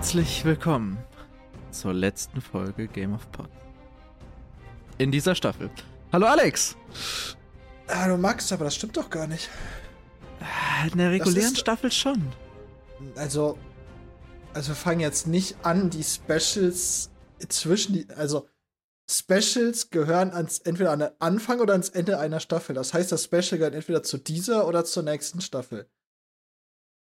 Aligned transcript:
Herzlich 0.00 0.44
willkommen 0.44 0.96
zur 1.72 1.92
letzten 1.92 2.40
Folge 2.40 2.86
Game 2.86 3.14
of 3.14 3.32
Pod. 3.32 3.48
In 4.96 5.10
dieser 5.10 5.34
Staffel. 5.34 5.70
Hallo 6.12 6.26
Alex! 6.26 6.76
Hallo 7.88 8.16
Max, 8.16 8.52
aber 8.52 8.66
das 8.66 8.76
stimmt 8.76 8.96
doch 8.96 9.10
gar 9.10 9.26
nicht. 9.26 9.50
In 10.92 10.98
der 10.98 11.10
regulären 11.10 11.52
ist- 11.52 11.58
Staffel 11.58 11.90
schon. 11.90 12.22
Also, 13.16 13.58
also 14.54 14.68
wir 14.68 14.76
fangen 14.76 15.00
jetzt 15.00 15.26
nicht 15.26 15.56
an, 15.64 15.90
die 15.90 16.04
Specials 16.04 17.10
zwischen 17.48 17.94
die, 17.94 18.08
also 18.10 18.48
Specials 19.10 19.90
gehören 19.90 20.30
ans 20.30 20.60
entweder 20.60 20.92
an 20.92 21.00
den 21.00 21.10
Anfang 21.18 21.58
oder 21.58 21.72
ans 21.72 21.88
Ende 21.88 22.20
einer 22.20 22.38
Staffel. 22.38 22.76
Das 22.76 22.94
heißt, 22.94 23.10
das 23.10 23.24
Special 23.24 23.58
gehört 23.58 23.74
entweder 23.74 24.04
zu 24.04 24.16
dieser 24.18 24.68
oder 24.68 24.84
zur 24.84 25.02
nächsten 25.02 25.40
Staffel. 25.40 25.90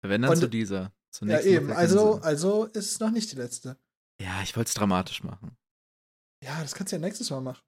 Wenn 0.02 0.22
dann 0.22 0.31
Und- 0.31 0.38
zu 0.38 0.48
dieser. 0.48 0.94
Zur 1.12 1.27
Ja, 1.27 1.41
eben. 1.41 1.72
Also, 1.72 2.20
also 2.22 2.66
ist 2.66 2.91
es 2.91 2.99
noch 2.99 3.12
nicht 3.12 3.31
die 3.31 3.36
letzte. 3.38 3.77
Ja, 4.22 4.41
ich 4.41 4.55
wollte 4.55 4.67
es 4.67 4.73
dramatisch 4.73 5.23
machen. 5.23 5.58
Ja, 6.44 6.62
das 6.62 6.76
kannst 6.76 6.91
du 6.91 6.98
ja 6.98 7.02
nächstes 7.02 7.30
Mal 7.30 7.41
machen. 7.41 7.63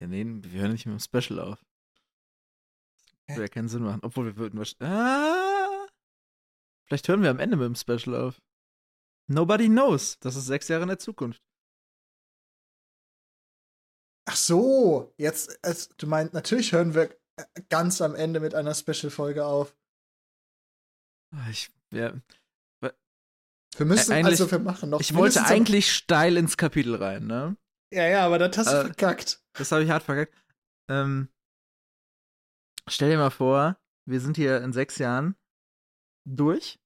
Ja, 0.00 0.08
nee, 0.08 0.24
wir 0.24 0.60
hören 0.62 0.72
nicht 0.72 0.86
mit 0.86 0.94
dem 0.94 1.00
Special 1.00 1.40
auf. 1.40 1.64
Das 3.26 3.36
würde 3.36 3.42
ja 3.42 3.48
keinen 3.48 3.68
Sinn 3.68 3.82
machen. 3.82 4.00
Obwohl 4.02 4.26
wir 4.26 4.36
würden 4.36 4.58
wahrscheinlich. 4.58 4.88
Ah! 4.88 5.86
Vielleicht 6.86 7.06
hören 7.08 7.22
wir 7.22 7.30
am 7.30 7.38
Ende 7.38 7.56
mit 7.56 7.66
dem 7.66 7.74
Special 7.76 8.16
auf. 8.16 8.40
Nobody 9.28 9.68
knows. 9.68 10.18
Das 10.20 10.36
ist 10.36 10.46
sechs 10.46 10.68
Jahre 10.68 10.82
in 10.82 10.88
der 10.88 10.98
Zukunft. 10.98 11.40
Ach 14.28 14.36
so, 14.36 15.12
jetzt, 15.16 15.58
es, 15.62 15.88
du 15.96 16.06
meinst, 16.06 16.34
natürlich 16.34 16.72
hören 16.72 16.94
wir 16.94 17.10
äh, 17.36 17.44
ganz 17.68 18.00
am 18.00 18.14
Ende 18.14 18.40
mit 18.40 18.54
einer 18.54 18.74
Special-Folge 18.74 19.44
auf. 19.44 19.76
Ah, 21.32 21.48
Ich, 21.50 21.70
ja, 21.92 22.12
Wir 23.76 23.86
müssen, 23.86 24.10
Ä- 24.12 24.16
eigentlich- 24.16 24.40
also 24.40 24.50
wir 24.50 24.58
machen 24.58 24.90
noch. 24.90 25.00
ich 25.00 25.14
wollte 25.14 25.44
eigentlich 25.44 25.92
steil 25.94 26.36
ins 26.36 26.56
Kapitel 26.56 26.96
rein, 26.96 27.26
ne? 27.26 27.56
Ja, 27.92 28.06
ja, 28.06 28.26
aber 28.26 28.38
das 28.38 28.58
hast 28.58 28.72
du 28.72 28.76
Äh, 28.78 28.84
verkackt. 28.86 29.42
Das 29.54 29.70
habe 29.72 29.84
ich 29.84 29.90
hart 29.90 30.02
verkackt. 30.02 30.34
Ähm, 30.90 31.28
stell 32.88 33.10
dir 33.10 33.16
mal 33.18 33.30
vor, 33.30 33.78
wir 34.08 34.20
sind 34.20 34.36
hier 34.36 34.60
in 34.62 34.72
sechs 34.72 34.98
Jahren 34.98 35.36
durch. 36.28 36.78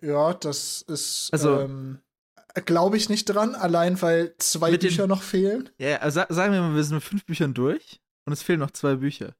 Ja, 0.00 0.34
das 0.34 0.82
ist, 0.82 1.30
Also- 1.32 1.60
ähm, 1.60 2.00
glaube 2.66 2.96
ich 2.96 3.08
nicht 3.08 3.24
dran, 3.26 3.54
allein 3.54 4.00
weil 4.02 4.36
zwei 4.38 4.70
Mit 4.70 4.82
den- 4.82 4.88
Bücher 4.90 5.06
noch 5.08 5.22
fehlen. 5.22 5.68
Ja, 5.78 5.96
also 5.98 6.20
sa- 6.20 6.26
sagen 6.32 6.52
wir 6.52 6.60
mal, 6.62 6.74
wir 6.74 6.84
sind 6.84 6.94
mit 6.96 7.04
fünf 7.04 7.24
Büchern 7.24 7.54
durch 7.54 8.00
und 8.24 8.32
es 8.32 8.42
fehlen 8.42 8.60
noch 8.60 8.70
zwei 8.70 8.94
Bücher. 8.96 9.34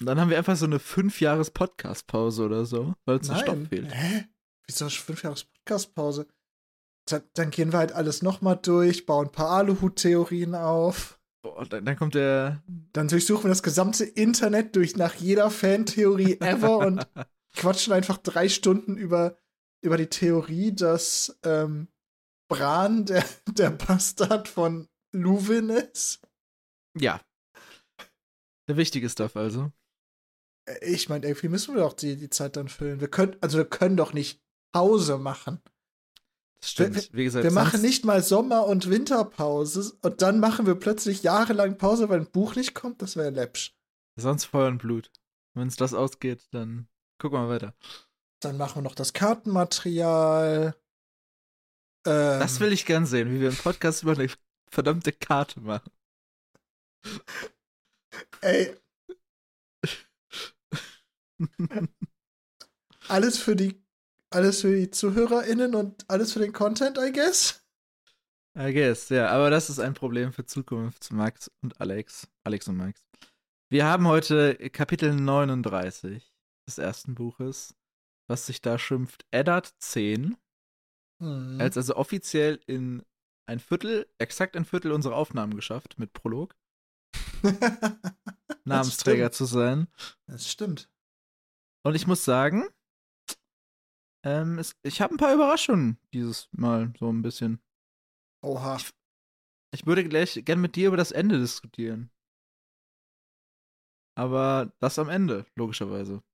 Und 0.00 0.06
dann 0.06 0.20
haben 0.20 0.30
wir 0.30 0.36
einfach 0.36 0.56
so 0.56 0.66
eine 0.66 0.78
fünf 0.78 1.20
Jahres 1.20 1.50
Podcast-Pause 1.50 2.44
oder 2.44 2.66
so, 2.66 2.94
weil 3.06 3.18
der 3.18 3.36
Stoff 3.36 3.56
Nein. 3.56 3.66
fehlt. 3.66 3.94
Hä? 3.94 4.26
Wieso 4.66 4.88
fünf 4.88 5.22
Jahre 5.22 5.36
Podcast-Pause? 5.64 6.26
Dann, 7.08 7.22
dann 7.34 7.50
gehen 7.50 7.72
wir 7.72 7.78
halt 7.78 7.92
alles 7.92 8.22
nochmal 8.22 8.58
durch, 8.60 9.06
bauen 9.06 9.26
ein 9.26 9.32
paar 9.32 9.50
Aluhut-Theorien 9.50 10.54
auf. 10.54 11.18
Boah, 11.42 11.64
dann, 11.64 11.84
dann 11.84 11.96
kommt 11.96 12.14
der. 12.14 12.62
Dann 12.92 13.08
durchsuchen 13.08 13.44
wir 13.44 13.50
das 13.50 13.62
gesamte 13.62 14.04
Internet 14.04 14.74
durch 14.76 14.96
nach 14.96 15.14
jeder 15.14 15.50
Fan-Theorie 15.50 16.40
ever 16.40 16.78
und 16.86 17.06
quatschen 17.54 17.92
einfach 17.92 18.18
drei 18.18 18.48
Stunden 18.48 18.96
über, 18.96 19.38
über 19.82 19.96
die 19.96 20.08
Theorie, 20.08 20.74
dass 20.74 21.38
ähm, 21.44 21.88
Bran 22.48 23.06
der, 23.06 23.24
der 23.48 23.70
Bastard 23.70 24.48
von 24.48 24.88
Luwin 25.12 25.70
ist. 25.70 26.20
Ja. 26.98 27.20
Der 28.68 28.76
wichtige 28.76 29.08
Stuff 29.08 29.36
also. 29.36 29.72
Äh, 30.66 30.84
Ich 30.84 31.08
meine, 31.08 31.26
irgendwie 31.26 31.48
müssen 31.48 31.74
wir 31.74 31.82
doch 31.82 31.94
die, 31.94 32.16
die 32.16 32.30
Zeit 32.30 32.56
dann 32.56 32.68
füllen. 32.68 33.00
Wir 33.00 33.08
können, 33.08 33.36
also 33.40 33.58
wir 33.58 33.64
können 33.64 33.96
doch 33.96 34.12
nicht 34.12 34.42
Pause 34.72 35.18
machen. 35.18 35.60
Das 36.60 36.70
stimmt. 36.70 37.10
Wie 37.12 37.24
gesagt, 37.24 37.44
Wir 37.44 37.50
machen 37.52 37.80
nicht 37.82 38.04
mal 38.04 38.22
Sommer- 38.22 38.66
und 38.66 38.90
Winterpause 38.90 39.96
und 40.02 40.22
dann 40.22 40.40
machen 40.40 40.66
wir 40.66 40.74
plötzlich 40.74 41.22
jahrelang 41.22 41.76
Pause, 41.78 42.08
weil 42.08 42.20
ein 42.20 42.30
Buch 42.30 42.56
nicht 42.56 42.74
kommt. 42.74 43.02
Das 43.02 43.16
wäre 43.16 43.30
läppsch. 43.30 43.74
Sonst 44.16 44.44
Feuer 44.46 44.68
und 44.68 44.78
Blut. 44.78 45.10
Wenn 45.54 45.68
es 45.68 45.76
das 45.76 45.94
ausgeht, 45.94 46.46
dann 46.52 46.88
gucken 47.18 47.38
wir 47.40 47.48
weiter. 47.48 47.74
Dann 48.40 48.56
machen 48.56 48.76
wir 48.76 48.82
noch 48.82 48.94
das 48.94 49.12
Kartenmaterial. 49.12 50.74
Ähm, 52.06 52.40
Das 52.40 52.60
will 52.60 52.72
ich 52.72 52.86
gern 52.86 53.06
sehen, 53.06 53.30
wie 53.30 53.40
wir 53.40 53.48
einen 53.48 53.56
Podcast 53.58 54.02
über 54.02 54.12
eine 54.12 54.28
verdammte 54.70 55.12
Karte 55.12 55.60
machen. 55.60 55.90
Ey, 58.40 58.76
alles 63.08 63.38
für 63.38 63.56
die, 63.56 63.82
alles 64.30 64.60
für 64.62 64.74
die 64.74 64.90
ZuhörerInnen 64.90 65.74
und 65.74 66.04
alles 66.08 66.32
für 66.32 66.40
den 66.40 66.52
Content, 66.52 66.98
I 66.98 67.12
guess. 67.12 67.62
I 68.58 68.72
guess, 68.72 69.10
ja, 69.10 69.28
aber 69.28 69.50
das 69.50 69.68
ist 69.68 69.78
ein 69.78 69.94
Problem 69.94 70.32
für 70.32 70.46
Zukunft 70.46 71.12
Max 71.12 71.50
und 71.62 71.80
Alex. 71.80 72.26
Alex 72.44 72.68
und 72.68 72.76
Max. 72.76 73.04
Wir 73.68 73.84
haben 73.84 74.06
heute 74.06 74.54
Kapitel 74.70 75.14
39 75.14 76.32
des 76.66 76.78
ersten 76.78 77.14
Buches, 77.14 77.74
was 78.28 78.46
sich 78.46 78.62
da 78.62 78.78
schimpft 78.78 79.26
Eddard 79.30 79.74
10, 79.78 80.36
Hm. 81.20 81.60
als 81.60 81.76
also 81.76 81.96
offiziell 81.96 82.60
in 82.66 83.02
ein 83.46 83.60
Viertel, 83.60 84.06
exakt 84.18 84.56
ein 84.56 84.64
Viertel 84.64 84.92
unserer 84.92 85.16
Aufnahmen 85.16 85.54
geschafft, 85.54 85.98
mit 85.98 86.12
Prolog, 86.12 86.54
Namensträger 88.64 89.30
zu 89.32 89.44
sein. 89.44 89.88
Das 90.26 90.50
stimmt. 90.50 90.90
Und 91.86 91.94
ich 91.94 92.08
muss 92.08 92.24
sagen, 92.24 92.68
ähm, 94.24 94.58
es, 94.58 94.74
ich 94.82 95.00
habe 95.00 95.14
ein 95.14 95.18
paar 95.18 95.32
Überraschungen 95.32 96.00
dieses 96.12 96.48
Mal, 96.50 96.92
so 96.98 97.12
ein 97.12 97.22
bisschen. 97.22 97.62
Oha. 98.42 98.78
Ich 99.72 99.86
würde 99.86 100.02
gleich 100.02 100.44
gern 100.44 100.60
mit 100.60 100.74
dir 100.74 100.88
über 100.88 100.96
das 100.96 101.12
Ende 101.12 101.38
diskutieren. 101.38 102.10
Aber 104.16 104.72
das 104.80 104.98
am 104.98 105.08
Ende, 105.08 105.46
logischerweise. 105.54 106.24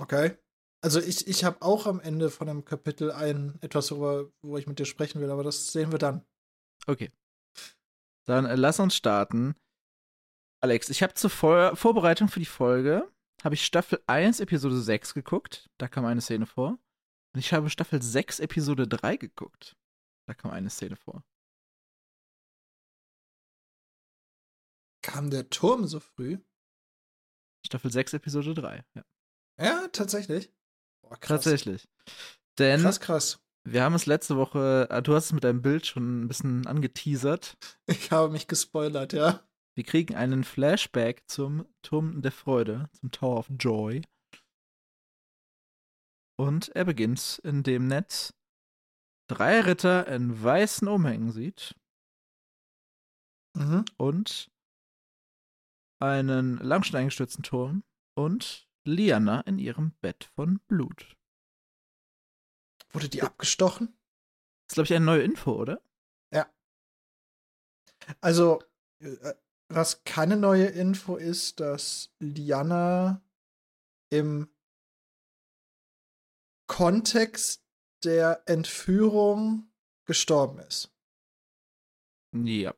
Okay. 0.00 0.38
Also 0.80 1.00
ich, 1.00 1.26
ich 1.26 1.42
habe 1.42 1.60
auch 1.60 1.86
am 1.88 1.98
Ende 1.98 2.30
von 2.30 2.48
einem 2.48 2.64
Kapitel 2.64 3.10
ein 3.10 3.58
etwas, 3.62 3.90
worüber, 3.90 4.32
wo 4.42 4.56
ich 4.58 4.68
mit 4.68 4.78
dir 4.78 4.86
sprechen 4.86 5.20
will, 5.20 5.30
aber 5.32 5.42
das 5.42 5.72
sehen 5.72 5.90
wir 5.90 5.98
dann. 5.98 6.24
Okay. 6.86 7.10
Dann 8.28 8.46
äh, 8.46 8.54
lass 8.54 8.78
uns 8.78 8.94
starten. 8.94 9.56
Alex, 10.60 10.88
ich 10.88 11.02
habe 11.02 11.14
zur 11.14 11.30
Vor 11.30 11.74
Vorbereitung 11.74 12.28
für 12.28 12.38
die 12.38 12.46
Folge, 12.46 13.11
habe 13.44 13.54
ich 13.54 13.64
Staffel 13.64 14.02
1, 14.06 14.40
Episode 14.40 14.80
6 14.80 15.14
geguckt. 15.14 15.68
Da 15.78 15.88
kam 15.88 16.04
eine 16.04 16.20
Szene 16.20 16.46
vor. 16.46 16.78
Und 17.34 17.40
ich 17.40 17.52
habe 17.52 17.70
Staffel 17.70 18.00
6, 18.02 18.40
Episode 18.40 18.86
3 18.86 19.16
geguckt. 19.16 19.76
Da 20.26 20.34
kam 20.34 20.50
eine 20.50 20.70
Szene 20.70 20.96
vor. 20.96 21.24
Kam 25.02 25.30
der 25.30 25.50
Turm 25.50 25.86
so 25.86 26.00
früh? 26.00 26.38
Staffel 27.66 27.90
6, 27.90 28.14
Episode 28.14 28.54
3. 28.54 28.84
Ja. 28.94 29.04
Ja, 29.60 29.88
tatsächlich. 29.88 30.52
Boah, 31.02 31.16
krass. 31.16 31.44
Tatsächlich. 31.44 31.88
Denn 32.58 32.82
Krass, 32.82 33.00
krass. 33.00 33.40
wir 33.64 33.82
haben 33.82 33.94
es 33.94 34.06
letzte 34.06 34.36
Woche, 34.36 34.88
äh, 34.90 35.02
du 35.02 35.14
hast 35.14 35.26
es 35.26 35.32
mit 35.32 35.44
deinem 35.44 35.62
Bild 35.62 35.86
schon 35.86 36.22
ein 36.22 36.28
bisschen 36.28 36.66
angeteasert. 36.66 37.56
Ich 37.86 38.10
habe 38.10 38.30
mich 38.30 38.46
gespoilert, 38.46 39.12
ja. 39.12 39.42
Wir 39.74 39.84
kriegen 39.84 40.14
einen 40.14 40.44
Flashback 40.44 41.28
zum 41.28 41.66
Turm 41.82 42.20
der 42.20 42.32
Freude, 42.32 42.90
zum 42.92 43.10
Tower 43.10 43.38
of 43.38 43.50
Joy. 43.58 44.02
Und 46.38 46.68
er 46.70 46.84
beginnt, 46.84 47.40
indem 47.44 47.86
Ned 47.86 48.34
drei 49.30 49.60
Ritter 49.60 50.06
in 50.08 50.42
weißen 50.42 50.88
Umhängen 50.88 51.30
sieht 51.32 51.74
Mhm. 53.54 53.84
und 53.98 54.50
einen 56.00 56.56
langschnell 56.56 57.02
eingestürzten 57.02 57.42
Turm 57.44 57.84
und 58.16 58.66
Liana 58.84 59.42
in 59.42 59.58
ihrem 59.58 59.92
Bett 60.00 60.24
von 60.34 60.58
Blut. 60.68 61.16
Wurde 62.92 63.08
die 63.08 63.22
abgestochen? 63.22 63.88
Das 63.88 64.72
ist, 64.72 64.74
glaube 64.74 64.86
ich, 64.86 64.94
eine 64.94 65.04
neue 65.04 65.22
Info, 65.22 65.52
oder? 65.52 65.82
Also, 68.20 68.60
äh, 69.00 69.34
was 69.74 70.04
keine 70.04 70.36
neue 70.36 70.66
Info 70.66 71.16
ist, 71.16 71.60
dass 71.60 72.10
Liana 72.18 73.22
im 74.10 74.48
Kontext 76.66 77.62
der 78.04 78.42
Entführung 78.46 79.70
gestorben 80.06 80.58
ist. 80.60 80.90
Ja. 82.32 82.74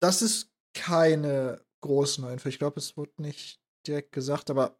Das 0.00 0.22
ist 0.22 0.50
keine 0.74 1.64
große 1.80 2.20
neue 2.20 2.34
Info. 2.34 2.48
Ich 2.48 2.58
glaube, 2.58 2.78
es 2.78 2.96
wurde 2.96 3.12
nicht 3.22 3.60
direkt 3.86 4.12
gesagt, 4.12 4.50
aber 4.50 4.78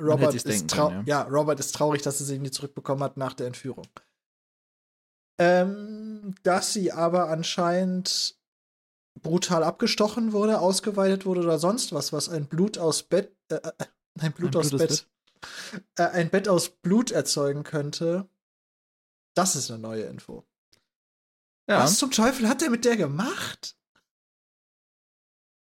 Robert 0.00 0.34
ist, 0.34 0.72
können, 0.72 1.06
ja. 1.06 1.22
Robert 1.22 1.60
ist 1.60 1.74
traurig, 1.74 2.02
dass 2.02 2.18
sie 2.18 2.24
sie 2.24 2.38
nie 2.38 2.50
zurückbekommen 2.50 3.02
hat 3.02 3.16
nach 3.16 3.34
der 3.34 3.46
Entführung. 3.46 3.86
Ähm, 5.38 6.34
dass 6.42 6.72
sie 6.72 6.92
aber 6.92 7.28
anscheinend 7.28 8.38
brutal 9.22 9.62
abgestochen 9.62 10.32
wurde, 10.32 10.60
ausgeweitet 10.60 11.24
wurde 11.26 11.40
oder 11.42 11.58
sonst 11.58 11.92
was, 11.92 12.12
was 12.12 12.28
ein 12.28 12.46
Blut 12.48 12.78
aus 12.78 13.02
Bett, 13.04 13.34
äh, 13.48 13.56
äh, 13.56 13.72
ein 14.20 14.32
Blut 14.32 14.54
Ein 14.54 14.60
aus 14.60 14.70
blutes 14.70 15.02
Bett, 15.02 15.10
Äh, 15.98 16.08
ein 16.10 16.30
Bett 16.30 16.48
aus 16.48 16.70
Blut 16.70 17.10
erzeugen 17.10 17.62
könnte, 17.64 18.28
Das 19.36 19.56
ist 19.56 19.70
eine 19.70 19.80
neue 19.80 20.04
Info. 20.04 20.46
Ja. 21.68 21.80
Was 21.80 21.98
zum 21.98 22.10
Teufel 22.10 22.48
hat 22.48 22.60
der 22.60 22.70
mit 22.70 22.84
der 22.84 22.96
gemacht? 22.96 23.76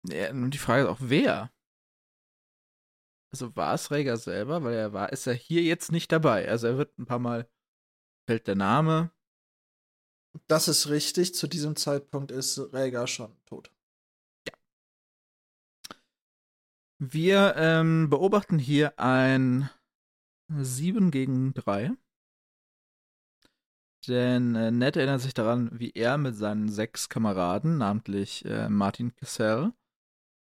ja. 0.08 0.34
Nun 0.34 0.52
die 0.52 0.58
Frage 0.58 0.84
ist 0.84 0.90
auch, 0.90 0.98
wer? 1.00 1.52
Also 3.32 3.56
war 3.56 3.74
es 3.74 3.92
Rhaegar 3.92 4.18
selber, 4.18 4.64
weil 4.64 4.74
er 4.74 4.94
war, 4.94 5.12
ist 5.14 5.26
er 5.26 5.34
hier 5.34 5.62
jetzt 5.62 5.92
nicht 5.92 6.12
dabei. 6.12 6.50
Also 6.50 6.68
er 6.68 6.78
wird 6.78 6.98
ein 7.00 7.06
paar 7.06 7.20
Mal, 7.20 7.50
fällt 8.28 8.48
der 8.48 8.56
Name. 8.56 9.12
Das 10.48 10.68
ist 10.68 10.90
richtig. 10.90 11.36
Zu 11.36 11.48
diesem 11.48 11.76
Zeitpunkt 11.76 12.32
ist 12.32 12.60
Rhaegar 12.74 13.08
schon 13.08 13.36
tot. 13.46 13.72
Wir 17.00 17.56
ähm, 17.58 18.10
beobachten 18.10 18.60
hier 18.60 19.00
ein 19.00 19.70
7 20.50 21.10
gegen 21.12 21.54
3. 21.54 21.92
Denn 24.08 24.56
äh, 24.56 24.72
Ned 24.72 24.98
erinnert 24.98 25.22
sich 25.22 25.34
daran, 25.34 25.70
wie 25.74 25.92
er 25.92 26.18
mit 26.18 26.36
seinen 26.36 26.70
sechs 26.70 27.10
Kameraden, 27.10 27.78
namentlich 27.78 28.46
äh, 28.46 28.68
Martin 28.70 29.16
Cassell, 29.16 29.74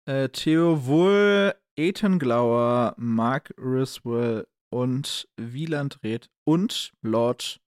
äh, 0.06 0.30
Theo 0.30 0.86
Wohl, 0.86 1.56
Ethan 1.76 2.20
Glauer, 2.20 2.96
Mark 2.98 3.54
Riswell 3.58 4.48
und 4.70 5.28
Wieland 5.38 6.04
Red 6.04 6.30
und 6.44 6.94
Lord, 7.02 7.62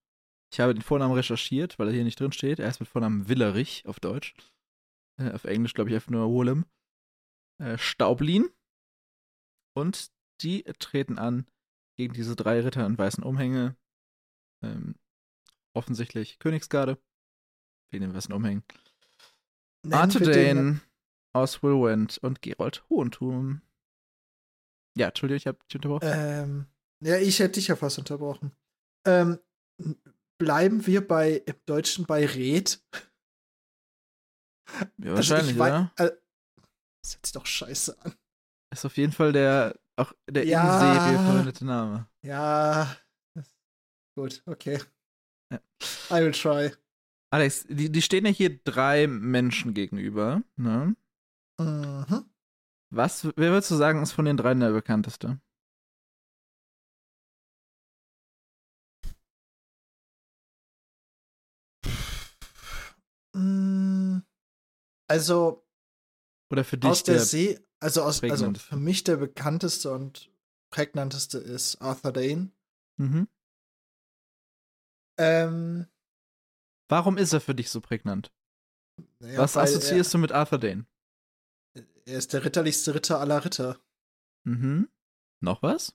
ich 0.52 0.60
habe 0.60 0.74
den 0.74 0.82
Vornamen 0.82 1.14
recherchiert, 1.14 1.78
weil 1.78 1.88
er 1.88 1.94
hier 1.94 2.04
nicht 2.04 2.18
drin 2.18 2.32
steht. 2.32 2.58
Er 2.58 2.68
ist 2.68 2.80
mit 2.80 2.88
Vornamen 2.88 3.28
Willerich 3.28 3.86
auf 3.86 4.00
Deutsch. 4.00 4.34
Äh, 5.18 5.30
auf 5.30 5.44
Englisch 5.44 5.74
glaube 5.74 5.90
ich 5.90 5.94
einfach 5.94 6.10
nur 6.10 6.28
Wohlem. 6.28 6.66
Äh, 7.58 7.78
Staublin. 7.78 8.48
Und 9.76 10.10
die 10.42 10.64
treten 10.78 11.18
an 11.18 11.46
gegen 11.96 12.14
diese 12.14 12.34
drei 12.34 12.60
Ritter 12.60 12.84
in 12.84 12.98
weißen 12.98 13.22
Umhänge. 13.22 13.76
Ähm, 14.62 14.96
offensichtlich 15.74 16.38
Königsgarde. 16.38 16.98
Wegen 17.92 18.02
den 18.02 18.14
weißen 18.14 18.34
Umhängen. 18.34 18.64
Arthur 19.90 20.80
aus 21.32 21.62
Willwend 21.62 22.18
und 22.18 22.42
Gerold 22.42 22.84
Hohentum. 22.90 23.62
Ja, 24.96 25.08
Entschuldigung, 25.08 25.36
ich 25.36 25.46
habe 25.46 25.58
dich 25.64 25.76
unterbrochen. 25.76 26.08
Ähm, 26.12 26.66
ja, 27.00 27.18
ich 27.18 27.38
hätte 27.38 27.54
dich 27.54 27.68
ja 27.68 27.76
fast 27.76 27.98
unterbrochen. 27.98 28.52
Ähm, 29.06 29.38
bleiben 30.40 30.86
wir 30.86 31.06
bei 31.06 31.34
im 31.46 31.54
Deutschen 31.66 32.04
bei 32.06 32.26
Red? 32.26 32.82
ja, 34.98 35.12
Also 35.14 35.14
wahrscheinlich, 35.16 35.52
ich 35.52 35.58
wei- 35.58 35.68
oder? 35.70 35.92
äh, 35.98 36.10
Das 37.04 37.14
hört 37.14 37.26
sich 37.26 37.32
doch 37.32 37.46
scheiße 37.46 38.00
an. 38.04 38.14
Ist 38.72 38.84
auf 38.84 38.96
jeden 38.96 39.12
Fall 39.12 39.32
der, 39.32 39.78
auch 39.96 40.12
der 40.28 40.44
Ja. 40.46 40.62
in 40.62 40.96
Serie 40.96 41.18
verwendete 41.24 41.64
Name. 41.64 42.08
Ja. 42.24 42.96
Gut, 44.18 44.42
okay. 44.46 44.80
Ja. 45.52 45.60
I 46.10 46.22
will 46.22 46.32
try. 46.32 46.72
Alex, 47.32 47.64
die, 47.68 47.90
die 47.90 48.02
stehen 48.02 48.26
ja 48.26 48.32
hier 48.32 48.58
drei 48.64 49.06
Menschen 49.06 49.72
gegenüber, 49.72 50.42
ne? 50.56 50.96
Mhm. 51.60 52.24
Was, 52.92 53.24
wer 53.24 53.52
würdest 53.52 53.70
du 53.70 53.76
sagen, 53.76 54.02
ist 54.02 54.12
von 54.12 54.24
den 54.24 54.36
dreien 54.36 54.58
der 54.60 54.72
bekannteste? 54.72 55.40
Also 65.10 65.66
Oder 66.52 66.62
für 66.62 66.78
dich 66.78 66.88
aus 66.88 67.02
der 67.02 67.16
der 67.16 67.24
See, 67.24 67.58
also 67.80 68.04
aus, 68.04 68.22
also 68.22 68.54
für 68.54 68.76
mich 68.76 69.02
der 69.02 69.16
bekannteste 69.16 69.92
und 69.92 70.30
prägnanteste 70.70 71.38
ist 71.38 71.82
Arthur 71.82 72.12
Dane. 72.12 72.52
mhm. 72.96 73.26
Ähm, 75.18 75.88
Warum 76.88 77.18
ist 77.18 77.32
er 77.32 77.40
für 77.40 77.56
dich 77.56 77.70
so 77.70 77.80
prägnant? 77.80 78.32
ja, 79.20 79.38
Was 79.38 79.56
assoziierst 79.56 80.14
du 80.14 80.18
mit 80.18 80.30
Arthur 80.30 80.58
Dane? 80.58 80.86
Er, 81.74 81.84
er 82.06 82.18
ist 82.18 82.32
der 82.32 82.44
ritterlichste 82.44 82.94
Ritter 82.94 83.18
aller 83.18 83.44
Ritter. 83.44 83.80
Mhm. 84.44 84.88
Noch 85.40 85.60
was? 85.62 85.92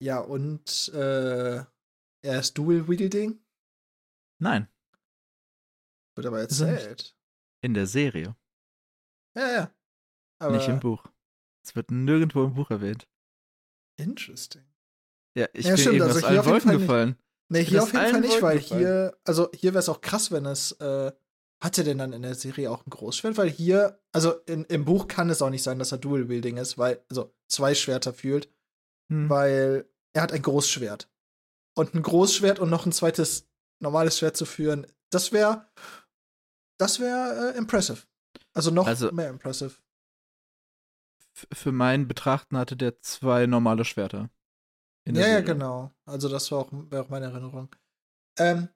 Ja, 0.00 0.20
und 0.20 0.88
äh, 0.94 1.56
er 2.22 2.40
ist 2.40 2.56
Dual 2.56 2.88
Wielding, 2.88 3.44
Nein, 4.38 4.68
wird 6.16 6.26
aber 6.26 6.38
er 6.38 6.44
erzählt. 6.44 7.14
In 7.62 7.72
der 7.74 7.86
Serie, 7.86 8.36
Ja, 9.34 9.50
ja. 9.52 9.70
Aber 10.38 10.56
nicht 10.56 10.68
im 10.68 10.80
Buch. 10.80 11.06
Es 11.64 11.74
wird 11.76 11.90
nirgendwo 11.90 12.44
im 12.44 12.54
Buch 12.54 12.70
erwähnt. 12.70 13.06
interesting. 13.96 14.64
Ja, 15.36 15.46
ich 15.54 15.64
Ja, 15.64 15.70
bin 15.72 15.78
stimmt, 15.80 15.94
eben 15.96 16.02
also 16.04 16.16
aus 16.18 16.20
hier 16.20 16.28
allen 16.28 16.38
auf 16.40 16.44
jeden 16.46 16.52
Wolken 16.54 16.68
Fall 16.68 16.76
nicht. 16.76 16.86
gefallen. 16.86 17.16
Nee, 17.48 17.64
hier 17.64 17.82
auf 17.82 17.92
jeden 17.92 18.10
Fall 18.10 18.20
nicht, 18.20 18.30
Wolken 18.32 18.42
weil 18.48 18.58
gefallen. 18.58 18.80
hier, 18.80 19.18
also 19.24 19.50
hier 19.54 19.72
wäre 19.72 19.78
es 19.80 19.88
auch 19.88 20.00
krass, 20.00 20.30
wenn 20.32 20.44
es, 20.46 20.72
äh, 20.72 21.12
hat 21.62 21.78
er 21.78 21.84
denn 21.84 21.98
dann 21.98 22.12
in 22.12 22.22
der 22.22 22.34
Serie 22.34 22.70
auch 22.70 22.84
ein 22.84 22.90
Großschwert? 22.90 23.36
Weil 23.36 23.48
hier, 23.48 24.00
also 24.12 24.32
in, 24.46 24.64
im 24.64 24.84
Buch 24.84 25.06
kann 25.08 25.30
es 25.30 25.40
auch 25.40 25.50
nicht 25.50 25.62
sein, 25.62 25.78
dass 25.78 25.92
er 25.92 25.98
Dual 25.98 26.28
Wielding 26.28 26.56
ist, 26.56 26.76
weil, 26.76 27.02
also 27.08 27.32
zwei 27.48 27.74
Schwerter 27.74 28.12
fühlt, 28.12 28.48
Hm. 29.10 29.28
weil 29.30 29.88
er 30.12 30.22
hat 30.22 30.32
ein 30.32 30.42
Großschwert. 30.42 31.08
Und 31.74 31.94
ein 31.94 32.02
Großschwert 32.02 32.58
und 32.58 32.68
noch 32.70 32.84
ein 32.84 32.92
zweites 32.92 33.48
normales 33.80 34.18
Schwert 34.18 34.36
zu 34.36 34.44
führen, 34.44 34.86
das 35.10 35.32
wäre, 35.32 35.66
das 36.82 36.98
wäre 37.00 37.52
äh, 37.54 37.58
impressive. 37.58 38.02
Also 38.52 38.70
noch 38.70 38.86
Also- 38.86 39.12
mehr 39.12 39.30
impressive. 39.30 39.72
Für 41.52 41.72
mein 41.72 42.08
Betrachten 42.08 42.58
hatte 42.58 42.76
der 42.76 43.00
zwei 43.00 43.46
normale 43.46 43.84
Schwerter. 43.84 44.28
Ja, 45.08 45.26
ja, 45.26 45.40
genau. 45.40 45.90
Also 46.04 46.28
das 46.28 46.50
war 46.52 46.58
auch, 46.58 46.72
auch 46.72 47.08
meine 47.08 47.26
Erinnerung. 47.26 47.74
Ähm, 48.38 48.68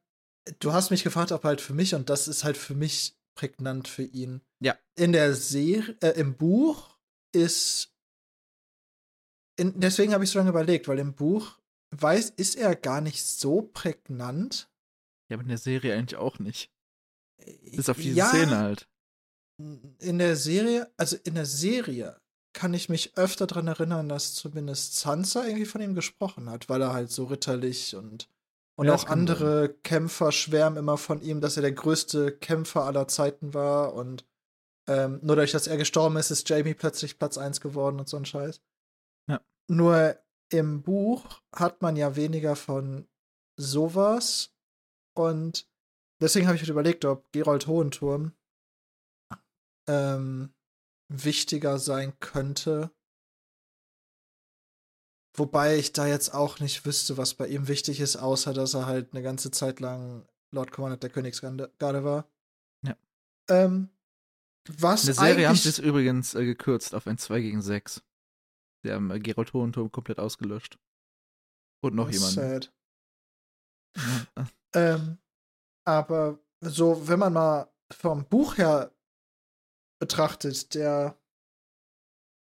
du 0.60 0.72
hast 0.72 0.90
mich 0.90 1.04
gefragt, 1.04 1.32
ob 1.32 1.44
halt 1.44 1.60
für 1.60 1.74
mich, 1.74 1.94
und 1.94 2.08
das 2.08 2.28
ist 2.28 2.44
halt 2.44 2.56
für 2.56 2.74
mich 2.74 3.16
prägnant 3.36 3.88
für 3.88 4.02
ihn. 4.04 4.40
Ja. 4.60 4.76
In 4.96 5.12
der 5.12 5.34
Serie, 5.34 5.96
äh, 6.00 6.18
im 6.18 6.36
Buch 6.36 6.96
ist, 7.32 7.92
in, 9.58 9.78
deswegen 9.78 10.14
habe 10.14 10.24
ich 10.24 10.30
so 10.30 10.38
lange 10.38 10.50
überlegt, 10.50 10.88
weil 10.88 10.98
im 10.98 11.14
Buch 11.14 11.58
weiß, 11.90 12.30
ist 12.30 12.56
er 12.56 12.74
gar 12.74 13.00
nicht 13.00 13.22
so 13.24 13.62
prägnant. 13.62 14.70
Ja, 15.28 15.34
aber 15.36 15.42
in 15.42 15.48
der 15.48 15.58
Serie 15.58 15.94
eigentlich 15.94 16.18
auch 16.18 16.38
nicht. 16.38 16.72
Bis 17.44 17.88
auf 17.88 17.96
diese 17.96 18.16
ja, 18.16 18.28
Szene 18.28 18.58
halt. 18.58 18.88
In 20.00 20.18
der 20.18 20.36
Serie, 20.36 20.92
also 20.96 21.16
in 21.24 21.34
der 21.34 21.46
Serie 21.46 22.20
kann 22.52 22.74
ich 22.74 22.88
mich 22.88 23.16
öfter 23.16 23.46
daran 23.46 23.68
erinnern, 23.68 24.08
dass 24.08 24.34
zumindest 24.34 24.96
Sansa 24.96 25.44
irgendwie 25.44 25.66
von 25.66 25.80
ihm 25.80 25.94
gesprochen 25.94 26.48
hat, 26.50 26.68
weil 26.68 26.82
er 26.82 26.92
halt 26.92 27.10
so 27.10 27.24
ritterlich 27.24 27.94
und 27.96 28.28
und 28.78 28.88
Ja, 28.88 28.94
auch 28.94 29.06
andere 29.06 29.74
Kämpfer 29.82 30.32
schwärmen 30.32 30.76
immer 30.76 30.98
von 30.98 31.22
ihm, 31.22 31.40
dass 31.40 31.56
er 31.56 31.62
der 31.62 31.72
größte 31.72 32.32
Kämpfer 32.32 32.84
aller 32.84 33.08
Zeiten 33.08 33.54
war 33.54 33.94
und 33.94 34.26
ähm, 34.86 35.18
nur 35.22 35.34
dadurch, 35.34 35.52
dass 35.52 35.66
er 35.66 35.78
gestorben 35.78 36.16
ist, 36.16 36.30
ist 36.30 36.48
Jamie 36.48 36.74
plötzlich 36.74 37.18
Platz 37.18 37.38
1 37.38 37.60
geworden 37.60 37.98
und 37.98 38.08
so 38.08 38.16
ein 38.16 38.26
Scheiß. 38.26 38.60
Ja. 39.28 39.40
Nur 39.68 40.16
im 40.50 40.82
Buch 40.82 41.42
hat 41.52 41.82
man 41.82 41.96
ja 41.96 42.14
weniger 42.16 42.54
von 42.54 43.08
sowas 43.56 44.54
und 45.14 45.66
deswegen 46.20 46.46
habe 46.46 46.56
ich 46.56 46.62
mir 46.62 46.70
überlegt, 46.70 47.04
ob 47.04 47.30
Gerold 47.32 47.66
Hohenturm 47.66 48.32
ähm, 49.88 50.54
wichtiger 51.08 51.78
sein 51.78 52.18
könnte. 52.18 52.90
Wobei 55.36 55.76
ich 55.76 55.92
da 55.92 56.06
jetzt 56.06 56.32
auch 56.32 56.60
nicht 56.60 56.86
wüsste, 56.86 57.18
was 57.18 57.34
bei 57.34 57.46
ihm 57.46 57.68
wichtig 57.68 58.00
ist, 58.00 58.16
außer 58.16 58.54
dass 58.54 58.74
er 58.74 58.86
halt 58.86 59.12
eine 59.12 59.22
ganze 59.22 59.50
Zeit 59.50 59.80
lang 59.80 60.26
Lord 60.50 60.72
Commander 60.72 60.96
der 60.96 61.10
Königsgarde 61.10 62.04
war. 62.04 62.28
Ja. 62.82 62.96
Ähm, 63.50 63.90
was 64.78 65.02
In 65.02 65.06
der 65.06 65.14
Serie 65.14 65.48
haben 65.48 65.56
sie 65.56 65.68
es 65.68 65.78
übrigens 65.78 66.34
äh, 66.34 66.44
gekürzt 66.44 66.94
auf 66.94 67.06
ein 67.06 67.18
2 67.18 67.40
gegen 67.40 67.62
6. 67.62 68.02
Sie 68.82 68.90
haben 68.90 69.10
äh, 69.10 69.20
Gerold 69.20 69.52
Hohenturm 69.52 69.92
komplett 69.92 70.18
ausgelöscht. 70.18 70.78
Und 71.84 71.94
noch 71.94 72.10
jemanden. 72.10 72.34
sad. 72.34 72.72
Äh, 74.36 74.44
Ähm, 74.76 75.18
aber 75.86 76.38
so, 76.60 77.08
wenn 77.08 77.18
man 77.18 77.32
mal 77.32 77.72
vom 77.92 78.26
Buch 78.28 78.58
her 78.58 78.92
betrachtet, 79.98 80.74
der 80.74 81.18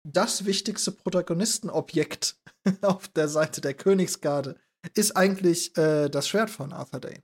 das 0.05 0.45
wichtigste 0.45 0.93
Protagonistenobjekt 0.93 2.41
auf 2.83 3.09
der 3.09 3.29
Seite 3.29 3.61
der 3.61 3.75
Königsgarde 3.75 4.57
ist 4.95 5.17
eigentlich 5.17 5.77
äh, 5.77 6.09
das 6.09 6.29
Schwert 6.29 6.51
von 6.51 6.73
Arthur 6.73 7.01
Dane. 7.01 7.23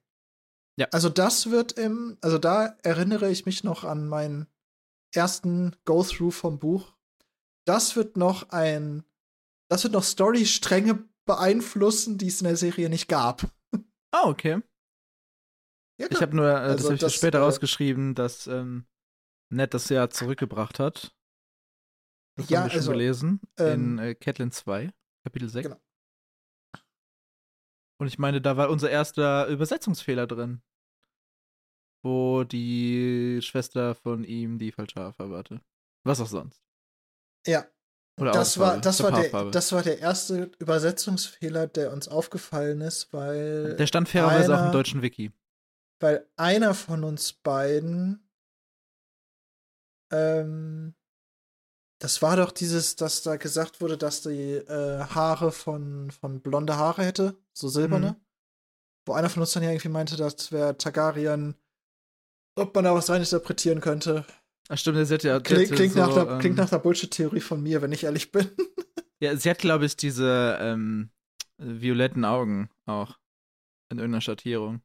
Ja. 0.76 0.88
Also 0.90 1.08
das 1.08 1.50
wird 1.50 1.72
im, 1.72 2.18
also 2.20 2.38
da 2.38 2.76
erinnere 2.82 3.30
ich 3.30 3.46
mich 3.46 3.62
noch 3.62 3.84
an 3.84 4.08
meinen 4.08 4.48
ersten 5.14 5.76
Go-Through 5.84 6.32
vom 6.32 6.58
Buch. 6.58 6.94
Das 7.64 7.94
wird 7.94 8.16
noch 8.16 8.48
ein, 8.50 9.04
das 9.70 9.84
wird 9.84 9.92
noch 9.92 10.02
Storystränge 10.02 11.08
beeinflussen, 11.24 12.18
die 12.18 12.28
es 12.28 12.40
in 12.40 12.46
der 12.46 12.56
Serie 12.56 12.88
nicht 12.88 13.08
gab. 13.08 13.50
Ah, 14.14 14.28
okay. 14.28 14.60
Ja, 15.98 16.06
Ich 16.10 16.20
habe 16.22 16.34
nur, 16.34 16.48
äh, 16.48 16.52
das 16.54 16.70
Also 16.72 16.84
habe 16.86 16.94
ich 16.94 17.00
das, 17.00 17.14
später 17.14 17.38
äh, 17.38 17.42
rausgeschrieben, 17.42 18.14
dass 18.14 18.46
ähm, 18.46 18.86
Ned 19.50 19.74
das 19.74 19.88
Jahr 19.88 20.10
zurückgebracht 20.10 20.78
hat. 20.78 21.14
Das 22.36 22.48
Ja, 22.48 22.60
haben 22.60 22.66
wir 22.66 22.70
schon 22.70 22.78
also, 22.78 22.92
gelesen. 22.92 23.40
ähm, 23.58 23.98
in 23.98 23.98
äh, 23.98 24.14
Catelyn 24.14 24.50
2, 24.50 24.90
Kapitel 25.24 25.48
6. 25.48 25.68
genau. 25.68 25.80
Und 28.00 28.06
ich 28.08 28.18
meine, 28.18 28.40
da 28.40 28.56
war 28.56 28.70
unser 28.70 28.90
erster 28.90 29.46
Übersetzungsfehler 29.48 30.26
drin. 30.26 30.62
Wo 32.04 32.42
die 32.42 33.38
Schwester 33.42 33.94
von 33.94 34.24
ihm 34.24 34.58
die 34.58 34.72
falsche 34.72 34.98
Haarfarbe 34.98 35.36
hatte. 35.36 35.60
Was 36.04 36.20
auch 36.20 36.26
sonst. 36.26 36.60
Ja. 37.46 37.64
Oder 38.20 38.32
Das 38.32 38.58
war, 38.58 38.80
das, 38.80 39.02
war 39.02 39.12
der, 39.12 39.50
das 39.50 39.70
war 39.72 39.82
der 39.82 40.00
erste 40.00 40.50
Übersetzungsfehler, 40.58 41.66
der 41.68 41.92
uns 41.92 42.08
aufgefallen 42.08 42.80
ist, 42.80 43.12
weil, 43.12 43.76
Der 43.76 43.86
stand 43.86 44.08
fairerweise 44.08 44.52
auch 44.54 44.58
im 44.58 44.62
einer- 44.64 44.72
deutschen 44.72 45.00
Wiki. 45.02 45.30
Weil 46.02 46.28
einer 46.36 46.74
von 46.74 47.04
uns 47.04 47.32
beiden 47.32 48.28
ähm, 50.10 50.94
das 52.02 52.20
war 52.20 52.36
doch 52.36 52.50
dieses, 52.50 52.96
dass 52.96 53.22
da 53.22 53.36
gesagt 53.36 53.80
wurde, 53.80 53.96
dass 53.96 54.22
die 54.22 54.54
äh, 54.54 55.04
Haare 55.04 55.52
von, 55.52 56.10
von 56.10 56.40
blonde 56.40 56.76
Haare 56.76 57.04
hätte, 57.04 57.36
so 57.52 57.68
silberne. 57.68 58.10
Mhm. 58.10 58.16
Wo 59.06 59.12
einer 59.12 59.30
von 59.30 59.42
uns 59.42 59.52
dann 59.52 59.62
ja 59.62 59.70
irgendwie 59.70 59.88
meinte, 59.88 60.16
das 60.16 60.50
wäre 60.50 60.76
Targaryen, 60.76 61.54
ob 62.56 62.74
man 62.74 62.84
da 62.84 62.94
was 62.94 63.08
reininterpretieren 63.08 63.80
könnte. 63.80 64.26
Ach 64.68 64.78
stimmt, 64.78 65.06
sie 65.06 65.14
hat 65.14 65.22
ja. 65.22 65.38
die 65.38 65.44
Klingt, 65.66 65.92
so, 65.92 66.00
nach, 66.00 66.12
der, 66.12 66.28
ähm, 66.28 66.38
klingt 66.40 66.56
nach 66.56 66.70
der 66.70 66.78
Bullshit-Theorie 66.78 67.40
von 67.40 67.62
mir, 67.62 67.82
wenn 67.82 67.92
ich 67.92 68.04
ehrlich 68.04 68.32
bin. 68.32 68.50
Ja, 69.20 69.36
sie 69.36 69.50
hat, 69.50 69.58
glaube 69.58 69.86
ich, 69.86 69.96
diese 69.96 70.58
ähm, 70.60 71.10
violetten 71.56 72.24
Augen 72.24 72.70
auch. 72.86 73.20
In 73.88 73.98
irgendeiner 73.98 74.20
Schattierung. 74.20 74.82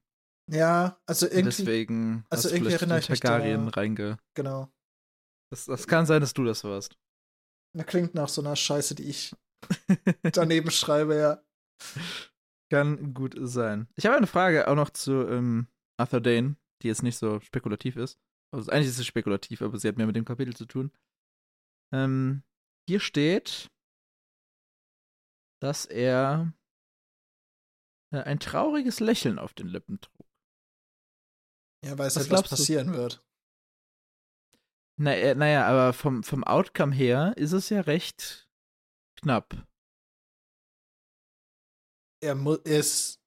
Ja, 0.49 0.99
also 1.05 1.25
irgendwie, 1.25 1.43
Deswegen 1.43 2.25
also 2.29 2.49
irgendwie 2.49 2.73
erinnere 2.73 2.99
ich 2.99 3.09
mich 3.09 3.19
Targaryen 3.19 3.67
reinge. 3.67 4.17
genau. 4.33 4.71
Das, 5.49 5.65
das 5.65 5.87
kann 5.87 6.05
sein, 6.05 6.21
dass 6.21 6.33
du 6.33 6.43
das 6.43 6.63
warst. 6.63 6.97
Das 7.73 7.85
klingt 7.85 8.15
nach 8.15 8.27
so 8.29 8.41
einer 8.41 8.55
Scheiße, 8.55 8.95
die 8.95 9.03
ich 9.03 9.35
daneben 10.33 10.71
schreibe, 10.71 11.15
ja. 11.15 11.43
Kann 12.69 13.13
gut 13.13 13.35
sein. 13.39 13.87
Ich 13.95 14.05
habe 14.05 14.17
eine 14.17 14.27
Frage 14.27 14.67
auch 14.67 14.75
noch 14.75 14.89
zu 14.89 15.27
ähm, 15.27 15.67
Arthur 15.97 16.21
Dane, 16.21 16.57
die 16.81 16.87
jetzt 16.87 17.03
nicht 17.03 17.17
so 17.17 17.39
spekulativ 17.39 17.95
ist. 17.95 18.19
Also 18.53 18.71
eigentlich 18.71 18.87
ist 18.87 18.97
sie 18.97 19.05
spekulativ, 19.05 19.61
aber 19.61 19.77
sie 19.77 19.87
hat 19.87 19.97
mehr 19.97 20.07
mit 20.07 20.15
dem 20.15 20.25
Kapitel 20.25 20.55
zu 20.55 20.65
tun. 20.65 20.91
Ähm, 21.93 22.43
hier 22.89 22.99
steht, 22.99 23.69
dass 25.61 25.85
er 25.85 26.53
äh, 28.11 28.21
ein 28.21 28.39
trauriges 28.39 28.99
Lächeln 28.99 29.39
auf 29.39 29.53
den 29.53 29.67
Lippen 29.67 29.99
trug. 30.01 30.26
Ja, 31.86 31.98
weiß 31.98 32.15
Was 32.15 32.24
halt, 32.24 32.29
was 32.29 32.29
glaubst 32.29 32.51
du? 32.51 32.55
passieren 32.55 32.93
wird. 32.93 33.24
Na, 35.00 35.13
äh, 35.15 35.36
naja, 35.36 35.67
aber 35.67 35.93
vom, 35.93 36.24
vom 36.24 36.43
Outcome 36.43 36.93
her 36.93 37.34
ist 37.38 37.51
es 37.53 37.69
ja 37.69 37.81
recht 37.81 38.50
knapp. 39.22 39.55
Er 42.19 42.36
muss, 42.36 42.60
es, 42.65 43.19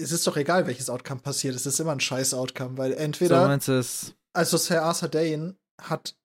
es 0.00 0.12
ist 0.12 0.26
doch 0.26 0.36
egal, 0.36 0.66
welches 0.66 0.90
Outcome 0.90 1.20
passiert. 1.20 1.54
Es 1.56 1.66
ist 1.66 1.80
immer 1.80 1.92
ein 1.92 2.00
scheiß 2.00 2.34
Outcome, 2.34 2.78
weil 2.78 2.92
So 2.92 2.98
entweder, 2.98 3.58
du 3.68 3.72
es? 3.78 4.14
also 4.32 4.56
Sir 4.56 4.82
Arthur 4.82 5.08
Dane 5.08 5.56
hat 5.80 6.16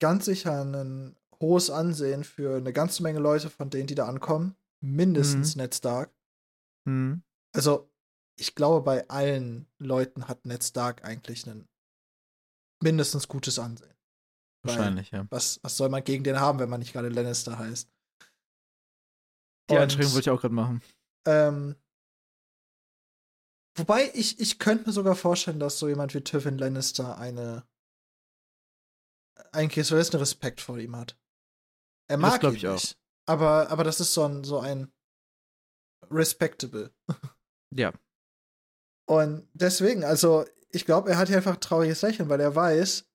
ganz 0.00 0.24
sicher 0.24 0.62
ein 0.64 1.16
hohes 1.40 1.70
Ansehen 1.70 2.24
für 2.24 2.56
eine 2.56 2.72
ganze 2.72 3.02
Menge 3.02 3.18
Leute 3.18 3.50
von 3.50 3.68
denen, 3.70 3.86
die 3.86 3.94
da 3.94 4.06
ankommen. 4.06 4.56
Mindestens 4.80 5.54
Ned 5.56 5.74
Stark. 5.74 6.10
Hm. 6.88 7.22
Also, 7.54 7.91
ich 8.38 8.54
glaube, 8.54 8.82
bei 8.82 9.08
allen 9.08 9.66
Leuten 9.78 10.28
hat 10.28 10.46
Ned 10.46 10.62
Stark 10.64 11.04
eigentlich 11.04 11.46
ein 11.46 11.68
mindestens 12.82 13.28
gutes 13.28 13.58
Ansehen. 13.58 13.94
Weil 14.64 14.76
Wahrscheinlich, 14.76 15.10
ja. 15.10 15.26
Was, 15.30 15.60
was 15.62 15.76
soll 15.76 15.88
man 15.88 16.04
gegen 16.04 16.24
den 16.24 16.40
haben, 16.40 16.58
wenn 16.58 16.70
man 16.70 16.80
nicht 16.80 16.92
gerade 16.92 17.08
Lannister 17.08 17.58
heißt? 17.58 17.90
Die 19.70 19.76
Einschränkung 19.76 20.14
wollte 20.14 20.30
ich 20.30 20.30
auch 20.30 20.40
gerade 20.40 20.54
machen. 20.54 20.82
Ähm, 21.26 21.76
wobei, 23.76 24.10
ich, 24.14 24.40
ich 24.40 24.58
könnte 24.58 24.86
mir 24.86 24.92
sogar 24.92 25.14
vorstellen, 25.14 25.60
dass 25.60 25.78
so 25.78 25.88
jemand 25.88 26.14
wie 26.14 26.20
Tywin 26.20 26.58
Lannister 26.58 27.18
eine 27.18 27.66
eigentlich 29.52 29.86
so 29.86 29.94
einen 29.96 30.04
Respekt 30.04 30.60
vor 30.60 30.78
ihm 30.78 30.96
hat. 30.96 31.18
Er 32.08 32.18
Das 32.18 32.20
mag 32.20 32.40
glaub 32.40 32.52
ihn 32.52 32.56
ich 32.56 32.68
auch. 32.68 32.74
nicht. 32.74 32.98
Aber, 33.26 33.70
aber 33.70 33.84
das 33.84 34.00
ist 34.00 34.14
so 34.14 34.24
ein, 34.24 34.44
so 34.44 34.58
ein 34.60 34.92
respectable. 36.10 36.92
Ja. 37.74 37.92
Und 39.12 39.46
deswegen, 39.52 40.04
also, 40.04 40.46
ich 40.70 40.86
glaube, 40.86 41.10
er 41.10 41.18
hat 41.18 41.28
hier 41.28 41.36
einfach 41.36 41.52
ein 41.52 41.60
trauriges 41.60 42.00
Lächeln, 42.00 42.30
weil 42.30 42.40
er 42.40 42.56
weiß, 42.56 43.06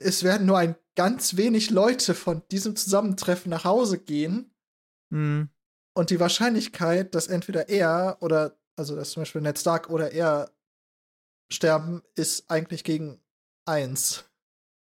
es 0.00 0.22
werden 0.22 0.46
nur 0.46 0.56
ein 0.56 0.74
ganz 0.94 1.36
wenig 1.36 1.68
Leute 1.68 2.14
von 2.14 2.42
diesem 2.50 2.76
Zusammentreffen 2.76 3.50
nach 3.50 3.64
Hause 3.64 3.98
gehen. 3.98 4.54
Hm. 5.12 5.50
Und 5.94 6.08
die 6.08 6.18
Wahrscheinlichkeit, 6.18 7.14
dass 7.14 7.26
entweder 7.26 7.68
er 7.68 8.16
oder, 8.20 8.58
also 8.74 8.96
dass 8.96 9.10
zum 9.10 9.20
Beispiel 9.20 9.42
Ned 9.42 9.58
Stark 9.58 9.90
oder 9.90 10.12
er 10.12 10.50
sterben, 11.52 12.02
ist 12.14 12.50
eigentlich 12.50 12.84
gegen 12.84 13.20
eins. 13.66 14.24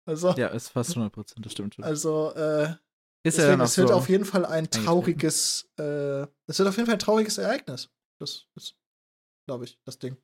Also, 0.06 0.32
Ja, 0.32 0.48
ist 0.48 0.68
fast 0.70 0.90
100 0.90 1.14
Prozent, 1.14 1.46
das 1.46 1.54
stimmt 1.54 1.76
schon. 1.76 1.86
also 1.86 2.34
äh, 2.34 2.76
ist 3.24 3.40
er 3.40 3.46
deswegen, 3.46 3.62
es 3.62 3.78
wird 3.78 3.88
so, 3.88 3.94
auf 3.94 4.10
jeden 4.10 4.26
Fall 4.26 4.46
ein 4.46 4.70
trauriges, 4.70 5.72
äh, 5.78 6.28
es 6.48 6.60
wird 6.60 6.68
auf 6.68 6.76
jeden 6.76 6.88
Fall 6.88 6.96
ein 6.96 7.00
trauriges 7.00 7.38
Ereignis. 7.38 7.90
Das 8.20 8.48
ist, 8.56 8.76
glaube 9.48 9.66
ich, 9.66 9.80
das 9.84 10.00
Ding. 10.00 10.18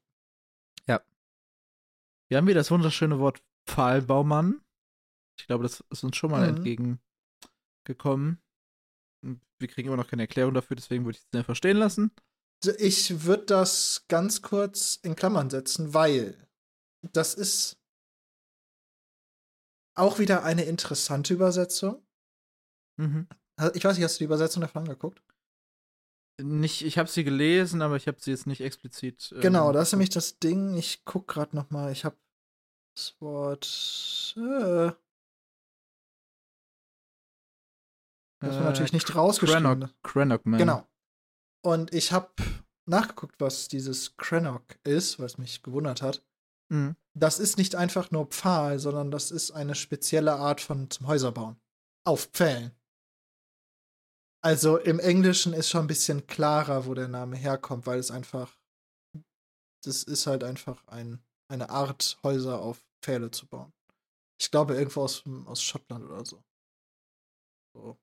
Wir 2.29 2.37
haben 2.37 2.47
wieder 2.47 2.61
das 2.61 2.71
wunderschöne 2.71 3.19
Wort 3.19 3.43
Pfahlbaumann. 3.67 4.63
Ich 5.37 5.47
glaube, 5.47 5.63
das 5.63 5.83
ist 5.89 6.05
uns 6.05 6.15
schon 6.15 6.31
mal 6.31 6.49
Mhm. 6.49 6.55
entgegengekommen. 6.55 8.41
Wir 9.59 9.67
kriegen 9.67 9.89
immer 9.89 9.97
noch 9.97 10.07
keine 10.07 10.21
Erklärung 10.21 10.53
dafür, 10.53 10.77
deswegen 10.77 11.03
würde 11.03 11.17
ich 11.17 11.25
es 11.29 11.37
einfach 11.37 11.57
stehen 11.57 11.75
lassen. 11.75 12.11
Also 12.63 12.77
Ich 12.79 13.25
würde 13.25 13.47
das 13.47 14.05
ganz 14.07 14.41
kurz 14.41 14.97
in 15.03 15.17
Klammern 15.17 15.49
setzen, 15.49 15.93
weil 15.93 16.47
das 17.11 17.33
ist 17.33 17.77
auch 19.97 20.17
wieder 20.17 20.43
eine 20.43 20.63
interessante 20.63 21.33
Übersetzung. 21.33 22.01
Mhm. 22.97 23.27
Ich 23.73 23.83
weiß 23.83 23.97
nicht, 23.97 24.05
hast 24.05 24.15
du 24.15 24.19
die 24.19 24.25
Übersetzung 24.25 24.61
davon 24.61 24.83
angeguckt? 24.83 25.21
Nicht, 26.39 26.83
ich 26.83 26.97
habe 26.97 27.09
sie 27.09 27.23
gelesen, 27.23 27.81
aber 27.81 27.95
ich 27.97 28.07
habe 28.07 28.17
sie 28.19 28.31
jetzt 28.31 28.47
nicht 28.47 28.61
explizit. 28.61 29.31
ähm, 29.35 29.41
Genau, 29.41 29.71
das 29.71 29.89
ist 29.89 29.93
nämlich 29.93 30.09
das 30.09 30.39
Ding. 30.39 30.75
Ich 30.75 31.03
guck 31.05 31.27
gerade 31.27 31.55
noch 31.55 31.69
mal. 31.69 31.91
Ich 31.91 32.05
habe 32.05 32.17
das 32.95 33.15
Wort. 33.19 34.33
Äh, 34.37 34.91
das 38.39 38.55
war 38.55 38.61
äh, 38.61 38.65
natürlich 38.65 38.93
nicht 38.93 39.15
rausgeschrieben. 39.15 39.63
Crannock, 39.63 40.03
Crannock 40.03 40.45
Man. 40.45 40.59
Genau. 40.59 40.87
Und 41.63 41.93
ich 41.93 42.11
habe 42.11 42.31
nachgeguckt, 42.87 43.35
was 43.39 43.67
dieses 43.67 44.17
Crannock 44.17 44.63
ist, 44.83 45.19
was 45.19 45.37
mich 45.37 45.61
gewundert 45.61 46.01
hat. 46.01 46.25
Mhm. 46.69 46.95
Das 47.13 47.39
ist 47.39 47.57
nicht 47.57 47.75
einfach 47.75 48.09
nur 48.11 48.27
Pfahl, 48.27 48.79
sondern 48.79 49.11
das 49.11 49.31
ist 49.31 49.51
eine 49.51 49.75
spezielle 49.75 50.33
Art 50.33 50.61
von 50.61 50.89
zum 50.89 51.07
Häuserbauen. 51.07 51.59
Auf 52.03 52.25
Pfählen. 52.31 52.71
Also 54.43 54.77
im 54.77 54.99
Englischen 54.99 55.53
ist 55.53 55.69
schon 55.69 55.81
ein 55.81 55.87
bisschen 55.87 56.25
klarer, 56.27 56.85
wo 56.85 56.93
der 56.93 57.07
Name 57.07 57.35
herkommt, 57.37 57.85
weil 57.85 57.99
es 57.99 58.11
einfach. 58.11 58.57
Das 59.83 60.03
ist 60.03 60.27
halt 60.27 60.43
einfach 60.43 60.85
ein, 60.87 61.23
eine 61.51 61.69
Art, 61.69 62.17
Häuser 62.23 62.61
auf 62.61 62.83
Pfähle 63.03 63.31
zu 63.31 63.47
bauen. 63.47 63.71
Ich 64.39 64.49
glaube, 64.51 64.75
irgendwo 64.75 65.01
aus, 65.01 65.23
aus 65.45 65.61
Schottland 65.61 66.05
oder 66.05 66.25
so. 66.25 66.43
so. 67.75 67.97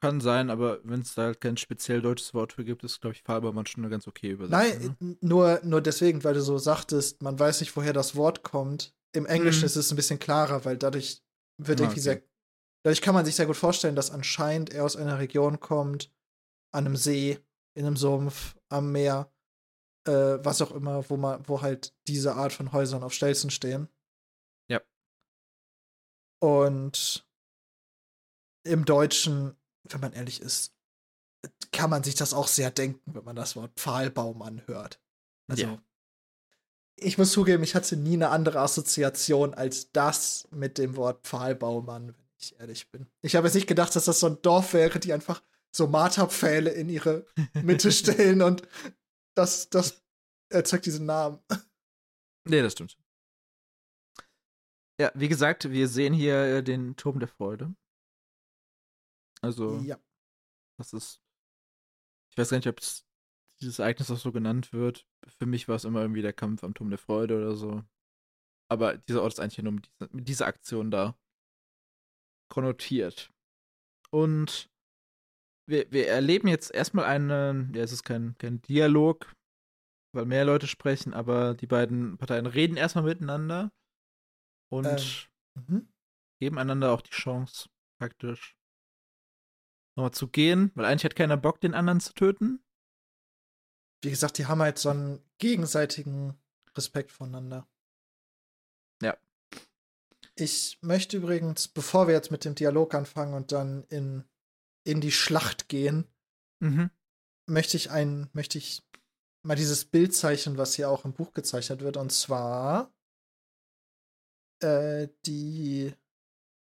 Kann 0.00 0.20
sein, 0.20 0.50
aber 0.50 0.80
wenn 0.84 1.00
es 1.00 1.14
da 1.14 1.22
halt 1.24 1.40
kein 1.40 1.56
speziell 1.56 2.02
deutsches 2.02 2.34
Wort 2.34 2.52
für 2.52 2.64
gibt, 2.64 2.84
ist, 2.84 3.00
glaube 3.00 3.14
ich, 3.14 3.22
Pfahlbaumann 3.22 3.66
schon 3.66 3.84
eine 3.84 3.90
ganz 3.90 4.06
okay 4.06 4.30
Übersetzung. 4.32 4.58
Nein, 4.58 4.96
ne? 5.00 5.16
nur, 5.20 5.60
nur 5.64 5.80
deswegen, 5.80 6.24
weil 6.24 6.34
du 6.34 6.42
so 6.42 6.58
sagtest, 6.58 7.22
man 7.22 7.38
weiß 7.38 7.60
nicht, 7.60 7.74
woher 7.76 7.92
das 7.92 8.16
Wort 8.16 8.42
kommt. 8.42 8.94
Im 9.14 9.26
Englischen 9.26 9.60
Mhm. 9.60 9.66
ist 9.66 9.76
es 9.76 9.90
ein 9.92 9.96
bisschen 9.96 10.18
klarer, 10.18 10.64
weil 10.64 10.76
dadurch 10.76 11.22
wird 11.58 11.80
Ah, 11.80 11.84
irgendwie 11.84 12.00
okay. 12.00 12.20
sehr. 12.20 12.22
Dadurch 12.84 13.00
kann 13.00 13.14
man 13.14 13.24
sich 13.24 13.34
sehr 13.34 13.46
gut 13.46 13.56
vorstellen, 13.56 13.96
dass 13.96 14.10
anscheinend 14.10 14.70
er 14.70 14.84
aus 14.84 14.94
einer 14.94 15.18
Region 15.18 15.58
kommt, 15.58 16.12
an 16.70 16.86
einem 16.86 16.96
See, 16.96 17.40
in 17.74 17.86
einem 17.86 17.96
Sumpf, 17.96 18.56
am 18.68 18.92
Meer, 18.92 19.32
äh, 20.06 20.12
was 20.12 20.60
auch 20.60 20.70
immer, 20.70 21.08
wo 21.08 21.16
man, 21.16 21.48
wo 21.48 21.62
halt 21.62 21.94
diese 22.06 22.34
Art 22.34 22.52
von 22.52 22.72
Häusern 22.72 23.02
auf 23.02 23.14
Stelzen 23.14 23.50
stehen. 23.50 23.88
Ja. 24.68 24.82
Und 26.40 27.26
im 28.64 28.84
Deutschen, 28.84 29.56
wenn 29.84 30.00
man 30.00 30.12
ehrlich 30.12 30.42
ist, 30.42 30.74
kann 31.72 31.90
man 31.90 32.02
sich 32.04 32.14
das 32.14 32.34
auch 32.34 32.48
sehr 32.48 32.70
denken, 32.70 33.14
wenn 33.14 33.24
man 33.24 33.36
das 33.36 33.56
Wort 33.56 33.72
Pfahlbaum 33.76 34.42
anhört. 34.42 35.00
Also, 35.48 35.62
Ja. 35.64 35.82
ich 36.96 37.16
muss 37.16 37.32
zugeben, 37.32 37.62
ich 37.62 37.74
hatte 37.74 37.96
nie 37.96 38.14
eine 38.14 38.28
andere 38.28 38.60
Assoziation 38.60 39.54
als 39.54 39.90
das 39.92 40.48
mit 40.50 40.76
dem 40.78 40.96
Wort 40.96 41.26
Pfahlbaumann, 41.26 42.14
ich 42.52 42.58
ehrlich 42.60 42.90
bin. 42.90 43.06
Ich 43.22 43.36
habe 43.36 43.46
jetzt 43.46 43.54
nicht 43.54 43.66
gedacht, 43.66 43.94
dass 43.96 44.04
das 44.06 44.20
so 44.20 44.26
ein 44.28 44.40
Dorf 44.42 44.72
wäre, 44.74 44.98
die 45.00 45.12
einfach 45.12 45.42
so 45.74 45.86
Marterpfähle 45.86 46.70
in 46.70 46.88
ihre 46.88 47.26
Mitte 47.62 47.90
stellen 47.92 48.42
und 48.42 48.62
das, 49.36 49.68
das 49.70 50.04
erzeugt 50.50 50.86
diesen 50.86 51.06
Namen. 51.06 51.40
Nee, 52.46 52.62
das 52.62 52.72
stimmt. 52.72 52.96
Ja, 55.00 55.10
wie 55.14 55.28
gesagt, 55.28 55.70
wir 55.70 55.88
sehen 55.88 56.14
hier 56.14 56.36
äh, 56.44 56.62
den 56.62 56.94
Turm 56.96 57.18
der 57.18 57.28
Freude. 57.28 57.74
Also, 59.42 59.78
Ja. 59.80 59.98
das 60.78 60.92
ist. 60.92 61.20
Ich 62.30 62.38
weiß 62.38 62.50
gar 62.50 62.58
nicht, 62.58 62.68
ob 62.68 62.80
dieses 63.60 63.78
Ereignis 63.78 64.10
auch 64.10 64.18
so 64.18 64.30
genannt 64.32 64.72
wird. 64.72 65.06
Für 65.26 65.46
mich 65.46 65.68
war 65.68 65.76
es 65.76 65.84
immer 65.84 66.00
irgendwie 66.02 66.22
der 66.22 66.32
Kampf 66.32 66.62
am 66.64 66.74
Turm 66.74 66.90
der 66.90 66.98
Freude 66.98 67.36
oder 67.36 67.54
so. 67.54 67.82
Aber 68.68 68.96
dieser 68.96 69.22
Ort 69.22 69.32
ist 69.34 69.40
eigentlich 69.40 69.62
nur 69.62 69.72
mit 69.72 69.86
dieser, 69.86 70.08
mit 70.12 70.28
dieser 70.28 70.46
Aktion 70.46 70.90
da 70.90 71.16
konnotiert. 72.54 73.32
Und 74.10 74.70
wir, 75.68 75.90
wir 75.90 76.08
erleben 76.08 76.46
jetzt 76.46 76.72
erstmal 76.72 77.06
einen, 77.06 77.74
ja, 77.74 77.82
es 77.82 77.90
ist 77.90 78.04
kein, 78.04 78.36
kein 78.38 78.62
Dialog, 78.62 79.34
weil 80.14 80.24
mehr 80.24 80.44
Leute 80.44 80.68
sprechen, 80.68 81.14
aber 81.14 81.54
die 81.54 81.66
beiden 81.66 82.16
Parteien 82.16 82.46
reden 82.46 82.76
erstmal 82.76 83.04
miteinander 83.04 83.72
und 84.72 85.28
ähm, 85.56 85.64
mhm. 85.66 85.88
geben 86.40 86.58
einander 86.58 86.92
auch 86.92 87.00
die 87.00 87.10
Chance, 87.10 87.68
praktisch 88.00 88.56
nochmal 89.96 90.12
zu 90.12 90.28
gehen, 90.28 90.70
weil 90.76 90.84
eigentlich 90.84 91.04
hat 91.04 91.16
keiner 91.16 91.36
Bock, 91.36 91.60
den 91.60 91.74
anderen 91.74 92.00
zu 92.00 92.14
töten. 92.14 92.62
Wie 94.04 94.10
gesagt, 94.10 94.38
die 94.38 94.46
haben 94.46 94.60
halt 94.60 94.78
so 94.78 94.90
einen 94.90 95.24
gegenseitigen 95.38 96.38
Respekt 96.76 97.10
voneinander. 97.10 97.66
Ich 100.36 100.78
möchte 100.80 101.16
übrigens, 101.16 101.68
bevor 101.68 102.08
wir 102.08 102.14
jetzt 102.14 102.30
mit 102.30 102.44
dem 102.44 102.54
Dialog 102.54 102.94
anfangen 102.94 103.34
und 103.34 103.52
dann 103.52 103.84
in, 103.84 104.24
in 104.84 105.00
die 105.00 105.12
Schlacht 105.12 105.68
gehen, 105.68 106.06
mhm. 106.60 106.90
möchte 107.46 107.76
ich 107.76 107.90
ein, 107.90 108.28
möchte 108.32 108.58
ich 108.58 108.82
mal 109.44 109.54
dieses 109.54 109.84
Bild 109.84 110.14
zeichnen, 110.14 110.58
was 110.58 110.74
hier 110.74 110.90
auch 110.90 111.04
im 111.04 111.12
Buch 111.12 111.32
gezeichnet 111.32 111.82
wird, 111.82 111.96
und 111.96 112.10
zwar 112.10 112.92
äh, 114.60 115.08
die 115.26 115.94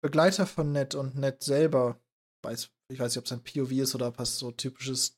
Begleiter 0.01 0.47
von 0.47 0.71
Ned 0.71 0.95
und 0.95 1.15
Ned 1.15 1.43
selber, 1.43 1.99
weiß, 2.43 2.71
ich 2.91 2.99
weiß 2.99 3.11
nicht, 3.15 3.19
ob 3.19 3.25
es 3.25 3.31
ein 3.31 3.43
POV 3.43 3.71
ist 3.71 3.95
oder 3.95 4.07
ob 4.07 4.19
es 4.19 4.37
so 4.37 4.51
typisches 4.51 5.17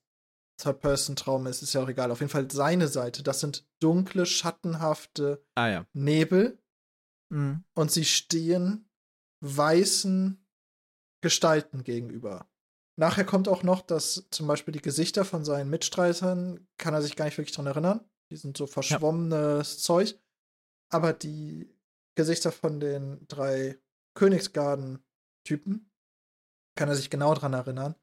Third-Person-Traum 0.57 1.47
ist, 1.47 1.63
ist 1.63 1.73
ja 1.73 1.81
auch 1.81 1.89
egal. 1.89 2.11
Auf 2.11 2.19
jeden 2.19 2.31
Fall 2.31 2.49
seine 2.51 2.87
Seite. 2.87 3.23
Das 3.23 3.39
sind 3.39 3.65
dunkle, 3.79 4.25
schattenhafte 4.25 5.43
ah, 5.55 5.67
ja. 5.67 5.85
Nebel. 5.93 6.59
Mhm. 7.33 7.63
Und 7.73 7.91
sie 7.91 8.05
stehen 8.05 8.87
weißen 9.41 10.39
Gestalten 11.21 11.83
gegenüber. 11.83 12.49
Nachher 12.95 13.25
kommt 13.25 13.47
auch 13.47 13.63
noch, 13.63 13.81
dass 13.81 14.27
zum 14.29 14.45
Beispiel 14.47 14.71
die 14.71 14.81
Gesichter 14.81 15.25
von 15.25 15.43
seinen 15.43 15.69
Mitstreitern 15.69 16.67
kann 16.77 16.93
er 16.93 17.01
sich 17.01 17.15
gar 17.15 17.25
nicht 17.25 17.37
wirklich 17.37 17.55
dran 17.55 17.65
erinnern. 17.65 18.07
Die 18.31 18.35
sind 18.37 18.55
so 18.55 18.67
verschwommenes 18.67 19.73
ja. 19.73 19.79
Zeug. 19.79 20.19
Aber 20.91 21.11
die 21.11 21.73
Gesichter 22.15 22.51
von 22.51 22.79
den 22.79 23.27
drei 23.27 23.79
Königsgarden-Typen 24.15 25.89
kann 26.77 26.89
er 26.89 26.95
sich 26.95 27.09
genau 27.09 27.33
dran 27.33 27.53
erinnern. 27.53 27.95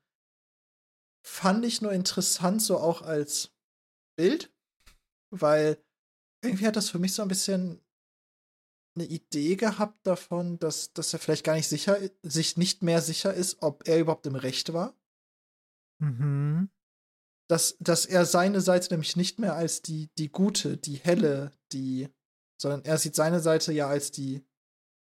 Fand 1.25 1.65
ich 1.65 1.83
nur 1.83 1.93
interessant, 1.93 2.63
so 2.63 2.79
auch 2.79 3.03
als 3.03 3.55
Bild, 4.17 4.53
weil 5.33 5.79
irgendwie 6.43 6.67
hat 6.67 6.75
das 6.75 6.91
für 6.91 6.99
mich 6.99 7.15
so 7.15 7.23
ein 7.23 7.29
bisschen 7.29 7.81
eine 8.95 9.07
Idee 9.07 9.57
gehabt 9.57 10.07
davon, 10.07 10.59
dass, 10.59 10.93
dass 10.93 11.13
er 11.13 11.19
vielleicht 11.19 11.45
gar 11.45 11.55
nicht 11.55 11.69
sicher, 11.69 11.99
sich 12.23 12.57
nicht 12.57 12.83
mehr 12.83 13.01
sicher 13.01 13.33
ist, 13.33 13.63
ob 13.63 13.87
er 13.87 14.01
überhaupt 14.01 14.27
im 14.27 14.35
Recht 14.35 14.73
war. 14.73 14.95
Mhm. 16.01 16.71
Dass, 17.49 17.77
dass 17.79 18.07
er 18.07 18.25
seine 18.27 18.61
Seite 18.61 18.93
nämlich 18.93 19.17
nicht 19.17 19.39
mehr 19.39 19.55
als 19.55 19.83
die, 19.83 20.11
die 20.19 20.31
gute, 20.31 20.77
die 20.77 20.97
helle, 20.97 21.53
die, 21.73 22.09
sondern 22.61 22.85
er 22.85 22.99
sieht 22.99 23.15
seine 23.15 23.41
Seite 23.41 23.73
ja 23.73 23.89
als 23.89 24.11
die 24.11 24.45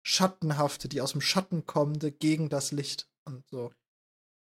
schattenhafte, 0.05 0.89
die 0.89 1.01
aus 1.01 1.13
dem 1.13 1.21
Schatten 1.21 1.67
kommende 1.67 2.13
gegen 2.13 2.49
das 2.49 2.71
Licht 2.71 3.09
und 3.25 3.47
so. 3.49 3.73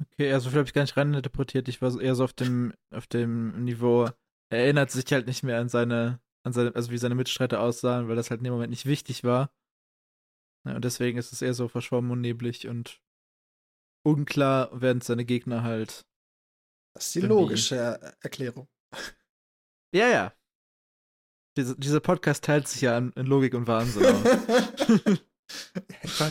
Okay, 0.01 0.31
also 0.31 0.49
viel 0.49 0.59
habe 0.59 0.67
ich 0.67 0.73
gar 0.73 0.81
nicht 0.81 0.97
rein 0.97 1.13
interpretiert. 1.13 1.67
Ich 1.67 1.81
war 1.81 1.99
eher 1.99 2.15
so 2.15 2.23
auf 2.23 2.33
dem, 2.33 2.73
auf 2.91 3.07
dem 3.07 3.63
Niveau, 3.63 4.09
er 4.49 4.59
erinnert 4.59 4.91
sich 4.91 5.05
halt 5.11 5.27
nicht 5.27 5.43
mehr 5.43 5.59
an 5.59 5.69
seine 5.69 6.19
an 6.43 6.53
seine, 6.53 6.75
also 6.75 6.91
wie 6.91 6.97
seine 6.97 7.15
Mitstreiter 7.15 7.59
aussahen, 7.61 8.07
weil 8.07 8.15
das 8.15 8.29
halt 8.29 8.39
in 8.39 8.45
dem 8.45 8.53
Moment 8.53 8.71
nicht 8.71 8.85
wichtig 8.85 9.23
war. 9.23 9.53
Ja, 10.65 10.75
und 10.75 10.85
deswegen 10.85 11.17
ist 11.17 11.33
es 11.33 11.41
eher 11.41 11.53
so 11.53 11.67
verschwommen 11.67 12.11
und 12.11 12.21
neblig 12.21 12.67
und 12.67 13.01
unklar, 14.03 14.69
während 14.73 15.03
seine 15.03 15.25
Gegner 15.25 15.63
halt. 15.63 16.05
Das 16.93 17.07
ist 17.07 17.15
die 17.15 17.21
logische 17.21 17.75
Erklärung. 18.21 18.67
Ja, 19.93 20.07
ja. 20.07 20.33
Diese, 21.57 21.77
dieser 21.77 21.99
Podcast 21.99 22.45
teilt 22.45 22.65
sich 22.69 22.79
ja 22.79 22.97
in, 22.97 23.11
in 23.11 23.25
Logik 23.25 23.53
und 23.55 23.67
Wahnsinn 23.67 24.05
aus. 24.05 25.19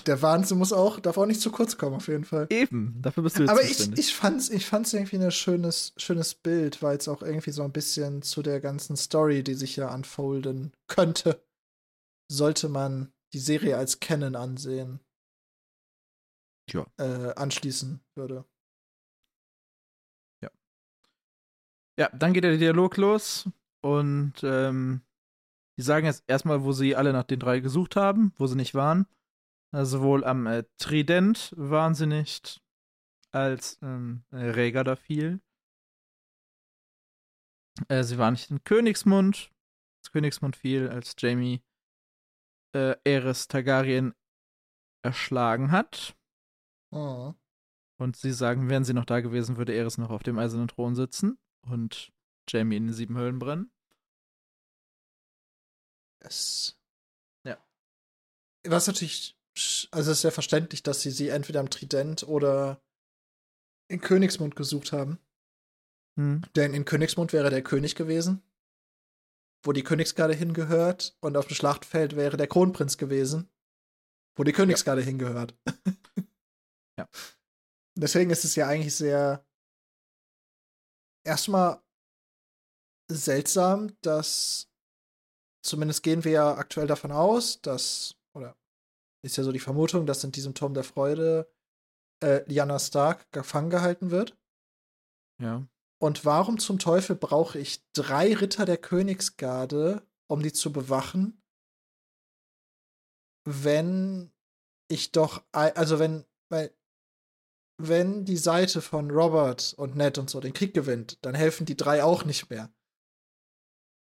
Der 0.07 0.23
Wahnsinn 0.23 0.59
muss 0.59 0.73
auch, 0.73 1.01
darf 1.01 1.17
auch 1.19 1.27
nicht 1.27 1.41
zu 1.41 1.51
kurz 1.51 1.79
kommen, 1.79 1.97
auf 1.97 2.09
jeden 2.09 2.25
Fall. 2.25 2.47
Eben, 2.51 3.01
dafür 3.01 3.23
bist 3.23 3.39
du 3.39 3.43
jetzt 3.43 3.51
Aber 3.51 3.63
ich, 3.63 3.99
ich 3.99 4.15
fand's, 4.15 4.51
ich 4.51 4.67
fand's 4.67 4.93
irgendwie 4.93 5.17
ein 5.17 5.31
schönes, 5.31 5.93
schönes 5.97 6.35
Bild, 6.35 6.83
weil 6.83 6.97
es 6.97 7.09
auch 7.09 7.23
irgendwie 7.23 7.51
so 7.51 7.63
ein 7.63 7.73
bisschen 7.73 8.23
zu 8.23 8.43
der 8.43 8.61
ganzen 8.61 8.97
Story, 8.97 9.43
die 9.43 9.55
sich 9.55 9.77
ja 9.77 9.93
unfolden 9.95 10.73
könnte, 10.89 11.43
sollte 12.31 12.69
man 12.69 13.13
die 13.33 13.39
Serie 13.39 13.77
als 13.77 14.01
Canon 14.01 14.37
ansehen. 14.37 15.01
Ja. 16.73 16.87
Äh, 16.99 17.35
anschließen 17.35 18.01
würde. 18.15 18.45
Ja. 20.43 20.51
Ja, 21.99 22.09
dann 22.11 22.33
geht 22.33 22.45
der 22.45 22.57
Dialog 22.57 22.97
los 22.97 23.49
und 23.83 24.35
ähm, 24.43 25.03
die 25.81 25.85
sagen 25.85 26.05
jetzt 26.05 26.25
erstmal, 26.27 26.63
wo 26.63 26.73
sie 26.73 26.95
alle 26.95 27.15
nach 27.15 27.25
den 27.25 27.41
drei 27.41 27.61
gesucht 27.61 27.97
haben, 27.97 28.35
wo 28.37 28.47
sie 28.47 28.55
nicht 28.55 28.75
waren. 28.75 29.07
Also 29.73 29.97
sowohl 29.97 30.25
am 30.25 30.47
äh, 30.47 30.65
Trident 30.77 31.55
waren 31.57 31.95
sie 31.95 32.07
nicht, 32.07 32.63
als 33.31 33.79
ähm, 33.81 34.23
äh, 34.31 34.51
Rhaegar 34.51 34.85
da 34.85 34.95
fiel. 34.95 35.41
Äh, 37.89 38.03
sie 38.03 38.19
waren 38.19 38.35
nicht 38.35 38.51
in 38.51 38.63
Königsmund. 38.63 39.51
Als 40.03 40.13
Königsmund 40.13 40.55
fiel, 40.55 40.91
als 40.91 41.15
Jamie 41.17 41.63
äh, 42.75 42.97
Aerys 43.07 43.49
Targaryen 43.49 44.13
erschlagen 45.03 45.71
hat. 45.71 46.15
Oh. 46.91 47.33
Und 47.99 48.17
sie 48.17 48.33
sagen, 48.33 48.69
wären 48.69 48.85
sie 48.85 48.93
noch 48.93 49.07
da 49.07 49.21
gewesen, 49.21 49.57
würde 49.57 49.73
Aerys 49.73 49.97
noch 49.97 50.11
auf 50.11 50.25
dem 50.25 50.39
eisernen 50.39 50.69
Thron 50.69 50.95
sitzen 50.95 51.39
und 51.63 52.13
Jamie 52.51 52.77
in 52.77 52.89
den 52.89 52.93
sieben 52.93 53.17
Höhlen 53.17 53.39
brennen. 53.39 53.73
Es. 56.21 56.79
Ja. 57.45 57.59
Was 58.65 58.87
natürlich 58.87 59.37
also 59.91 60.11
es 60.11 60.19
ist 60.19 60.21
sehr 60.23 60.33
verständlich, 60.33 60.83
dass 60.83 61.03
sie 61.03 61.11
sie 61.11 61.29
entweder 61.29 61.61
am 61.61 61.71
Trident 61.71 62.23
oder 62.23 62.81
in 63.89 64.01
Königsmund 64.01 64.57
gesucht 64.57 64.93
haben. 64.93 65.19
Hm. 66.17 66.43
Denn 66.55 66.75
in 66.75 66.85
Königsmund 66.85 67.33
wäre 67.33 67.51
der 67.51 67.63
König 67.63 67.95
gewesen, 67.95 68.43
wo 69.65 69.73
die 69.73 69.83
Königsgarde 69.83 70.35
hingehört, 70.35 71.17
und 71.21 71.37
auf 71.37 71.47
dem 71.47 71.55
Schlachtfeld 71.55 72.17
wäre 72.17 72.37
der 72.37 72.47
Kronprinz 72.47 72.97
gewesen, 72.97 73.51
wo 74.37 74.45
die 74.45 74.53
Königsgarde 74.53 75.03
ja. 75.03 75.07
hingehört. 75.07 75.55
ja. 76.99 77.09
Deswegen 77.97 78.31
ist 78.31 78.45
es 78.45 78.55
ja 78.55 78.67
eigentlich 78.67 78.95
sehr 78.95 79.45
erstmal 81.25 81.83
seltsam, 83.11 83.97
dass 84.01 84.70
zumindest 85.63 86.03
gehen 86.03 86.25
wir 86.25 86.33
ja 86.33 86.55
aktuell 86.55 86.87
davon 86.87 87.13
aus, 87.13 87.61
dass 87.63 88.17
ist 89.23 89.37
ja 89.37 89.45
so 89.45 89.53
die 89.53 89.61
Vermutung, 89.61 90.07
dass 90.07 90.25
in 90.25 90.33
diesem 90.33 90.55
Turm 90.55 90.75
der 90.75 90.85
Freude 90.85 91.51
äh, 92.23 92.43
Lyanna 92.51 92.79
Stark 92.79 93.31
gefangen 93.33 93.71
gehalten 93.71 94.11
wird. 94.11 94.37
Ja. 95.41 95.67
Und 95.99 96.25
warum 96.25 96.59
zum 96.59 96.79
Teufel 96.79 97.17
brauche 97.17 97.59
ich 97.59 97.85
drei 97.93 98.35
Ritter 98.35 98.65
der 98.65 98.79
Königsgarde, 98.79 100.07
um 100.29 100.43
die 100.43 100.53
zu 100.53 100.73
bewachen, 100.73 101.43
wenn 103.45 104.33
ich 104.89 105.13
doch, 105.13 105.45
also 105.53 105.99
wenn, 105.99 106.25
weil, 106.49 106.75
wenn 107.79 108.25
die 108.25 108.37
Seite 108.37 108.81
von 108.81 109.11
Robert 109.11 109.75
und 109.77 109.97
Ned 109.97 110.19
und 110.19 110.31
so 110.31 110.41
den 110.41 110.53
Krieg 110.53 110.75
gewinnt, 110.75 111.19
dann 111.23 111.35
helfen 111.35 111.67
die 111.67 111.77
drei 111.77 112.03
auch 112.03 112.25
nicht 112.25 112.51
mehr. 112.51 112.73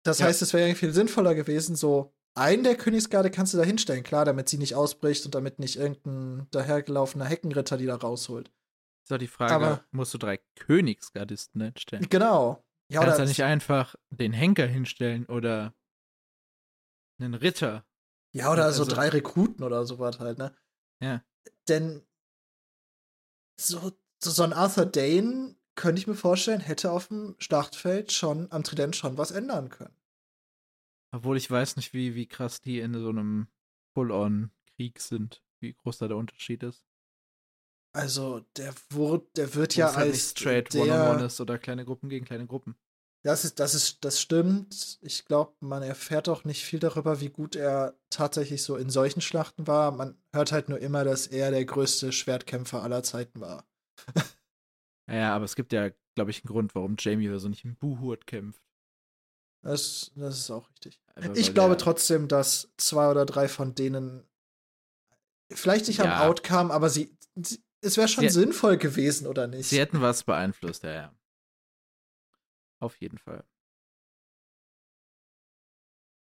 Das 0.06 0.20
ja. 0.20 0.26
heißt, 0.26 0.42
es 0.42 0.52
wäre 0.52 0.74
viel 0.74 0.92
sinnvoller 0.92 1.34
gewesen, 1.34 1.76
so 1.76 2.14
einen 2.34 2.64
der 2.64 2.76
Königsgarde 2.76 3.30
kannst 3.30 3.54
du 3.54 3.58
da 3.58 3.64
hinstellen, 3.64 4.04
klar, 4.04 4.24
damit 4.24 4.48
sie 4.48 4.58
nicht 4.58 4.74
ausbricht 4.74 5.24
und 5.24 5.34
damit 5.34 5.58
nicht 5.58 5.76
irgendein 5.76 6.46
dahergelaufener 6.50 7.24
Heckenritter 7.24 7.76
die 7.76 7.86
da 7.86 7.96
rausholt. 7.96 8.52
Ist 9.02 9.10
doch 9.10 9.18
die 9.18 9.26
Frage, 9.26 9.54
Aber, 9.54 9.84
musst 9.90 10.12
du 10.14 10.18
drei 10.18 10.38
Königsgardisten 10.56 11.60
hinstellen? 11.60 12.06
Genau. 12.10 12.64
Ja, 12.88 13.02
kannst 13.02 13.18
du 13.18 13.24
nicht 13.24 13.42
einfach 13.42 13.96
den 14.10 14.32
Henker 14.32 14.66
hinstellen 14.66 15.26
oder 15.26 15.74
einen 17.18 17.34
Ritter? 17.34 17.84
Ja, 18.32 18.52
oder 18.52 18.64
also, 18.66 18.84
so 18.84 18.90
drei 18.90 19.08
Rekruten 19.08 19.64
oder 19.64 19.86
sowas 19.86 20.20
halt, 20.20 20.38
ne? 20.38 20.54
Ja. 21.00 21.24
Denn 21.68 22.06
so, 23.58 23.92
so 24.22 24.42
ein 24.42 24.52
Arthur 24.52 24.86
Dane, 24.86 25.56
könnte 25.76 26.00
ich 26.00 26.06
mir 26.06 26.14
vorstellen, 26.14 26.60
hätte 26.60 26.90
auf 26.90 27.08
dem 27.08 27.36
Schlachtfeld 27.38 28.12
schon 28.12 28.50
am 28.50 28.64
Trident 28.64 28.96
schon 28.96 29.16
was 29.18 29.30
ändern 29.30 29.68
können. 29.68 29.94
Obwohl 31.12 31.36
ich 31.36 31.50
weiß 31.50 31.76
nicht, 31.76 31.92
wie, 31.92 32.14
wie 32.14 32.26
krass 32.26 32.60
die 32.60 32.80
in 32.80 32.94
so 32.94 33.08
einem 33.10 33.46
Full-on-Krieg 33.94 35.00
sind, 35.00 35.42
wie 35.60 35.74
groß 35.74 35.98
da 35.98 36.08
der 36.08 36.16
Unterschied 36.16 36.62
ist. 36.62 36.84
Also, 37.94 38.40
der, 38.56 38.74
wurde, 38.90 39.26
der 39.36 39.54
wird 39.54 39.76
Wo 39.76 39.80
ja 39.80 39.88
es 39.88 39.96
halt 39.96 40.06
nicht 40.08 40.20
als 40.20 40.30
straight 40.30 40.74
der, 40.74 40.82
One-on-One 40.82 41.24
ist 41.24 41.40
oder 41.40 41.58
kleine 41.58 41.84
Gruppen 41.84 42.10
gegen 42.10 42.26
kleine 42.26 42.46
Gruppen. 42.46 42.76
Das 43.22 43.44
ist, 43.44 43.58
das 43.58 43.74
ist, 43.74 44.04
das 44.04 44.20
stimmt. 44.20 44.98
Ich 45.00 45.24
glaube, 45.24 45.54
man 45.60 45.82
erfährt 45.82 46.28
auch 46.28 46.44
nicht 46.44 46.64
viel 46.64 46.78
darüber, 46.78 47.20
wie 47.20 47.30
gut 47.30 47.56
er 47.56 47.98
tatsächlich 48.10 48.62
so 48.62 48.76
in 48.76 48.90
solchen 48.90 49.20
Schlachten 49.20 49.66
war. 49.66 49.90
Man 49.90 50.16
hört 50.32 50.52
halt 50.52 50.68
nur 50.68 50.78
immer, 50.78 51.04
dass 51.04 51.26
er 51.26 51.50
der 51.50 51.64
größte 51.64 52.12
Schwertkämpfer 52.12 52.82
aller 52.82 53.02
Zeiten 53.02 53.40
war. 53.40 53.66
Ja, 55.08 55.34
aber 55.34 55.44
es 55.44 55.54
gibt 55.56 55.72
ja, 55.72 55.90
glaube 56.14 56.30
ich, 56.30 56.42
einen 56.44 56.52
Grund, 56.52 56.74
warum 56.74 56.96
Jamie 56.98 57.28
oder 57.28 57.38
so 57.38 57.48
nicht 57.48 57.64
im 57.64 57.76
Buhurt 57.76 58.26
kämpft. 58.26 58.62
Das, 59.62 60.12
das 60.14 60.38
ist 60.38 60.50
auch 60.50 60.68
richtig. 60.70 61.00
Einfach 61.14 61.34
Ich 61.34 61.54
glaube 61.54 61.76
trotzdem, 61.76 62.28
dass 62.28 62.72
zwei 62.76 63.10
oder 63.10 63.24
drei 63.26 63.48
von 63.48 63.74
denen 63.74 64.24
vielleicht 65.52 65.88
nicht 65.88 66.00
am 66.00 66.08
Ja. 66.08 66.26
Outcome, 66.28 66.72
aber 66.72 66.88
sie, 66.90 67.16
sie 67.34 67.62
es 67.80 67.96
wäre 67.96 68.08
schon 68.08 68.28
Sie- 68.28 68.40
sinnvoll 68.40 68.78
gewesen, 68.78 69.26
oder 69.26 69.46
nicht? 69.46 69.68
Sie 69.68 69.78
hätten 69.78 70.00
was 70.00 70.24
beeinflusst, 70.24 70.82
ja, 70.82 70.92
ja. 70.92 71.14
Auf 72.80 72.96
jeden 72.96 73.18
Fall. 73.18 73.44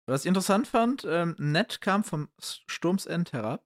Was 0.06 0.22
ich 0.22 0.28
interessant 0.28 0.68
fand, 0.68 1.04
ähm, 1.08 1.34
Ned 1.38 1.80
kam 1.80 2.04
vom 2.04 2.28
Sturmsend 2.38 3.32
herab. 3.32 3.64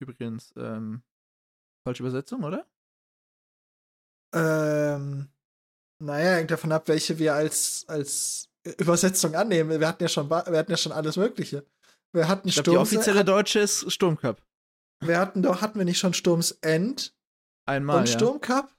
Übrigens, 0.00 0.52
ähm, 0.56 1.02
falsche 1.84 2.02
Übersetzung, 2.04 2.44
oder? 2.44 2.66
Ähm, 4.34 5.28
naja, 6.00 6.34
hängt 6.34 6.50
davon 6.50 6.72
ab, 6.72 6.88
welche 6.88 7.18
wir 7.18 7.34
als, 7.34 7.84
als 7.88 8.48
Übersetzung 8.78 9.34
annehmen. 9.34 9.80
Wir 9.80 9.88
hatten 9.88 10.02
ja 10.02 10.08
schon, 10.08 10.28
wir 10.28 10.58
hatten 10.58 10.70
ja 10.70 10.76
schon 10.76 10.92
alles 10.92 11.16
Mögliche. 11.16 11.64
Wir 12.12 12.28
hatten 12.28 12.48
Ich 12.48 12.54
glaube, 12.54 12.70
die 12.70 12.74
Sturms, 12.76 12.92
offizielle 12.92 13.24
deutsche 13.24 13.60
ist 13.60 13.90
Sturmcup. 13.92 14.40
wir 15.00 15.18
hatten 15.18 15.42
doch, 15.42 15.62
hatten 15.62 15.78
wir 15.78 15.84
nicht 15.84 15.98
schon 15.98 16.14
Sturmsend 16.14 17.14
Einmal. 17.66 18.00
und 18.00 18.08
ja. 18.08 18.14
Sturmcup? 18.18 18.74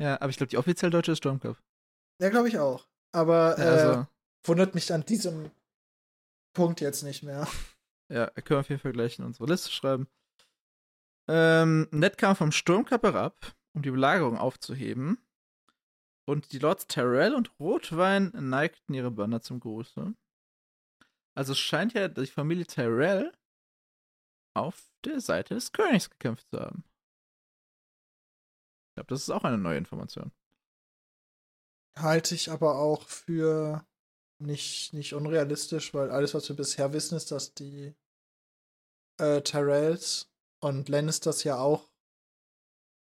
ja, 0.00 0.20
aber 0.20 0.30
ich 0.30 0.36
glaube, 0.36 0.50
die 0.50 0.56
offiziell 0.58 0.90
deutsche 0.90 1.12
ist 1.12 1.18
Sturmcup. 1.18 1.56
Ja, 2.20 2.28
glaube 2.28 2.48
ich 2.48 2.58
auch. 2.58 2.86
Aber 3.12 3.56
Ja, 3.58 3.64
äh, 3.64 3.68
also, 3.68 4.06
wundert 4.44 4.74
mich 4.74 4.92
an 4.92 5.04
diesem 5.04 5.50
Punkt 6.54 6.80
jetzt 6.80 7.02
nicht 7.02 7.22
mehr. 7.22 7.46
ja, 8.12 8.26
können 8.30 8.48
wir 8.48 8.60
auf 8.60 8.68
jeden 8.68 8.80
Fall 8.80 8.92
gleich 8.92 9.18
in 9.18 9.24
unsere 9.24 9.46
Liste 9.46 9.70
schreiben. 9.70 10.08
Ähm, 11.28 11.88
Ned 11.90 12.18
kam 12.18 12.34
vom 12.36 12.52
Sturmcup 12.52 13.02
herab, 13.02 13.54
um 13.74 13.82
die 13.82 13.90
Belagerung 13.90 14.38
aufzuheben. 14.38 15.18
Und 16.26 16.52
die 16.52 16.58
Lords 16.58 16.86
Tyrell 16.86 17.34
und 17.34 17.58
Rotwein 17.58 18.30
neigten 18.34 18.94
ihre 18.94 19.10
Banner 19.10 19.40
zum 19.40 19.58
Gruße. 19.60 20.14
Also 21.34 21.52
es 21.52 21.58
scheint 21.58 21.94
ja 21.94 22.08
die 22.08 22.26
Familie 22.26 22.66
Tyrell 22.66 23.32
auf 24.54 24.90
der 25.04 25.20
Seite 25.20 25.54
des 25.54 25.72
Königs 25.72 26.10
gekämpft 26.10 26.48
zu 26.50 26.60
haben. 26.60 26.84
Ich 28.88 28.94
glaube, 28.94 29.08
das 29.08 29.22
ist 29.22 29.30
auch 29.30 29.44
eine 29.44 29.58
neue 29.58 29.78
Information. 29.78 30.32
Halte 31.96 32.34
ich 32.34 32.50
aber 32.50 32.78
auch 32.78 33.02
für 33.08 33.86
nicht, 34.38 34.92
nicht 34.92 35.14
unrealistisch, 35.14 35.92
weil 35.94 36.10
alles, 36.10 36.34
was 36.34 36.48
wir 36.48 36.56
bisher 36.56 36.92
wissen, 36.92 37.16
ist, 37.16 37.30
dass 37.30 37.54
die 37.54 37.94
äh, 39.18 39.42
Tyrells 39.42 40.30
und 40.60 40.88
Lannisters 40.88 41.44
ja 41.44 41.58
auch 41.58 41.89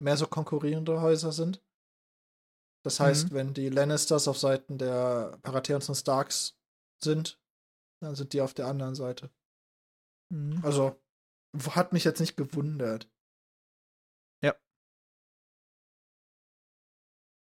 mehr 0.02 0.16
so 0.16 0.26
konkurrierende 0.26 1.00
Häuser 1.00 1.32
sind. 1.32 1.62
Das 2.84 2.98
heißt, 3.00 3.30
Mhm. 3.30 3.34
wenn 3.34 3.54
die 3.54 3.68
Lannisters 3.68 4.26
auf 4.28 4.38
Seiten 4.38 4.76
der 4.76 5.38
Baratheons 5.42 5.88
und 5.88 5.94
Starks 5.94 6.58
sind, 7.02 7.40
dann 8.00 8.14
sind 8.16 8.32
die 8.32 8.40
auf 8.40 8.54
der 8.54 8.66
anderen 8.66 8.94
Seite. 8.94 9.30
Also, 10.62 11.00
hat 11.76 11.92
mich 11.92 12.04
jetzt 12.04 12.20
nicht 12.20 12.36
gewundert. 12.36 13.08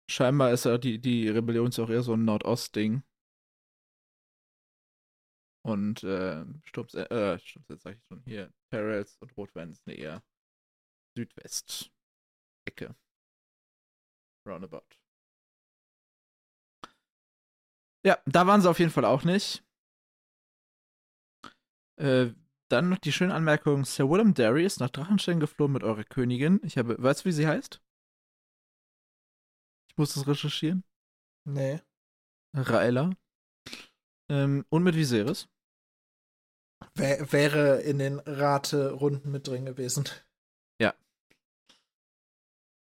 Scheinbar 0.10 0.52
ist 0.52 0.66
ja 0.66 0.78
die, 0.78 1.00
die 1.00 1.30
Rebellion 1.30 1.70
ist 1.70 1.80
auch 1.80 1.90
eher 1.90 2.04
so 2.04 2.14
ein 2.16 2.26
Nordost-Ding. 2.26 3.02
Und 5.64 6.04
äh, 6.04 6.44
Sturms, 6.66 6.94
äh, 6.96 7.40
Sturms, 7.40 7.68
jetzt 7.70 7.84
sag 7.84 7.96
ich 7.96 8.04
schon 8.10 8.22
hier, 8.26 8.52
Tyrells 8.72 9.16
und 9.22 9.38
Rotwein 9.38 9.72
ist 9.72 9.88
eine 9.88 10.22
Südwest-Ecke. 12.62 12.96
Roundabout. 14.48 14.98
Ja, 18.06 18.18
da 18.26 18.48
waren 18.48 18.62
sie 18.62 18.70
auf 18.70 18.80
jeden 18.80 18.92
Fall 18.92 19.06
auch 19.06 19.24
nicht. 19.24 19.64
Äh, 22.00 22.34
dann 22.70 22.90
noch 22.90 22.98
die 22.98 23.12
schöne 23.12 23.34
Anmerkung: 23.34 23.86
Sir 23.86 24.10
Willem 24.10 24.34
Derry 24.34 24.66
ist 24.66 24.80
nach 24.80 24.90
Drachenstein 24.90 25.40
geflohen 25.40 25.74
mit 25.74 25.84
eurer 25.84 26.04
Königin. 26.04 26.60
Ich 26.64 26.78
habe, 26.78 27.02
weißt 27.02 27.22
du, 27.22 27.26
wie 27.26 27.34
sie 27.34 27.48
heißt? 27.48 27.82
Ich 29.90 29.98
muss 29.98 30.14
das 30.14 30.28
recherchieren. 30.28 30.84
Nee. 31.46 31.82
Raela. 32.56 33.12
Ähm, 34.30 34.66
und 34.70 34.84
mit 34.84 34.96
Viserys. 34.96 35.48
Wär, 36.96 37.32
wäre 37.32 37.82
in 37.82 38.00
den 38.00 38.20
Raterunden 38.20 39.32
mit 39.32 39.48
drin 39.48 39.66
gewesen. 39.66 40.06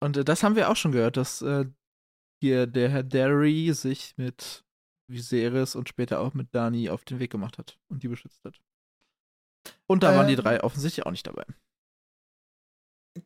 Und 0.01 0.17
äh, 0.17 0.25
das 0.25 0.43
haben 0.43 0.55
wir 0.55 0.69
auch 0.69 0.75
schon 0.75 0.91
gehört, 0.91 1.17
dass 1.17 1.41
äh, 1.41 1.65
hier 2.41 2.67
der 2.67 2.89
Herr 2.89 3.03
Derry 3.03 3.73
sich 3.73 4.17
mit 4.17 4.65
Viserys 5.09 5.75
und 5.75 5.89
später 5.89 6.19
auch 6.19 6.33
mit 6.33 6.53
Dani 6.53 6.89
auf 6.89 7.05
den 7.05 7.19
Weg 7.19 7.31
gemacht 7.31 7.57
hat 7.57 7.79
und 7.89 8.03
die 8.03 8.07
beschützt 8.07 8.43
hat. 8.43 8.61
Und 9.87 10.03
da 10.03 10.15
waren 10.15 10.27
die 10.27 10.33
Ähm. 10.33 10.39
drei 10.39 10.63
offensichtlich 10.63 11.05
auch 11.05 11.11
nicht 11.11 11.27
dabei. 11.27 11.45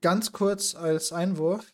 Ganz 0.01 0.31
kurz 0.31 0.75
als 0.75 1.11
Einwurf. 1.11 1.73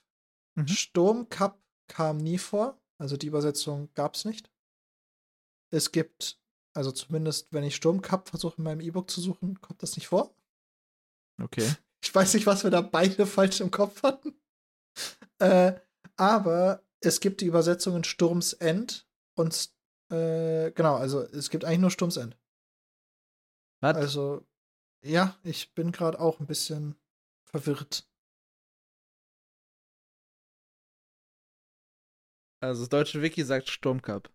Mhm. 0.57 0.67
Sturmcup 0.67 1.61
kam 1.87 2.17
nie 2.17 2.37
vor. 2.37 2.79
Also 2.97 3.17
die 3.17 3.27
Übersetzung 3.27 3.93
gab 3.93 4.15
es 4.15 4.23
nicht. 4.25 4.49
Es 5.73 5.91
gibt, 5.91 6.39
also 6.73 6.91
zumindest 6.91 7.51
wenn 7.51 7.63
ich 7.63 7.75
Sturmcup 7.75 8.29
versuche 8.29 8.57
in 8.57 8.63
meinem 8.63 8.79
E-Book 8.79 9.09
zu 9.09 9.19
suchen, 9.19 9.59
kommt 9.59 9.83
das 9.83 9.97
nicht 9.97 10.07
vor. 10.07 10.33
Okay. 11.41 11.75
Ich 12.01 12.13
weiß 12.15 12.35
nicht, 12.35 12.45
was 12.45 12.63
wir 12.63 12.71
da 12.71 12.81
beide 12.81 13.25
falsch 13.25 13.59
im 13.59 13.71
Kopf 13.71 14.03
hatten. 14.03 14.39
Äh, 15.39 15.73
aber 16.15 16.81
es 17.01 17.19
gibt 17.19 17.41
die 17.41 17.45
Übersetzungen 17.45 18.05
Sturmsend 18.05 19.05
und 19.37 19.69
äh, 20.09 20.71
genau, 20.71 20.95
also 20.95 21.23
es 21.23 21.49
gibt 21.49 21.65
eigentlich 21.65 21.79
nur 21.79 21.91
Sturmsend. 21.91 22.37
Was? 23.81 23.97
Also 23.97 24.47
ja, 25.03 25.37
ich 25.43 25.73
bin 25.75 25.91
gerade 25.91 26.21
auch 26.21 26.39
ein 26.39 26.47
bisschen 26.47 26.95
verwirrt. 27.43 28.09
Also 32.61 32.83
das 32.83 32.89
deutsche 32.89 33.21
Wiki 33.21 33.43
sagt 33.43 33.67
Sturmcup. 33.67 34.31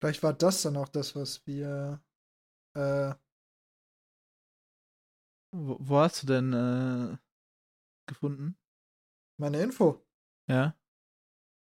Vielleicht 0.00 0.22
war 0.22 0.32
das 0.32 0.62
dann 0.62 0.76
auch 0.76 0.88
das, 0.88 1.16
was 1.16 1.44
wir 1.46 2.00
äh, 2.74 3.12
Wo, 5.50 5.76
wo 5.80 5.98
hast 5.98 6.22
du 6.22 6.26
denn 6.26 6.52
äh, 6.52 7.16
gefunden? 8.08 8.58
meine 9.38 9.62
Info. 9.62 10.04
Ja. 10.48 10.76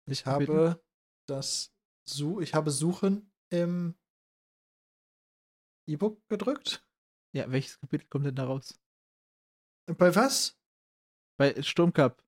Ich 0.10 0.26
habe 0.26 0.84
das 1.28 1.74
Su 2.08 2.42
ich 2.42 2.54
habe 2.54 2.72
Suchen 2.72 3.32
im 3.50 3.98
E-Book 5.88 6.28
gedrückt. 6.28 6.86
Ja, 7.34 7.50
welches 7.52 7.80
Kapitel 7.80 8.08
kommt 8.08 8.26
denn 8.26 8.36
da 8.36 8.46
raus? 8.46 8.80
Bei 9.86 10.14
was? 10.16 10.60
Bei 11.38 11.62
Sturmcup. 11.62 12.24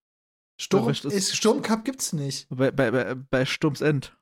Sturm, 0.59 0.89
ist, 0.89 1.35
Sturmcup 1.35 1.83
gibt's 1.83 2.13
nicht. 2.13 2.47
Bei, 2.49 2.71
bei, 2.71 2.91
bei, 2.91 3.15
bei 3.15 3.45
Sturmsend. 3.45 4.17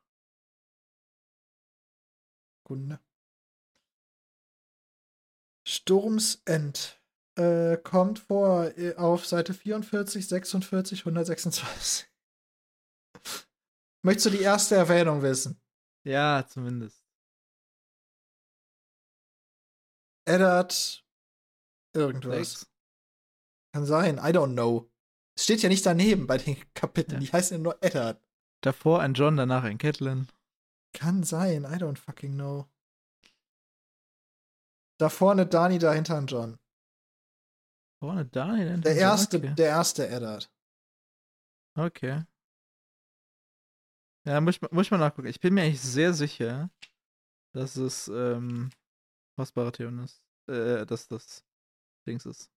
Kunde. 2.64 3.00
Sturmsend 5.66 7.01
äh, 7.36 7.76
kommt 7.78 8.18
vor 8.18 8.66
äh, 8.78 8.94
auf 8.96 9.26
Seite 9.26 9.54
44, 9.54 10.26
46, 10.28 11.00
126. 11.00 12.08
Möchtest 14.04 14.26
du 14.26 14.30
die 14.30 14.42
erste 14.42 14.74
Erwähnung 14.74 15.22
wissen? 15.22 15.60
Ja, 16.04 16.44
zumindest. 16.48 17.04
Eddard 20.26 21.04
irgendwas. 21.94 22.36
Sechs. 22.36 22.68
Kann 23.74 23.86
sein, 23.86 24.18
I 24.18 24.32
don't 24.32 24.52
know. 24.52 24.90
Es 25.36 25.44
steht 25.44 25.62
ja 25.62 25.68
nicht 25.68 25.86
daneben 25.86 26.26
bei 26.26 26.36
den 26.38 26.56
Kapiteln, 26.74 27.22
Ja. 27.22 27.26
die 27.26 27.32
heißen 27.32 27.56
ja 27.56 27.62
nur 27.62 27.82
Eddard. 27.82 28.20
Davor 28.62 29.00
ein 29.00 29.14
John, 29.14 29.36
danach 29.36 29.64
ein 29.64 29.78
Catelyn. 29.78 30.28
Kann 30.94 31.24
sein, 31.24 31.64
I 31.64 31.76
don't 31.76 31.96
fucking 31.98 32.34
know. 32.34 32.68
Da 34.98 35.08
vorne 35.08 35.46
Dani, 35.46 35.78
dahinter 35.78 36.16
ein 36.18 36.26
John. 36.26 36.58
Vorne 38.02 38.26
Daniel. 38.26 38.80
Der 38.80 38.96
erste, 38.96 39.38
der 39.40 39.68
erste 39.68 40.08
Eddard. 40.08 40.50
okay. 41.78 42.24
Ja, 44.26 44.40
muss, 44.40 44.56
ich 44.56 44.60
mal- 44.62 44.70
muss 44.72 44.86
ich 44.86 44.90
mal 44.90 44.98
nachgucken. 44.98 45.28
Ich 45.28 45.38
bin 45.38 45.54
mir 45.54 45.62
eigentlich 45.62 45.80
sehr 45.80 46.12
sicher, 46.12 46.68
dass 47.54 47.76
es 47.76 48.08
ähm, 48.08 48.70
Haus 49.38 49.52
Baratheon 49.52 50.00
ist. 50.00 50.20
Äh, 50.48 50.84
dass 50.84 51.06
das 51.06 51.44
Dings 52.04 52.26
ist. 52.26 52.50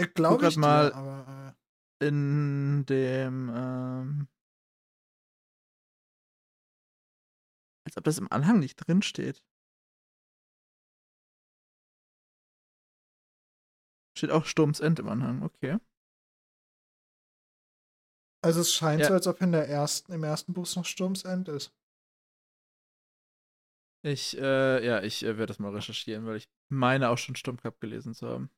Ja, 0.00 0.06
glaube 0.06 0.48
ich 0.48 0.54
dir, 0.54 0.60
mal- 0.60 0.92
aber 0.92 1.56
In 2.02 2.84
dem, 2.86 3.52
ähm, 3.54 4.28
als 7.86 7.96
ob 7.96 8.02
das 8.02 8.18
im 8.18 8.30
Anhang 8.32 8.58
nicht 8.58 8.74
drin 8.76 9.02
steht. 9.02 9.44
Steht 14.20 14.32
auch 14.32 14.44
Sturms 14.44 14.80
End 14.80 14.98
im 14.98 15.08
Anhang, 15.08 15.42
okay. 15.42 15.78
also 18.42 18.60
es 18.60 18.70
scheint 18.74 19.00
Ja. 19.00 19.08
so, 19.08 19.14
als 19.14 19.26
ob 19.26 19.40
in 19.40 19.52
der 19.52 19.66
ersten, 19.66 20.12
im 20.12 20.24
ersten 20.24 20.52
Buch 20.52 20.66
noch 20.76 20.84
Sturmsend 20.84 21.48
ist. 21.48 21.72
Ich, 24.02 24.36
äh, 24.36 24.84
ja, 24.84 25.02
ich 25.02 25.22
äh, 25.22 25.38
werde 25.38 25.46
das 25.46 25.58
mal 25.58 25.74
recherchieren, 25.74 26.26
weil 26.26 26.36
ich 26.36 26.50
meine 26.70 27.08
auch 27.08 27.16
schon 27.18 27.34
Sturmcup 27.34 27.80
gelesen 27.80 28.14
zu 28.14 28.28
haben. 28.28 28.50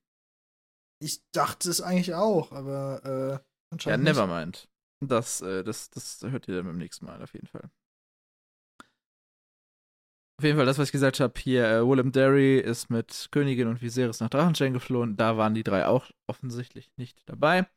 Ich 1.01 1.23
dachte 1.33 1.69
es 1.71 1.81
eigentlich 1.81 2.15
auch, 2.15 2.51
aber 2.53 3.05
äh, 3.05 3.33
Ja, 3.33 3.45
anscheinend 3.71 4.05
nicht. 4.05 4.15
Nevermind. 4.17 4.69
Das, 5.01 5.41
äh, 5.43 5.63
das, 5.65 5.91
das 5.91 6.23
hört 6.23 6.47
ihr 6.49 6.57
dann 6.57 6.67
beim 6.67 6.79
nächsten 6.79 7.07
Mal 7.07 7.23
auf 7.23 7.35
jeden 7.35 7.49
Fall. 7.49 7.71
Auf 10.43 10.47
jeden 10.47 10.57
Fall, 10.57 10.67
das, 10.67 10.79
was 10.79 10.89
ich 10.89 10.93
gesagt 10.93 11.21
habe, 11.21 11.39
hier, 11.39 11.65
äh, 11.69 11.89
Willem 11.89 12.11
Derry 12.11 12.59
ist 12.59 12.91
mit 12.91 13.29
Königin 13.31 13.69
und 13.69 13.81
Viserys 13.81 14.19
nach 14.19 14.29
Drachenstein 14.29 14.73
geflohen. 14.73 15.17
Da 15.17 15.37
waren 15.37 15.55
die 15.55 15.63
drei 15.63 15.87
auch 15.87 16.11
offensichtlich 16.27 16.91
nicht 16.97 17.23
dabei. 17.27 17.71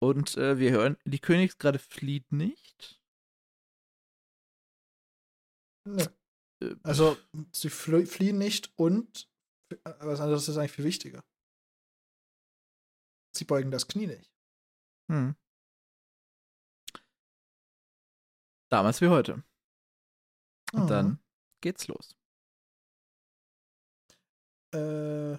Und 0.00 0.36
äh, 0.36 0.60
wir 0.60 0.70
hören, 0.70 0.96
die 1.04 1.18
Königsgrade 1.18 1.80
flieht 1.80 2.30
nicht. 2.30 3.02
Nö. 5.84 6.04
Äh, 6.62 6.76
Also, 6.84 7.16
sie 7.50 7.70
fl 7.70 8.06
fliehen 8.06 8.38
nicht 8.38 8.72
und 8.76 9.28
äh, 9.72 9.94
was 9.98 10.20
anderes 10.20 10.48
ist 10.48 10.56
eigentlich 10.56 10.70
viel 10.70 10.84
wichtiger. 10.84 11.24
Sie 13.36 13.44
beugen 13.44 13.72
das 13.72 13.88
Knie 13.88 14.06
nicht. 14.06 14.32
Hm. 15.10 15.34
Damals 18.70 19.00
wie 19.00 19.08
heute. 19.08 19.42
Und 20.72 20.84
Mhm. 20.84 20.88
dann 20.88 21.18
geht's 21.60 21.88
los. 21.88 22.16
Äh, 24.74 25.38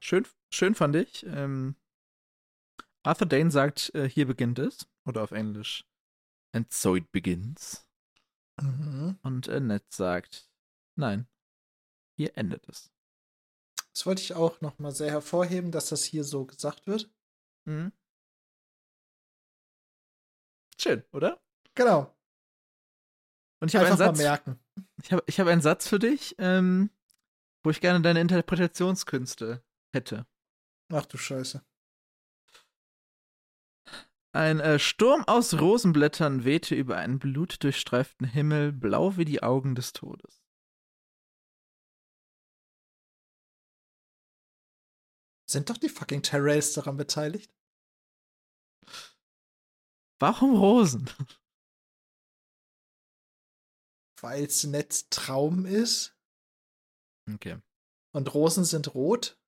Schön, 0.00 0.26
schön 0.52 0.74
fand 0.74 0.96
ich. 0.96 1.24
Ähm, 1.26 1.76
Arthur 3.02 3.26
Dane 3.26 3.50
sagt, 3.50 3.94
äh, 3.94 4.08
hier 4.08 4.26
beginnt 4.26 4.58
es. 4.58 4.86
Oder 5.06 5.22
auf 5.22 5.32
Englisch. 5.32 5.84
And 6.52 6.72
so 6.72 6.96
it 6.96 7.10
begins. 7.12 7.86
mhm. 8.60 9.18
Und 9.22 9.48
äh, 9.48 9.60
Ned 9.60 9.84
sagt, 9.92 10.50
nein, 10.96 11.26
hier 12.16 12.36
endet 12.36 12.68
es. 12.68 12.90
Das 13.94 14.06
wollte 14.06 14.22
ich 14.22 14.34
auch 14.34 14.60
noch 14.60 14.78
mal 14.78 14.92
sehr 14.92 15.10
hervorheben, 15.10 15.72
dass 15.72 15.88
das 15.88 16.04
hier 16.04 16.24
so 16.24 16.44
gesagt 16.44 16.86
wird. 16.86 17.10
Mhm. 17.66 17.92
Schön, 20.78 21.04
oder? 21.12 21.40
Genau. 21.74 22.14
Und 23.60 23.68
ich 23.68 23.76
habe 23.76 23.86
einen 23.86 23.96
Satz. 23.96 24.18
merken. 24.18 24.58
Ich 25.02 25.12
habe 25.12 25.22
ich 25.26 25.38
hab 25.38 25.46
einen 25.46 25.60
Satz 25.60 25.86
für 25.86 25.98
dich, 25.98 26.34
ähm, 26.38 26.90
wo 27.62 27.70
ich 27.70 27.80
gerne 27.80 28.00
deine 28.00 28.20
Interpretationskünste 28.20 29.62
hätte. 29.92 30.26
Ach 30.92 31.06
du 31.06 31.18
Scheiße. 31.18 31.62
Ein 34.32 34.60
äh, 34.60 34.78
Sturm 34.78 35.24
aus 35.26 35.60
Rosenblättern 35.60 36.44
wehte 36.44 36.74
über 36.74 36.96
einen 36.96 37.18
blutdurchstreiften 37.18 38.26
Himmel, 38.28 38.72
blau 38.72 39.16
wie 39.16 39.24
die 39.24 39.42
Augen 39.42 39.74
des 39.74 39.92
Todes. 39.92 40.40
Sind 45.50 45.68
doch 45.68 45.78
die 45.78 45.88
fucking 45.88 46.22
Terrells 46.22 46.74
daran 46.74 46.96
beteiligt? 46.96 47.52
Warum 50.20 50.54
Rosen? 50.54 51.10
Weil 54.20 54.44
es 54.44 54.64
Nets 54.64 55.08
Traum 55.08 55.64
ist 55.66 56.16
Okay. 57.32 57.58
und 58.12 58.34
Rosen 58.34 58.64
sind 58.64 58.94
rot. 58.94 59.38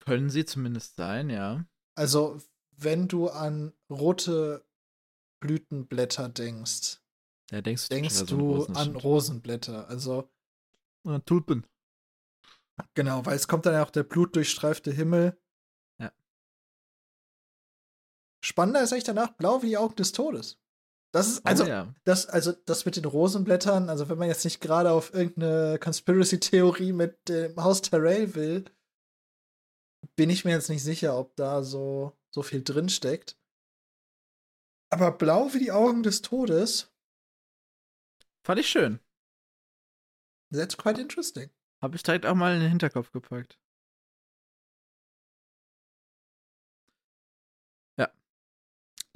Können 0.00 0.30
sie 0.30 0.44
zumindest 0.44 0.96
sein, 0.96 1.28
ja. 1.30 1.66
Also, 1.96 2.40
wenn 2.72 3.08
du 3.08 3.28
an 3.28 3.72
rote 3.90 4.66
Blütenblätter 5.40 6.28
denkst, 6.28 7.00
Ja, 7.50 7.60
denkst 7.60 7.88
du, 7.88 7.94
denkst 7.94 8.18
also 8.20 8.34
an 8.34 8.38
du 8.40 8.50
Rosen, 8.54 8.76
an 8.76 8.82
stimmt. 8.88 9.04
Rosenblätter. 9.04 9.88
Also, 9.88 10.32
Oder 11.04 11.24
Tulpen. 11.24 11.66
genau, 12.94 13.24
weil 13.26 13.36
es 13.36 13.46
kommt 13.48 13.66
dann 13.66 13.74
ja 13.74 13.84
auch 13.84 13.90
der 13.90 14.04
blutdurchstreifte 14.04 14.90
Himmel. 14.90 15.38
Ja. 16.00 16.12
Spannender 18.44 18.82
ist 18.82 18.92
eigentlich 18.92 19.04
danach 19.04 19.32
blau 19.36 19.62
wie 19.62 19.68
die 19.68 19.76
Augen 19.78 19.96
des 19.96 20.12
Todes. 20.12 20.58
Das 21.12 21.26
ist, 21.28 21.46
also, 21.46 21.64
oh, 21.64 21.66
ja. 21.66 21.94
das, 22.04 22.26
also 22.26 22.52
das 22.52 22.84
mit 22.84 22.96
den 22.96 23.06
Rosenblättern, 23.06 23.88
also 23.88 24.08
wenn 24.08 24.18
man 24.18 24.28
jetzt 24.28 24.44
nicht 24.44 24.60
gerade 24.60 24.90
auf 24.90 25.14
irgendeine 25.14 25.78
Conspiracy-Theorie 25.78 26.92
mit 26.92 27.28
dem 27.28 27.56
Haus 27.56 27.80
Terrell 27.80 28.34
will, 28.34 28.64
bin 30.16 30.28
ich 30.28 30.44
mir 30.44 30.52
jetzt 30.52 30.68
nicht 30.68 30.82
sicher, 30.82 31.18
ob 31.18 31.34
da 31.36 31.62
so, 31.62 32.12
so 32.30 32.42
viel 32.42 32.62
drin 32.62 32.88
steckt. 32.88 33.38
Aber 34.90 35.12
blau 35.12 35.52
wie 35.54 35.58
die 35.60 35.72
Augen 35.72 36.02
des 36.02 36.22
Todes, 36.22 36.92
Fand 38.48 38.60
ich 38.60 38.68
schön. 38.68 38.98
that's 40.50 40.76
quite 40.76 40.98
interesting. 40.98 41.50
Habe 41.82 41.96
ich 41.96 42.02
direkt 42.02 42.24
auch 42.24 42.34
mal 42.34 42.54
in 42.54 42.60
den 42.60 42.70
Hinterkopf 42.70 43.12
gepackt. 43.12 43.58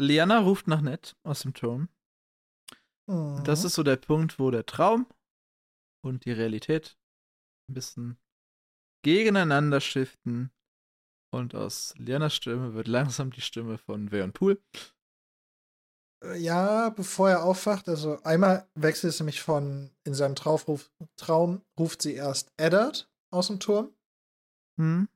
Liana 0.02 0.40
ruft 0.40 0.66
nach 0.66 0.80
Ned 0.80 1.16
aus 1.22 1.40
dem 1.40 1.54
Turm. 1.54 1.88
Und 3.08 3.46
das 3.48 3.60
Mhm. 3.60 3.66
ist 3.66 3.74
so 3.74 3.82
der 3.82 3.96
Punkt, 3.96 4.38
wo 4.38 4.50
der 4.50 4.66
Traum 4.66 5.06
und 6.04 6.24
die 6.24 6.32
Realität 6.32 6.96
ein 7.68 7.74
bisschen 7.74 8.18
gegeneinander 9.04 9.80
shiften. 9.80 10.50
Und 11.34 11.54
aus 11.54 11.94
Lianas 11.96 12.34
Stimme 12.34 12.74
wird 12.74 12.88
langsam 12.88 13.30
die 13.30 13.40
Stimme 13.40 13.78
von 13.78 14.10
Veon 14.12 14.32
Pool. 14.32 14.62
Äh, 16.24 16.38
Ja, 16.38 16.90
bevor 16.90 17.30
er 17.30 17.44
aufwacht, 17.44 17.88
also 17.88 18.20
einmal 18.22 18.68
wechselt 18.74 19.12
es 19.14 19.20
nämlich 19.20 19.40
von 19.42 19.90
in 20.04 20.14
seinem 20.14 20.34
Traufruf, 20.34 20.92
Traum, 21.16 21.62
ruft 21.78 22.02
sie 22.02 22.14
erst 22.14 22.52
Eddard 22.56 23.10
aus 23.32 23.48
dem 23.48 23.60
Turm. 23.60 23.94
Hm? 24.78 25.08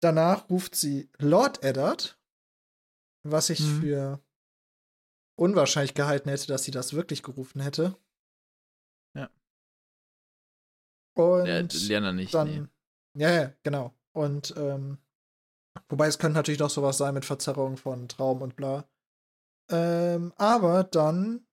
Danach 0.00 0.48
ruft 0.48 0.76
sie 0.76 1.10
Lord 1.18 1.62
Eddard, 1.64 2.17
was 3.22 3.50
ich 3.50 3.60
Mhm. 3.60 3.80
für 3.80 4.20
unwahrscheinlich 5.36 5.94
gehalten 5.94 6.28
hätte, 6.28 6.46
dass 6.46 6.64
sie 6.64 6.70
das 6.70 6.92
wirklich 6.94 7.22
gerufen 7.22 7.60
hätte. 7.60 7.96
Ja. 9.14 9.30
Und 11.14 11.46
Ja, 11.46 11.60
Liana 11.60 12.12
nicht. 12.12 12.34
dann, 12.34 12.70
nee. 13.14 13.22
ja, 13.22 13.30
ja, 13.30 13.52
genau. 13.62 13.94
Und 14.12 14.54
ähm, 14.56 14.98
wobei 15.88 16.06
es 16.08 16.18
könnte 16.18 16.34
natürlich 16.34 16.60
noch 16.60 16.70
sowas 16.70 16.98
sein 16.98 17.14
mit 17.14 17.24
Verzerrung 17.24 17.76
von 17.76 18.08
Traum 18.08 18.42
und 18.42 18.56
bla. 18.56 18.88
Ähm, 19.70 20.32
aber 20.36 20.84
dann 20.84 21.46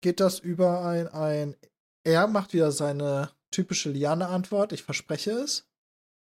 geht 0.00 0.20
das 0.20 0.38
über 0.38 0.84
ein, 0.84 1.08
ein 1.08 1.56
er 2.04 2.26
macht 2.26 2.52
wieder 2.52 2.72
seine 2.72 3.30
typische 3.50 3.90
Liane-Antwort, 3.90 4.72
ich 4.72 4.82
verspreche 4.82 5.32
es. 5.32 5.68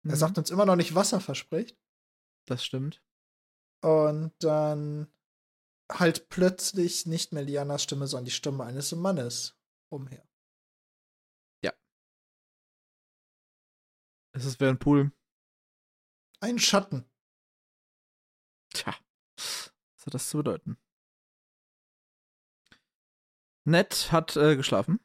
Er 0.03 0.11
Mhm, 0.11 0.15
sagt 0.15 0.37
uns 0.37 0.51
immer 0.51 0.65
noch 0.65 0.75
nicht, 0.75 0.93
was 0.93 1.13
er 1.13 1.19
verspricht. 1.21 1.77
Das 2.47 2.63
stimmt. 2.63 3.01
Und 3.85 4.33
dann 4.39 5.07
halt 5.91 6.29
plötzlich 6.29 7.05
nicht 7.05 7.33
mehr 7.33 7.43
Lianas 7.43 7.83
Stimme, 7.83 8.07
sondern 8.07 8.25
die 8.25 8.31
Stimme 8.31 8.63
eines 8.63 8.91
Mannes 8.93 9.55
umher. 9.89 10.27
Es 14.35 14.43
ist 14.43 14.59
Veon 14.59 14.77
Pool. 14.77 15.13
Ein 16.41 16.59
Schatten. 16.59 17.05
Tja, 18.73 18.93
was 19.37 20.05
hat 20.05 20.13
das 20.13 20.27
zu 20.27 20.37
bedeuten? 20.37 20.77
Ned 23.63 24.11
hat 24.11 24.35
äh, 24.35 24.57
geschlafen. 24.57 24.99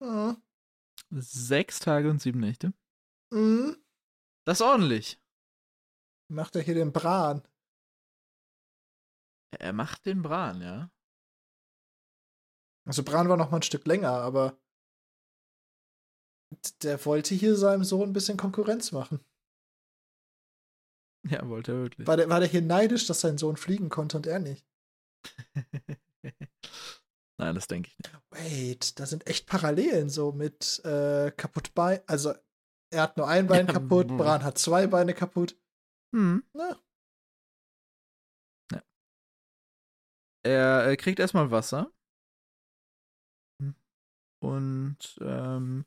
Mhm. 0.00 0.36
Sechs 1.08 1.78
Tage 1.78 2.10
und 2.10 2.20
sieben 2.20 2.40
Nächte. 2.40 2.74
Mhm. 3.30 3.82
Das 4.44 4.60
ist 4.60 4.66
ordentlich. 4.66 5.18
Macht 6.28 6.56
er 6.56 6.62
hier 6.62 6.74
den 6.74 6.92
Bran. 6.92 7.42
Er 9.58 9.72
macht 9.72 10.06
den 10.06 10.22
Bran, 10.22 10.60
ja. 10.60 10.90
Also 12.86 13.02
Bran 13.02 13.28
war 13.28 13.36
noch 13.36 13.50
mal 13.50 13.58
ein 13.58 13.62
Stück 13.62 13.86
länger, 13.86 14.10
aber 14.10 14.58
der 16.82 17.04
wollte 17.04 17.34
hier 17.34 17.56
seinem 17.56 17.84
Sohn 17.84 18.10
ein 18.10 18.12
bisschen 18.12 18.36
Konkurrenz 18.36 18.92
machen. 18.92 19.20
Ja, 21.28 21.48
wollte 21.48 21.72
er 21.72 21.78
wirklich. 21.78 22.06
War 22.06 22.16
der, 22.16 22.28
war 22.28 22.38
der 22.40 22.48
hier 22.48 22.62
neidisch, 22.62 23.06
dass 23.06 23.20
sein 23.20 23.38
Sohn 23.38 23.56
fliegen 23.56 23.88
konnte 23.88 24.16
und 24.16 24.26
er 24.26 24.38
nicht? 24.38 24.64
Nein, 27.38 27.54
das 27.54 27.66
denke 27.66 27.90
ich 27.90 27.98
nicht. 27.98 28.12
Wait, 28.30 28.98
da 29.00 29.06
sind 29.06 29.26
echt 29.26 29.46
Parallelen 29.46 30.08
so 30.08 30.32
mit 30.32 30.84
äh, 30.84 31.32
kaputt 31.32 31.74
bei. 31.74 32.06
Also 32.06 32.32
Er 32.90 33.02
hat 33.02 33.16
nur 33.16 33.26
ein 33.28 33.48
Bein 33.48 33.66
Ja, 33.66 33.72
kaputt, 33.72 34.08
brr. 34.08 34.16
Bran 34.16 34.44
hat 34.44 34.58
zwei 34.58 34.86
Beine 34.86 35.14
kaputt. 35.14 35.56
Hm. 36.12 36.38
Na, 36.54 36.80
Er 40.44 40.86
äh, 40.88 40.96
kriegt 40.96 41.18
erstmal 41.18 41.50
Wasser. 41.50 41.90
Und 44.40 45.18
ähm, 45.20 45.84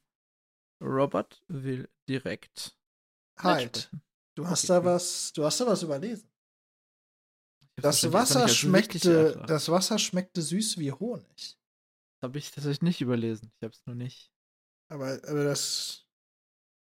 Robert 0.82 1.42
will 1.48 1.90
direkt 2.10 2.78
halt. 3.40 3.92
Du 4.36 4.48
hast 4.48 4.64
Okay, 4.64 4.70
da 4.70 4.84
was, 4.86 5.34
du 5.34 5.44
hast 5.46 5.60
da 5.60 5.68
was 5.68 5.84
überlesen. 5.84 6.30
Das 7.78 8.12
Wasser 8.12 8.48
schmeckte, 8.48 9.42
das 9.48 9.70
Wasser 9.70 10.00
schmeckte 10.00 10.42
süß 10.42 10.78
wie 10.78 10.92
Honig. 10.92 11.58
habe 12.22 12.38
ich 12.38 12.52
tatsächlich 12.52 12.82
nicht 12.82 13.02
überlesen. 13.02 13.52
Ich 13.58 13.64
habe 13.64 13.74
es 13.74 13.86
nur 13.86 13.96
nicht. 13.96 14.32
Aber, 14.90 15.20
aber 15.28 15.44
das 15.44 16.06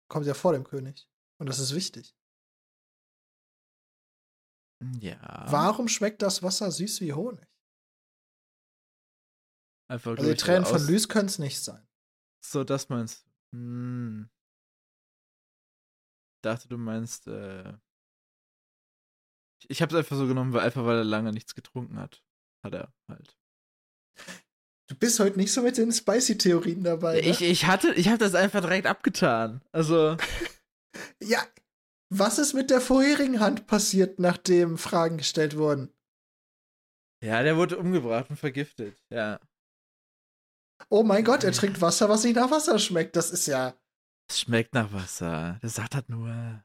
kommt 0.08 0.26
ja 0.26 0.34
vor 0.34 0.54
dem 0.54 0.64
König. 0.64 1.08
Und 1.38 1.48
das 1.48 1.60
ist 1.60 1.74
wichtig. 1.76 2.16
Ja. 5.02 5.46
Warum 5.50 5.88
schmeckt 5.88 6.22
das 6.22 6.42
Wasser 6.42 6.72
süß 6.72 7.02
wie 7.02 7.14
Honig? 7.14 7.48
Einfach, 9.90 10.18
Also 10.18 10.30
die 10.30 10.38
Tränen 10.38 10.66
von 10.66 10.86
Lys 10.86 11.10
können 11.10 11.28
es 11.28 11.40
nicht 11.40 11.62
sein. 11.62 11.86
So, 12.46 12.64
das 12.64 12.90
meinst 12.90 13.26
du. 13.26 13.58
Hm. 13.58 14.30
Ich 16.38 16.42
dachte, 16.44 16.68
du 16.70 16.78
meinst, 16.78 17.28
äh. 17.28 17.74
Ich, 19.68 19.82
es 19.82 19.94
einfach 19.94 20.16
so 20.16 20.28
genommen, 20.28 20.54
weil 20.54 20.62
einfach 20.62 20.86
weil 20.86 21.00
er 21.00 21.04
lange 21.04 21.34
nichts 21.34 21.54
getrunken 21.54 22.00
hat. 22.00 22.24
Hat 22.64 22.74
er 22.74 22.94
halt. 23.10 23.38
Du 24.88 24.96
bist 24.96 25.20
heute 25.20 25.38
nicht 25.38 25.52
so 25.52 25.62
mit 25.62 25.78
den 25.78 25.92
Spicy-Theorien 25.92 26.84
dabei. 26.84 27.16
Ne? 27.16 27.28
Ich, 27.28 27.42
ich 27.42 27.66
hatte, 27.66 27.94
ich 27.94 28.08
habe 28.08 28.18
das 28.18 28.36
einfach 28.36 28.62
direkt 28.62 28.88
abgetan. 28.88 29.62
Also. 29.72 30.16
ja, 31.22 31.46
was 32.10 32.40
ist 32.40 32.54
mit 32.54 32.70
der 32.70 32.82
vorherigen 32.82 33.40
Hand 33.40 33.68
passiert, 33.68 34.20
nachdem 34.20 34.78
Fragen 34.78 35.18
gestellt 35.18 35.58
wurden? 35.58 35.94
Ja, 37.24 37.44
der 37.44 37.58
wurde 37.58 37.78
umgebracht 37.78 38.30
und 38.30 38.38
vergiftet. 38.38 39.02
Ja. 39.10 39.40
Oh 40.90 41.04
mein 41.04 41.24
Gott, 41.24 41.44
er 41.44 41.52
trinkt 41.52 41.82
Wasser, 41.82 42.10
was 42.10 42.24
nicht 42.24 42.36
nach 42.36 42.50
Wasser 42.50 42.80
schmeckt. 42.80 43.16
Das 43.16 43.32
ist 43.32 43.46
ja. 43.46 43.78
Es 44.30 44.42
schmeckt 44.42 44.74
nach 44.74 44.92
Wasser. 44.94 45.60
Der 45.62 45.70
sagt 45.70 45.94
das 45.94 46.08
nur. 46.08 46.64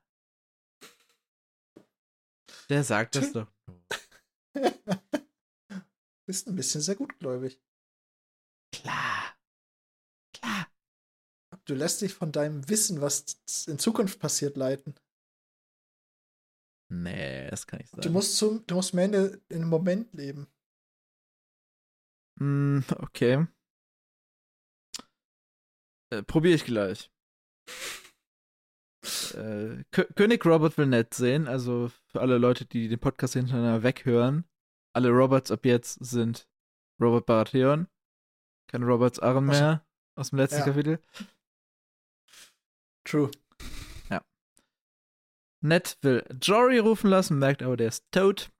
Der 2.68 2.85
sagt 2.85 3.16
das 3.16 3.33
doch 3.33 3.48
nur. 4.54 4.62
bist 6.26 6.46
ein 6.46 6.57
bisschen 6.57 6.80
sehr 6.80 6.94
gutgläubig. 6.94 7.61
Klar. 8.72 9.37
Klar. 10.33 10.68
Du 11.66 11.74
lässt 11.74 12.00
dich 12.00 12.14
von 12.14 12.33
deinem 12.33 12.68
Wissen, 12.68 13.00
was 13.00 13.40
in 13.66 13.78
Zukunft 13.78 14.20
passiert, 14.20 14.57
leiten. 14.57 14.94
Nee, 16.94 17.50
das 17.50 17.66
kann 17.66 17.80
ich 17.80 17.90
sagen. 17.90 18.02
Du 18.02 18.11
musst, 18.11 18.37
zum, 18.37 18.64
du 18.66 18.76
musst 18.76 18.94
in, 18.94 19.12
der, 19.12 19.33
in 19.48 19.61
dem 19.61 19.68
Moment 19.68 20.12
leben. 20.14 20.46
Mm, 22.40 22.80
okay. 22.98 23.46
Äh, 26.11 26.22
Probiere 26.22 26.54
ich 26.54 26.64
gleich. 26.64 27.11
äh, 29.35 29.83
Kö 29.90 30.04
König 30.14 30.46
Robert 30.46 30.78
will 30.78 30.87
nett 30.87 31.14
sehen, 31.14 31.48
also 31.48 31.90
für 32.07 32.20
alle 32.20 32.38
Leute, 32.38 32.64
die 32.64 32.88
den 32.88 33.00
Podcast 33.00 33.35
hintereinander 33.35 33.83
weghören. 33.83 34.44
Alle 34.94 35.11
Roberts 35.11 35.50
ab 35.50 35.66
jetzt 35.66 36.04
sind 36.04 36.48
Robert 37.00 37.26
Baratheon. 37.26 37.88
Keine 38.70 38.87
Roberts 38.87 39.18
Arren 39.18 39.46
mehr 39.46 39.85
aus 40.16 40.30
dem 40.30 40.38
letzten 40.38 40.61
Ja. 40.61 40.64
Kapitel. 40.64 41.00
True. 43.04 43.30
Ned 45.64 45.96
will 46.03 46.22
Jory 46.42 46.79
rufen 46.79 47.09
lassen, 47.09 47.38
merkt 47.38 47.62
aber, 47.62 47.77
der 47.77 47.88
ist 47.88 48.05
tot. 48.12 48.53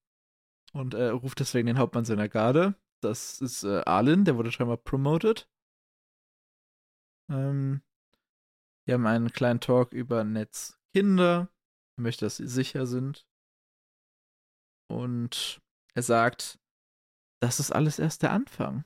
Und 0.73 0.95
äh, 0.95 1.09
ruft 1.09 1.39
deswegen 1.39 1.67
den 1.67 1.79
Hauptmann 1.79 2.05
seiner 2.05 2.29
Garde. 2.29 2.75
Das 3.03 3.41
ist 3.41 3.63
äh, 3.63 3.83
Arlen, 3.85 4.25
der 4.25 4.37
wurde 4.37 4.51
scheinbar 4.51 4.79
promoted. 4.79 5.49
Ähm, 7.31 7.83
wir 8.87 8.95
haben 8.95 9.07
einen 9.07 9.31
kleinen 9.33 9.61
Talk 9.61 9.93
über 9.93 10.25
Neds 10.25 10.79
Kinder. 10.95 11.49
Er 11.99 12.03
möchte, 12.03 12.25
dass 12.25 12.39
sie 12.39 12.49
sicher 12.49 12.87
sind. 12.87 13.27
Und 14.91 15.61
er 15.95 16.03
sagt, 16.03 16.59
das 17.41 17.61
ist 17.61 17.71
alles 17.71 17.99
erst 17.99 18.23
der 18.23 18.33
Anfang. 18.33 18.85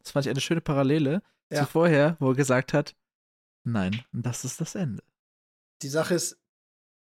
Das 0.00 0.12
fand 0.12 0.26
ich 0.26 0.30
eine 0.30 0.40
schöne 0.40 0.60
Parallele 0.60 1.22
Ja. 1.52 1.60
zu 1.64 1.66
vorher, 1.70 2.16
wo 2.20 2.30
er 2.30 2.36
gesagt 2.36 2.72
hat, 2.72 2.96
nein, 3.64 4.04
das 4.12 4.44
ist 4.44 4.60
das 4.60 4.74
Ende. 4.74 5.02
Die 5.82 5.88
Sache 5.88 6.14
ist, 6.14 6.40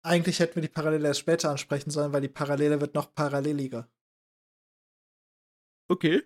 eigentlich 0.08 0.39
hätten 0.39 0.56
wir 0.56 0.62
die 0.62 0.67
Parallele 0.67 1.08
erst 1.08 1.20
später 1.20 1.50
ansprechen 1.52 1.91
sollen, 1.91 2.13
weil 2.13 2.22
die 2.22 2.28
Parallele 2.28 2.82
wird 2.82 2.96
noch 2.96 3.13
paralleliger. 3.13 3.89
Okay. 5.89 6.24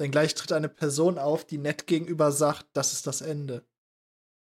Denn 0.00 0.10
gleich 0.10 0.34
tritt 0.34 0.52
eine 0.52 0.68
Person 0.68 1.18
auf, 1.18 1.44
die 1.46 1.58
nett 1.58 1.86
gegenüber 1.86 2.32
sagt, 2.32 2.66
das 2.72 2.92
ist 2.92 3.06
das 3.06 3.20
Ende. 3.20 3.66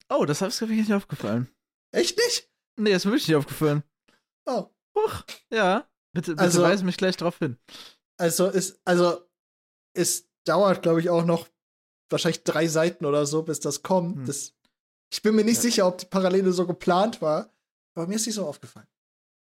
Oh, 0.09 0.25
das 0.25 0.41
ist 0.43 0.61
mir 0.61 0.69
nicht 0.69 0.93
aufgefallen. 0.93 1.49
Echt 1.93 2.17
nicht? 2.17 2.51
Nee, 2.79 2.93
das 2.93 3.03
ist 3.03 3.05
mir 3.07 3.13
wirklich 3.13 3.29
nicht 3.29 3.37
aufgefallen. 3.37 3.83
Oh. 4.47 4.69
Huch, 4.97 5.23
ja. 5.53 5.89
Bitte, 6.15 6.33
bitte 6.33 6.43
Also- 6.43 6.63
weise 6.63 6.85
mich 6.85 6.97
gleich 6.97 7.17
drauf 7.17 7.39
hin. 7.39 7.59
Also 8.21 8.47
ist, 8.49 8.81
also 8.85 9.29
es 9.97 10.29
dauert, 10.45 10.83
glaube 10.83 11.01
ich, 11.01 11.09
auch 11.11 11.25
noch 11.25 11.49
wahrscheinlich 12.11 12.43
drei 12.45 12.67
Seiten 12.67 13.05
oder 13.05 13.27
so, 13.27 13.43
bis 13.43 13.61
das 13.61 13.83
kommt. 13.83 14.17
Hm. 14.17 14.27
Das, 14.27 14.55
ich 15.13 15.23
bin 15.23 15.35
mir 15.37 15.45
nicht 15.45 15.57
Ja. 15.57 15.63
sicher, 15.63 15.87
ob 15.87 15.99
die 15.99 16.07
Parallele 16.07 16.53
so 16.53 16.67
geplant 16.67 17.21
war, 17.23 17.53
aber 17.99 18.09
mir 18.09 18.17
ist 18.17 18.27
die 18.27 18.31
so 18.31 18.47
aufgefallen. 18.47 18.87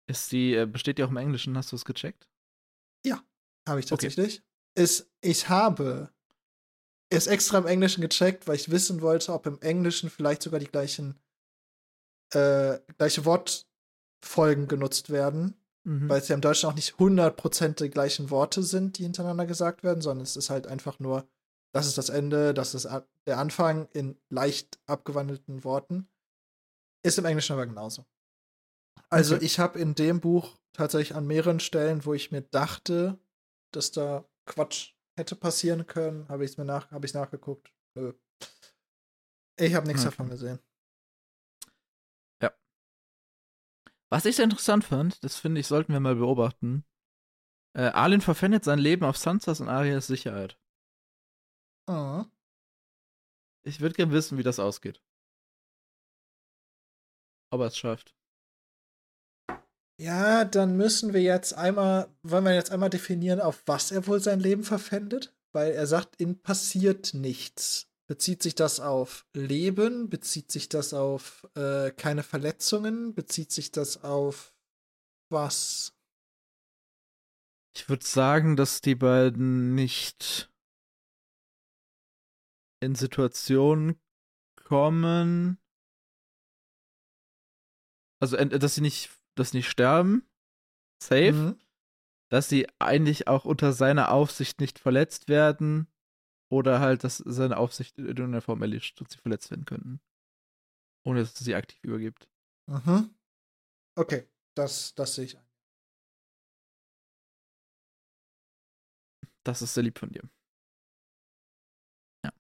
Ist 0.08 0.32
die, 0.32 0.54
äh, 0.56 0.66
besteht 0.66 0.98
die 0.98 1.04
auch 1.04 1.10
im 1.10 1.18
Englischen? 1.18 1.58
Hast 1.58 1.72
du 1.72 1.76
es 1.76 1.86
gecheckt? 1.86 2.28
Habe 3.70 3.80
ich 3.80 3.86
Okay. 3.92 4.08
tatsächlich. 4.08 4.42
Ist, 4.76 5.08
ich 5.22 5.48
habe 5.48 6.10
es 7.10 7.28
extra 7.28 7.60
im 7.60 7.68
Englischen 7.68 8.02
gecheckt, 8.02 8.48
weil 8.48 8.56
ich 8.56 8.72
wissen 8.72 9.02
wollte, 9.02 9.34
ob 9.34 9.46
im 9.46 9.60
Englischen 9.62 10.10
vielleicht 10.10 10.42
sogar 10.42 10.60
die 10.60 10.66
gleichen 10.68 11.20
äh, 12.34 12.80
gleiche 12.98 13.24
Wortfolgen 13.26 14.68
genutzt 14.68 15.10
werden, 15.12 15.56
Mhm. 15.84 16.10
weil 16.10 16.22
es 16.22 16.28
ja 16.28 16.36
im 16.36 16.42
Deutschen 16.42 16.70
auch 16.70 16.76
nicht 16.76 16.98
100% 16.98 17.84
die 17.84 17.90
gleichen 17.90 18.30
Worte 18.30 18.64
sind, 18.64 18.98
die 18.98 19.04
hintereinander 19.04 19.46
gesagt 19.46 19.84
werden, 19.84 20.02
sondern 20.02 20.24
es 20.24 20.38
ist 20.38 20.50
halt 20.50 20.66
einfach 20.66 21.00
nur, 21.00 21.28
das 21.74 21.88
ist 21.88 21.98
das 21.98 22.10
Ende, 22.10 22.54
das 22.54 22.74
ist 22.74 22.88
der 23.28 23.38
Anfang 23.38 23.90
in 23.94 24.18
leicht 24.30 24.80
abgewandelten 24.88 25.64
Worten. 25.64 26.08
Ist 27.04 27.20
im 27.20 27.26
Englischen 27.26 27.54
aber 27.54 27.68
genauso. 27.68 28.06
Also 29.12 29.36
Okay. 29.36 29.46
ich 29.46 29.60
habe 29.60 29.78
in 29.80 29.94
dem 29.94 30.22
Buch 30.22 30.58
tatsächlich 30.74 31.16
an 31.16 31.28
mehreren 31.28 31.60
Stellen, 31.60 32.06
wo 32.06 32.14
ich 32.14 32.32
mir 32.32 32.42
dachte, 32.42 33.20
dass 33.72 33.92
da 33.92 34.26
Quatsch 34.46 34.94
hätte 35.18 35.36
passieren 35.36 35.86
können, 35.86 36.28
habe 36.30 36.46
ich 36.46 36.58
mir 36.58 36.66
nach, 36.66 36.92
habe 36.92 37.06
ich 37.06 37.14
nachgeguckt. 37.14 37.74
Nö. 37.96 38.14
Ich 39.60 39.74
habe 39.76 39.86
nichts 39.86 40.02
Okay. 40.02 40.12
davon 40.12 40.30
gesehen. 40.30 40.60
Was 44.14 44.26
ich 44.26 44.36
sehr 44.36 44.44
interessant 44.44 44.84
fand, 44.84 45.24
das 45.24 45.38
finde 45.38 45.62
ich, 45.62 45.68
sollten 45.68 45.94
wir 45.94 46.02
mal 46.02 46.16
beobachten. 46.16 46.84
Äh, 47.74 47.84
Arlen 47.84 48.20
verpfändet 48.20 48.66
sein 48.66 48.78
Leben 48.78 49.06
auf 49.06 49.16
Sansas 49.16 49.62
und 49.62 49.70
Arias 49.70 50.08
Sicherheit. 50.08 50.60
Ah. 51.88 52.26
Ich 53.64 53.80
würde 53.80 53.96
gerne 53.96 54.12
wissen, 54.12 54.38
wie 54.38 54.44
das 54.44 54.60
ausgeht. 54.60 55.02
Ob 57.54 57.62
er 57.62 57.68
es 57.68 57.78
schafft. 57.78 58.14
Ja, 60.02 60.46
dann 60.46 60.78
müssen 60.78 61.14
wir 61.14 61.22
jetzt 61.22 61.54
einmal, 61.54 62.10
wollen 62.24 62.46
wir 62.46 62.56
jetzt 62.56 62.72
einmal 62.72 62.90
definieren, 62.90 63.40
auf 63.40 63.62
was 63.68 63.92
er 63.92 64.08
wohl 64.08 64.20
sein 64.20 64.40
Leben 64.40 64.64
verpfändet? 64.64 65.32
Weil 65.54 65.74
er 65.74 65.86
sagt, 65.86 66.20
ihm 66.20 66.42
passiert 66.42 67.14
nichts. 67.14 67.88
Bezieht 68.08 68.42
sich 68.42 68.56
das 68.56 68.80
auf 68.80 69.28
Leben? 69.36 70.10
Bezieht 70.10 70.52
sich 70.52 70.70
das 70.70 70.96
auf 70.96 71.48
äh, 71.56 71.92
keine 71.92 72.24
Verletzungen? 72.24 73.14
Bezieht 73.14 73.52
sich 73.52 73.72
das 73.72 74.04
auf 74.04 74.56
was? 75.30 75.96
Ich 77.76 77.88
würde 77.88 78.04
sagen, 78.04 78.56
dass 78.56 78.82
die 78.82 78.96
beiden 78.96 79.76
nicht 79.76 80.52
in 82.80 82.96
Situationen 82.96 84.02
kommen. 84.56 85.60
Also, 88.20 88.36
dass 88.36 88.74
sie 88.74 88.82
nicht, 88.82 89.12
dass 89.36 89.52
sie 89.52 89.58
nicht 89.58 89.70
sterben. 89.70 90.26
Safe. 91.02 91.32
Mhm. 91.32 91.60
Dass 92.30 92.50
sie 92.50 92.68
eigentlich 92.80 93.28
auch 93.28 93.46
unter 93.46 93.74
seiner 93.74 94.12
Aufsicht 94.12 94.60
nicht 94.60 94.80
verletzt 94.80 95.30
werden. 95.30 95.88
Oder 96.50 96.80
halt, 96.80 97.04
dass 97.04 97.18
seine 97.18 97.58
Aufsicht 97.58 97.98
in 97.98 98.06
irgendeiner 98.06 98.42
Form 98.42 98.62
erlischt 98.62 99.00
und 99.00 99.10
sie 99.10 99.18
verletzt 99.18 99.52
werden 99.52 99.66
könnten. 99.66 100.02
Ohne 101.06 101.22
dass 101.22 101.36
er 101.36 101.44
sie 101.44 101.56
aktiv 101.56 101.80
übergibt. 101.84 102.28
Mhm. 102.68 103.16
Okay, 103.96 104.28
das, 104.56 104.94
das 104.96 105.16
sehe 105.16 105.26
ich 105.26 105.38
ein. 105.38 105.46
Das 109.44 109.62
ist 109.62 109.74
sehr 109.74 109.84
lieb 109.84 109.98
von 109.98 110.12
dir. 110.12 110.30
Ja. 112.24 112.32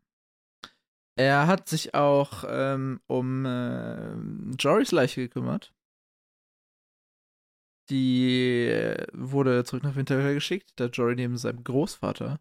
Er 1.15 1.47
hat 1.47 1.67
sich 1.67 1.95
auch 1.95 2.43
ähm, 2.47 3.01
um 3.07 3.45
äh, 3.45 4.13
Jorys 4.57 4.91
Leiche 4.91 5.21
gekümmert. 5.21 5.73
Die 7.91 8.67
äh, 8.67 9.05
wurde 9.11 9.65
zurück 9.65 9.83
nach 9.83 9.95
Winterfell 9.95 10.33
geschickt, 10.33 10.71
da 10.77 10.85
Jory 10.85 11.15
neben 11.15 11.37
seinem 11.37 11.63
Großvater 11.63 12.39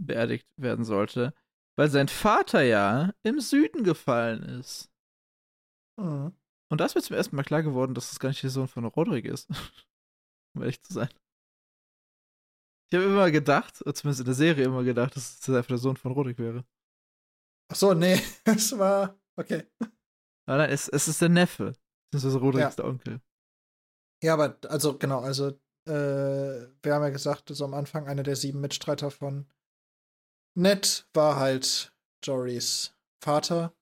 beerdigt 0.00 0.48
werden 0.56 0.84
sollte, 0.84 1.34
weil 1.76 1.90
sein 1.90 2.08
Vater 2.08 2.62
ja 2.62 3.12
im 3.22 3.40
Süden 3.40 3.84
gefallen 3.84 4.42
ist. 4.42 4.90
Mhm. 6.00 6.32
Und 6.70 6.80
da 6.80 6.86
ist 6.86 6.94
mir 6.94 7.02
zum 7.02 7.16
ersten 7.16 7.36
Mal 7.36 7.44
klar 7.44 7.62
geworden, 7.62 7.94
dass 7.94 8.08
das 8.08 8.20
gar 8.20 8.30
nicht 8.30 8.42
der 8.42 8.50
Sohn 8.50 8.68
von 8.68 8.84
Roderick 8.86 9.26
ist. 9.26 9.50
um 10.54 10.62
ehrlich 10.62 10.82
zu 10.82 10.94
sein. 10.94 11.08
Ich 12.90 12.96
habe 12.98 13.04
immer 13.04 13.30
gedacht, 13.30 13.76
zumindest 13.76 14.20
in 14.20 14.24
der 14.26 14.34
Serie 14.34 14.64
immer 14.64 14.82
gedacht, 14.82 15.14
dass 15.14 15.40
es 15.40 15.48
einfach 15.50 15.68
der 15.68 15.78
Sohn 15.78 15.96
von 15.98 16.12
Roderick 16.12 16.38
wäre. 16.38 16.64
Ach 17.70 17.76
so, 17.76 17.92
nee, 17.92 18.18
es 18.44 18.78
war. 18.78 19.20
Okay. 19.36 19.66
Aber 20.46 20.58
nein, 20.58 20.70
es, 20.70 20.88
es 20.88 21.06
ist 21.06 21.20
der 21.20 21.28
Neffe. 21.28 21.74
Das 22.12 22.24
ist 22.24 22.34
Roderick 22.36 22.62
Ja. 22.62 22.70
der 22.70 22.86
Onkel. 22.86 23.20
Ja, 24.22 24.34
aber 24.34 24.58
also 24.68 24.98
genau, 24.98 25.20
also 25.20 25.48
äh, 25.86 25.92
wir 26.82 26.94
haben 26.94 27.02
ja 27.02 27.10
gesagt, 27.10 27.48
so 27.50 27.64
am 27.64 27.74
Anfang 27.74 28.08
einer 28.08 28.22
der 28.22 28.36
sieben 28.36 28.60
Mitstreiter 28.60 29.10
von 29.10 29.46
Ned 30.56 31.08
war 31.14 31.36
halt 31.36 31.92
Jorys 32.24 32.94
Vater. 33.22 33.72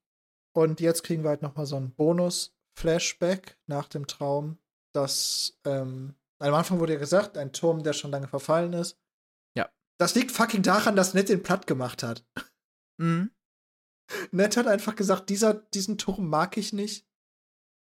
Und 0.54 0.80
jetzt 0.80 1.02
kriegen 1.02 1.22
wir 1.22 1.30
halt 1.30 1.42
noch 1.42 1.54
mal 1.56 1.66
so 1.66 1.76
einen 1.76 1.94
Bonus-Flashback 1.94 3.58
nach 3.66 3.88
dem 3.88 4.06
Traum, 4.06 4.58
dass 4.94 5.58
ähm, 5.64 6.14
am 6.38 6.54
Anfang 6.54 6.80
wurde 6.80 6.94
ja 6.94 6.98
gesagt, 6.98 7.36
ein 7.38 7.52
Turm, 7.52 7.82
der 7.82 7.92
schon 7.92 8.10
lange 8.10 8.28
verfallen 8.28 8.72
ist. 8.72 8.98
Ja. 9.56 9.70
Das 9.98 10.14
liegt 10.14 10.32
fucking 10.32 10.62
daran, 10.62 10.96
dass 10.96 11.14
Ned 11.14 11.28
den 11.28 11.42
platt 11.42 11.66
gemacht 11.66 12.02
hat. 12.02 12.24
Mhm. 12.98 13.30
Ned 14.30 14.56
hat 14.56 14.66
einfach 14.66 14.96
gesagt, 14.96 15.28
dieser, 15.30 15.54
diesen 15.54 15.98
Turm 15.98 16.28
mag 16.28 16.56
ich 16.56 16.72
nicht. 16.72 17.06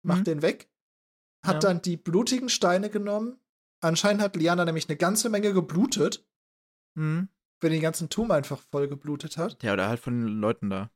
Mach 0.04 0.20
Mhm. 0.20 0.24
den 0.24 0.42
weg. 0.42 0.70
Hat 1.46 1.56
Ja. 1.56 1.60
dann 1.60 1.82
die 1.82 1.98
blutigen 1.98 2.50
Steine 2.50 2.90
genommen. 2.90 3.40
Anscheinend 3.82 4.22
hat 4.22 4.36
Liana 4.36 4.64
nämlich 4.66 4.88
eine 4.88 4.98
ganze 4.98 5.30
Menge 5.30 5.54
geblutet, 5.54 6.26
Mhm. 6.96 7.28
wenn 7.60 7.72
den 7.72 7.82
ganzen 7.82 8.10
Turm 8.10 8.32
einfach 8.32 8.62
voll 8.72 8.88
geblutet 8.88 9.38
hat. 9.38 9.62
Ja, 9.64 9.74
oder 9.74 9.90
halt 9.90 10.00
von 10.00 10.14
den 10.26 10.40
Leuten 10.40 10.70
da. 10.70 10.90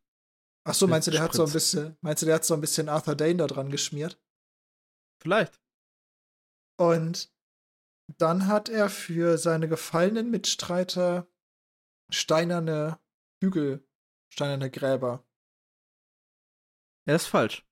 Ach 0.63 0.73
so, 0.73 0.87
meinst 0.87 1.07
du, 1.07 1.11
der 1.11 1.21
hat 1.21 1.33
so 1.33 1.43
ein 1.43 1.47
Spritz. 1.49 1.71
bisschen, 1.71 1.97
meinst 2.01 2.21
du, 2.21 2.25
der 2.25 2.35
hat 2.35 2.45
so 2.45 2.53
ein 2.53 2.61
bisschen 2.61 2.89
Arthur 2.89 3.15
Dane 3.15 3.35
da 3.37 3.47
dran 3.47 3.69
geschmiert? 3.69 4.21
Vielleicht. 5.21 5.61
Und 6.79 7.33
dann 8.17 8.47
hat 8.47 8.69
er 8.69 8.89
für 8.89 9.37
seine 9.37 9.67
gefallenen 9.67 10.29
Mitstreiter 10.31 11.27
steinerne 12.09 12.99
Hügel, 13.41 13.85
steinerne 14.31 14.71
Gräber. 14.71 15.25
Er 17.05 17.15
ist 17.17 17.25
falsch. 17.27 17.66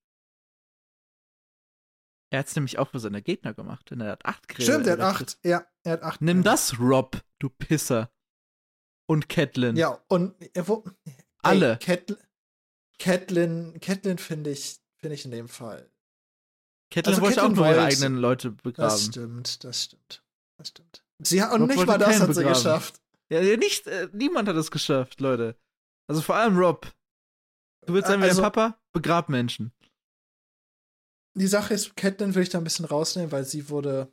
Er 2.32 2.40
hat 2.40 2.48
es 2.48 2.56
nämlich 2.56 2.80
auch 2.80 2.90
für 2.90 3.00
seine 3.00 3.22
Gegner 3.22 3.54
gemacht, 3.54 3.92
denn 3.92 4.02
er 4.02 4.12
hat 4.14 4.26
acht 4.26 4.48
Gräber. 4.48 4.64
Stimmt, 4.64 4.88
er 4.88 4.94
hat 4.94 5.00
acht. 5.02 5.38
Ja, 5.44 5.66
er 5.84 5.94
hat 5.94 6.04
acht. 6.04 6.22
Nimm 6.22 6.38
Gräber. 6.40 6.52
das, 6.52 6.80
Rob, 6.80 7.22
du 7.40 7.50
Pisser. 7.50 8.12
Und 9.08 9.30
Catelyn. 9.30 9.76
Ja, 9.76 10.00
und 10.08 10.34
äh, 10.56 10.68
wo, 10.68 10.84
Alle. 11.44 11.78
Catelyn, 11.78 12.18
Catelyn, 12.98 13.80
Catelyn 13.80 14.18
finde 14.18 14.50
ich, 14.50 14.80
finde 14.98 15.16
ich 15.16 15.26
in 15.26 15.32
dem 15.32 15.48
Fall. 15.48 15.92
Catelyn 16.92 17.14
Also 17.14 17.22
wollte 17.22 17.42
auch 17.44 17.48
Catelyn 17.50 17.56
nur 17.56 17.68
ihre 17.76 17.84
eigenen 17.84 18.18
Leute 18.18 18.52
Das 18.52 18.62
begraben. 18.64 18.98
stimmt, 19.00 19.64
das 19.64 19.84
stimmt. 19.84 20.24
Das 20.58 20.68
stimmt. 20.70 21.04
Sie 21.20 21.42
und 21.42 21.62
Rob 21.62 21.68
nicht 21.70 21.86
mal 21.86 21.98
das 21.98 22.20
hat 22.20 22.30
sie 22.30 22.42
begraben. 22.42 22.54
geschafft. 22.54 23.02
Ja, 23.30 23.42
nicht, 23.58 23.88
äh, 23.88 24.10
niemand 24.14 24.48
hat 24.50 24.56
es 24.56 24.72
geschafft, 24.72 25.20
Leute. 25.22 25.56
Also 26.08 26.22
vor 26.22 26.36
allem 26.36 26.58
Rob. 26.58 26.92
Du 27.86 27.94
willst 27.94 28.08
sein 28.08 28.20
wie 28.22 28.26
Also- 28.26 28.42
dein 28.42 28.52
Papa? 28.52 28.80
Begrab 28.92 29.30
Menschen. 29.30 29.72
Die 31.38 31.48
Sache 31.48 31.74
ist, 31.74 31.96
Catelyn 31.96 32.34
will 32.34 32.44
ich 32.44 32.50
da 32.50 32.58
ein 32.60 32.64
bisschen 32.64 32.86
rausnehmen, 32.86 33.32
weil 33.32 33.46
sie 33.46 33.70
wurde. 33.70 34.12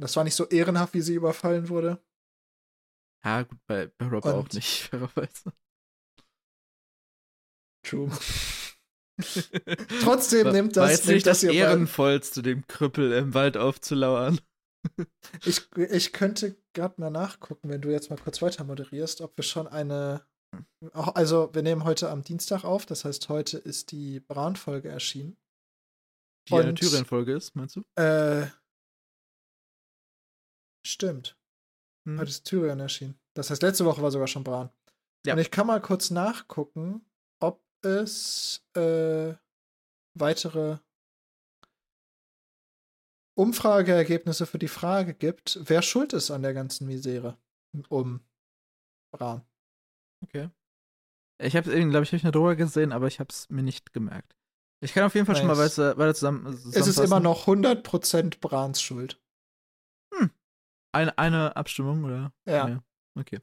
Das 0.00 0.16
war 0.16 0.24
nicht 0.24 0.34
so 0.34 0.46
ehrenhaft, 0.48 0.94
wie 0.94 1.00
sie 1.00 1.14
überfallen 1.14 1.68
wurde. 1.68 2.02
Ja, 3.24 3.42
gut, 3.42 3.58
bei, 3.66 3.86
bei 3.98 4.06
Rob 4.08 4.24
Und- 4.24 4.32
auch 4.32 4.48
nicht, 4.52 4.82
fairerweise. 4.90 5.52
True. 7.84 8.10
Trotzdem 10.02 10.46
War- 10.46 10.52
nimmt 10.52 10.76
War 10.76 10.84
das, 10.88 10.92
jetzt 10.92 11.06
nimmt 11.06 11.14
nicht 11.16 11.26
das 11.26 11.40
das 11.42 11.50
Ehrenvollste, 11.50 12.42
dem 12.42 12.66
Krüppel 12.66 13.12
im 13.12 13.34
Wald 13.34 13.56
aufzulauern. 13.56 14.38
Ich, 15.44 15.70
ich 15.76 16.12
könnte 16.12 16.56
gerade 16.72 17.00
mal 17.00 17.08
nachgucken, 17.08 17.68
wenn 17.68 17.80
du 17.80 17.90
jetzt 17.92 18.10
mal 18.10 18.18
kurz 18.18 18.42
weiter 18.42 18.64
moderierst, 18.64 19.20
ob 19.20 19.36
wir 19.38 19.44
schon 19.44 19.68
eine. 19.68 20.26
Auch, 20.92 21.14
also, 21.14 21.54
wir 21.54 21.62
nehmen 21.62 21.84
heute 21.84 22.10
am 22.10 22.24
Dienstag 22.24 22.64
auf, 22.64 22.84
das 22.84 23.04
heißt, 23.04 23.28
heute 23.28 23.58
ist 23.58 23.92
die 23.92 24.18
Bran-Folge 24.18 24.88
erschienen. 24.88 25.36
Die 26.48 26.54
eine 26.54 26.70
Und- 26.70 26.76
Tyrion-Folge 26.78 27.34
ist, 27.34 27.54
meinst 27.54 27.76
du? 27.76 27.82
Äh. 28.00 28.46
Stimmt. 30.86 31.38
Hm. 32.06 32.18
Heute 32.18 32.30
ist 32.30 32.44
Tyrion 32.44 32.80
erschienen. 32.80 33.18
Das 33.34 33.50
heißt, 33.50 33.62
letzte 33.62 33.84
Woche 33.84 34.02
war 34.02 34.10
sogar 34.10 34.26
schon 34.26 34.44
Bran. 34.44 34.70
Ja. 35.24 35.34
Und 35.34 35.38
ich 35.40 35.50
kann 35.52 35.68
mal 35.68 35.80
kurz 35.80 36.10
nachgucken, 36.10 37.06
ob 37.40 37.62
es 37.82 38.66
äh, 38.74 39.34
weitere 40.18 40.78
Umfrageergebnisse 43.38 44.46
für 44.46 44.58
die 44.58 44.68
Frage 44.68 45.14
gibt, 45.14 45.58
wer 45.62 45.80
schuld 45.82 46.12
ist 46.12 46.30
an 46.30 46.42
der 46.42 46.52
ganzen 46.54 46.86
Misere 46.86 47.38
um 47.88 48.20
Bran. 49.14 49.46
Okay. 50.24 50.50
Ich 51.40 51.56
habe 51.56 51.70
es, 51.70 51.90
glaube 51.90 52.02
ich, 52.04 52.10
hab 52.10 52.16
ich 52.16 52.24
eine 52.24 52.32
Droge 52.32 52.56
gesehen, 52.56 52.92
aber 52.92 53.06
ich 53.06 53.20
habe 53.20 53.30
es 53.30 53.48
mir 53.48 53.62
nicht 53.62 53.92
gemerkt. 53.92 54.36
Ich 54.82 54.92
kann 54.94 55.04
auf 55.04 55.14
jeden 55.14 55.26
Fall 55.26 55.36
schon 55.36 55.46
mal 55.46 55.58
weiter, 55.58 55.96
weiter 55.96 56.14
zusammen. 56.14 56.46
Es 56.46 56.86
ist 56.88 56.98
immer 56.98 57.20
noch 57.20 57.46
100% 57.46 58.40
Brans 58.40 58.82
Schuld. 58.82 59.22
eine, 60.92 61.16
eine 61.18 61.56
Abstimmung, 61.56 62.04
oder? 62.04 62.32
Ja. 62.46 62.82
Okay. 63.18 63.40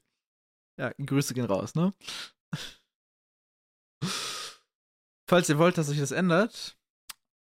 Ja, 0.77 0.91
Grüße 0.97 1.33
gehen 1.33 1.45
raus, 1.45 1.75
ne? 1.75 1.93
Falls 5.29 5.47
ihr 5.47 5.57
wollt, 5.57 5.77
dass 5.77 5.87
sich 5.87 5.99
das 5.99 6.11
ändert, 6.11 6.77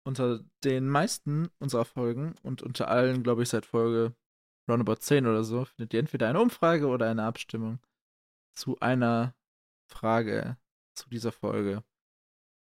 unter 0.06 0.44
den 0.64 0.88
meisten 0.88 1.50
unserer 1.58 1.84
Folgen 1.84 2.34
und 2.42 2.62
unter 2.62 2.88
allen, 2.88 3.22
glaube 3.22 3.42
ich, 3.42 3.48
seit 3.48 3.66
Folge 3.66 4.14
roundabout 4.68 4.96
10 4.96 5.26
oder 5.26 5.42
so, 5.42 5.64
findet 5.64 5.94
ihr 5.94 6.00
entweder 6.00 6.28
eine 6.28 6.40
Umfrage 6.40 6.86
oder 6.86 7.08
eine 7.08 7.24
Abstimmung 7.24 7.80
zu 8.54 8.78
einer 8.80 9.34
Frage 9.90 10.56
zu 10.94 11.08
dieser 11.08 11.32
Folge. 11.32 11.82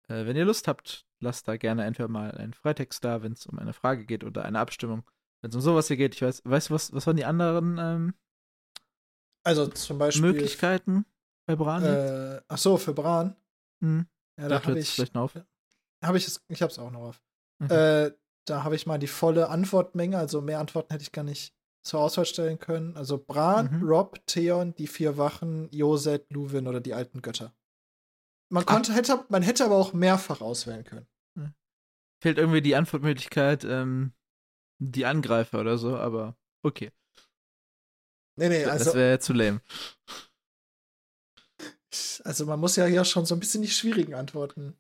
Äh, 0.09 0.27
wenn 0.27 0.37
ihr 0.37 0.45
Lust 0.45 0.69
habt, 0.69 1.08
lasst 1.21 1.49
da 1.49 1.57
gerne 1.57 1.85
entweder 1.85 2.09
mal 2.09 2.31
einen 2.33 2.55
Freitext 2.55 3.05
da, 3.05 3.23
wenn 3.23 3.33
es 3.33 3.47
um 3.47 3.59
eine 3.59 3.73
Frage 3.73 4.05
geht 4.07 4.25
oder 4.25 4.45
eine 4.45 4.59
Abstimmung. 4.61 5.03
Wenn 5.41 5.51
es 5.51 5.57
um 5.57 5.63
sowas 5.63 5.89
hier 5.89 5.97
geht, 5.97 6.15
ich 6.15 6.23
weiß, 6.23 6.43
weißt 6.45 6.71
du, 6.71 6.75
was, 6.75 6.93
was 6.93 7.07
waren 7.07 7.17
die 7.17 7.25
anderen 7.25 7.79
ähm, 7.79 8.15
Also 9.45 9.67
zum 9.69 9.99
Beispiel. 9.99 10.23
Möglichkeiten 10.23 11.05
bei 11.47 11.57
Bran? 11.57 11.85
Äh, 11.85 12.41
ach 12.49 12.59
so, 12.59 12.77
für 12.77 12.93
Bran. 12.93 13.37
Hm, 13.83 14.07
Ja, 14.39 14.49
da 14.49 14.63
habe 14.65 14.79
ich. 14.79 14.91
vielleicht 14.91 15.15
noch 15.15 15.23
auf. 15.23 15.35
Habe 16.05 16.19
ich 16.19 16.27
es. 16.27 16.45
Ich 16.49 16.63
habe 16.63 16.71
es 16.73 16.79
auch 16.79 16.91
noch 16.91 17.01
auf. 17.03 17.23
Mhm. 17.61 17.71
Äh, 17.71 18.11
da 18.47 18.65
habe 18.65 18.77
ich 18.77 18.87
mal 18.87 18.99
die 18.99 19.07
volle 19.09 19.49
Antwortmenge, 19.49 20.17
also 20.19 20.41
mehr 20.41 20.59
Antworten 20.61 20.93
hätte 20.93 21.03
ich 21.03 21.13
gar 21.13 21.25
nicht 21.25 21.55
zur 21.83 22.01
Auswahl 22.01 22.25
stellen 22.27 22.59
können. 22.59 22.97
Also 22.97 23.19
Bran, 23.19 23.79
Mhm. 23.81 23.83
Rob, 23.89 24.25
Theon, 24.27 24.75
die 24.75 24.87
vier 24.87 25.17
Wachen, 25.19 25.69
Joset, 25.71 26.31
Luwin 26.33 26.67
oder 26.67 26.81
die 26.81 26.95
alten 26.95 27.23
Götter. 27.23 27.53
Man 28.51 28.65
konnte, 28.65 28.95
hätte, 28.95 29.25
man 29.29 29.43
hätte 29.43 29.65
aber 29.65 29.77
auch 29.77 29.93
mehrfach 29.93 30.41
auswählen 30.41 30.85
können. 30.85 31.07
Fehlt 32.21 32.39
irgendwie 32.39 32.63
die 32.63 32.75
Antwortmöglichkeit, 32.75 33.65
ähm, 33.65 34.13
die 34.79 35.07
Angreifer 35.07 35.61
oder 35.61 35.79
so, 35.79 35.97
aber 35.97 36.37
okay. 36.63 36.91
Nee, 38.37 38.49
nee, 38.49 38.65
das 38.65 38.87
also, 38.87 38.95
wäre 38.95 39.19
zu 39.19 39.33
lame. 39.33 39.61
also 42.25 42.47
man 42.47 42.59
muss 42.61 42.77
ja 42.77 42.87
hier 42.87 43.05
schon 43.05 43.27
so 43.27 43.35
ein 43.35 43.41
bisschen 43.41 43.63
die 43.63 43.71
schwierigen 43.71 44.15
Antworten. 44.15 44.77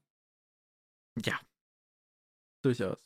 Ja. 1.25 1.39
Durchaus. 2.62 2.99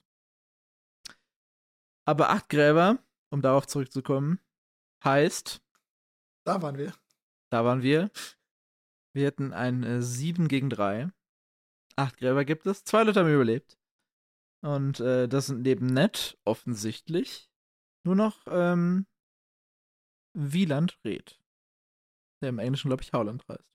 Aber 2.07 2.31
acht 2.31 2.49
Gräber, 2.49 2.99
um 3.31 3.43
darauf 3.43 3.67
zurückzukommen, 3.67 4.41
heißt, 5.05 5.63
Da 6.45 6.61
waren 6.63 6.77
wir. 6.77 6.95
da 7.51 7.65
waren 7.65 7.83
wir. 7.83 8.11
Wir 9.15 9.27
hätten 9.27 9.53
ein 9.53 9.83
äh, 9.83 10.03
7 10.03 10.49
gegen 10.49 10.71
3. 10.71 11.11
Acht 11.97 12.17
Gräber 12.17 12.45
gibt 12.45 12.67
es. 12.67 12.85
Zwei 12.85 13.03
Leute 13.03 13.21
haben 13.21 13.33
überlebt. 13.33 13.79
Und 14.63 15.01
äh, 15.01 15.29
das 15.29 15.47
sind 15.47 15.63
neben 15.63 15.87
Ned 15.87 16.39
offensichtlich 16.45 17.51
nur 18.05 18.17
noch 18.17 18.41
ähm, 18.47 19.07
Wieland 20.35 20.99
Red. 21.05 21.39
Der 22.41 22.49
im 22.49 22.59
Englischen, 22.59 22.89
glaube 22.89 23.03
ich, 23.03 23.13
Howland 23.13 23.47
heißt. 23.49 23.69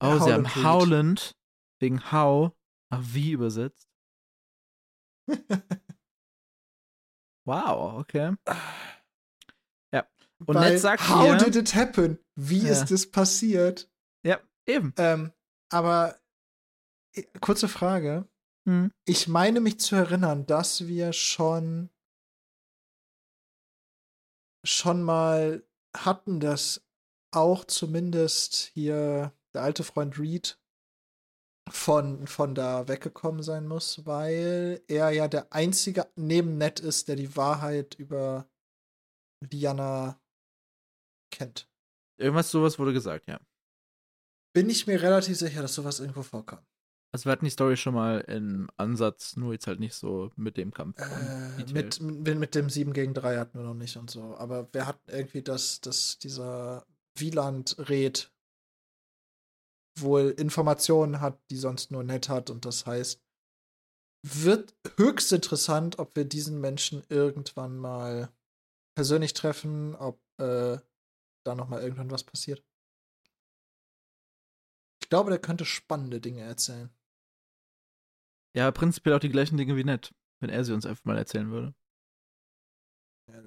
Oh, 0.00 0.06
Ja, 0.06 0.20
sie 0.20 0.32
haben 0.32 0.54
Howland. 0.54 0.64
Howland 0.64 1.36
wegen 1.80 2.12
How 2.12 2.52
nach 2.90 3.02
wie 3.02 3.32
übersetzt. 3.32 3.88
Wow, 7.44 7.98
okay. 7.98 8.36
Ja. 9.92 10.06
Und 10.46 10.54
Weil, 10.54 10.70
Ned 10.70 10.80
sagt 10.80 11.08
How 11.08 11.24
hier, 11.24 11.36
did 11.38 11.56
it 11.56 11.74
happen? 11.74 12.18
Wie 12.36 12.60
Ja. 12.60 12.70
ist 12.70 12.92
es 12.92 13.10
passiert? 13.10 13.90
Eben. 14.66 14.94
Ähm, 14.96 15.32
aber 15.70 16.18
kurze 17.40 17.68
Frage. 17.68 18.28
Hm. 18.66 18.92
Ich 19.04 19.28
meine 19.28 19.60
mich 19.60 19.80
zu 19.80 19.96
erinnern, 19.96 20.46
dass 20.46 20.86
wir 20.86 21.12
schon 21.12 21.90
schon 24.64 25.02
mal 25.02 25.64
hatten, 25.96 26.38
dass 26.40 26.86
auch 27.32 27.64
zumindest 27.64 28.70
hier 28.74 29.32
der 29.54 29.62
alte 29.62 29.84
Freund 29.84 30.18
Reed 30.18 30.58
von, 31.68 32.26
von 32.26 32.54
da 32.54 32.88
weggekommen 32.88 33.42
sein 33.42 33.66
muss, 33.66 34.04
weil 34.06 34.82
er 34.88 35.10
ja 35.10 35.28
der 35.28 35.52
einzige 35.52 36.08
neben 36.16 36.58
Ned 36.58 36.80
ist, 36.80 37.08
der 37.08 37.16
die 37.16 37.36
Wahrheit 37.36 37.94
über 37.94 38.48
Liana 39.40 40.20
kennt. 41.30 41.68
Irgendwas 42.18 42.50
sowas 42.50 42.78
wurde 42.78 42.92
gesagt, 42.92 43.26
ja. 43.26 43.40
Bin 44.52 44.68
ich 44.68 44.86
mir 44.86 45.00
relativ 45.00 45.38
sicher, 45.38 45.62
dass 45.62 45.74
sowas 45.74 46.00
irgendwo 46.00 46.22
vorkam. 46.22 46.60
Also 47.14 47.26
wir 47.26 47.32
hatten 47.32 47.44
die 47.44 47.50
Story 47.50 47.76
schon 47.76 47.94
mal 47.94 48.20
im 48.20 48.70
Ansatz, 48.78 49.36
nur 49.36 49.52
jetzt 49.52 49.66
halt 49.66 49.80
nicht 49.80 49.94
so 49.94 50.30
mit 50.36 50.56
dem 50.56 50.72
Kampf. 50.72 50.98
Äh, 50.98 51.72
mit, 51.72 52.00
mit, 52.00 52.38
mit 52.38 52.54
dem 52.54 52.70
7 52.70 52.94
gegen 52.94 53.12
3 53.12 53.36
hatten 53.36 53.58
wir 53.58 53.64
noch 53.64 53.74
nicht 53.74 53.98
und 53.98 54.10
so. 54.10 54.34
Aber 54.36 54.72
wir 54.72 54.86
hatten 54.86 55.10
irgendwie, 55.10 55.42
dass, 55.42 55.82
dass 55.82 56.18
dieser 56.18 56.86
Wieland-Red 57.18 58.32
wohl 59.98 60.30
Informationen 60.38 61.20
hat, 61.20 61.38
die 61.50 61.56
sonst 61.56 61.90
nur 61.90 62.02
Ned 62.02 62.30
hat. 62.30 62.48
Und 62.48 62.64
das 62.64 62.86
heißt, 62.86 63.20
wird 64.24 64.74
höchst 64.96 65.32
interessant, 65.32 65.98
ob 65.98 66.16
wir 66.16 66.24
diesen 66.24 66.60
Menschen 66.62 67.02
irgendwann 67.10 67.76
mal 67.76 68.30
persönlich 68.96 69.34
treffen, 69.34 69.94
ob 69.96 70.18
äh, 70.38 70.78
da 71.44 71.54
noch 71.54 71.68
mal 71.68 71.82
irgendwann 71.82 72.10
was 72.10 72.24
passiert. 72.24 72.64
Ich 75.12 75.14
glaube, 75.14 75.28
der 75.28 75.38
könnte 75.40 75.66
spannende 75.66 76.22
Dinge 76.22 76.40
erzählen. 76.40 76.88
Ja, 78.56 78.70
prinzipiell 78.70 79.14
auch 79.14 79.20
die 79.20 79.28
gleichen 79.28 79.58
Dinge 79.58 79.76
wie 79.76 79.84
Ned, 79.84 80.14
wenn 80.40 80.48
er 80.48 80.64
sie 80.64 80.72
uns 80.72 80.86
einfach 80.86 81.04
mal 81.04 81.18
erzählen 81.18 81.50
würde. 81.50 81.74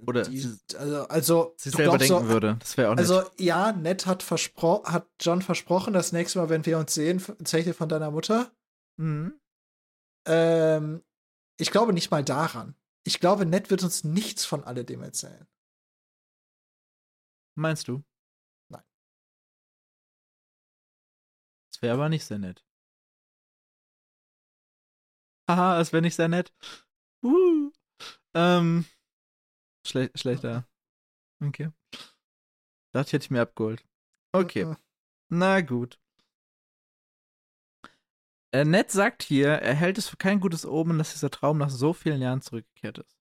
Oder 0.05 0.21
die, 0.25 0.37
sie- 0.37 0.59
also, 0.77 1.07
also 1.07 1.55
Sie 1.57 1.71
selber 1.71 1.97
glaubst 1.97 2.09
denken 2.11 2.25
so- 2.27 2.29
würde. 2.31 2.57
Das 2.59 2.77
wäre 2.77 2.89
auch 2.91 2.95
nett. 2.95 2.99
Also 3.09 3.27
ja, 3.39 3.71
Ned 3.71 4.05
hat 4.05 4.21
verspro 4.21 4.83
hat 4.85 5.09
John 5.19 5.41
versprochen, 5.41 5.93
das 5.93 6.11
nächste 6.11 6.37
Mal, 6.37 6.49
wenn 6.49 6.67
wir 6.67 6.77
uns 6.77 6.93
sehen, 6.93 7.19
erzähl 7.39 7.73
von 7.73 7.89
deiner 7.89 8.11
Mutter. 8.11 8.51
mhm. 8.97 9.33
Ähm, 10.27 11.03
ich 11.59 11.71
glaube 11.71 11.93
nicht 11.93 12.11
mal 12.11 12.23
daran. 12.23 12.75
Ich 13.07 13.19
glaube, 13.19 13.47
Ned 13.47 13.71
wird 13.71 13.81
uns 13.81 14.03
nichts 14.03 14.45
von 14.45 14.63
alledem 14.63 15.01
erzählen. 15.01 15.47
Meinst 17.57 17.87
du? 17.87 18.03
Das 21.75 21.81
wäre 21.81 21.95
aber 21.95 22.07
nicht 22.07 22.23
sehr 22.23 22.39
nett. 22.39 22.63
Haha, 25.49 25.77
das 25.77 25.91
wäre 25.91 26.01
nicht 26.01 26.15
sehr 26.15 26.29
nett. 26.29 26.53
Uh. 27.21 27.69
Ähm. 28.33 28.85
Schle 29.85 30.09
schlechter. 30.15 30.65
Okay. 31.43 31.71
Dachte, 32.93 33.09
ich 33.09 33.13
hätte 33.13 33.25
ich 33.25 33.29
mir 33.29 33.41
abgeholt. 33.41 33.85
Okay. 34.31 34.63
Mhm. 34.63 34.77
Na 35.27 35.59
gut. 35.59 35.99
Äh, 38.53 38.63
Ned 38.63 38.89
sagt 38.89 39.21
hier, 39.21 39.49
er 39.49 39.73
hält 39.73 39.97
es 39.97 40.07
für 40.07 40.15
kein 40.15 40.39
gutes 40.39 40.65
Omen, 40.65 40.97
dass 40.97 41.11
dieser 41.11 41.29
Traum 41.29 41.57
nach 41.57 41.69
so 41.69 41.91
vielen 41.91 42.21
Jahren 42.21 42.41
zurückgekehrt 42.41 42.99
ist. 42.99 43.19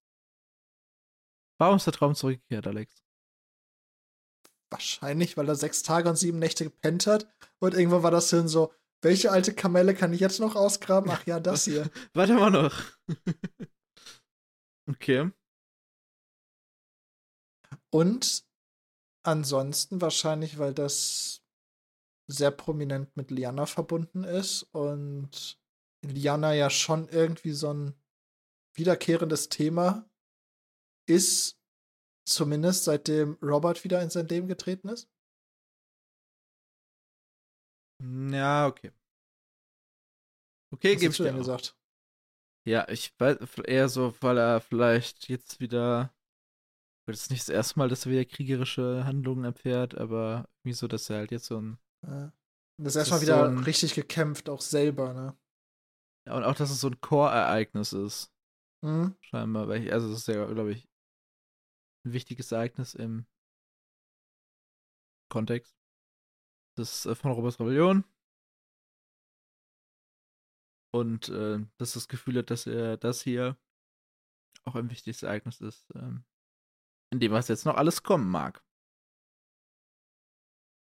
Warum 1.59 1.79
ist 1.79 1.87
der 1.87 1.93
Traum 1.93 2.15
zurückgekehrt, 2.15 2.69
Alex? 2.69 3.04
Wahrscheinlich, 4.75 5.37
weil 5.37 5.49
er 5.49 5.55
sechs 5.55 5.85
Tage 5.85 6.09
und 6.09 6.17
sieben 6.17 6.41
Nächte 6.41 6.65
gepennt 6.65 7.07
hat. 7.07 7.33
Und 7.61 7.75
irgendwann 7.75 8.03
war 8.03 8.11
das 8.11 8.31
Hirn 8.31 8.49
so, 8.49 8.75
welche 9.03 9.31
alte 9.31 9.55
Kamelle 9.55 9.95
kann 9.95 10.13
ich 10.13 10.19
jetzt 10.19 10.41
noch 10.41 10.57
ausgraben? 10.57 11.13
Ach 11.13 11.25
ja, 11.27 11.39
das 11.39 11.65
hier. 11.65 11.89
Warte 12.13 12.35
mal 12.35 12.51
noch. 12.51 12.83
okay. 14.91 15.31
Und 17.91 18.45
ansonsten 19.23 20.01
wahrscheinlich, 20.01 20.59
weil 20.59 20.75
das 20.75 21.45
sehr 22.27 22.51
prominent 22.51 23.17
mit 23.17 23.31
Liana 23.31 23.67
verbunden 23.67 24.25
ist 24.25 24.65
und 24.73 25.57
Liana 26.03 26.53
ja 26.53 26.69
schon 26.69 27.09
irgendwie 27.11 27.53
so 27.53 27.73
ein 27.73 27.95
wiederkehrendes 28.75 29.51
Thema 29.51 30.11
ist, 31.07 31.61
zumindest 32.25 32.85
seitdem 32.85 33.39
Robert 33.43 33.85
wieder 33.85 34.03
in 34.03 34.11
sein 34.11 34.29
Leben 34.29 34.49
getreten 34.49 34.89
ist. 34.89 35.09
Ja, 38.33 38.67
okay. 38.67 38.91
Okay, 40.73 40.95
Was 40.95 41.01
gebe 41.01 41.09
hast 41.11 41.13
ich 41.13 41.17
du 41.19 41.23
dir 41.25 41.29
denn 41.31 41.39
gesagt? 41.39 41.77
Ja, 42.67 42.89
ich 42.89 43.13
weiß 43.19 43.39
eher 43.67 43.89
so, 43.89 44.15
weil 44.21 44.39
er 44.39 44.61
vielleicht 44.61 45.29
jetzt 45.29 45.61
wieder. 45.61 46.13
Das 47.07 47.21
ist 47.21 47.31
nicht 47.31 47.43
das 47.43 47.51
erste 47.51 47.79
Mal, 47.79 47.89
dass 47.89 48.07
er 48.07 48.13
wieder 48.13 48.25
kriegerische 48.25 49.05
Handlungen 49.05 49.45
erfährt, 49.45 49.95
aber 49.95 50.49
irgendwie 50.61 50.73
so, 50.75 50.89
dass 50.89 51.11
er 51.11 51.19
halt 51.19 51.31
jetzt 51.33 51.47
so 51.47 51.61
ein. 51.61 51.79
Ja. 52.07 52.33
Das 52.79 52.97
erstmal 52.97 53.19
ist 53.19 53.27
wieder 53.27 53.39
so 53.45 53.51
ein- 53.51 53.65
richtig 53.65 53.95
gekämpft, 53.95 54.49
auch 54.49 54.63
selber, 54.63 55.13
ne? 55.13 55.37
Ja, 56.27 56.37
und 56.37 56.45
auch, 56.45 56.55
dass 56.55 56.71
es 56.71 56.81
so 56.81 56.89
ein 56.89 57.01
Core-Ereignis 57.01 57.93
ist, 57.93 58.33
Mhm. 58.83 59.15
scheinbar. 59.21 59.69
Weil 59.69 59.85
ich, 59.85 59.93
also, 59.93 60.09
das 60.11 60.21
ist 60.21 60.29
ja, 60.29 60.45
glaube 60.47 60.73
ich, 60.73 60.89
ein 62.05 62.13
wichtiges 62.13 62.53
Ereignis 62.53 62.95
im 62.95 63.27
Kontext. 65.31 65.77
Das 66.77 67.07
äh, 67.07 67.15
von 67.15 67.33
Roberts 67.33 67.59
Rebellion. 67.61 68.05
Und 70.93 71.29
äh, 71.29 71.65
dass 71.77 71.95
das 71.95 72.09
Gefühl 72.09 72.39
hat, 72.39 72.51
dass 72.51 72.67
er 72.67 72.97
das 72.97 73.23
hier 73.23 73.57
auch 74.65 74.77
ein 74.77 74.91
wichtiges 74.91 75.23
Ereignis 75.23 75.61
ist, 75.61 75.91
ähm, 75.95 76.25
in 77.11 77.21
dem 77.21 77.33
was 77.33 77.49
jetzt 77.49 77.65
noch 77.65 77.77
alles 77.77 78.03
kommen 78.03 78.31
mag. 78.31 78.65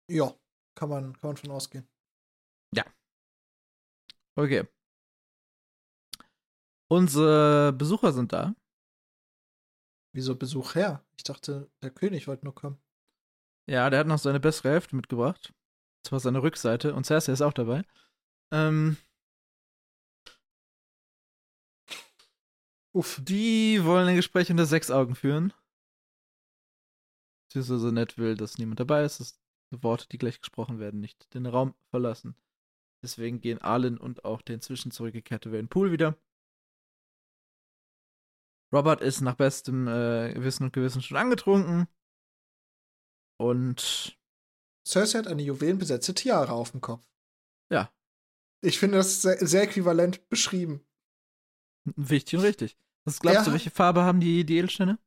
Ja, 0.08 0.34
kann 0.74 0.88
man, 0.90 1.12
kann 1.18 1.30
man 1.30 1.36
von 1.36 1.50
ausgehen. 1.50 1.88
Okay. 4.38 4.68
Unsere 6.88 7.72
Besucher 7.72 8.12
sind 8.12 8.32
da. 8.32 8.54
Wieso 10.16 10.34
Besuch 10.34 10.76
her? 10.76 11.04
Ich 11.18 11.24
dachte, 11.24 11.70
der 11.82 11.90
König 11.90 12.26
wollte 12.26 12.46
nur 12.46 12.54
kommen. 12.54 12.78
Ja, 13.66 13.90
der 13.90 14.00
hat 14.00 14.06
noch 14.06 14.18
seine 14.18 14.40
bessere 14.40 14.70
Hälfte 14.70 14.96
mitgebracht. 14.96 15.52
Das 16.02 16.10
war 16.10 16.20
seine 16.20 16.42
Rückseite. 16.42 16.94
Und 16.94 17.04
Cersei 17.04 17.34
ist 17.34 17.42
auch 17.42 17.52
dabei. 17.52 17.84
Ähm, 18.50 18.96
Uff. 22.94 23.20
die 23.22 23.84
wollen 23.84 24.08
ein 24.08 24.16
Gespräch 24.16 24.50
unter 24.50 24.64
sechs 24.64 24.90
Augen 24.90 25.16
führen. 25.16 25.52
Sie 27.52 27.58
ist 27.58 27.66
so 27.66 27.90
nett 27.90 28.16
will, 28.16 28.38
dass 28.38 28.56
niemand 28.56 28.80
dabei 28.80 29.04
ist, 29.04 29.20
dass 29.20 29.38
die 29.70 29.82
Worte, 29.82 30.08
die 30.08 30.16
gleich 30.16 30.40
gesprochen 30.40 30.78
werden, 30.78 31.00
nicht 31.00 31.34
den 31.34 31.44
Raum 31.44 31.74
verlassen. 31.90 32.36
Deswegen 33.02 33.42
gehen 33.42 33.60
Arlen 33.60 33.98
und 33.98 34.24
auch 34.24 34.40
der 34.40 34.54
inzwischen 34.54 34.92
zurückgekehrte 34.92 35.52
Wayne 35.52 35.68
Pool 35.68 35.92
wieder. 35.92 36.16
Robert 38.72 39.00
ist 39.00 39.20
nach 39.20 39.36
bestem 39.36 39.86
äh, 39.88 40.34
Wissen 40.42 40.64
und 40.64 40.72
Gewissen 40.72 41.02
schon 41.02 41.16
angetrunken. 41.16 41.86
Und 43.38 44.18
Cersei 44.86 45.18
hat 45.18 45.26
eine 45.26 45.42
juwelenbesetzte 45.42 46.14
Tiara 46.14 46.52
auf 46.52 46.72
dem 46.72 46.80
Kopf. 46.80 47.06
Ja. 47.70 47.92
Ich 48.62 48.78
finde 48.78 48.98
das 48.98 49.22
sehr, 49.22 49.38
sehr 49.46 49.62
äquivalent 49.62 50.28
beschrieben. 50.28 50.84
wichtig 51.84 52.38
und 52.38 52.44
richtig. 52.44 52.76
Was 53.04 53.20
glaubst 53.20 53.42
du, 53.46 53.50
Ja. 53.50 53.52
welche 53.52 53.70
Farbe 53.70 54.02
haben 54.02 54.18
die, 54.20 54.44
die 54.44 54.56
Edelsteine? 54.58 54.98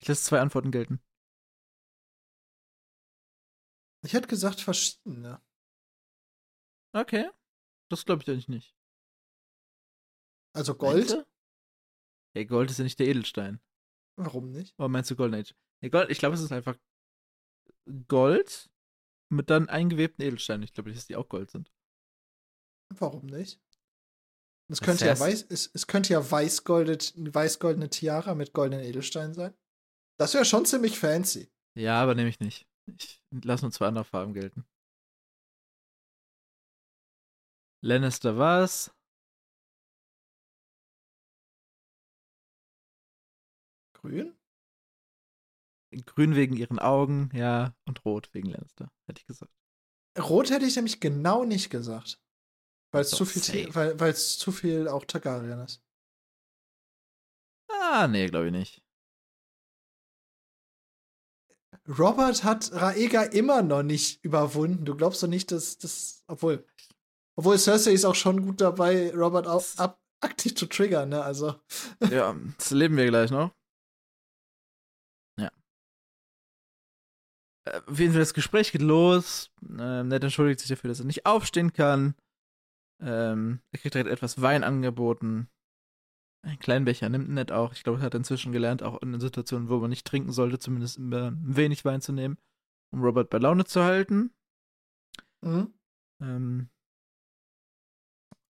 Ich 0.00 0.08
lasse 0.08 0.24
zwei 0.24 0.40
Antworten 0.40 0.70
gelten. 0.70 1.00
Ich 4.04 4.12
hätte 4.12 4.28
gesagt 4.28 4.60
verschiedene. 4.60 5.40
Okay. 6.92 7.28
Das 7.90 8.04
glaube 8.04 8.22
ich 8.22 8.28
eigentlich 8.30 8.48
nicht. 8.48 8.75
Also 10.56 10.74
Gold? 10.74 11.10
Meinst 12.34 12.48
Gold 12.50 12.70
ist 12.70 12.78
ja 12.78 12.84
nicht 12.84 12.98
der 12.98 13.08
Edelstein. 13.08 13.60
Warum 14.18 14.50
nicht? 14.50 14.74
Oder 14.78 14.88
meinst 14.88 15.10
du 15.10 15.16
Golden 15.16 15.34
Age? 15.34 15.54
Nee, 15.82 15.90
Gold, 15.90 16.10
ich 16.10 16.18
glaube, 16.18 16.34
es 16.34 16.40
ist 16.42 16.52
einfach 16.52 16.76
Gold 18.08 18.70
mit 19.32 19.50
dann 19.50 19.68
eingewebten 19.68 20.24
Edelsteinen. 20.24 20.62
Ich 20.62 20.72
glaube 20.72 20.88
nicht, 20.90 20.98
dass 20.98 21.06
die 21.06 21.16
auch 21.16 21.28
Gold 21.28 21.50
sind. 21.50 21.72
Warum 22.94 23.26
nicht? 23.26 23.60
Es 24.68 24.78
Das 24.78 24.80
könnte 24.80 25.06
ja 25.06 25.12
heißt- 25.12 25.20
weiß, 25.20 25.46
es, 25.50 25.70
es 25.74 25.86
könnte 25.86 26.12
ja 26.12 26.30
weißgoldet, 26.30 27.14
weißgoldene 27.16 27.88
Tiara 27.90 28.34
mit 28.34 28.52
goldenen 28.52 28.84
Edelsteinen 28.84 29.34
sein. 29.34 29.54
Das 30.18 30.34
wäre 30.34 30.44
schon 30.44 30.66
ziemlich 30.66 30.98
fancy. 30.98 31.50
Ja, 31.76 32.02
aber 32.02 32.14
nehme 32.14 32.28
ich 32.28 32.40
nicht. 32.40 32.66
Ich 32.86 33.22
lasse 33.30 33.64
nur 33.64 33.72
zwei 33.72 33.86
andere 33.88 34.04
Farben 34.04 34.32
gelten. 34.34 34.64
Lannister 37.82 38.36
was? 38.38 38.95
Grün? 44.06 44.38
Grün 46.04 46.36
wegen 46.36 46.56
ihren 46.56 46.78
Augen, 46.78 47.30
ja, 47.32 47.74
und 47.86 48.04
rot 48.04 48.28
wegen 48.32 48.50
Lannister, 48.50 48.90
hätte 49.06 49.20
ich 49.20 49.26
gesagt. 49.26 49.52
Rot 50.18 50.50
hätte 50.50 50.64
ich 50.64 50.76
nämlich 50.76 51.00
genau 51.00 51.44
nicht 51.44 51.70
gesagt. 51.70 52.20
Weil 52.92 53.02
es 53.02 53.10
zu 53.10 53.24
viel, 53.24 53.74
weil 53.74 53.98
weil 53.98 54.10
es 54.10 54.38
zu 54.38 54.52
viel 54.52 54.88
auch 54.88 55.04
Targaryen 55.04 55.60
ist. 55.60 55.82
Ah, 57.68 58.06
nee, 58.08 58.26
glaube 58.26 58.46
ich 58.46 58.52
nicht. 58.52 58.82
Robert 61.88 62.44
hat 62.44 62.72
Raega 62.72 63.22
immer 63.22 63.62
noch 63.62 63.82
nicht 63.82 64.24
überwunden. 64.24 64.84
Du 64.84 64.96
glaubst 64.96 65.22
doch 65.22 65.28
nicht, 65.28 65.50
dass 65.52 65.78
das. 65.78 66.24
Obwohl. 66.26 66.66
Obwohl 67.38 67.58
Cersei 67.58 67.92
ist 67.92 68.04
auch 68.06 68.14
schon 68.14 68.46
gut 68.46 68.60
dabei, 68.60 69.14
Robert 69.14 69.46
auch 69.46 69.62
ab, 69.76 70.00
aktiv 70.20 70.54
zu 70.54 70.66
triggern, 70.66 71.10
ne? 71.10 71.22
Also. 71.22 71.54
Ja, 72.10 72.34
das 72.56 72.70
erleben 72.70 72.96
wir 72.96 73.06
gleich 73.06 73.30
noch. 73.30 73.55
Auf 77.86 77.98
jeden 77.98 78.12
Fall, 78.12 78.20
das 78.20 78.34
Gespräch 78.34 78.72
geht 78.72 78.82
los. 78.82 79.50
Ähm, 79.78 80.08
Ned 80.08 80.22
entschuldigt 80.22 80.60
sich 80.60 80.68
dafür, 80.68 80.88
dass 80.88 81.00
er 81.00 81.06
nicht 81.06 81.26
aufstehen 81.26 81.72
kann. 81.72 82.14
Ähm, 83.02 83.60
er 83.72 83.78
kriegt 83.78 83.94
direkt 83.94 84.10
etwas 84.10 84.40
Wein 84.40 84.64
angeboten. 84.64 85.48
Einen 86.44 86.60
kleinen 86.60 86.84
Becher 86.84 87.08
nimmt 87.08 87.28
Ned 87.28 87.50
auch. 87.50 87.72
Ich 87.72 87.82
glaube, 87.82 87.98
er 87.98 88.04
hat 88.04 88.14
inzwischen 88.14 88.52
gelernt, 88.52 88.82
auch 88.82 89.02
in 89.02 89.18
Situationen, 89.18 89.68
wo 89.68 89.78
man 89.78 89.90
nicht 89.90 90.06
trinken 90.06 90.32
sollte, 90.32 90.58
zumindest 90.58 90.96
immer 90.96 91.32
wenig 91.36 91.84
Wein 91.84 92.00
zu 92.00 92.12
nehmen, 92.12 92.38
um 92.92 93.02
Robert 93.02 93.30
bei 93.30 93.38
Laune 93.38 93.64
zu 93.64 93.82
halten. 93.82 94.30
Mhm. 95.44 95.74
Ähm, 96.22 96.68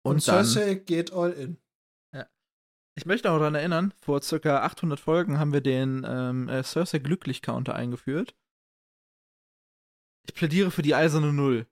Und, 0.03 0.15
und, 0.15 0.27
dann, 0.27 0.43
Cersei 0.45 0.75
geht 0.75 1.13
all 1.13 1.31
in. 1.31 1.57
ich 2.95 3.05
möchte 3.05 3.31
auch 3.31 3.37
daran 3.37 3.55
erinnern, 3.55 3.93
vor 4.01 4.21
circa 4.21 4.63
800 4.63 4.99
Folgen 4.99 5.39
haben 5.39 5.53
wir 5.53 5.61
den 5.61 6.05
ähm, 6.07 6.49
äh, 6.49 6.63
Cersei 6.63 6.99
Glücklich-Counter 6.99 7.75
eingeführt. 7.75 8.35
Ich 10.27 10.33
plädiere 10.33 10.71
für 10.71 10.81
die 10.81 10.95
eiserne 10.95 11.33
Null. 11.33 11.67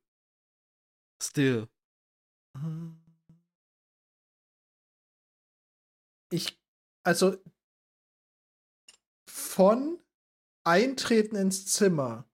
Still. 1.21 1.67
Ich, 6.31 6.59
also 7.03 7.37
von 9.29 9.99
Eintreten 10.63 11.35
ins 11.35 11.65
Zimmer 11.65 12.27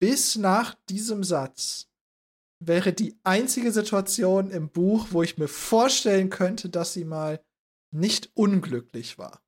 bis 0.00 0.36
nach 0.36 0.74
diesem 0.90 1.24
Satz 1.24 1.88
wäre 2.60 2.92
die 2.92 3.18
einzige 3.22 3.72
Situation 3.72 4.50
im 4.50 4.70
Buch, 4.70 5.08
wo 5.10 5.22
ich 5.22 5.38
mir 5.38 5.48
vorstellen 5.48 6.30
könnte, 6.30 6.68
dass 6.68 6.92
sie 6.92 7.04
mal 7.04 7.44
nicht 7.90 8.30
unglücklich 8.34 9.18
war. 9.18 9.42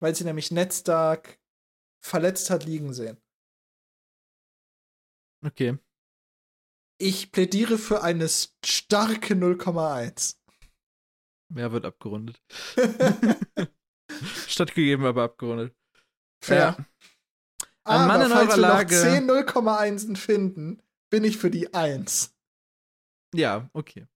Weil 0.00 0.14
sie 0.14 0.24
nämlich 0.24 0.50
Ned 0.50 0.72
Stark 0.72 1.38
verletzt 2.02 2.50
hat 2.50 2.64
liegen 2.64 2.94
sehen. 2.94 3.20
Okay. 5.44 5.78
Ich 7.00 7.32
plädiere 7.32 7.78
für 7.78 8.02
eine 8.02 8.28
starke 8.28 9.34
0,1. 9.34 10.36
Mehr 11.52 11.72
wird 11.72 11.84
abgerundet. 11.86 12.40
Stattgegeben, 14.46 15.04
aber 15.06 15.24
abgerundet. 15.24 15.74
Fair. 16.44 16.76
Ja. 16.78 16.86
Ein 17.84 18.06
Mann 18.06 18.20
in 18.22 18.28
falls 18.28 18.50
eurer 18.50 18.56
wir 18.56 18.62
Lage- 18.62 18.94
noch 18.96 19.02
10 19.02 19.30
0,1 19.30 20.16
finden, 20.16 20.82
bin 21.10 21.24
ich 21.24 21.38
für 21.38 21.50
die 21.50 21.72
1. 21.72 22.36
Ja, 23.34 23.70
okay. 23.72 24.06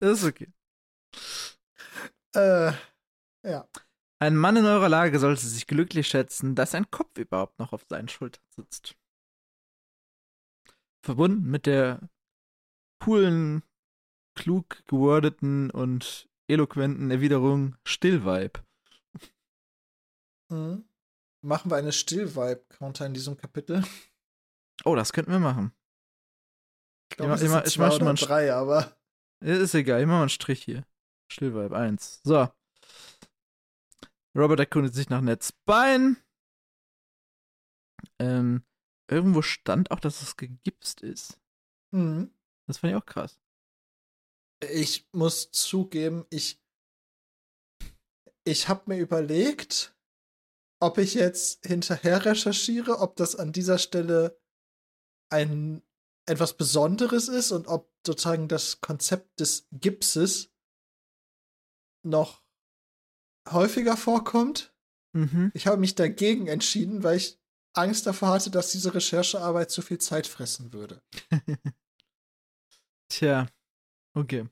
Das 0.00 0.22
ist 0.22 0.24
okay. 0.24 0.52
Äh, 2.36 2.72
ja. 3.44 3.68
Ein 4.22 4.36
Mann 4.36 4.56
in 4.56 4.66
eurer 4.66 4.88
Lage 4.88 5.18
sollte 5.18 5.46
sich 5.46 5.66
glücklich 5.66 6.06
schätzen, 6.08 6.54
dass 6.54 6.72
sein 6.72 6.90
Kopf 6.90 7.16
überhaupt 7.18 7.58
noch 7.58 7.72
auf 7.72 7.86
seinen 7.88 8.08
Schultern 8.08 8.44
sitzt. 8.54 8.94
Verbunden 11.02 11.50
mit 11.50 11.66
der 11.66 12.00
coolen, 13.00 13.62
klug 14.34 14.84
gewordeten 14.86 15.70
und 15.70 16.28
eloquenten 16.48 17.10
Erwiderung 17.10 17.76
Stillvibe. 17.84 18.60
Mhm. 20.50 20.84
Machen 21.42 21.70
wir 21.70 21.76
eine 21.76 21.92
Still-Vibe-Counter 21.92 23.06
in 23.06 23.14
diesem 23.14 23.36
Kapitel. 23.36 23.82
Oh, 24.84 24.94
das 24.94 25.12
könnten 25.12 25.32
wir 25.32 25.38
machen. 25.38 25.72
Ich 27.10 27.16
glaube, 27.16 27.32
ein 27.32 27.38
ich 27.38 27.74
zwei 27.74 27.86
mach 27.86 27.92
schon 27.96 28.04
mal 28.04 28.14
drei, 28.14 28.52
aber 28.52 28.96
Ist 29.40 29.74
egal, 29.74 30.00
ich 30.00 30.06
mach 30.06 30.14
mal 30.14 30.20
einen 30.20 30.28
Strich 30.28 30.62
hier. 30.62 30.84
Stillvibe 31.30 31.76
1. 31.76 32.20
So. 32.24 32.48
Robert 34.36 34.60
erkundet 34.60 34.94
sich 34.94 35.08
nach 35.08 35.20
Neds 35.20 35.52
Bein. 35.64 36.16
Ähm, 38.18 38.64
irgendwo 39.10 39.42
stand 39.42 39.90
auch, 39.90 40.00
dass 40.00 40.22
es 40.22 40.36
gegipst 40.36 41.02
ist. 41.02 41.40
mhm. 41.90 42.30
Das 42.66 42.78
fand 42.78 42.92
ich 42.92 42.96
auch 42.96 43.06
krass. 43.06 43.40
ich 44.62 45.08
muss 45.12 45.50
zugeben, 45.50 46.24
ich, 46.30 46.62
ich 48.44 48.68
habe 48.68 48.82
mir 48.86 48.98
überlegt, 48.98 49.96
ob 50.80 50.98
ich 50.98 51.14
jetzt 51.14 51.66
hinterher 51.66 52.24
recherchiere, 52.24 53.00
ob 53.00 53.16
das 53.16 53.36
an 53.36 53.52
dieser 53.52 53.78
Stelle 53.78 54.40
ein 55.30 55.82
etwas 56.26 56.56
Besonderes 56.56 57.28
ist 57.28 57.50
und 57.50 57.66
ob 57.66 57.92
sozusagen 58.06 58.48
das 58.48 58.80
Konzept 58.80 59.40
des 59.40 59.66
Gipses 59.72 60.52
noch 62.02 62.42
häufiger 63.48 63.96
vorkommt. 63.96 64.74
Mhm. 65.12 65.50
Ich 65.54 65.66
habe 65.66 65.78
mich 65.78 65.96
dagegen 65.96 66.46
entschieden, 66.46 67.02
weil 67.02 67.16
ich 67.16 67.39
Angst 67.72 68.06
davor 68.06 68.30
hatte, 68.30 68.50
dass 68.50 68.72
diese 68.72 68.94
Recherchearbeit 68.94 69.70
zu 69.70 69.82
viel 69.82 69.98
Zeit 69.98 70.26
fressen 70.26 70.72
würde. 70.72 71.02
Tja. 73.08 73.46
Okay. 74.14 74.46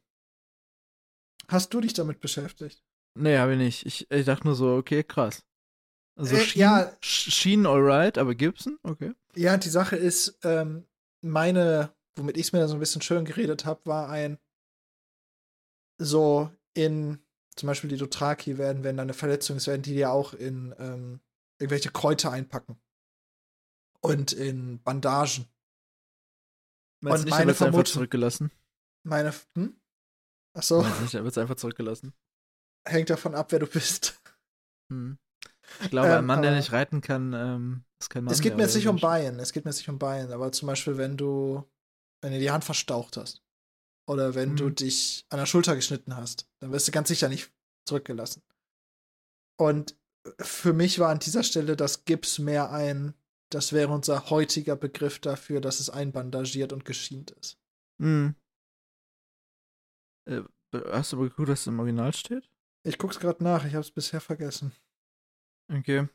Hast 1.48 1.72
du 1.72 1.80
dich 1.80 1.94
damit 1.94 2.20
beschäftigt? 2.20 2.82
Nee, 3.14 3.38
habe 3.38 3.52
ich 3.52 3.58
nicht. 3.58 3.86
Ich, 3.86 4.10
ich 4.10 4.26
dachte 4.26 4.46
nur 4.46 4.54
so, 4.54 4.74
okay, 4.76 5.02
krass. 5.02 5.42
Also 6.16 6.36
Äh, 6.36 6.40
Schienen, 6.40 6.60
ja. 6.60 6.92
Sch- 7.02 7.30
Schienen 7.32 7.66
alright, 7.66 8.18
aber 8.18 8.34
Gibson? 8.34 8.78
Okay. 8.82 9.12
Ja, 9.34 9.56
die 9.56 9.68
Sache 9.68 9.96
ist, 9.96 10.38
ähm, 10.42 10.86
meine, 11.22 11.94
womit 12.16 12.36
ich 12.36 12.46
es 12.46 12.52
mir 12.52 12.66
so 12.68 12.74
ein 12.74 12.80
bisschen 12.80 13.02
schön 13.02 13.24
geredet 13.24 13.64
habe, 13.64 13.80
war 13.86 14.08
ein 14.08 14.38
so 15.98 16.50
in 16.74 17.18
zum 17.56 17.66
Beispiel 17.66 17.90
die 17.90 17.96
Dothraki 17.96 18.56
werden, 18.56 18.84
wenn 18.84 18.96
da 18.96 19.02
eine 19.02 19.14
Verletzung 19.14 19.56
ist, 19.56 19.66
werden 19.66 19.82
die 19.82 19.94
ja 19.96 20.10
auch 20.10 20.32
in 20.32 20.72
ähm, 20.78 21.20
irgendwelche 21.58 21.90
Kräuter 21.90 22.30
einpacken. 22.30 22.80
Und 24.00 24.32
in 24.32 24.82
Bandagen. 24.82 25.46
Meinst 27.00 27.20
Und 27.20 27.24
nicht, 27.26 27.30
meine 27.32 27.42
er 27.42 27.46
wird's 27.48 27.62
einfach 27.62 27.72
Vermutung- 27.74 27.92
zurückgelassen? 27.92 28.50
Meine, 29.04 29.32
hm? 29.54 29.76
Ach 30.54 30.62
so, 30.62 30.82
Meinst 30.82 31.00
nicht, 31.02 31.14
er 31.14 31.24
wird 31.24 31.38
einfach 31.38 31.56
zurückgelassen? 31.56 32.12
hängt 32.86 33.10
davon 33.10 33.34
ab, 33.34 33.52
wer 33.52 33.58
du 33.58 33.66
bist. 33.66 34.18
Hm. 34.90 35.18
Ich 35.82 35.90
glaube, 35.90 36.08
Ähm, 36.08 36.18
ein 36.20 36.26
Mann, 36.26 36.40
der 36.42 36.56
nicht 36.56 36.72
reiten 36.72 37.02
kann, 37.02 37.34
ähm, 37.34 37.84
ist 38.00 38.08
kein 38.08 38.24
Mann. 38.24 38.32
es 38.32 38.40
geht 38.40 38.56
mir 38.56 38.62
jetzt 38.62 38.74
nicht 38.74 38.88
um. 38.88 38.98
Bein, 38.98 39.38
es 39.38 39.52
geht 39.52 39.66
mir 39.66 39.70
jetzt 39.70 39.78
nicht 39.78 39.90
um 39.90 39.98
Bein, 39.98 40.32
aber 40.32 40.50
zum 40.52 40.66
Beispiel, 40.66 40.96
wenn 40.96 41.18
du, 41.18 41.68
wenn 42.22 42.32
du 42.32 42.38
die 42.38 42.50
Hand 42.50 42.64
verstaucht 42.64 43.18
hast. 43.18 43.42
Oder 44.08 44.34
wenn 44.34 44.56
du 44.56 44.68
Mhm. 44.70 44.74
dich 44.76 45.26
an 45.28 45.38
der 45.38 45.44
Schulter 45.44 45.76
geschnitten 45.76 46.16
hast, 46.16 46.48
dann 46.60 46.72
wirst 46.72 46.88
du 46.88 46.92
ganz 46.92 47.08
sicher 47.08 47.28
nicht 47.28 47.52
zurückgelassen. 47.86 48.42
Und 49.60 49.94
für 50.40 50.72
mich 50.72 50.98
war 50.98 51.10
an 51.10 51.18
dieser 51.18 51.42
Stelle 51.42 51.76
das 51.76 52.06
Gips 52.06 52.38
mehr 52.38 52.70
ein, 52.70 53.12
das 53.50 53.72
wäre 53.72 53.92
unser 53.92 54.30
heutiger 54.30 54.76
Begriff 54.76 55.18
dafür, 55.18 55.60
dass 55.60 55.80
es 55.80 55.90
einbandagiert 55.90 56.72
und 56.72 56.84
geschient 56.84 57.30
ist. 57.32 57.58
Hm. 58.00 58.34
Äh, 60.28 60.42
hast 60.90 61.12
du 61.12 61.16
aber 61.16 61.28
geguckt, 61.28 61.48
dass 61.48 61.60
es 61.62 61.66
im 61.66 61.78
Original 61.78 62.14
steht? 62.14 62.50
Ich 62.84 62.98
guck's 62.98 63.18
gerade 63.18 63.42
nach, 63.42 63.64
ich 63.64 63.74
hab's 63.74 63.90
bisher 63.90 64.20
vergessen. 64.20 64.72
Okay. 65.70 66.08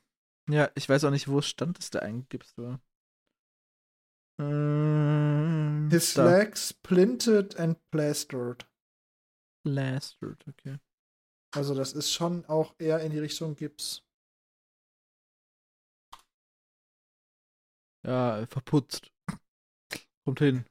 Ja, 0.50 0.72
ich 0.76 0.88
weiß 0.88 1.04
auch 1.06 1.12
nicht, 1.12 1.28
wo 1.28 1.40
es 1.40 1.48
stand, 1.48 1.78
dass 1.78 1.90
der 1.90 2.04
eingegipst 2.04 2.58
war. 2.58 2.82
Ähm, 4.40 5.90
His 5.92 6.14
da. 6.16 6.26
legs 6.26 6.70
splinted 6.70 7.58
and 7.58 7.78
plastered. 7.92 8.68
Plastered, 9.66 10.46
okay. 10.48 10.80
Also 11.56 11.76
das 11.76 11.94
ist 11.94 12.12
schon 12.12 12.46
auch 12.46 12.74
eher 12.80 13.00
in 13.00 13.12
die 13.12 13.20
Richtung 13.20 13.56
Gips. 13.56 14.03
Ja, 18.06 18.46
verputzt. 18.48 19.12
Kommt 20.26 20.40
hin. 20.40 20.66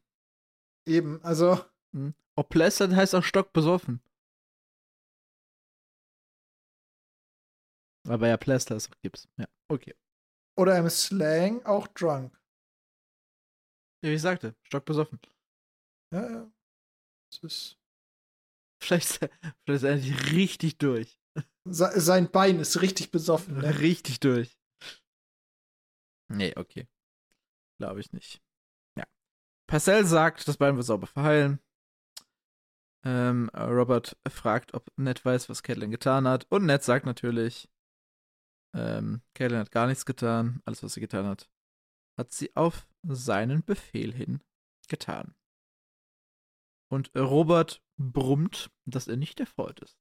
Eben, 0.87 1.23
also 1.23 1.59
Hm. 1.95 2.15
Oh, 2.37 2.43
plastered 2.43 2.95
heißt 2.97 3.15
auch 3.15 3.23
stockbesoffen. 3.25 4.01
Aber 8.09 8.29
ja, 8.29 8.37
Plaster 8.37 8.77
ist 8.77 8.91
auch 8.91 9.01
Gips. 9.03 9.29
Ja, 9.39 9.47
okay. 9.69 9.95
oder 10.59 10.77
im 10.79 10.89
Slang 10.91 11.65
auch 11.65 11.87
drunk. 11.89 12.33
Ja, 14.05 14.11
wie 14.11 14.15
ich 14.15 14.23
sagte, 14.23 14.57
stockbesoffen. 14.65 15.21
Ja, 16.13 16.31
ja. 16.31 16.53
Es 17.33 17.43
ist 17.43 17.79
Vielleicht, 18.83 19.11
ist 19.11 19.23
er- 19.23 19.31
vielleicht 19.65 19.69
ist 19.69 19.83
er 19.85 19.93
eigentlich 19.93 20.33
richtig 20.33 20.79
durch. 20.79 21.19
Se 21.65 22.01
sein 22.01 22.31
Bein 22.31 22.59
ist 22.59 22.83
richtig 22.83 23.13
besoffen. 23.13 23.59
Ne? 23.59 23.79
Richtig 23.79 24.19
durch. 24.19 24.59
Nee, 26.29 26.53
okay. 26.57 26.89
Glaube 27.83 27.99
ich 27.99 28.13
nicht. 28.13 28.41
Ja. 28.97 29.05
Parcell 29.67 30.05
sagt, 30.07 30.47
das 30.47 30.57
Bein 30.57 30.77
wird 30.77 30.87
sauber 30.87 31.09
verheilen. 31.09 31.59
Ähm, 33.05 33.51
Robert 33.57 34.17
fragt, 34.29 34.73
ob 34.75 34.87
Ned 34.97 35.25
weiß, 35.25 35.49
was 35.49 35.65
Catelyn 35.65 35.91
getan 35.91 36.29
hat. 36.29 36.47
Und 36.49 36.65
Ned 36.65 36.85
sagt 36.85 37.07
natürlich, 37.07 37.69
ähm, 38.73 39.23
Catelyn 39.35 39.59
hat 39.59 39.73
gar 39.73 39.89
nichts 39.89 40.07
getan. 40.07 40.63
Alles, 40.65 40.85
was 40.85 40.95
sie 40.95 41.01
getan 41.01 41.27
hat, 41.27 41.51
hat 42.17 42.31
sie 42.31 42.55
auf 42.55 42.87
seinen 43.03 43.65
Befehl 43.65 44.15
hin 44.15 44.45
getan. 44.87 45.35
Und 46.89 47.13
Robert 47.17 47.83
brummt, 47.97 48.71
dass 48.85 49.09
er 49.09 49.17
nicht 49.17 49.41
erfreut 49.41 49.81
ist. 49.81 49.99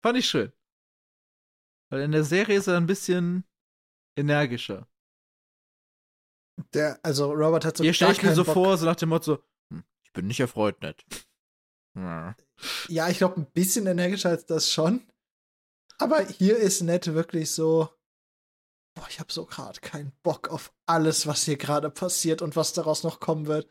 Fand 0.00 0.16
ich 0.16 0.28
schön. 0.28 0.52
Weil 1.90 2.02
in 2.02 2.12
der 2.12 2.22
Serie 2.22 2.56
ist 2.56 2.68
er 2.68 2.76
ein 2.76 2.86
bisschen 2.86 3.42
energischer. 4.16 4.86
Der, 6.72 6.98
also 7.02 7.32
Robert 7.32 7.64
hat 7.64 7.76
so 7.76 7.84
Ihr 7.84 7.90
gar 7.90 8.14
stellt 8.14 8.22
mir 8.22 8.34
so 8.34 8.44
Bock. 8.44 8.54
vor, 8.54 8.78
so 8.78 8.86
nach 8.86 8.96
dem 8.96 9.08
Motto, 9.08 9.38
hm, 9.70 9.84
ich 10.04 10.12
bin 10.12 10.26
nicht 10.26 10.40
erfreut, 10.40 10.80
Ned. 10.82 11.04
Ja. 11.96 12.36
Ich 13.08 13.18
glaube, 13.18 13.40
ein 13.40 13.50
bisschen 13.52 13.86
energischer 13.86 14.30
als 14.30 14.46
das 14.46 14.70
schon. 14.70 15.06
Aber 15.98 16.20
hier 16.24 16.56
ist 16.56 16.80
Ned 16.82 17.12
wirklich 17.14 17.50
so. 17.50 17.88
Boah, 18.96 19.06
ich 19.08 19.18
habe 19.18 19.32
so 19.32 19.44
gerade 19.44 19.80
keinen 19.80 20.12
Bock 20.22 20.48
auf 20.48 20.72
alles, 20.86 21.26
was 21.26 21.42
hier 21.44 21.56
gerade 21.56 21.90
passiert 21.90 22.42
und 22.42 22.54
was 22.54 22.72
daraus 22.72 23.02
noch 23.02 23.18
kommen 23.18 23.46
wird. 23.46 23.68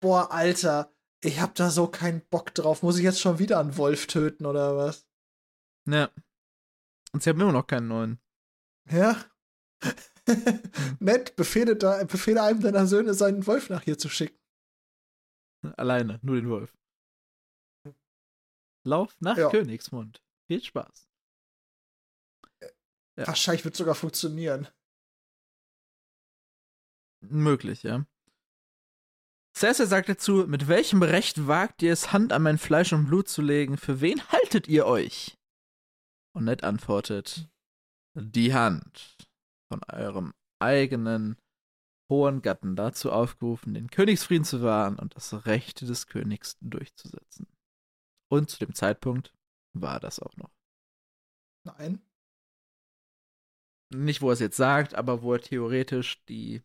Boah, 0.00 0.30
Alter, 0.30 0.92
ich 1.22 1.40
hab 1.40 1.56
da 1.56 1.70
so 1.70 1.88
keinen 1.88 2.24
Bock 2.28 2.54
drauf. 2.54 2.82
Muss 2.82 2.98
ich 2.98 3.04
jetzt 3.04 3.20
schon 3.20 3.40
wieder 3.40 3.58
einen 3.58 3.76
Wolf 3.76 4.06
töten 4.06 4.46
oder 4.46 4.76
was? 4.76 5.06
ja. 5.86 6.10
Und 7.12 7.22
sie 7.22 7.30
haben 7.30 7.40
immer 7.40 7.52
noch 7.52 7.66
keinen 7.66 7.88
neuen. 7.88 8.20
Ja? 8.90 9.16
Ned, 11.00 11.36
befehle, 11.36 11.76
da, 11.76 12.04
befehle 12.04 12.42
einem 12.42 12.60
deiner 12.60 12.86
Söhne, 12.86 13.14
seinen 13.14 13.46
Wolf 13.46 13.70
nach 13.70 13.82
hier 13.82 13.98
zu 13.98 14.08
schicken. 14.08 14.38
Alleine, 15.76 16.18
nur 16.22 16.36
den 16.36 16.48
Wolf. 16.48 16.76
Lauf 18.84 19.14
nach 19.20 19.36
Ja. 19.36 19.50
Königsmund. 19.50 20.22
Viel 20.46 20.62
Spaß. 20.62 21.08
Ja. 23.16 23.26
Wahrscheinlich 23.26 23.64
wird 23.64 23.76
sogar 23.76 23.94
funktionieren. 23.94 24.68
Möglich, 27.20 27.82
ja. 27.82 28.06
Cersei 29.54 29.86
sagt 29.86 30.08
dazu, 30.08 30.46
mit 30.46 30.68
welchem 30.68 31.02
Recht 31.02 31.48
wagt 31.48 31.82
ihr 31.82 31.92
es, 31.92 32.12
Hand 32.12 32.32
an 32.32 32.42
mein 32.42 32.58
Fleisch 32.58 32.92
und 32.92 33.06
Blut 33.06 33.28
zu 33.28 33.42
legen? 33.42 33.76
Für 33.76 34.00
wen 34.00 34.22
haltet 34.28 34.68
ihr 34.68 34.86
euch? 34.86 35.36
Und 36.32 36.44
Ned 36.44 36.62
antwortet, 36.62 37.50
die 38.14 38.54
Hand 38.54 39.27
von 39.68 39.82
eurem 39.84 40.34
eigenen 40.60 41.36
hohen 42.10 42.42
Gatten 42.42 42.74
dazu 42.74 43.12
aufgerufen, 43.12 43.74
den 43.74 43.90
Königsfrieden 43.90 44.44
zu 44.44 44.62
wahren 44.62 44.98
und 44.98 45.14
das 45.14 45.46
Recht 45.46 45.82
des 45.82 46.06
Königs 46.06 46.56
durchzusetzen. 46.60 47.46
Und 48.30 48.50
zu 48.50 48.58
dem 48.58 48.74
Zeitpunkt 48.74 49.34
war 49.74 50.00
das 50.00 50.20
auch 50.20 50.36
noch. 50.36 50.50
Nein. 51.64 52.00
Nicht, 53.90 54.22
wo 54.22 54.28
er 54.30 54.34
es 54.34 54.40
jetzt 54.40 54.56
sagt, 54.56 54.94
aber 54.94 55.22
wo 55.22 55.34
er 55.34 55.40
theoretisch 55.40 56.24
die 56.26 56.62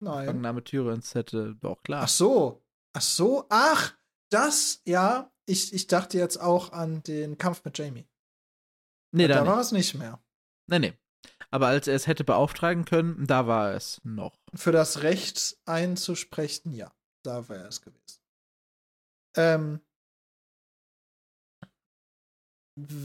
Nein. 0.00 0.22
Gefangennahme 0.22 0.64
Tyrions 0.64 1.14
hätte, 1.14 1.54
doch 1.56 1.82
klar. 1.82 2.02
Ach 2.04 2.08
so. 2.08 2.62
Ach 2.94 3.00
so. 3.00 3.46
Ach, 3.48 3.94
das, 4.30 4.82
ja. 4.84 5.30
Ich, 5.46 5.72
ich 5.72 5.86
dachte 5.86 6.18
jetzt 6.18 6.38
auch 6.38 6.72
an 6.72 7.02
den 7.02 7.36
Kampf 7.36 7.64
mit 7.64 7.76
Jamie. 7.76 8.06
nee, 9.12 9.26
da 9.26 9.40
da 9.40 9.46
war 9.46 9.60
es 9.60 9.72
nicht 9.72 9.94
mehr. 9.94 10.22
Nee, 10.66 10.78
nee. 10.78 10.98
Aber 11.50 11.66
als 11.66 11.86
er 11.86 11.94
es 11.94 12.06
hätte 12.06 12.24
beauftragen 12.24 12.84
können, 12.84 13.26
da 13.26 13.46
war 13.46 13.74
es 13.74 14.00
noch. 14.04 14.38
Für 14.54 14.72
das 14.72 15.02
Recht 15.02 15.58
einzusprechen, 15.66 16.72
ja. 16.72 16.92
Da 17.22 17.48
wäre 17.48 17.68
es 17.68 17.82
gewesen. 17.82 18.20
Ähm, 19.36 19.80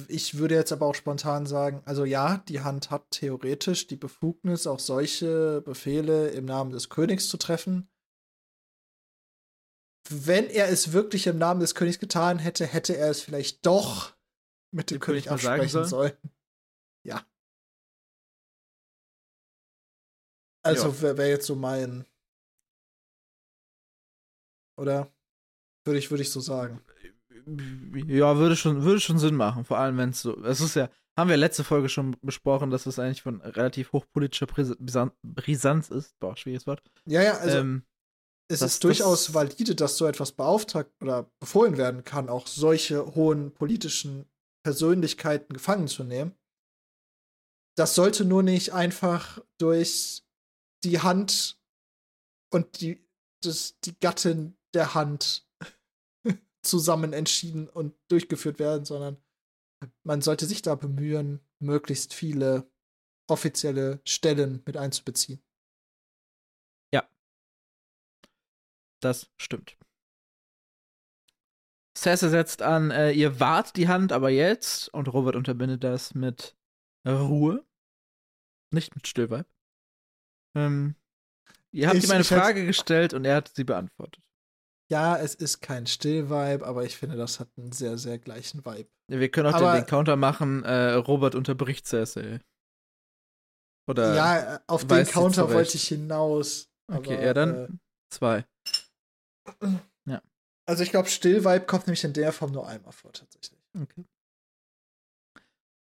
ich 0.07 0.37
würde 0.37 0.55
jetzt 0.55 0.71
aber 0.71 0.85
auch 0.85 0.95
spontan 0.95 1.45
sagen, 1.45 1.81
also 1.85 2.05
ja, 2.05 2.37
die 2.47 2.61
Hand 2.61 2.89
hat 2.89 3.11
theoretisch 3.11 3.87
die 3.87 3.97
Befugnis, 3.97 4.65
auch 4.65 4.79
solche 4.79 5.61
Befehle 5.61 6.29
im 6.29 6.45
Namen 6.45 6.71
des 6.71 6.89
Königs 6.89 7.27
zu 7.27 7.37
treffen. 7.37 7.89
Wenn 10.09 10.49
er 10.49 10.69
es 10.69 10.93
wirklich 10.93 11.27
im 11.27 11.37
Namen 11.37 11.59
des 11.59 11.75
Königs 11.75 11.99
getan 11.99 12.39
hätte, 12.39 12.65
hätte 12.65 12.95
er 12.95 13.09
es 13.09 13.21
vielleicht 13.21 13.65
doch 13.65 14.15
mit 14.71 14.89
dem 14.89 14.95
Dem 14.95 15.01
König 15.01 15.25
König 15.25 15.45
absprechen 15.45 15.85
sollen. 15.85 16.17
Ja. 17.05 17.25
Also 20.67 21.01
wäre 21.01 21.17
wär 21.17 21.29
jetzt 21.29 21.47
so 21.47 21.55
mein. 21.55 22.05
Oder? 24.79 25.11
Würde 25.85 25.99
ich, 25.99 26.11
würde 26.11 26.23
ich 26.23 26.31
so 26.31 26.39
sagen. 26.39 26.81
Ja, 28.07 28.37
würde 28.37 28.55
schon, 28.55 28.83
würde 28.83 28.99
schon 28.99 29.19
Sinn 29.19 29.35
machen. 29.35 29.63
Vor 29.65 29.77
allem, 29.77 29.97
wenn 29.97 30.09
es 30.09 30.21
so. 30.21 30.37
Es 30.43 30.59
ist 30.59 30.75
ja, 30.75 30.89
haben 31.17 31.29
wir 31.29 31.37
letzte 31.37 31.63
Folge 31.63 31.87
schon 31.89 32.15
besprochen, 32.21 32.69
dass 32.69 32.85
es 32.85 32.99
eigentlich 32.99 33.21
von 33.21 33.41
relativ 33.41 33.93
hochpolitischer 33.93 34.45
Pris- 34.47 34.75
Brisan- 34.77 35.11
Brisanz 35.23 35.89
ist. 35.89 36.17
Boah, 36.19 36.35
schwieriges 36.35 36.67
Wort. 36.67 36.83
Ja, 37.05 37.21
ja, 37.23 37.37
also 37.37 37.57
ähm, 37.59 37.83
es 38.51 38.59
das- 38.59 38.73
ist 38.73 38.83
durchaus 38.83 39.25
das- 39.27 39.33
valide, 39.33 39.75
dass 39.75 39.97
so 39.97 40.05
etwas 40.05 40.33
beauftragt 40.33 40.91
oder 41.01 41.31
befohlen 41.39 41.77
werden 41.77 42.03
kann, 42.03 42.27
auch 42.29 42.47
solche 42.47 43.15
hohen 43.15 43.53
politischen 43.53 44.25
Persönlichkeiten 44.63 45.53
gefangen 45.53 45.87
zu 45.87 46.03
nehmen. 46.03 46.35
Das 47.77 47.95
sollte 47.95 48.25
nur 48.25 48.43
nicht 48.43 48.73
einfach 48.73 49.39
durch 49.57 50.23
die 50.83 50.99
Hand 50.99 51.59
und 52.51 52.81
die, 52.81 53.05
das, 53.41 53.79
die 53.81 53.97
Gattin 53.99 54.57
der 54.73 54.93
Hand 54.93 55.47
zusammen 56.61 57.13
entschieden 57.13 57.67
und 57.67 57.95
durchgeführt 58.09 58.59
werden, 58.59 58.85
sondern 58.85 59.17
man 60.03 60.21
sollte 60.21 60.45
sich 60.45 60.61
da 60.61 60.75
bemühen, 60.75 61.39
möglichst 61.59 62.13
viele 62.13 62.69
offizielle 63.29 64.01
Stellen 64.05 64.63
mit 64.65 64.77
einzubeziehen. 64.77 65.41
das 69.01 69.29
stimmt. 69.37 69.77
Cersei 71.95 72.29
setzt 72.29 72.61
an, 72.61 72.91
äh, 72.91 73.11
ihr 73.11 73.39
wart 73.39 73.75
die 73.75 73.87
Hand, 73.87 74.11
aber 74.11 74.29
jetzt. 74.29 74.89
Und 74.89 75.07
Robert 75.07 75.35
unterbindet 75.35 75.83
das 75.83 76.13
mit 76.13 76.55
Ruhe. 77.07 77.65
Nicht 78.71 78.95
mit 78.95 79.07
Stillweib. 79.07 79.47
Ähm, 80.57 80.95
ihr 81.71 81.87
habt 81.87 81.97
Ich- 81.97 82.05
ihm 82.05 82.11
eine 82.11 82.23
Frage 82.23 82.65
gestellt 82.65 83.13
und 83.13 83.25
er 83.25 83.35
hat 83.37 83.51
sie 83.55 83.63
beantwortet. 83.63 84.23
Ja, 84.89 85.17
es 85.17 85.35
ist 85.35 85.59
kein 85.61 85.85
Still-Vibe, 85.85 86.65
aber 86.65 86.85
ich 86.85 86.95
finde, 86.97 87.17
das 87.17 87.39
hat 87.41 87.49
einen 87.57 87.73
sehr, 87.73 87.97
sehr 87.97 88.17
gleichen 88.19 88.65
Vibe. 88.65 88.89
Wir 89.09 89.29
können 89.29 89.47
auch 89.49 89.53
Aber- 89.55 89.73
den, 89.73 89.83
den 89.83 89.89
Counter 89.89 90.15
machen, 90.15 90.63
äh, 90.63 90.93
Robert 90.93 91.35
unterbricht 91.35 91.85
Cersei. 91.85 92.39
Oder 93.89 94.15
ja, 94.15 94.55
äh, 94.55 94.59
auf 94.67 94.85
den 94.87 95.05
Counter 95.05 95.49
wollte 95.53 95.75
ich 95.75 95.87
hinaus. 95.87 96.69
Okay, 96.91 97.15
aber, 97.15 97.23
ja, 97.25 97.33
dann 97.33 97.55
Äh, 97.55 97.67
zwei. 98.13 98.45
also 100.65 100.83
ich 100.83 100.91
glaube, 100.91 101.09
Still-Vibe 101.09 101.65
kommt 101.65 101.87
nämlich 101.87 102.03
in 102.03 102.13
der 102.13 102.31
Form 102.33 102.51
nur 102.51 102.67
einmal 102.67 102.91
vor, 102.93 103.13
tatsächlich. 103.13 103.59
Okay. 103.79 104.05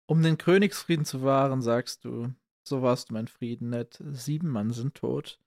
Um 0.07 0.23
den 0.23 0.37
Königsfrieden 0.37 1.05
zu 1.07 1.23
wahren, 1.23 1.63
sagst 1.63 2.05
du, 2.05 2.33
so 2.67 2.83
warst 2.83 3.11
du 3.11 3.15
mein 3.15 3.29
Frieden, 3.29 3.71
Ned. 3.71 4.03
Sieben 4.13 4.49
Mann 4.49 4.73
sind 4.73 4.95
tot. 4.95 5.39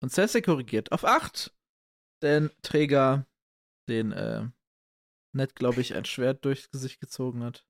Und 0.00 0.10
Cersei 0.12 0.40
korrigiert 0.40 0.90
auf 0.92 1.04
acht. 1.04 1.54
Denn 2.22 2.50
Träger, 2.62 3.26
den 3.88 4.12
äh, 4.12 4.48
Ned, 5.32 5.54
glaube 5.54 5.80
ich, 5.80 5.94
ein 5.94 6.04
Schwert 6.04 6.44
durchs 6.44 6.70
Gesicht 6.70 7.00
gezogen 7.00 7.42
hat, 7.42 7.66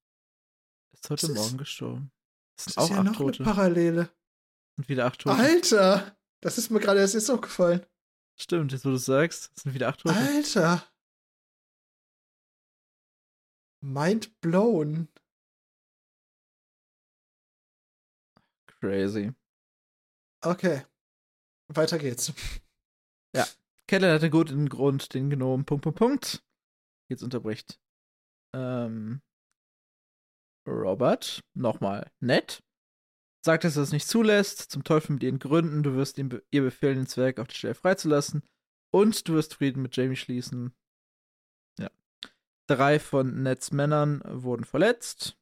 ist 0.93 1.09
heute 1.11 1.27
Das 1.27 1.31
ist- 1.31 1.37
Morgen 1.37 1.59
gestorben. 1.59 2.13
Es 2.59 2.65
Das 2.67 2.75
sind 2.75 2.83
ist 2.85 2.91
auch 2.91 2.95
ja 2.95 2.99
acht 3.01 3.05
noch 3.07 3.17
Tote. 3.17 3.45
eine 3.45 3.53
Parallele. 3.55 4.11
sind 4.77 4.89
wieder 4.89 5.07
acht 5.07 5.21
Tote. 5.21 5.37
Alter! 5.37 6.17
Das 6.41 6.59
ist 6.59 6.71
mir 6.71 6.81
gerade 6.81 7.01
erst 7.01 7.15
jetzt 7.15 7.31
aufgefallen. 7.31 7.85
Stimmt, 8.39 8.73
jetzt 8.73 8.85
wo 8.85 8.91
du 8.91 8.97
sagst, 8.97 9.53
es 9.57 9.63
sind 9.63 9.75
wieder 9.75 9.89
acht 9.89 10.01
Tote. 10.01 10.15
Alter! 10.15 10.87
Mind 13.81 14.41
blown. 14.41 15.09
Crazy. 18.83 19.33
Okay. 20.43 20.83
Weiter 21.69 21.99
geht's. 21.99 22.33
Catelyn 23.93 24.15
hatte 24.15 24.31
guten 24.31 24.71
Grund, 24.71 25.13
den 25.13 25.29
Gnom, 25.29 25.67
Punkt, 25.67 25.85
Punkt, 25.85 25.99
Punkt. 25.99 26.45
Jetzt 27.11 27.23
unterbricht. 27.23 27.79
Ähm, 28.55 29.21
Robert, 30.67 31.43
nochmal, 31.53 32.11
nett. 32.19 32.63
Sagt, 33.45 33.65
dass 33.65 33.77
er 33.77 33.83
es 33.83 33.93
nicht 33.93 34.09
zulässt, 34.09 34.71
zum 34.71 34.83
Teufel 34.83 35.13
mit 35.13 35.23
ihren 35.23 35.39
Gründen, 35.39 35.83
du 35.83 35.95
wirst 35.95 36.17
ihm 36.17 36.31
be 36.31 36.43
ihr 36.51 36.63
befehlen, 36.63 36.97
den 36.97 37.07
Zwerg 37.07 37.39
auf 37.39 37.49
die 37.49 37.55
Stelle 37.55 37.75
freizulassen 37.75 38.43
und 38.95 39.29
du 39.29 39.35
wirst 39.35 39.53
Frieden 39.55 39.83
mit 39.83 39.95
Jamie 39.95 40.17
schließen. 40.17 40.75
Ja. 41.79 41.91
Drei 42.67 42.99
von 42.99 43.43
Neds 43.43 43.73
Männern 43.73 44.23
wurden 44.25 44.65
verletzt. 44.65 45.37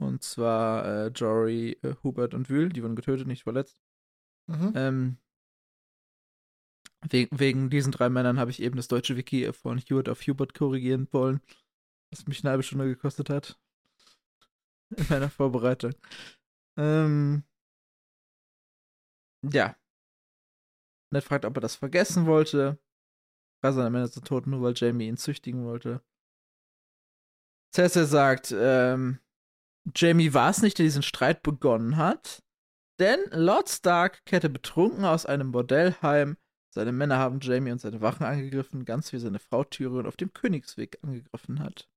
Und 0.00 0.22
zwar 0.22 0.84
äh, 0.84 1.06
Jory, 1.08 1.78
äh, 1.82 1.94
Hubert 2.02 2.34
und 2.34 2.48
Wühl, 2.48 2.70
die 2.70 2.82
wurden 2.82 2.96
getötet, 2.96 3.26
nicht 3.26 3.44
verletzt. 3.44 3.80
Mhm. 4.46 4.72
Ähm, 4.74 5.18
Wegen, 7.08 7.38
wegen 7.38 7.70
diesen 7.70 7.92
drei 7.92 8.10
Männern 8.10 8.38
habe 8.38 8.50
ich 8.50 8.60
eben 8.60 8.76
das 8.76 8.88
deutsche 8.88 9.16
Wiki 9.16 9.50
von 9.54 9.78
Hewitt 9.78 10.10
auf 10.10 10.20
Hubert 10.20 10.52
korrigieren 10.52 11.08
wollen, 11.12 11.40
was 12.10 12.26
mich 12.26 12.42
eine 12.42 12.50
halbe 12.50 12.62
Stunde 12.62 12.86
gekostet 12.86 13.30
hat. 13.30 13.58
In 14.94 15.06
meiner 15.08 15.30
Vorbereitung. 15.30 15.94
Ähm, 16.76 17.44
ja. 19.42 19.76
Ned 21.10 21.24
fragt, 21.24 21.46
ob 21.46 21.56
er 21.56 21.62
das 21.62 21.76
vergessen 21.76 22.26
wollte. 22.26 22.78
War 23.62 23.72
seine 23.72 23.90
Männer 23.90 24.08
so 24.08 24.20
tot, 24.20 24.46
nur 24.46 24.60
weil 24.60 24.74
Jamie 24.76 25.08
ihn 25.08 25.16
züchtigen 25.16 25.64
wollte. 25.64 26.02
Cersei 27.74 28.04
sagt, 28.04 28.54
ähm, 28.54 29.20
Jamie 29.94 30.34
war 30.34 30.50
es 30.50 30.62
nicht, 30.62 30.78
der 30.78 30.84
diesen 30.84 31.02
Streit 31.02 31.42
begonnen 31.42 31.96
hat. 31.96 32.42
Denn 32.98 33.20
Lord 33.30 33.68
Stark 33.68 34.24
kehrte 34.26 34.50
betrunken 34.50 35.04
aus 35.04 35.24
einem 35.24 35.52
Bordellheim. 35.52 36.36
Seine 36.72 36.92
Männer 36.92 37.18
haben 37.18 37.40
Jamie 37.40 37.72
und 37.72 37.80
seine 37.80 38.00
Wachen 38.00 38.24
angegriffen, 38.24 38.84
ganz 38.84 39.12
wie 39.12 39.18
seine 39.18 39.38
Frau 39.38 39.64
Tyrion 39.64 40.06
auf 40.06 40.16
dem 40.16 40.32
Königsweg 40.32 40.98
angegriffen 41.02 41.60
hat. 41.60 41.88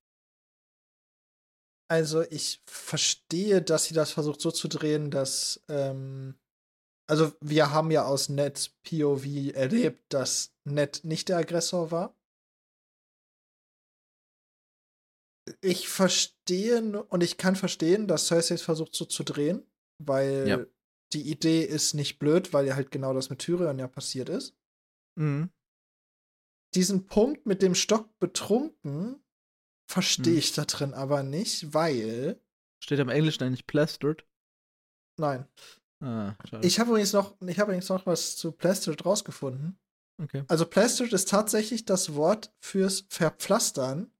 Also 1.89 2.23
ich 2.23 2.61
verstehe, 2.65 3.61
dass 3.61 3.85
sie 3.85 3.93
das 3.93 4.11
versucht 4.11 4.41
so 4.41 4.49
zu 4.49 4.67
drehen, 4.67 5.11
dass 5.11 5.61
ähm, 5.67 6.35
also 7.07 7.33
wir 7.41 7.71
haben 7.71 7.91
ja 7.91 8.05
aus 8.05 8.29
Ned 8.29 8.73
POV 8.83 9.53
erlebt, 9.53 10.01
dass 10.09 10.55
Ned 10.63 11.03
nicht 11.03 11.29
der 11.29 11.37
Aggressor 11.37 11.91
war. 11.91 12.15
Ich 15.61 15.89
verstehe 15.89 17.03
und 17.03 17.23
ich 17.23 17.37
kann 17.37 17.55
verstehen, 17.55 18.07
dass 18.07 18.27
Cersei 18.27 18.55
es 18.55 18.61
versucht 18.61 18.95
so 18.95 19.05
zu 19.05 19.23
drehen, 19.23 19.65
weil 19.97 20.47
ja. 20.47 20.65
die 21.13 21.29
Idee 21.29 21.63
ist 21.63 21.93
nicht 21.93 22.19
blöd, 22.19 22.53
weil 22.53 22.65
ja 22.65 22.75
halt 22.75 22.91
genau 22.91 23.13
das 23.13 23.29
mit 23.29 23.39
Tyrion 23.39 23.79
ja 23.79 23.87
passiert 23.87 24.29
ist. 24.29 24.55
Mhm. 25.15 25.49
Diesen 26.75 27.05
Punkt 27.07 27.45
mit 27.45 27.61
dem 27.61 27.75
Stock 27.75 28.17
betrunken 28.19 29.23
verstehe 29.89 30.33
mhm. 30.33 30.39
ich 30.39 30.53
da 30.53 30.65
drin 30.65 30.93
aber 30.93 31.23
nicht, 31.23 31.73
weil. 31.73 32.41
Steht 32.83 32.99
am 32.99 33.09
Englischen 33.09 33.43
eigentlich 33.43 33.67
plastered? 33.67 34.25
Nein. 35.17 35.47
Ah, 36.01 36.35
ich 36.61 36.79
habe 36.79 36.89
übrigens 36.89 37.13
noch, 37.13 37.35
ich 37.41 37.59
habe 37.59 37.71
übrigens 37.71 37.89
noch 37.89 38.05
was 38.05 38.35
zu 38.35 38.51
plastered 38.51 39.05
rausgefunden. 39.05 39.77
Okay. 40.21 40.43
Also 40.47 40.65
plastered 40.65 41.13
ist 41.13 41.29
tatsächlich 41.29 41.85
das 41.85 42.15
Wort 42.15 42.53
fürs 42.59 43.05
Verpflastern. 43.09 44.11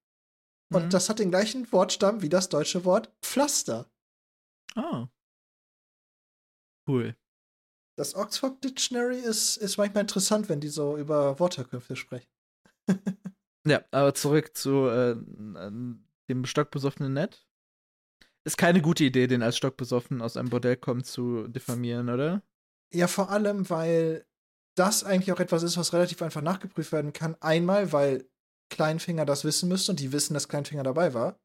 Mhm. 0.74 0.84
Und 0.86 0.94
das 0.94 1.10
hat 1.10 1.20
den 1.20 1.32
gleichen 1.32 1.72
Wortstamm 1.72 2.22
wie 2.22 2.30
das 2.30 2.50
deutsche 2.50 2.86
Wort 2.86 3.12
Pflaster. 3.22 3.90
Ah. 4.76 5.08
Cool. 6.88 7.16
Das 7.96 8.16
Oxford 8.16 8.64
Dictionary 8.64 9.20
ist, 9.20 9.58
ist 9.58 9.78
manchmal 9.78 10.02
interessant, 10.02 10.50
wenn 10.50 10.60
die 10.60 10.70
so 10.70 10.98
über 10.98 11.40
Worterkünfte 11.40 11.96
sprechen. 11.96 12.28
ja, 13.68 13.84
aber 13.92 14.16
zurück 14.16 14.58
zu 14.58 14.88
äh, 14.88 15.16
dem 16.30 16.46
stockbesoffenen 16.46 17.14
Ned. 17.14 17.46
Ist 18.46 18.58
keine 18.58 18.82
gute 18.82 19.06
Idee, 19.06 19.28
den 19.28 19.44
als 19.44 19.58
stockbesoffen 19.58 20.22
aus 20.22 20.36
einem 20.36 20.50
Bordell 20.50 20.76
kommen 20.76 21.04
zu 21.04 21.48
diffamieren, 21.48 22.10
oder? 22.10 22.42
Ja, 22.94 23.08
vor 23.08 23.30
allem, 23.30 23.70
weil 23.70 24.26
das 24.76 25.04
eigentlich 25.04 25.32
auch 25.32 25.40
etwas 25.40 25.64
ist, 25.64 25.78
was 25.78 25.94
relativ 25.94 26.22
einfach 26.22 26.42
nachgeprüft 26.42 26.92
werden 26.92 27.14
kann. 27.14 27.36
Einmal, 27.42 27.92
weil 27.94 28.28
Kleinfinger 28.74 29.26
das 29.26 29.44
wissen 29.44 29.70
müsste 29.70 29.92
und 29.92 30.00
die 30.00 30.12
wissen, 30.12 30.34
dass 30.34 30.50
Kleinfinger 30.50 30.84
dabei 30.84 31.14
war. 31.14 31.40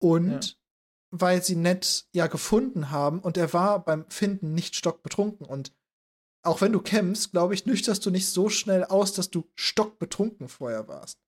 Und 0.00 0.46
ja. 0.46 0.54
weil 1.10 1.42
sie 1.42 1.56
Ned 1.56 2.06
ja 2.12 2.26
gefunden 2.26 2.90
haben 2.90 3.20
und 3.20 3.36
er 3.36 3.52
war 3.52 3.84
beim 3.84 4.08
Finden 4.08 4.54
nicht 4.54 4.76
stockbetrunken. 4.76 5.46
Und 5.46 5.72
auch 6.42 6.60
wenn 6.60 6.72
du 6.72 6.80
kämpfst, 6.80 7.32
glaube 7.32 7.54
ich, 7.54 7.66
nüchterst 7.66 8.04
du 8.06 8.10
nicht 8.10 8.28
so 8.28 8.48
schnell 8.48 8.84
aus, 8.84 9.12
dass 9.12 9.30
du 9.30 9.50
stockbetrunken 9.56 10.48
vorher 10.48 10.88
warst. 10.88 11.20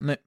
Nee. 0.00 0.18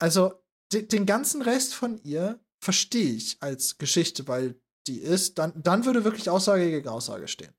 Also, 0.00 0.42
den 0.72 1.04
ganzen 1.04 1.42
Rest 1.42 1.74
von 1.74 2.02
ihr 2.02 2.40
verstehe 2.62 3.12
ich 3.12 3.42
als 3.42 3.76
Geschichte, 3.76 4.26
weil 4.26 4.58
die 4.86 4.98
ist, 4.98 5.38
dann, 5.38 5.52
dann 5.62 5.84
würde 5.84 6.04
wirklich 6.04 6.30
Aussage 6.30 6.70
gegen 6.70 6.88
Aussage 6.88 7.28
stehen. 7.28 7.54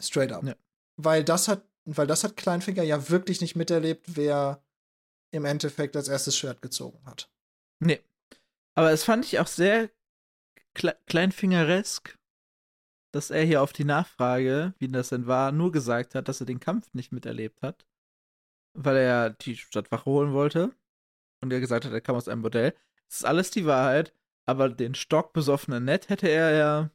Straight 0.00 0.32
up. 0.32 0.44
Ja. 0.44 0.56
Weil 0.96 1.24
das 1.24 1.48
hat, 1.48 1.68
weil 1.96 2.06
das 2.06 2.24
hat 2.24 2.36
Kleinfinger 2.36 2.82
ja 2.82 3.08
wirklich 3.10 3.40
nicht 3.40 3.56
miterlebt, 3.56 4.16
wer 4.16 4.62
im 5.32 5.44
Endeffekt 5.44 5.96
als 5.96 6.08
erstes 6.08 6.36
Schwert 6.36 6.62
gezogen 6.62 7.00
hat. 7.04 7.30
Nee. 7.80 8.00
Aber 8.74 8.92
es 8.92 9.04
fand 9.04 9.24
ich 9.24 9.38
auch 9.38 9.46
sehr 9.46 9.90
Kle 10.74 10.96
Kleinfingeresk, 11.06 12.18
dass 13.12 13.30
er 13.30 13.42
hier 13.42 13.62
auf 13.62 13.72
die 13.72 13.84
Nachfrage, 13.84 14.74
wie 14.78 14.88
das 14.88 15.08
denn 15.08 15.26
war, 15.26 15.52
nur 15.52 15.72
gesagt 15.72 16.14
hat, 16.14 16.28
dass 16.28 16.40
er 16.40 16.46
den 16.46 16.60
Kampf 16.60 16.92
nicht 16.94 17.12
miterlebt 17.12 17.62
hat. 17.62 17.86
Weil 18.74 18.96
er 18.96 19.30
die 19.30 19.56
Stadtwache 19.56 20.04
holen 20.04 20.32
wollte 20.32 20.72
und 21.40 21.52
er 21.52 21.60
gesagt 21.60 21.84
hat, 21.84 21.92
er 21.92 22.00
kam 22.00 22.14
aus 22.14 22.28
einem 22.28 22.42
Bordell. 22.42 22.74
Das 23.08 23.18
ist 23.18 23.24
alles 23.24 23.50
die 23.50 23.66
Wahrheit, 23.66 24.14
aber 24.46 24.68
den 24.68 24.94
stockbesoffenen 24.94 25.84
Ned 25.84 26.08
hätte 26.08 26.28
er 26.28 26.52
ja 26.52 26.90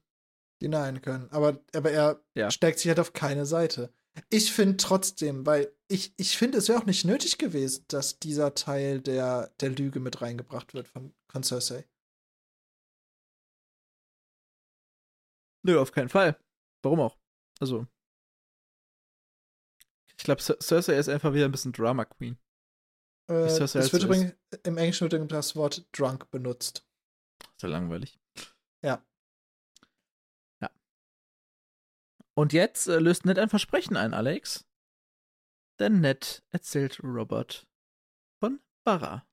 denyen 0.62 1.02
können. 1.02 1.30
Aber, 1.32 1.60
aber 1.76 1.92
er 1.92 2.24
ja. 2.34 2.50
steckt 2.50 2.80
sich 2.80 2.88
halt 2.88 3.00
auf 3.00 3.12
keine 3.12 3.46
Seite. 3.46 3.92
Ich 4.30 4.54
finde 4.54 4.78
trotzdem, 4.78 5.46
weil 5.46 5.76
ich, 5.88 6.14
ich 6.18 6.38
finde, 6.38 6.58
es 6.58 6.70
wäre 6.70 6.80
auch 6.80 6.86
nicht 6.86 7.06
nötig 7.06 7.38
gewesen, 7.38 7.86
dass 7.88 8.20
dieser 8.20 8.56
Teil 8.56 9.02
der, 9.02 9.54
der 9.60 9.70
Lüge 9.70 10.00
mit 10.00 10.22
reingebracht 10.22 10.74
wird 10.74 10.88
von, 10.88 11.14
von 11.28 11.44
Cersei. 11.44 11.86
Nö, 15.64 15.80
auf 15.80 15.92
keinen 15.92 16.10
Fall. 16.10 16.40
Warum 16.82 17.00
auch? 17.00 17.18
Also. 17.60 17.88
Ich 20.18 20.24
glaube, 20.24 20.42
Cersei 20.42 20.98
ist 20.98 21.10
einfach 21.10 21.34
wieder 21.34 21.46
ein 21.46 21.52
bisschen 21.52 21.74
Drama 21.74 22.06
Queen. 22.06 22.38
Äh, 23.28 23.46
es 23.46 23.74
wird 23.76 24.04
übrigens, 24.04 24.34
im 24.64 24.78
Englischen 24.78 25.12
wird 25.12 25.32
das 25.32 25.56
Wort 25.56 25.88
drunk 25.92 26.30
benutzt. 26.32 26.88
Sehr 27.58 27.70
langweilig. 27.70 28.20
Ja. 28.84 28.92
Ja. 28.92 29.06
Und 32.38 32.54
jetzt 32.54 32.88
äh, 32.88 33.00
löst 33.00 33.26
Ned 33.26 33.40
ein 33.40 33.50
Versprechen 33.50 33.96
ein, 33.96 34.14
Alex. 34.14 34.68
Denn 35.80 36.02
Ned 36.02 36.44
erzählt 36.52 37.02
Robert 37.04 37.68
von 38.40 38.62
Barra. 38.86 39.28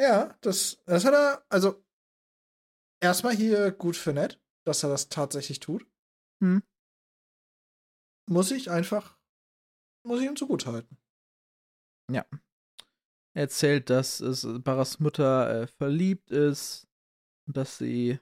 Ja, 0.00 0.36
das, 0.40 0.82
das 0.86 1.04
hat 1.04 1.14
er, 1.14 1.44
also 1.48 1.84
erstmal 3.00 3.34
hier 3.34 3.72
gut 3.72 3.96
für 3.96 4.12
Ned, 4.12 4.40
dass 4.64 4.82
er 4.82 4.88
das 4.88 5.08
tatsächlich 5.08 5.60
tut. 5.60 5.86
Hm. 6.40 6.62
Muss 8.30 8.50
ich 8.50 8.70
einfach, 8.70 9.18
muss 10.06 10.20
ich 10.20 10.26
ihm 10.26 10.36
zugutehalten. 10.36 10.98
Ja. 12.10 12.24
Er 13.34 13.42
erzählt, 13.42 13.90
dass 13.90 14.20
es 14.20 14.46
Barras 14.62 15.00
Mutter 15.00 15.62
äh, 15.62 15.66
verliebt 15.66 16.30
ist 16.30 16.86
und 17.46 17.56
dass 17.56 17.78
sie 17.78 18.20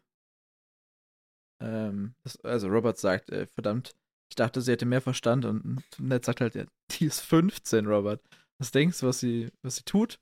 ähm, 1.60 2.14
das, 2.22 2.38
also 2.44 2.68
Robert 2.68 2.98
sagt, 2.98 3.30
äh, 3.30 3.46
verdammt, 3.46 3.94
ich 4.30 4.36
dachte, 4.36 4.60
sie 4.60 4.72
hätte 4.72 4.86
mehr 4.86 5.00
Verstand 5.00 5.44
und 5.44 5.82
Ned 5.98 6.24
sagt 6.24 6.40
halt, 6.40 6.54
ja, 6.54 6.64
die 6.90 7.06
ist 7.06 7.20
15, 7.20 7.86
Robert. 7.86 8.22
Was 8.58 8.70
denkst 8.70 9.00
du, 9.00 9.06
was 9.06 9.20
sie, 9.20 9.50
was 9.62 9.76
sie 9.76 9.84
tut? 9.84 10.18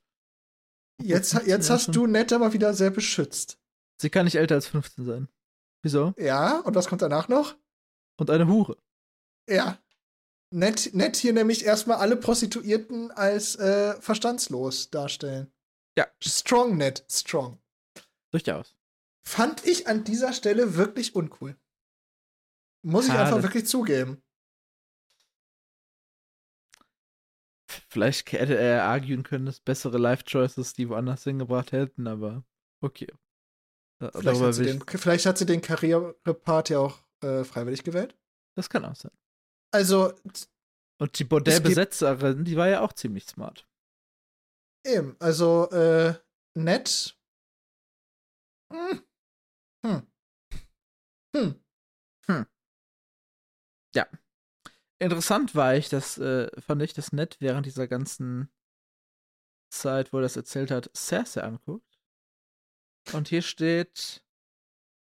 Jetzt, 1.01 1.33
jetzt 1.45 1.69
hast 1.69 1.95
du 1.95 2.07
Ned 2.07 2.31
aber 2.31 2.53
wieder 2.53 2.73
sehr 2.73 2.91
beschützt. 2.91 3.59
Sie 4.01 4.09
kann 4.09 4.25
nicht 4.25 4.35
älter 4.35 4.55
als 4.55 4.67
15 4.67 5.05
sein. 5.05 5.27
Wieso? 5.83 6.13
Ja, 6.17 6.59
und 6.59 6.75
was 6.75 6.87
kommt 6.87 7.01
danach 7.01 7.27
noch? 7.27 7.55
Und 8.17 8.29
eine 8.29 8.47
Hure. 8.47 8.77
Ja. 9.49 9.77
Nett, 10.51 10.93
nett 10.93 11.15
hier 11.15 11.33
nämlich 11.33 11.65
erstmal 11.65 11.97
alle 11.97 12.15
Prostituierten 12.15 13.11
als 13.11 13.55
äh, 13.55 13.99
verstandslos 13.99 14.89
darstellen. 14.89 15.51
Ja. 15.97 16.07
Strong, 16.21 16.77
nett, 16.77 17.05
strong. 17.09 17.59
Durchaus. 18.31 18.74
Fand 19.27 19.65
ich 19.65 19.87
an 19.87 20.03
dieser 20.03 20.33
Stelle 20.33 20.75
wirklich 20.75 21.15
uncool. 21.15 21.57
Muss 22.83 23.07
ich 23.07 23.11
Schade. 23.11 23.25
einfach 23.25 23.43
wirklich 23.43 23.65
zugeben. 23.65 24.21
Vielleicht 27.67 28.31
hätte 28.31 28.57
er 28.57 28.83
arguen 28.83 29.23
können, 29.23 29.45
dass 29.45 29.59
bessere 29.59 29.97
Life-Choices 29.97 30.73
die 30.73 30.89
woanders 30.89 31.23
hingebracht 31.23 31.71
hätten, 31.71 32.07
aber 32.07 32.43
okay. 32.81 33.07
Vielleicht 33.99 34.41
hat, 34.41 34.57
den, 34.57 34.81
vielleicht 34.85 35.25
hat, 35.25 35.37
sie 35.37 35.45
den, 35.45 35.61
Karrierepart 35.61 36.69
ja 36.69 36.79
auch 36.79 36.99
äh, 37.21 37.43
freiwillig 37.43 37.83
gewählt. 37.83 38.15
Das 38.55 38.69
kann 38.69 38.85
auch 38.85 38.95
sein. 38.95 39.11
Also. 39.71 40.13
Und 40.99 41.17
die 41.17 41.23
Bordellbesetzerin, 41.23 42.43
die 42.43 42.57
war 42.57 42.67
ja 42.67 42.81
auch 42.81 42.93
ziemlich 42.93 43.25
smart. 43.25 43.67
Eben, 44.85 45.15
also, 45.19 45.69
äh, 45.71 46.13
nett. 46.53 47.17
Hm. 48.71 49.04
Hm. 49.85 50.01
Hm. 51.35 51.59
Hm. 52.27 52.45
Ja. 53.95 54.05
Interessant 54.99 55.55
war 55.55 55.75
ich, 55.75 55.89
dass, 55.89 56.17
äh, 56.17 56.49
fand 56.61 56.81
ich, 56.83 56.93
dass 56.93 57.13
Ned 57.13 57.37
während 57.41 57.65
dieser 57.65 57.87
ganzen 57.87 58.49
Zeit, 59.69 60.11
wo 60.11 60.17
er 60.17 60.21
das 60.23 60.37
erzählt 60.37 60.71
hat, 60.71 60.89
Cersei 60.95 61.43
anguckt. 61.43 61.99
Und 63.13 63.27
hier 63.29 63.41
steht, 63.41 64.21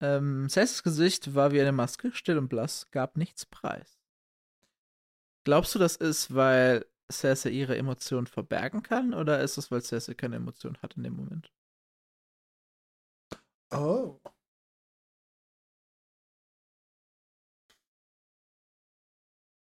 Ähm, 0.00 0.48
Cers 0.48 0.82
Gesicht 0.82 1.34
war 1.36 1.52
wie 1.52 1.60
eine 1.60 1.70
Maske, 1.72 2.10
still 2.12 2.38
und 2.38 2.48
blass, 2.48 2.90
gab 2.90 3.16
nichts 3.16 3.46
preis. 3.46 4.00
Glaubst 5.44 5.74
du, 5.74 5.78
das 5.80 5.96
ist, 5.96 6.32
weil 6.34 6.86
Cersei 7.10 7.50
ihre 7.50 7.76
Emotionen 7.76 8.26
verbergen 8.28 8.82
kann, 8.84 9.14
oder 9.14 9.40
ist 9.40 9.58
es, 9.58 9.70
weil 9.72 9.82
Cersei 9.82 10.14
keine 10.14 10.36
Emotionen 10.36 10.78
hat 10.82 10.96
in 10.96 11.02
dem 11.04 11.14
Moment? 11.16 11.52
Oh. 13.72 14.20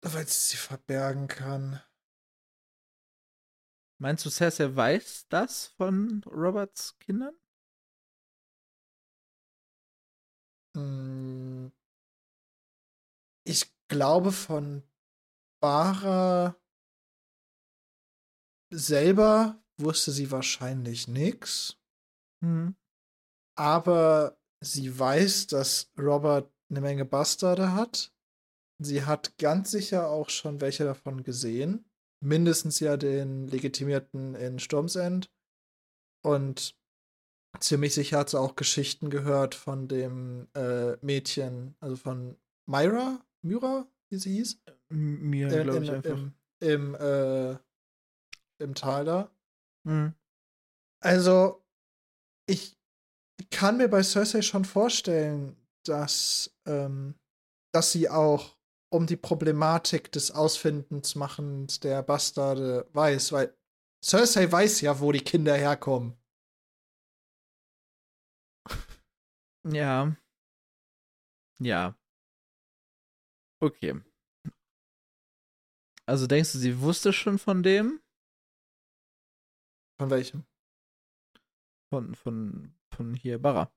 Weil 0.02 0.26
sie 0.26 0.50
sie 0.50 0.56
verbergen 0.56 1.28
kann. 1.28 1.80
Meinst 3.98 4.24
du, 4.24 4.30
Cersei 4.30 4.74
weiß 4.74 5.28
das 5.28 5.66
von 5.66 6.22
Roberts 6.24 6.98
Kindern? 7.00 7.34
Hm. 10.74 11.72
Ich 13.44 13.70
glaube, 13.88 14.32
von 14.32 14.82
Bara 15.60 16.56
selber 18.72 19.62
wusste 19.78 20.12
sie 20.12 20.30
wahrscheinlich 20.30 21.08
nichts. 21.08 21.76
Mhm. 22.40 22.76
Aber 23.58 24.38
sie 24.60 24.98
weiß, 24.98 25.48
dass 25.48 25.92
Robert 25.98 26.50
eine 26.70 26.80
Menge 26.80 27.04
Bastarde 27.04 27.72
hat. 27.72 28.14
Sie 28.82 29.04
hat 29.04 29.36
ganz 29.38 29.70
sicher 29.70 30.08
auch 30.08 30.30
schon 30.30 30.60
welche 30.60 30.84
davon 30.84 31.22
gesehen. 31.22 31.84
Mindestens 32.22 32.80
ja 32.80 32.96
den 32.96 33.46
Legitimierten 33.46 34.34
in 34.34 34.58
Storm's 34.58 34.96
End. 34.96 35.30
Und 36.24 36.76
ziemlich 37.58 37.94
sicher 37.94 38.18
hat 38.18 38.30
sie 38.30 38.38
auch 38.38 38.56
Geschichten 38.56 39.10
gehört 39.10 39.54
von 39.54 39.88
dem 39.88 40.48
äh, 40.54 40.96
Mädchen, 41.04 41.76
also 41.80 41.96
von 41.96 42.36
Myra, 42.66 43.24
Myra, 43.42 43.86
wie 44.10 44.18
sie 44.18 44.36
hieß. 44.36 44.62
Mir, 44.90 45.48
Äh, 45.48 45.62
glaube 45.62 45.78
im, 45.78 45.82
ich 45.82 45.90
einfach. 45.90 46.10
Im, 46.10 46.34
im, 46.60 46.94
äh, 46.94 47.58
im 48.58 48.74
Tal 48.74 49.04
da. 49.04 49.30
Mhm. 49.84 50.14
Also, 51.02 51.64
ich 52.46 52.78
kann 53.50 53.78
mir 53.78 53.88
bei 53.88 54.02
Cersei 54.02 54.42
schon 54.42 54.66
vorstellen, 54.66 55.56
dass, 55.86 56.54
ähm, 56.66 57.14
dass 57.72 57.92
sie 57.92 58.10
auch 58.10 58.59
um 58.90 59.06
die 59.06 59.16
Problematik 59.16 60.12
des 60.12 60.30
Ausfindens 60.30 61.14
machens 61.14 61.80
der 61.80 62.02
Bastarde 62.02 62.88
weiß, 62.92 63.32
weil 63.32 63.56
Cersei 64.02 64.50
weiß 64.50 64.80
ja, 64.80 65.00
wo 65.00 65.12
die 65.12 65.20
Kinder 65.20 65.56
herkommen. 65.56 66.16
Ja. 69.64 70.16
Ja. 71.62 71.94
Okay. 73.62 74.00
Also 76.06 76.26
denkst 76.26 76.52
du, 76.52 76.58
sie 76.58 76.80
wusste 76.80 77.12
schon 77.12 77.38
von 77.38 77.62
dem? 77.62 78.00
Von 80.00 80.10
welchem? 80.10 80.46
Von, 81.92 82.14
von, 82.14 82.74
von 82.90 83.14
hier 83.14 83.38
Barra. 83.40 83.70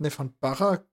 Ne, 0.00 0.10
von 0.10 0.36
Barra. 0.38 0.86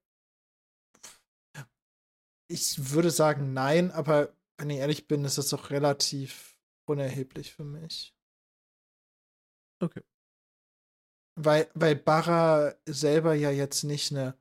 Ich 2.52 2.92
würde 2.92 3.12
sagen 3.12 3.54
nein, 3.54 3.92
aber 3.92 4.36
wenn 4.58 4.70
ich 4.70 4.80
ehrlich 4.80 5.08
bin, 5.08 5.24
ist 5.24 5.38
das 5.38 5.50
doch 5.50 5.70
relativ 5.70 6.58
unerheblich 6.86 7.54
für 7.54 7.64
mich. 7.64 8.14
Okay. 9.82 10.04
Weil, 11.36 11.72
weil 11.74 11.96
Barra 11.96 12.76
selber 12.86 13.34
ja 13.34 13.52
jetzt 13.52 13.84
nicht 13.84 14.12
eine. 14.12 14.38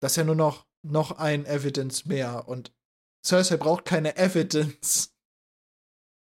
Das 0.00 0.12
ist 0.12 0.16
ja 0.16 0.24
nur 0.24 0.34
noch, 0.34 0.66
noch 0.82 1.12
ein 1.12 1.46
Evidence 1.46 2.04
mehr 2.04 2.46
und 2.48 2.72
Cersei 3.24 3.56
braucht 3.56 3.84
keine 3.84 4.16
Evidence. 4.16 5.14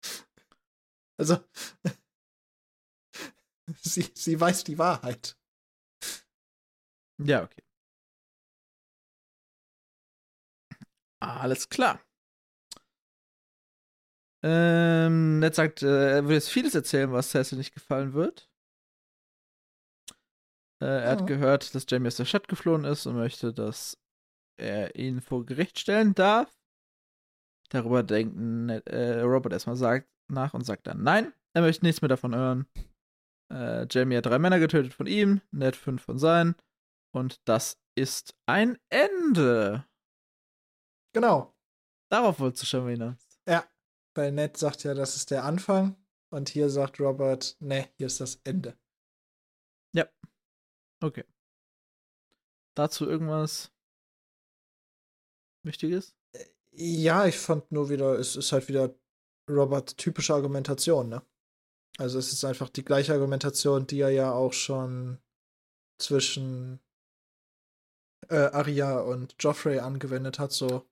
Also, 1.18 1.36
sie, 3.82 4.10
sie 4.14 4.40
weiß 4.40 4.64
die 4.64 4.78
Wahrheit. 4.78 5.36
Ja, 7.18 7.42
okay. 7.42 7.62
Alles 11.20 11.68
klar. 11.68 12.00
Ähm, 14.42 15.38
Ned 15.40 15.54
sagt, 15.54 15.82
äh, 15.82 16.12
er 16.16 16.26
will 16.26 16.34
jetzt 16.34 16.48
vieles 16.48 16.74
erzählen, 16.74 17.12
was 17.12 17.30
Cersei 17.30 17.56
nicht 17.56 17.74
gefallen 17.74 18.14
wird. 18.14 18.50
Äh, 20.82 20.86
er 20.86 21.10
hat 21.10 21.20
Ja. 21.20 21.26
gehört, 21.26 21.74
dass 21.74 21.84
Jamie 21.88 22.06
aus 22.06 22.16
der 22.16 22.24
Stadt 22.24 22.48
geflohen 22.48 22.84
ist 22.84 23.04
und 23.04 23.16
möchte, 23.16 23.52
dass 23.52 23.98
er 24.58 24.94
ihn 24.96 25.20
vor 25.20 25.44
Gericht 25.44 25.78
stellen 25.78 26.14
darf. 26.14 26.50
Darüber 27.68 28.02
denkt 28.02 28.34
Ned, 28.36 28.86
äh, 28.88 29.20
Robert 29.20 29.52
erstmal 29.52 29.76
sagt, 29.76 30.08
nach 30.28 30.54
und 30.54 30.64
sagt 30.64 30.86
dann 30.86 31.02
nein. 31.02 31.34
Er 31.52 31.62
möchte 31.62 31.84
nichts 31.84 32.00
mehr 32.00 32.08
davon 32.08 32.34
hören. 32.34 32.66
Äh, 33.52 33.86
Jamie 33.90 34.16
hat 34.16 34.26
drei 34.26 34.38
Männer 34.38 34.58
getötet 34.58 34.94
von 34.94 35.06
ihm, 35.06 35.42
Ned 35.50 35.76
fünf 35.76 36.02
von 36.02 36.18
seinen. 36.18 36.54
Und 37.12 37.40
das 37.46 37.78
ist 37.94 38.34
ein 38.46 38.78
Ende. 38.88 39.84
Genau. 41.12 41.54
Darauf 42.08 42.40
wolltest 42.40 42.62
du 42.62 42.66
schon 42.66 42.84
mal 42.84 42.92
hinaus. 42.92 43.38
Weil 44.14 44.32
Ned 44.32 44.56
sagt 44.56 44.84
ja, 44.84 44.94
das 44.94 45.16
ist 45.16 45.30
der 45.30 45.44
Anfang. 45.44 45.96
Und 46.30 46.48
hier 46.48 46.70
sagt 46.70 47.00
Robert, 47.00 47.56
ne, 47.60 47.88
hier 47.96 48.06
ist 48.06 48.20
das 48.20 48.40
Ende. 48.44 48.76
Okay. 51.02 51.24
Dazu 52.74 53.08
irgendwas 53.08 53.72
Wichtiges? 55.62 56.14
Ja, 56.72 57.26
ich 57.26 57.38
fand 57.38 57.72
nur 57.72 57.90
wieder, 57.90 58.18
es 58.18 58.36
ist 58.36 58.52
halt 58.52 58.68
wieder 58.68 58.94
Robert 59.48 59.96
typische 59.96 60.34
Argumentation, 60.34 61.08
ne? 61.08 61.22
Also 61.98 62.18
es 62.18 62.32
ist 62.32 62.44
einfach 62.44 62.68
die 62.68 62.84
gleiche 62.84 63.12
Argumentation, 63.12 63.86
die 63.86 64.00
er 64.00 64.10
ja 64.10 64.32
auch 64.32 64.52
schon 64.52 65.18
zwischen 65.98 66.80
äh, 68.28 68.36
Arya 68.36 69.00
und 69.00 69.34
Joffrey 69.40 69.80
angewendet 69.80 70.38
hat, 70.38 70.52
so. 70.52 70.86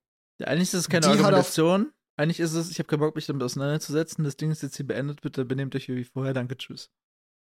Eigentlich 0.44 0.68
ist 0.68 0.74
es 0.74 0.88
keine 0.88 1.06
Die 1.06 1.12
Argumentation. 1.12 1.92
Eigentlich 2.16 2.40
ist 2.40 2.52
es, 2.52 2.70
ich 2.70 2.78
habe 2.78 2.88
keinen 2.88 3.00
Bock, 3.00 3.14
mich 3.14 3.26
damit 3.26 3.42
auseinanderzusetzen. 3.42 4.24
Das 4.24 4.36
Ding 4.36 4.50
ist 4.50 4.62
jetzt 4.62 4.76
hier 4.76 4.86
beendet. 4.86 5.20
Bitte 5.20 5.44
benehmt 5.44 5.74
euch 5.74 5.88
wie 5.88 6.04
vorher. 6.04 6.34
Danke, 6.34 6.56
tschüss. 6.56 6.90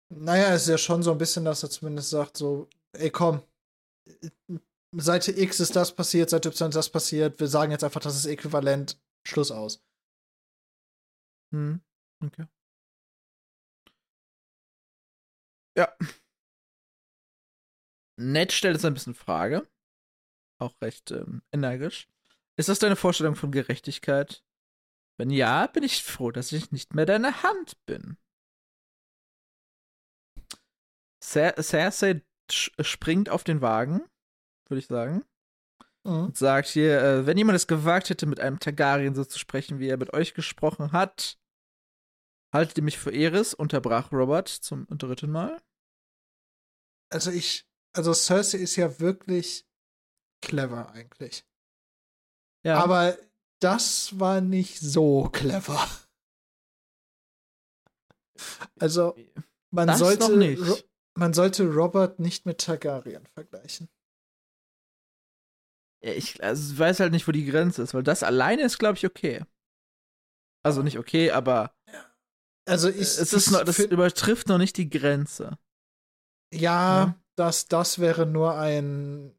Naja, 0.10 0.54
es 0.54 0.64
ist 0.64 0.70
ja 0.70 0.78
schon 0.78 1.04
so 1.04 1.12
ein 1.12 1.18
bisschen, 1.18 1.46
dass 1.46 1.64
er 1.64 1.70
zumindest 1.70 2.10
sagt, 2.10 2.38
so, 2.38 2.70
ey 2.94 3.10
komm, 3.10 3.42
Seite 4.96 5.32
X 5.32 5.60
ist 5.60 5.76
das 5.76 5.96
passiert, 5.96 6.30
Seite 6.30 6.50
Y 6.50 6.70
ist 6.70 6.76
das 6.76 6.90
passiert, 6.90 7.40
wir 7.40 7.48
sagen 7.48 7.72
jetzt 7.72 7.84
einfach, 7.84 8.02
das 8.02 8.16
ist 8.16 8.26
äquivalent, 8.26 9.02
Schluss 9.28 9.52
aus. 9.52 9.84
Hm, 11.54 11.82
okay. 12.24 12.46
Ja. 15.78 15.96
Ned 18.18 18.52
stellt 18.54 18.76
jetzt 18.76 18.86
ein 18.86 18.94
bisschen 18.94 19.16
Frage. 19.16 19.68
Auch 20.62 20.74
recht 20.82 21.12
ähm, 21.12 21.42
energisch. 21.52 22.08
Ist 22.58 22.70
das 22.70 22.80
deine 22.80 22.96
Vorstellung 22.96 23.36
von 23.36 23.52
Gerechtigkeit? 23.52 24.44
Wenn 25.18 25.30
ja, 25.30 25.68
bin 25.68 25.84
ich 25.84 26.04
froh, 26.04 26.32
dass 26.32 26.52
ich 26.52 26.72
nicht 26.72 26.94
mehr 26.94 27.06
deine 27.06 27.44
Hand 27.44 27.78
bin. 27.86 28.18
Cer 31.24 31.56
Cersei 31.62 32.22
springt 32.50 33.30
auf 33.30 33.44
den 33.44 33.62
Wagen, 33.62 34.02
würde 34.68 34.80
ich 34.80 34.88
sagen. 34.88 35.26
Mhm. 36.06 36.26
und 36.26 36.38
sagt 36.38 36.68
hier, 36.68 37.02
äh, 37.02 37.26
wenn 37.26 37.38
jemand 37.38 37.56
es 37.56 37.68
gewagt 37.68 38.10
hätte, 38.10 38.28
mit 38.28 38.40
einem 38.40 38.60
Targaryen 38.60 39.16
so 39.16 39.26
zu 39.26 39.40
sprechen, 39.40 39.80
wie 39.80 39.88
er 39.88 39.98
mit 39.98 40.14
euch 40.14 40.36
gesprochen 40.36 40.92
hat, 40.92 41.40
haltet 42.54 42.78
ihr 42.78 42.84
mich 42.84 43.00
für 43.00 43.12
Eris, 43.12 43.54
unterbrach 43.54 44.12
Robert 44.12 44.48
zum 44.48 44.86
dritten 44.88 45.32
Mal. 45.32 45.62
Also 47.12 47.32
ich, 47.32 47.68
also 47.94 48.14
Cersei 48.14 48.60
ist 48.60 48.76
ja 48.76 49.00
wirklich 49.00 49.66
clever 50.42 50.92
eigentlich. 50.92 51.44
Ja, 52.66 52.84
Aber 52.84 53.16
das 53.62 54.20
war 54.20 54.42
nicht 54.42 54.80
so 54.80 55.30
clever. 55.30 55.88
Also, 58.80 59.16
man 59.72 59.88
Das 59.88 60.00
sollte, 60.00 60.78
man 61.18 61.34
sollte 61.34 61.72
Robert 61.72 62.20
nicht 62.20 62.46
mit 62.46 62.60
Targaryen 62.60 63.26
vergleichen. 63.28 63.88
Ja, 66.04 66.12
ich, 66.12 66.44
also 66.44 66.78
weiß 66.78 67.00
halt 67.00 67.14
nicht, 67.14 67.28
wo 67.28 67.32
die 67.32 67.46
Grenze 67.46 67.82
ist, 67.82 67.94
weil 67.94 68.04
das 68.04 68.24
alleine 68.24 68.64
ist, 68.64 68.78
glaube 68.78 68.98
ich, 68.98 69.06
okay. 69.06 69.46
Also 70.64 70.82
nicht 70.82 70.98
okay, 70.98 71.32
aber 71.32 71.76
Also 72.68 72.90
äh, 72.90 72.94
ich, 72.94 73.02
es 73.02 73.32
ist 73.32 73.52
noch, 73.52 73.64
das 73.64 73.80
übertrifft 73.80 74.48
noch 74.48 74.58
nicht 74.58 74.78
die 74.78 74.90
Grenze. 74.90 75.58
ja, 76.54 77.06
ne? 77.06 77.22
das, 77.38 77.68
das 77.68 78.00
wäre 78.00 78.26
nur 78.26 78.58
ein 78.58 79.38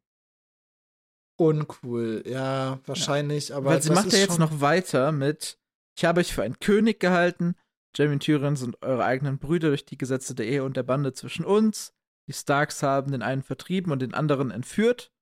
uncool. 1.36 2.22
Ja, 2.26 2.80
wahrscheinlich, 2.86 3.54
aber 3.54 3.70
Weil 3.70 3.82
sie 3.82 3.92
macht 3.92 4.12
ja 4.12 4.18
jetzt 4.18 4.38
noch 4.38 4.60
weiter 4.60 5.12
mit, 5.12 5.58
ich 5.96 6.04
habe 6.04 6.20
euch 6.20 6.32
für 6.32 6.42
einen 6.42 6.58
König 6.58 7.00
gehalten, 7.00 7.54
Jamie 7.96 8.14
und 8.14 8.20
Tyrion 8.20 8.56
sind 8.56 8.82
eure 8.82 9.04
eigenen 9.04 9.38
Brüder 9.38 9.68
durch 9.68 9.86
die 9.86 9.96
Gesetze 9.96 10.34
der 10.34 10.46
Ehe 10.46 10.64
und 10.64 10.76
der 10.76 10.82
Bande 10.82 11.14
zwischen 11.14 11.44
uns. 11.44 11.94
Die 12.28 12.34
Starks 12.34 12.82
haben 12.82 13.12
den 13.12 13.22
einen 13.22 13.42
vertrieben 13.42 13.92
und 13.92 14.00
den 14.00 14.12
anderen 14.12 14.50
entführt. 14.50 15.12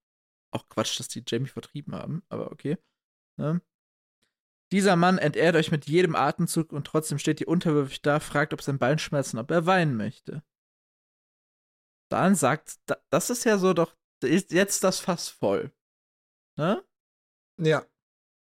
auch 0.50 0.68
Quatsch, 0.68 0.98
dass 0.98 1.08
die 1.08 1.22
Jamie 1.26 1.48
vertrieben 1.48 1.94
haben, 1.94 2.22
aber 2.28 2.50
okay. 2.50 2.78
Ne? 3.36 3.60
Dieser 4.72 4.96
Mann 4.96 5.18
entehrt 5.18 5.56
euch 5.56 5.70
mit 5.70 5.86
jedem 5.86 6.16
Atemzug 6.16 6.72
und 6.72 6.86
trotzdem 6.86 7.18
steht 7.18 7.40
ihr 7.40 7.48
unterwürfig 7.48 8.02
da, 8.02 8.18
fragt, 8.18 8.52
ob 8.52 8.62
sein 8.62 8.78
Bein 8.78 8.98
schmerzen, 8.98 9.38
ob 9.38 9.50
er 9.50 9.66
weinen 9.66 9.96
möchte. 9.96 10.42
Dann 12.10 12.34
sagt, 12.34 12.78
das 13.10 13.30
ist 13.30 13.44
ja 13.44 13.58
so 13.58 13.72
doch, 13.72 13.96
ist 14.22 14.52
jetzt 14.52 14.82
das 14.82 15.00
Fass 15.00 15.28
voll. 15.28 15.72
Ne? 16.56 16.84
Ja. 17.60 17.84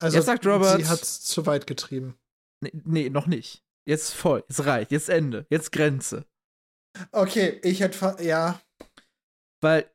Also 0.00 0.16
jetzt 0.16 0.26
sagt 0.26 0.46
Robert, 0.46 0.80
sie 0.80 0.88
hat's 0.88 1.20
zu 1.20 1.46
weit 1.46 1.66
getrieben. 1.66 2.18
Nee, 2.60 2.72
nee, 2.84 3.10
noch 3.10 3.26
nicht. 3.26 3.64
Jetzt 3.84 4.14
voll, 4.14 4.44
jetzt 4.48 4.64
reicht, 4.64 4.92
jetzt 4.92 5.08
Ende, 5.08 5.46
jetzt 5.50 5.72
Grenze. 5.72 6.26
Okay, 7.10 7.60
ich 7.62 7.80
hätte 7.80 8.16
ja. 8.20 8.60
Weil 9.60 9.90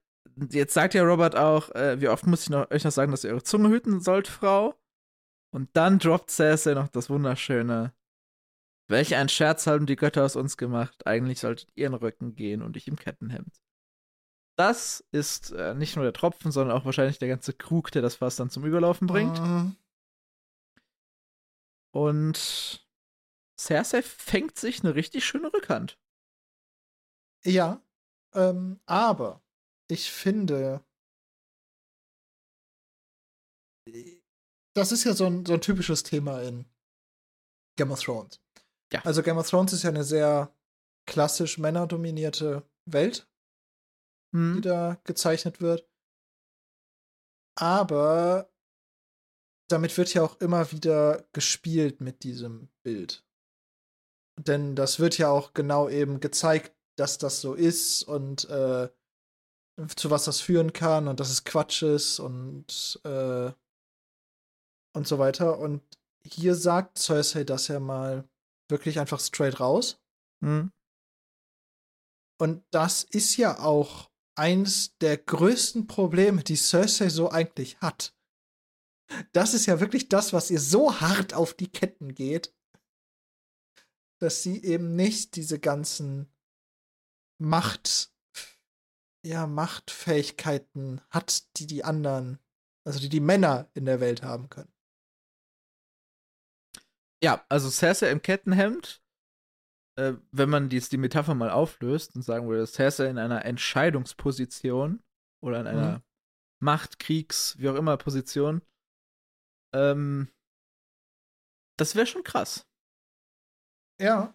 jetzt 0.51 0.74
sagt 0.74 0.93
ja 0.93 1.03
Robert 1.03 1.36
auch, 1.36 1.70
äh, 1.76 1.99
wie 2.01 2.07
oft 2.09 2.26
muss 2.26 2.43
ich 2.43 2.49
noch, 2.49 2.70
euch 2.72 2.84
noch 2.84 2.91
sagen, 2.91 3.11
dass 3.11 3.24
ihr 3.24 3.32
eure 3.32 3.43
Zunge 3.43 3.70
hüten 3.70 3.99
sollt, 4.01 4.28
Frau? 4.28 4.76
Und 5.53 5.70
dann 5.76 5.99
droppt 5.99 6.32
Cersei 6.32 6.74
noch 6.74 6.89
das 6.89 7.09
wunderschöne. 7.09 7.93
Welch 8.89 9.15
ein 9.15 9.30
Scherz 9.30 9.68
haben 9.68 9.86
die 9.86 9.95
Götter 9.95 10.24
aus 10.24 10.36
uns 10.36 10.57
gemacht. 10.57 11.05
Eigentlich 11.05 11.39
solltet 11.39 11.70
ihr 11.76 11.88
in 11.88 11.93
den 11.93 11.99
Rücken 11.99 12.36
gehen 12.36 12.61
und 12.61 12.78
ich 12.78 12.88
im 12.88 12.95
Kettenhemd. 12.95 13.61
Das 14.58 15.03
ist 15.12 15.51
äh, 15.51 15.76
nicht 15.76 15.95
nur 15.95 16.03
der 16.03 16.14
Tropfen, 16.14 16.51
sondern 16.51 16.76
auch 16.76 16.84
wahrscheinlich 16.84 17.20
der 17.20 17.28
ganze 17.28 17.53
Krug, 17.53 17.91
der 17.91 18.01
das 18.01 18.16
Fass 18.16 18.38
dann 18.38 18.49
zum 18.49 18.66
Überlaufen 18.66 19.05
bringt. 19.05 19.39
Uh. 19.39 19.72
Und 21.91 22.88
Cersei 23.60 24.01
fängt 24.01 24.58
sich 24.58 24.84
eine 24.84 24.95
richtig 24.95 25.26
schöne 25.26 25.53
Rückhand. 25.53 25.99
Ja, 27.45 27.82
ähm, 28.34 28.80
aber 28.88 29.43
ich 29.89 30.12
finde, 30.12 30.84
das 34.76 34.91
ist 34.91 35.03
ja 35.03 35.14
so 35.14 35.26
ein, 35.26 35.45
so 35.45 35.53
ein 35.53 35.62
typisches 35.62 36.03
Thema 36.03 36.41
in 36.41 36.66
Game 37.78 37.91
of 37.91 38.01
Thrones. 38.01 38.41
Ja. 38.91 39.03
Also 39.05 39.22
Game 39.22 39.38
of 39.38 39.49
Thrones 39.49 39.74
ist 39.74 39.84
ja 39.84 39.89
eine 39.89 40.03
sehr 40.03 40.51
klassisch 41.05 41.58
männerdominierte 41.58 42.68
Welt, 42.86 43.30
hm. 44.34 44.55
die 44.55 44.61
da 44.61 44.97
gezeichnet 45.03 45.61
wird. 45.61 45.88
Aber 47.55 48.49
damit 49.69 49.97
wird 49.97 50.13
ja 50.13 50.23
auch 50.23 50.39
immer 50.39 50.71
wieder 50.71 51.25
gespielt 51.34 52.01
mit 52.01 52.23
diesem 52.23 52.69
Bild. 52.84 53.25
Denn 54.39 54.75
das 54.75 54.99
wird 54.99 55.17
ja 55.17 55.30
auch 55.30 55.53
genau 55.53 55.89
eben 55.89 56.19
gezeigt, 56.19 56.75
dass 56.95 57.17
das 57.17 57.41
so 57.41 57.53
ist 57.53 58.03
und 58.03 58.45
äh, 58.49 58.89
zu 59.95 60.09
was 60.09 60.25
das 60.25 60.39
führen 60.39 60.73
kann 60.73 61.07
und 61.07 61.19
dass 61.19 61.30
es 61.30 61.43
Quatsch 61.43 61.84
ist 61.84 62.19
und 62.19 62.99
äh, 63.03 63.51
und 64.93 65.07
so 65.07 65.19
weiter. 65.19 65.59
Und 65.59 65.82
hier 66.23 66.55
sagt 66.55 66.97
Cersei 66.97 67.43
das 67.43 67.67
ja 67.67 67.80
mal 67.80 68.28
wirklich 68.69 68.99
einfach 68.99 69.19
straight 69.19 69.59
raus. 69.59 70.01
Mhm. 70.41 70.71
Und 72.39 72.63
das 72.71 73.03
ist 73.03 73.38
ja 73.38 73.59
auch 73.59 74.07
eins 74.38 74.97
der 74.97 75.17
größten 75.17 75.88
Probleme, 75.88 76.43
die 76.43 76.55
Cersei 76.55 77.09
so 77.09 77.31
eigentlich 77.31 77.79
hat. 77.79 78.15
Das 79.31 79.53
ist 79.53 79.65
ja 79.65 79.79
wirklich 79.79 80.09
das, 80.09 80.33
was 80.33 80.51
ihr 80.51 80.59
so 80.59 80.99
hart 80.99 81.33
auf 81.33 81.53
die 81.53 81.71
Ketten 81.71 82.13
geht, 82.13 82.53
dass 84.19 84.43
sie 84.43 84.63
eben 84.63 84.95
nicht 84.95 85.35
diese 85.35 85.59
ganzen 85.59 86.31
Macht, 87.39 88.11
ja, 89.23 89.47
Machtfähigkeiten 89.47 91.01
hat, 91.09 91.57
die 91.57 91.67
die 91.67 91.83
anderen, 91.83 92.39
also 92.83 92.99
die 92.99 93.09
die 93.09 93.19
Männer 93.19 93.69
in 93.73 93.85
der 93.85 93.99
Welt 93.99 94.23
haben 94.23 94.49
können. 94.49 94.73
Ja, 97.23 97.45
also 97.49 97.69
Cersei 97.69 98.11
im 98.11 98.21
Kettenhemd, 98.21 99.01
äh, 99.97 100.13
wenn 100.31 100.49
man 100.49 100.69
dies, 100.69 100.89
die 100.89 100.97
Metapher 100.97 101.35
mal 101.35 101.49
auflöst 101.49 102.15
und 102.15 102.21
sagen 102.21 102.47
würde, 102.47 102.67
Cersei 102.67 103.09
in 103.09 103.17
einer 103.17 103.45
Entscheidungsposition 103.45 105.03
oder 105.43 105.59
in 105.59 105.67
einer 105.67 105.97
mhm. 105.97 106.03
Macht, 106.59 106.99
Kriegs, 106.99 107.55
wie 107.59 107.69
auch 107.69 107.75
immer 107.75 107.97
Position, 107.97 108.61
ähm, 109.75 110.29
das 111.77 111.95
wäre 111.95 112.07
schon 112.07 112.23
krass. 112.23 112.65
Ja. 113.99 114.33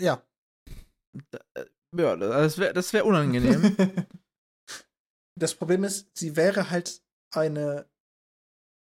Ja. 0.00 0.26
Äh, 1.54 1.66
ja, 1.96 2.16
das 2.16 2.58
wäre 2.58 2.72
das 2.72 2.92
wär 2.92 3.04
unangenehm. 3.04 3.76
das 5.38 5.54
Problem 5.54 5.84
ist, 5.84 6.16
sie 6.16 6.36
wäre 6.36 6.70
halt 6.70 7.02
eine 7.34 7.90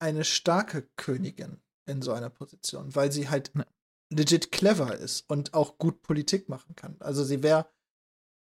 eine 0.00 0.24
starke 0.24 0.88
Königin 0.96 1.62
in 1.92 2.02
so 2.02 2.12
einer 2.12 2.30
Position, 2.30 2.94
weil 2.94 3.12
sie 3.12 3.28
halt 3.28 3.52
ja. 3.54 3.64
legit 4.10 4.50
clever 4.52 4.96
ist 4.96 5.28
und 5.30 5.54
auch 5.54 5.78
gut 5.78 6.02
Politik 6.02 6.48
machen 6.48 6.74
kann. 6.74 6.96
Also 7.00 7.24
sie 7.24 7.42
wäre, 7.42 7.66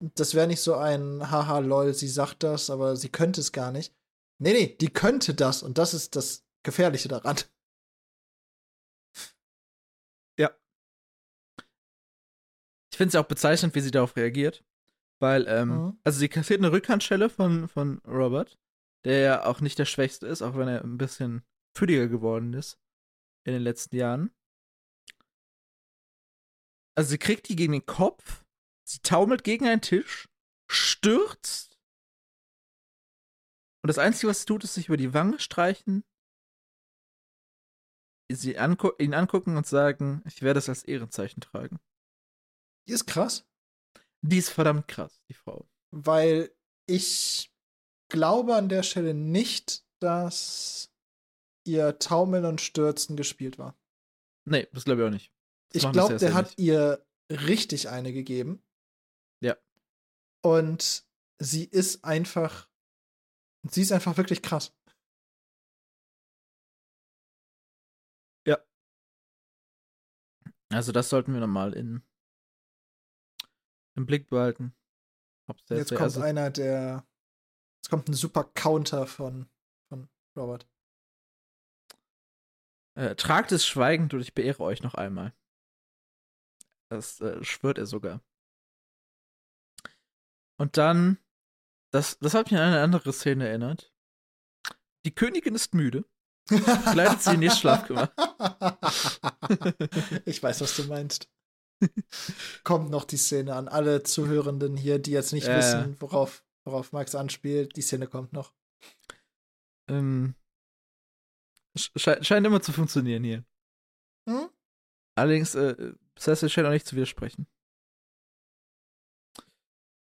das 0.01 0.35
wäre 0.35 0.47
nicht 0.47 0.61
so 0.61 0.75
ein 0.75 1.31
Haha 1.31 1.61
lol, 1.61 1.95
sie 1.95 2.09
sagt 2.09 2.43
das, 2.43 2.71
aber 2.71 2.97
sie 2.97 3.09
könnte 3.09 3.41
es 3.41 3.53
gar 3.53 3.73
nicht. 3.73 3.95
Nee, 4.39 4.53
nee, 4.53 4.77
die 4.81 4.89
könnte 4.89 5.35
das 5.35 5.63
und 5.63 5.79
das 5.79 5.95
ist 5.95 6.17
das 6.17 6.45
Gefährliche 6.63 7.09
daran. 7.09 7.37
Ja. 10.39 10.51
Ich 12.93 12.99
finde 12.99 13.09
es 13.09 13.15
auch 13.15 13.29
bezeichnend, 13.29 13.75
wie 13.75 13.81
sie 13.81 13.91
darauf 13.91 14.17
reagiert. 14.17 14.65
Weil, 15.19 15.47
ähm, 15.49 15.69
mhm. 15.69 15.99
also 16.05 16.19
sie 16.19 16.29
kassiert 16.29 16.61
eine 16.61 16.73
Rückhandschelle 16.73 17.31
von, 17.31 17.69
von 17.69 18.03
Robert 18.07 18.59
der 19.07 19.21
ja 19.21 19.47
auch 19.47 19.61
nicht 19.61 19.79
der 19.79 19.85
Schwächste 19.85 20.27
ist, 20.27 20.43
auch 20.43 20.57
wenn 20.57 20.67
er 20.67 20.83
ein 20.83 20.99
bisschen 20.99 21.45
fülliger 21.77 22.09
geworden 22.09 22.53
ist 22.55 22.79
in 23.47 23.53
den 23.53 23.63
letzten 23.63 23.97
Jahren. 23.97 24.35
Also 26.97 27.11
sie 27.11 27.19
kriegt 27.19 27.49
die 27.49 27.57
gegen 27.57 27.73
den 27.73 27.87
Kopf, 27.87 28.45
sie 28.87 29.01
taumelt 29.01 29.45
gegen 29.45 29.67
einen 29.67 29.83
Tisch, 29.83 30.29
stürzt. 30.71 31.79
Und 33.83 33.89
das 33.89 33.99
Einzige, 33.99 34.29
was 34.29 34.41
sie 34.41 34.47
tut, 34.47 34.65
ist 34.65 34.75
sich 34.75 34.89
über 34.89 34.97
die 34.97 35.15
Wange 35.15 35.39
streichen, 35.39 36.05
sie 38.29 38.59
angu 38.59 38.91
ihn 38.99 39.15
angucken 39.15 39.57
und 39.57 39.67
sagen, 39.67 40.23
ich 40.27 40.43
werde 40.43 40.59
es 40.59 40.69
als 40.69 40.85
Ehrenzeichen 40.85 41.41
tragen. 41.41 41.79
Die 42.89 42.93
ist 42.93 43.07
krass. 43.07 43.47
Die 44.23 44.39
ist 44.39 44.51
verdammt 44.51 44.89
krass, 44.89 45.23
die 45.29 45.35
Frau. 45.35 45.69
Weil 45.93 46.53
ich 46.89 47.53
glaube 48.11 48.57
an 48.57 48.69
der 48.69 48.83
Stelle 48.83 49.15
nicht, 49.15 49.85
dass 50.01 50.93
ihr 51.67 51.99
Taumeln 51.99 52.45
und 52.45 52.61
Stürzen 52.61 53.17
gespielt 53.17 53.59
war. 53.59 53.77
Nee, 54.45 54.69
das 54.73 54.85
glaube 54.85 55.03
ich 55.03 55.09
auch 55.09 55.13
nicht. 55.13 55.33
Das 55.73 55.85
ich 55.85 55.93
glaube, 55.93 56.17
der 56.17 56.35
hat 56.35 56.59
ihr 56.59 57.05
richtig 57.31 57.89
eine 57.89 58.13
gegeben. 58.13 58.63
Ja. 59.41 59.57
Und 60.43 61.05
sie 61.39 61.65
ist 61.65 62.05
einfach. 62.05 62.69
Sie 63.69 63.83
ist 63.83 63.91
einfach 63.91 64.17
wirklich 64.17 64.43
krass. 64.43 64.73
Ja. 68.47 68.65
Also, 70.73 70.93
das 70.93 71.09
sollten 71.09 71.33
wir 71.33 71.41
nochmal 71.41 71.73
in, 71.73 72.03
im 73.97 74.07
Blick 74.07 74.29
behalten. 74.29 74.73
Jetzt 75.69 75.91
kommt 75.91 76.01
also 76.03 76.21
einer, 76.21 76.51
der 76.51 77.07
es 77.87 77.91
kommt 77.91 78.09
ein 78.09 78.15
super 78.15 78.43
Counter 78.43 79.07
von, 79.07 79.49
von 79.89 80.09
Robert. 80.37 80.67
Äh, 82.97 83.15
tragt 83.15 83.53
es 83.53 83.67
schweigend 83.67 84.15
und 84.15 84.21
ich 84.21 84.35
beehre 84.35 84.61
euch 84.61 84.83
noch 84.83 84.95
einmal. 84.95 85.33
Das 86.91 87.21
äh, 87.21 87.43
schwört 87.45 87.79
er 87.79 87.87
sogar. 87.87 88.21
Und 90.59 90.77
dann, 90.77 91.19
das, 91.93 92.19
das 92.19 92.35
hat 92.35 92.51
mich 92.51 92.59
an 92.59 92.69
eine 92.69 92.81
andere 92.81 93.13
Szene 93.13 93.49
erinnert. 93.49 93.93
Die 95.05 95.15
Königin 95.15 95.55
ist 95.55 95.75
müde. 95.75 96.05
Kleidet 96.49 97.23
sie 97.23 97.35
in 97.35 97.43
ihr 97.43 97.51
Schlafgemach. 97.51 98.09
ich 100.25 100.43
weiß, 100.43 100.61
was 100.61 100.77
du 100.77 100.85
meinst. 100.85 101.29
Kommt 102.65 102.91
noch 102.91 103.05
die 103.05 103.19
Szene 103.19 103.55
an 103.55 103.69
alle 103.69 104.03
Zuhörenden 104.05 104.77
hier, 104.77 104.99
die 104.99 105.11
jetzt 105.11 105.33
nicht 105.33 105.49
äh, 105.49 105.59
wissen, 105.59 106.01
worauf 106.01 106.47
worauf 106.67 106.93
Max 106.93 107.15
anspielt. 107.15 107.77
Die 107.77 107.83
Szene 107.83 108.07
kommt 108.07 108.33
noch. 108.33 108.53
Ähm, 109.89 110.35
sche 111.77 112.23
scheint 112.23 112.47
immer 112.47 112.61
zu 112.63 112.73
funktionieren 112.73 113.25
hier. 113.25 113.45
Hm? 114.29 114.49
Allerdings, 115.15 115.55
äh, 115.55 115.95
Cersei 116.19 116.49
scheint 116.49 116.67
auch 116.67 116.73
nicht 116.73 116.87
zu 116.87 116.97
widersprechen. 116.97 117.47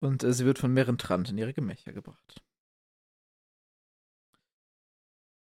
Und 0.02 0.24
äh, 0.24 0.34
sie 0.34 0.46
wird 0.46 0.60
von 0.60 0.74
mehreren 0.74 0.98
Trant 0.98 1.30
in 1.30 1.38
ihre 1.38 1.54
Gemächer 1.54 1.94
gebracht. 1.94 2.44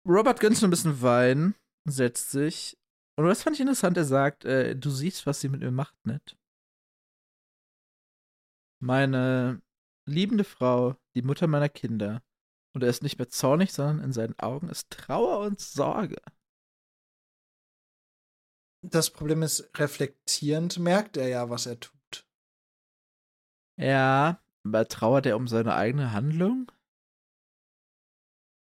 Robert 0.08 0.40
gönnt 0.40 0.62
ein 0.62 0.70
bisschen 0.70 1.02
Wein, 1.02 1.56
setzt 1.86 2.30
sich. 2.30 2.78
Und 3.18 3.26
das 3.26 3.44
fand 3.44 3.56
ich 3.56 3.62
interessant, 3.62 3.98
er 3.98 4.06
sagt, 4.06 4.46
äh, 4.46 4.76
du 4.76 4.90
siehst, 4.90 5.26
was 5.26 5.42
sie 5.42 5.50
mit 5.50 5.62
mir 5.62 5.72
macht, 5.72 5.96
nett. 6.06 6.38
Meine 8.80 9.62
liebende 10.06 10.44
Frau, 10.44 10.96
die 11.16 11.24
Mutter 11.24 11.48
meiner 11.48 11.70
Kinder. 11.70 12.22
Und 12.76 12.84
er 12.84 12.90
ist 12.90 13.04
nicht 13.04 13.18
mehr 13.18 13.30
zornig, 13.30 13.72
sondern 13.72 14.02
in 14.02 14.12
seinen 14.12 14.38
Augen 14.38 14.68
ist 14.68 14.90
Trauer 14.90 15.40
und 15.40 15.62
Sorge. 15.62 16.22
Das 18.84 19.10
Problem 19.10 19.42
ist, 19.44 19.70
reflektierend 19.80 20.78
merkt 20.78 21.16
er 21.16 21.30
ja, 21.30 21.50
was 21.50 21.68
er 21.68 21.80
tut. 21.80 22.28
Ja, 23.80 24.44
aber 24.66 24.88
trauert 24.90 25.26
er 25.26 25.38
um 25.38 25.48
seine 25.48 25.74
eigene 25.74 26.12
Handlung? 26.12 26.70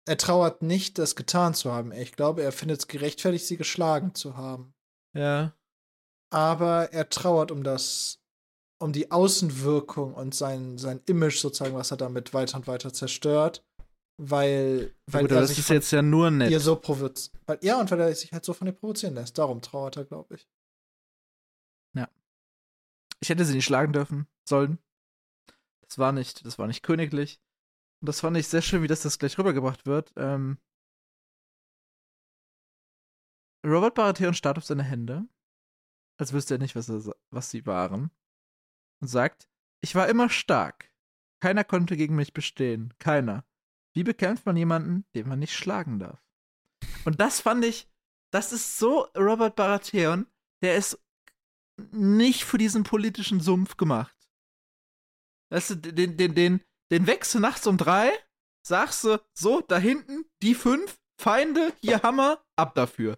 Er 0.08 0.18
trauert 0.18 0.62
nicht, 0.62 0.98
das 0.98 1.16
getan 1.16 1.54
zu 1.54 1.72
haben. 1.72 1.94
Ich 1.94 2.12
glaube, 2.12 2.44
er 2.44 2.52
findet 2.52 2.80
es 2.80 2.88
gerechtfertigt, 2.88 3.48
sie 3.48 3.58
geschlagen 3.58 4.14
zu 4.14 4.36
haben. 4.36 4.76
Ja. 5.16 5.56
Aber 6.32 6.92
er 6.92 7.10
trauert 7.10 7.50
um 7.50 7.64
das, 7.64 8.22
um 8.78 8.92
die 8.92 9.10
Außenwirkung 9.10 10.14
und 10.14 10.36
sein, 10.36 10.78
sein 10.78 11.02
Image 11.06 11.40
sozusagen, 11.40 11.76
was 11.76 11.92
er 11.92 11.98
damit 11.98 12.34
weiter 12.34 12.58
und 12.58 12.68
weiter 12.68 12.92
zerstört. 12.92 13.65
Weil, 14.18 14.96
weil 15.08 15.24
Gut, 15.24 15.32
er 15.32 15.42
das 15.42 15.50
sich 15.50 15.60
ist 15.60 15.70
jetzt 15.70 15.92
ja 15.92 16.02
nur 16.02 16.32
nett. 16.32 16.50
ihr 16.50 16.62
so 16.62 16.78
provoziert. 16.78 17.36
Weil, 17.46 17.60
ja, 17.62 17.80
und 17.80 17.92
weil 17.92 18.00
er 18.00 18.16
sich 18.16 18.32
halt 18.32 18.46
so 18.46 18.54
von 18.54 18.68
ihr 18.68 18.74
provozieren 18.74 19.14
lässt. 19.16 19.38
Darum 19.38 19.62
trauert 19.62 19.98
er, 19.98 20.06
glaube 20.06 20.36
ich. 20.36 20.48
Ich 23.26 23.30
hätte 23.30 23.46
sie 23.46 23.56
nicht 23.56 23.66
schlagen 23.66 23.94
dürfen, 23.94 24.28
sollen. 24.48 24.78
Das 25.82 25.98
war 25.98 26.12
nicht, 26.12 26.46
das 26.46 26.60
war 26.60 26.68
nicht 26.68 26.84
königlich. 26.84 27.42
Und 28.02 28.08
das 28.10 28.20
fand 28.20 28.38
ich 28.38 28.48
sehr 28.48 28.62
schön, 28.62 28.84
wie 28.84 28.88
das, 28.88 29.02
das 29.02 29.18
gleich 29.18 29.38
rübergebracht 29.40 29.88
wird. 29.88 30.14
Ähm, 30.16 30.60
Robert 33.66 33.96
Baratheon 33.96 34.36
starrt 34.36 34.60
auf 34.60 34.66
seine 34.66 34.84
Hände, 34.84 35.28
als 36.20 36.34
wüsste 36.34 36.56
er 36.56 36.58
nicht, 36.60 36.76
was, 36.76 36.88
er, 36.88 37.16
was 37.32 37.50
sie 37.50 37.66
waren, 37.66 38.12
und 39.02 39.08
sagt, 39.08 39.50
ich 39.82 39.96
war 39.96 40.08
immer 40.08 40.30
stark. 40.30 40.94
Keiner 41.42 41.64
konnte 41.64 41.98
gegen 41.98 42.16
mich 42.16 42.34
bestehen. 42.34 42.94
Keiner. 43.00 43.44
Wie 43.96 44.04
bekämpft 44.04 44.46
man 44.46 44.58
jemanden, 44.58 45.06
den 45.16 45.28
man 45.28 45.40
nicht 45.40 45.54
schlagen 45.54 46.00
darf? 46.00 46.22
Und 47.06 47.22
das 47.22 47.40
fand 47.40 47.64
ich, 47.64 47.90
das 48.32 48.52
ist 48.52 48.78
so 48.78 49.08
Robert 49.18 49.56
Baratheon, 49.56 50.28
der 50.62 50.76
ist 50.76 51.00
nicht 51.92 52.44
für 52.44 52.58
diesen 52.58 52.84
politischen 52.84 53.40
Sumpf 53.40 53.78
gemacht. 53.78 54.16
Weißt 55.52 55.70
du, 55.72 55.76
den, 55.76 56.18
den, 56.18 56.36
den, 56.36 56.62
den 56.92 57.08
wächst 57.08 57.34
du 57.34 57.40
nachts 57.40 57.68
um 57.68 57.78
drei, 57.78 58.12
sagst 58.66 59.04
du, 59.04 59.22
so, 59.34 59.62
da 59.62 59.78
hinten, 59.78 60.26
die 60.42 60.56
fünf, 60.56 61.00
Feinde, 61.22 61.74
hier 61.80 62.02
Hammer, 62.02 62.44
ab 62.58 62.76
dafür. 62.76 63.18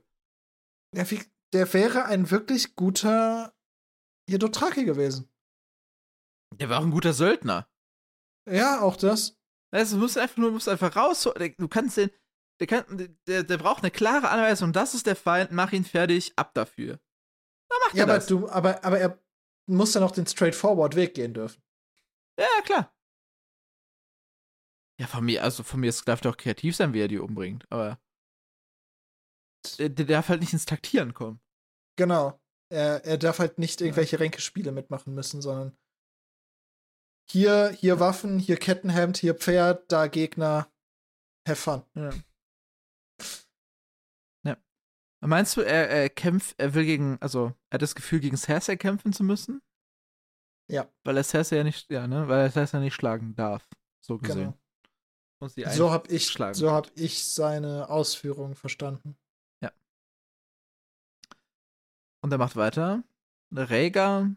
Der, 0.96 1.08
der 1.54 1.74
wäre 1.74 2.06
ein 2.06 2.30
wirklich 2.30 2.76
guter 2.76 3.56
Jedotraki 4.30 4.86
gewesen. 4.86 5.30
Der 6.56 6.70
war 6.70 6.80
auch 6.80 6.84
ein 6.84 6.92
guter 6.92 7.14
Söldner. 7.14 7.68
Ja, 8.48 8.82
auch 8.82 8.96
das. 8.96 9.38
Weißt 9.74 9.94
du, 9.94 9.98
musst 9.98 10.18
einfach 10.18 10.38
nur, 10.38 10.50
du 10.50 10.54
musst 10.54 10.70
einfach 10.70 10.96
raus, 10.96 11.24
du 11.24 11.68
kannst 11.68 11.98
den, 11.98 12.10
der, 12.60 12.68
kann, 12.68 12.86
der, 13.28 13.44
der 13.44 13.58
braucht 13.58 13.84
eine 13.84 13.92
klare 13.92 14.30
Anweisung, 14.30 14.74
das 14.74 14.94
ist 14.94 15.06
der 15.06 15.16
Feind, 15.16 15.52
mach 15.52 15.72
ihn 15.74 15.84
fertig, 15.86 16.34
ab 16.38 16.54
dafür. 16.54 17.00
Dann 17.70 17.80
macht 17.84 17.94
Ja, 17.96 18.00
er 18.00 18.04
aber, 18.06 18.14
das. 18.14 18.28
du, 18.28 18.48
aber, 18.50 18.84
aber 18.84 19.00
er 19.00 19.20
muss 19.70 19.92
dann 19.92 20.04
auch 20.04 20.12
den 20.12 20.26
straightforward 20.26 20.96
Weg 20.96 21.14
gehen 21.14 21.34
dürfen. 21.34 21.62
Ja, 22.40 22.62
klar. 22.64 22.94
Ja, 25.00 25.08
von 25.08 25.26
mir, 25.26 25.44
also 25.44 25.64
von 25.64 25.80
mir 25.80 25.90
es 25.90 26.04
darf 26.04 26.22
doch 26.22 26.38
kreativ 26.38 26.76
sein, 26.76 26.94
wie 26.94 27.02
er 27.02 27.08
die 27.08 27.20
umbringt, 27.20 27.66
aber 27.72 28.00
der, 29.78 29.90
der 29.90 30.06
darf 30.06 30.30
halt 30.30 30.40
nicht 30.40 30.54
ins 30.54 30.66
Taktieren 30.66 31.14
kommen. 31.14 31.42
Genau. 31.98 32.40
Er, 32.70 33.06
er 33.06 33.18
darf 33.18 33.40
halt 33.40 33.60
nicht 33.60 33.82
irgendwelche 33.82 34.20
Ränkespiele 34.20 34.72
mitmachen 34.72 35.14
müssen, 35.14 35.42
sondern 35.42 35.78
hier, 37.30 37.70
hier 37.70 38.00
Waffen, 38.00 38.40
hier 38.40 38.58
Kettenhemd, 38.58 39.18
hier 39.18 39.36
Pferd, 39.36 39.92
da 39.92 40.08
Gegner. 40.08 40.72
Have 41.48 41.56
fun. 41.56 41.84
Ja. 41.96 42.12
ja. 44.46 44.58
Meinst 45.22 45.56
du, 45.58 45.62
er, 45.62 45.90
er 45.90 46.10
kämpft, 46.10 46.56
er 46.60 46.74
will 46.74 46.86
gegen, 46.86 47.18
also 47.22 47.54
er 47.70 47.76
hat 47.76 47.82
das 47.82 47.96
Gefühl, 47.96 48.20
gegen 48.20 48.38
Cersei 48.38 48.76
kämpfen 48.76 49.14
zu 49.14 49.24
müssen? 49.24 49.62
Ja. 50.70 50.92
Weil 51.04 51.18
er 51.18 51.24
Cersei 51.24 51.58
ja 51.58 51.64
nicht, 51.64 51.90
ja, 51.90 52.08
ne, 52.08 52.28
weil 52.28 52.42
er 52.42 52.52
Cersei 52.52 52.80
nicht 52.80 52.96
schlagen 52.96 53.36
darf. 53.36 53.68
So 54.02 54.18
gesehen. 54.18 54.38
Genau. 54.38 54.58
Muss 55.40 55.54
sie 55.54 55.66
So 55.70 55.92
hab 55.92 56.10
ich, 56.10 56.28
schlagen. 56.28 56.56
so 56.56 56.72
hab 56.72 56.92
ich 56.96 57.24
seine 57.24 57.90
Ausführungen 57.90 58.56
verstanden. 58.56 59.18
Und 62.28 62.32
er 62.32 62.38
macht 62.38 62.56
weiter. 62.56 63.04
Rhaegar, 63.56 64.36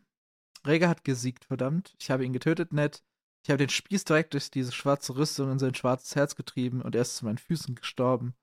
Rhaegar 0.65 0.91
hat 0.91 1.05
gesiegt, 1.05 1.45
verdammt. 1.45 1.95
Ich 1.99 2.11
habe 2.11 2.25
ihn 2.25 2.33
getötet, 2.33 2.73
Ned. 2.73 3.03
Ich 3.43 3.51
habe 3.51 3.59
den 3.59 3.71
Spieß 3.71 4.05
direkt 4.05 4.35
durch 4.35 4.51
diese 4.51 4.73
schwarze 4.73 5.17
Rüstung 5.17 5.51
in 5.51 5.59
sein 5.59 5.75
schwarzes 5.75 6.15
Herz 6.15 6.37
getrieben 6.37 6.83
und 6.83 6.95
er 6.95 7.03
ist 7.03 7.17
zu 7.17 7.25
meinen 7.25 7.39
Füßen 7.39 7.75
gestorben. 7.75 8.35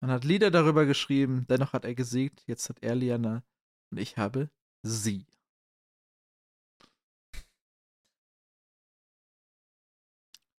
Man 0.00 0.10
hat 0.10 0.24
Lieder 0.24 0.50
darüber 0.50 0.84
geschrieben, 0.84 1.46
dennoch 1.48 1.72
hat 1.72 1.84
er 1.84 1.94
gesiegt. 1.94 2.42
Jetzt 2.46 2.68
hat 2.68 2.82
er 2.82 2.94
Lyanna 2.94 3.42
und 3.90 3.98
ich 3.98 4.16
habe 4.18 4.50
sie. 4.82 5.26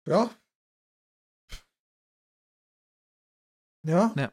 Ja. 0.06 0.30
Ja. 3.84 4.14
Ja. 4.18 4.32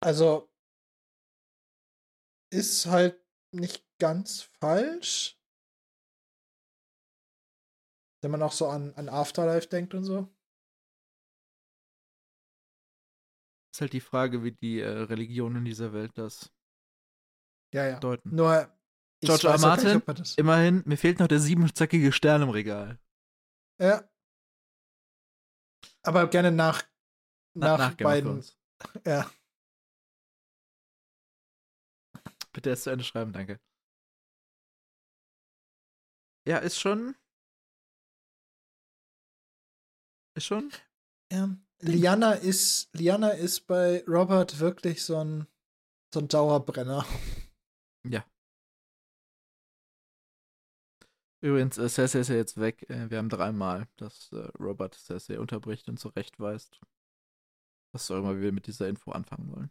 Also 0.00 0.48
ist 2.50 2.86
halt 2.86 3.21
nicht 3.52 3.84
ganz 3.98 4.42
falsch. 4.42 5.38
Wenn 8.22 8.30
man 8.30 8.42
auch 8.42 8.52
so 8.52 8.68
an, 8.68 8.94
an 8.94 9.08
Afterlife 9.08 9.68
denkt 9.68 9.94
und 9.94 10.04
so. 10.04 10.28
Ist 13.74 13.80
halt 13.80 13.92
die 13.94 14.00
Frage, 14.00 14.44
wie 14.44 14.52
die 14.52 14.80
äh, 14.80 14.88
Religionen 14.88 15.56
in 15.56 15.64
dieser 15.64 15.92
Welt 15.92 16.12
das 16.18 16.52
Ja, 17.72 17.86
ja. 17.88 17.98
deuten. 18.00 18.34
Nur 18.34 18.70
George 19.22 19.46
R. 19.48 19.52
halt 19.60 19.82
nicht, 19.84 20.06
Martin? 20.06 20.14
das. 20.22 20.36
Immerhin, 20.36 20.82
mir 20.84 20.96
fehlt 20.98 21.18
noch 21.20 21.28
der 21.28 21.40
siebenzackige 21.40 22.12
Stern 22.12 22.42
im 22.42 22.50
Regal. 22.50 22.98
Ja. 23.80 24.08
Aber 26.04 26.28
gerne 26.28 26.52
nach, 26.52 26.82
Na- 27.54 27.76
nach, 27.78 27.90
of 27.92 27.96
beiden. 27.96 28.44
Ja. 29.06 29.30
Bitte 32.54 32.70
erst 32.70 32.84
zu 32.84 32.90
Ende 32.90 33.04
schreiben, 33.04 33.32
danke. 33.32 33.60
Ja, 36.46 36.58
ist 36.58 36.78
schon. 36.78 37.14
Ist 40.34 40.46
schon. 40.46 40.70
ja. 41.30 41.56
Liana 41.80 42.32
ist, 42.34 42.88
Liana 42.94 43.30
ist 43.30 43.66
bei 43.66 44.04
Robert 44.06 44.60
wirklich 44.60 45.02
so 45.02 45.16
ein, 45.18 45.46
so 46.14 46.20
ein 46.20 46.28
Dauerbrenner. 46.28 47.04
Ja. 48.04 48.24
Übrigens, 51.40 51.76
äh, 51.76 51.88
Cersei 51.88 52.20
ist 52.20 52.28
ja 52.28 52.36
jetzt 52.36 52.60
weg. 52.60 52.88
Äh, 52.88 53.10
wir 53.10 53.18
haben 53.18 53.28
dreimal, 53.28 53.88
dass 53.96 54.30
äh, 54.32 54.48
Robert 54.60 54.94
Cersei 54.94 55.40
unterbricht 55.40 55.88
und 55.88 55.98
zurechtweist. 55.98 56.80
Was 57.92 58.10
auch 58.10 58.18
immer 58.18 58.40
wir 58.40 58.52
mit 58.52 58.66
dieser 58.68 58.88
Info 58.88 59.10
anfangen 59.10 59.50
wollen. 59.50 59.70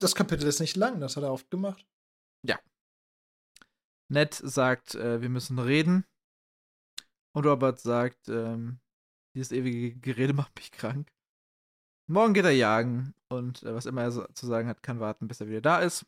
Das 0.00 0.14
Kapitel 0.14 0.46
ist 0.46 0.60
nicht 0.60 0.76
lang, 0.76 1.00
das 1.00 1.16
hat 1.16 1.24
er 1.24 1.32
oft 1.32 1.50
gemacht. 1.50 1.84
Ned 4.10 4.34
sagt, 4.34 4.94
äh, 4.94 5.20
wir 5.20 5.28
müssen 5.28 5.58
reden. 5.58 6.04
Und 7.34 7.46
Robert 7.46 7.78
sagt, 7.78 8.28
ähm, 8.28 8.80
dieses 9.34 9.52
ewige 9.52 9.94
Gerede 9.96 10.32
macht 10.32 10.56
mich 10.56 10.72
krank. 10.72 11.12
Morgen 12.10 12.32
geht 12.32 12.46
er 12.46 12.52
jagen 12.52 13.14
und 13.28 13.62
äh, 13.62 13.74
was 13.74 13.86
immer 13.86 14.02
er 14.02 14.10
so 14.10 14.26
zu 14.28 14.46
sagen 14.46 14.68
hat, 14.68 14.82
kann 14.82 14.98
warten, 14.98 15.28
bis 15.28 15.40
er 15.40 15.48
wieder 15.48 15.60
da 15.60 15.80
ist. 15.80 16.06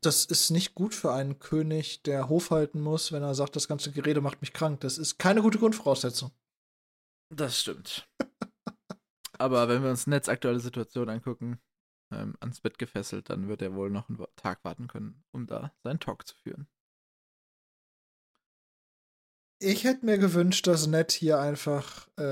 Das 0.00 0.24
ist 0.26 0.50
nicht 0.50 0.74
gut 0.74 0.94
für 0.94 1.12
einen 1.12 1.38
König, 1.38 2.02
der 2.02 2.28
Hof 2.28 2.50
halten 2.50 2.80
muss, 2.80 3.12
wenn 3.12 3.22
er 3.22 3.34
sagt, 3.34 3.56
das 3.56 3.68
ganze 3.68 3.90
Gerede 3.90 4.20
macht 4.20 4.40
mich 4.40 4.52
krank. 4.52 4.80
Das 4.80 4.98
ist 4.98 5.18
keine 5.18 5.42
gute 5.42 5.58
Grundvoraussetzung. 5.58 6.30
Das 7.30 7.58
stimmt. 7.58 8.08
Aber 9.38 9.68
wenn 9.68 9.82
wir 9.82 9.90
uns 9.90 10.06
Neds 10.06 10.28
aktuelle 10.28 10.60
Situation 10.60 11.08
angucken, 11.08 11.58
ähm, 12.14 12.36
ans 12.40 12.60
Bett 12.60 12.78
gefesselt, 12.78 13.30
dann 13.30 13.48
wird 13.48 13.62
er 13.62 13.74
wohl 13.74 13.90
noch 13.90 14.08
einen 14.08 14.24
Tag 14.36 14.64
warten 14.64 14.86
können, 14.88 15.22
um 15.32 15.46
da 15.46 15.72
seinen 15.82 16.00
Talk 16.00 16.26
zu 16.26 16.36
führen. 16.36 16.68
Ich 19.60 19.84
hätte 19.84 20.04
mir 20.04 20.18
gewünscht, 20.18 20.66
dass 20.66 20.86
Ned 20.86 21.12
hier 21.12 21.38
einfach 21.40 22.08
äh, 22.18 22.22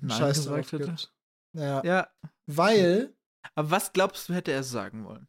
Nein 0.00 0.10
Scheiß 0.10 0.36
gesagt 0.38 0.66
drauf 0.66 0.72
hätte. 0.72 0.84
gibt. 0.90 1.14
Ja, 1.54 1.84
Ja, 1.84 2.08
weil 2.46 3.14
aber 3.54 3.70
was 3.70 3.92
glaubst 3.92 4.28
du, 4.28 4.34
hätte 4.34 4.52
er 4.52 4.62
sagen 4.64 5.04
wollen? 5.04 5.28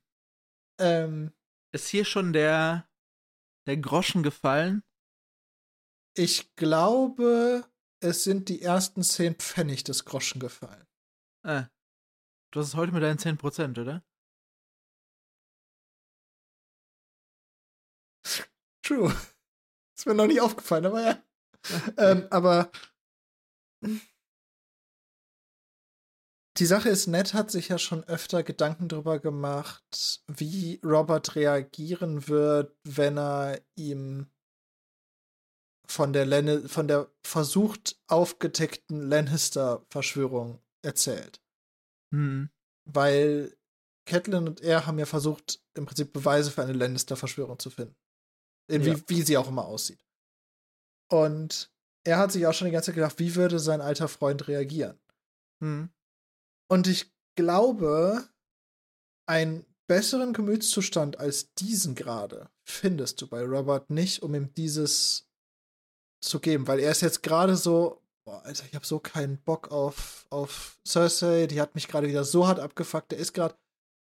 ähm, 0.80 1.32
Ist 1.72 1.90
hier 1.90 2.06
schon 2.06 2.34
der, 2.34 2.88
der 3.68 3.78
Groschen 3.78 4.24
gefallen? 4.24 4.84
ich 6.18 6.56
glaube, 6.56 7.66
es 8.00 8.24
sind 8.24 8.48
die 8.50 8.62
ersten 8.62 9.04
10 9.04 9.36
Pfennig 9.36 9.84
des 9.84 10.06
Groschen 10.06 10.40
gefallen. 10.40 10.88
Äh, 11.44 11.64
du 12.56 12.62
hast 12.62 12.70
es 12.70 12.76
heute 12.76 12.94
mit 12.94 13.04
deinen 13.04 13.20
10%, 13.20 13.82
oder? 13.82 14.02
True. 18.82 19.14
Ist 19.98 20.06
mir 20.06 20.14
noch 20.14 20.28
nicht 20.28 20.40
aufgefallen, 20.40 20.86
aber 20.86 21.02
ja. 21.02 21.24
ähm, 21.98 22.28
aber 22.30 22.72
die 26.58 26.66
Sache 26.66 26.90
ist, 26.90 27.08
Ned 27.08 27.34
hat 27.34 27.52
sich 27.52 27.68
ja 27.68 27.78
schon 27.78 28.06
öfter 28.06 28.42
Gedanken 28.44 28.88
darüber 28.88 29.20
gemacht, 29.20 30.24
wie 30.28 30.80
Robert 30.84 31.36
reagieren 31.36 32.30
wird, 32.30 32.74
wenn 32.86 33.18
er 33.18 33.62
ihm 33.76 34.32
von 35.88 36.14
der, 36.14 36.26
Len 36.26 36.70
von 36.70 36.88
der 36.88 37.12
versucht 37.24 38.00
aufgedeckten 38.08 39.10
Lannister-Verschwörung 39.10 40.62
erzählt. 40.82 41.42
Hm. 42.16 42.50
Weil 42.86 43.58
Catelyn 44.08 44.48
und 44.48 44.62
er 44.62 44.86
haben 44.86 45.00
ja 45.00 45.06
versucht, 45.06 45.62
im 45.74 45.86
Prinzip 45.86 46.14
Beweise 46.14 46.52
für 46.52 46.64
eine 46.64 46.74
Lannister-Verschwörung 46.74 47.60
zu 47.60 47.70
finden. 47.70 47.96
In 48.68 48.84
Ja. 48.84 48.96
wie, 48.96 49.04
wie 49.08 49.22
sie 49.22 49.38
auch 49.38 49.48
immer 49.48 49.66
aussieht. 49.66 50.04
Und 51.12 51.72
er 52.06 52.18
hat 52.18 52.32
sich 52.32 52.48
auch 52.48 52.54
schon 52.54 52.66
die 52.66 52.72
ganze 52.72 52.88
Zeit 52.88 52.96
gedacht, 52.96 53.20
wie 53.20 53.36
würde 53.36 53.60
sein 53.60 53.82
alter 53.82 54.08
Freund 54.08 54.48
reagieren? 54.48 55.00
Hm. 55.62 55.90
Und 56.72 56.88
ich 56.88 57.12
glaube, 57.36 58.28
einen 59.28 59.66
besseren 59.88 60.34
Gemütszustand 60.34 61.20
als 61.20 61.54
diesen 61.54 61.96
gerade 61.96 62.50
findest 62.68 63.22
du 63.22 63.28
bei 63.28 63.44
Robert 63.44 63.90
nicht, 63.90 64.24
um 64.24 64.34
ihm 64.34 64.54
dieses 64.54 65.28
zu 66.24 66.40
geben, 66.40 66.68
weil 66.68 66.80
er 66.80 66.92
ist 66.92 67.02
jetzt 67.02 67.22
gerade 67.22 67.56
so, 67.56 68.02
boah, 68.26 68.44
Alter, 68.44 68.66
ich 68.66 68.76
habe 68.76 68.86
so 68.86 69.00
keinen 69.00 69.38
Bock 69.38 69.72
auf, 69.72 70.28
auf 70.30 70.80
Cersei, 70.86 71.48
die 71.48 71.62
hat 71.62 71.76
mich 71.76 71.88
gerade 71.88 72.08
wieder 72.08 72.24
so 72.24 72.48
hart 72.48 72.60
abgefuckt, 72.60 73.12
der 73.12 73.20
ist 73.20 73.34
gerade 73.34 73.56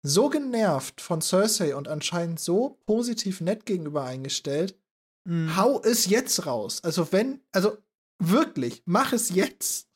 so 0.02 0.28
genervt 0.28 1.00
von 1.00 1.20
Cersei 1.20 1.76
und 1.76 1.88
anscheinend 1.88 2.40
so 2.40 2.80
positiv 2.86 3.40
nett 3.40 3.66
gegenüber 3.66 4.04
eingestellt. 4.04 4.78
Hm. 5.26 5.56
Hau 5.56 5.80
es 5.82 6.06
jetzt 6.06 6.46
raus. 6.46 6.82
Also 6.82 7.12
wenn, 7.12 7.42
also 7.52 7.78
wirklich, 8.18 8.82
mach 8.86 9.12
es 9.12 9.30
jetzt. 9.30 9.88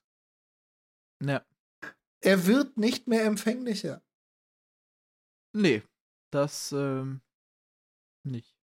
Ja. 1.22 1.44
Er 2.20 2.46
wird 2.46 2.76
nicht 2.76 3.08
mehr 3.08 3.24
empfänglicher. 3.24 4.02
Nee, 5.54 5.82
das 6.30 6.72
ähm, 6.72 7.20
nicht. 8.24 8.56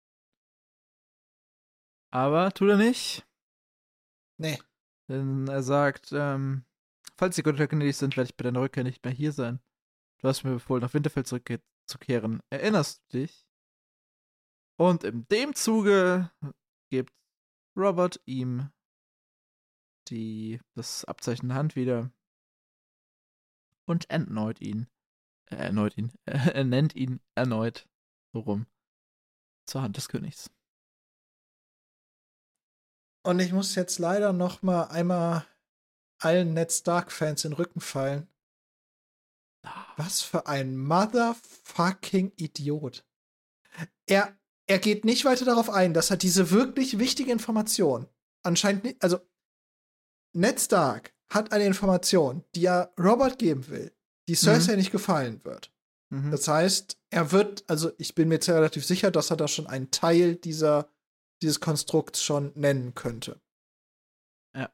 Aber 2.12 2.52
tut 2.54 2.70
er 2.70 2.78
nicht, 2.78 3.28
Nee. 4.38 4.60
Denn 5.08 5.48
er 5.48 5.64
sagt, 5.64 6.12
ähm, 6.12 6.64
falls 7.16 7.36
die 7.36 7.44
Götter 7.44 7.68
gnädig 7.68 7.96
sind, 7.98 8.18
werde 8.18 8.30
ich 8.30 8.38
bei 8.38 8.44
deiner 8.44 8.62
Rückkehr 8.62 8.84
nicht 8.84 9.04
mehr 9.04 9.14
hier 9.14 9.32
sein. 9.32 9.60
Du 10.20 10.28
hast 10.28 10.44
mir 10.44 10.52
befohlen, 10.52 10.82
nach 10.82 10.94
Winterfell 10.94 11.26
zurückzukehren. 11.26 12.42
Erinnerst 12.50 13.04
du 13.10 13.20
dich? 13.20 13.48
Und 14.78 15.04
in 15.04 15.28
dem 15.30 15.56
Zuge 15.56 16.32
gibt 16.90 17.14
Robert 17.76 18.20
ihm 18.26 18.70
die, 20.10 20.60
das 20.76 21.06
Abzeichen 21.06 21.50
der 21.50 21.58
Hand 21.58 21.76
wieder 21.76 22.12
und 23.86 24.10
erneut 24.10 24.62
ihn. 24.62 24.88
Erneut 25.46 25.98
ihn. 25.98 26.12
er 26.26 26.64
nennt 26.64 26.96
ihn 26.96 27.20
erneut 27.36 27.88
so 28.34 28.62
zur 29.66 29.82
Hand 29.82 29.98
des 29.98 30.10
Königs. 30.10 30.50
Und 33.28 33.42
ich 33.42 33.52
muss 33.52 33.76
jetzt 33.76 34.00
leider 34.00 34.32
noch 34.32 34.62
mal 34.62 34.84
einmal 34.84 35.46
allen 36.20 36.54
Ned 36.54 36.72
Stark-Fans 36.72 37.44
in 37.44 37.52
den 37.52 37.58
Rücken 37.58 37.82
fallen. 37.82 38.30
Was 39.98 40.22
für 40.22 40.48
ein 40.48 40.78
motherfucking 40.78 42.32
Idiot. 42.38 43.06
Er, 44.06 44.34
er 44.66 44.80
geht 44.80 45.04
nicht 45.04 45.26
weiter 45.26 45.44
darauf 45.44 45.70
ein, 45.70 45.94
dass 45.94 46.10
er 46.10 46.16
diese 46.16 46.52
wirklich 46.52 47.00
wichtige 47.00 47.34
Information 47.34 48.08
anscheinend 48.44 48.86
nicht, 48.86 49.04
also 49.04 49.20
Ned 50.34 50.62
Stark 50.62 51.14
hat 51.30 51.52
eine 51.52 51.66
Information, 51.66 52.46
die 52.56 52.66
er 52.66 52.94
Robert 52.98 53.38
geben 53.40 53.68
will, 53.68 53.94
die 54.30 54.36
Cersei 54.36 54.78
nicht 54.78 54.94
gefallen 54.94 55.44
wird. 55.44 55.74
Mhm. 56.14 56.32
Das 56.32 56.48
heißt, 56.48 56.98
er 57.10 57.34
wird, 57.34 57.66
also 57.68 57.92
ich 57.98 58.16
bin 58.16 58.30
mir 58.30 58.36
jetzt 58.36 58.48
relativ 58.48 58.86
sicher, 58.86 59.12
dass 59.12 59.32
er 59.32 59.36
da 59.36 59.50
schon 59.50 59.68
einen 59.68 59.92
Teil 59.92 60.36
dieser, 60.36 60.90
dieses 61.42 61.60
Konstrukts 61.60 62.22
schon 62.22 62.52
nennen 62.56 62.94
könnte. 62.96 63.40
Ja. 64.56 64.70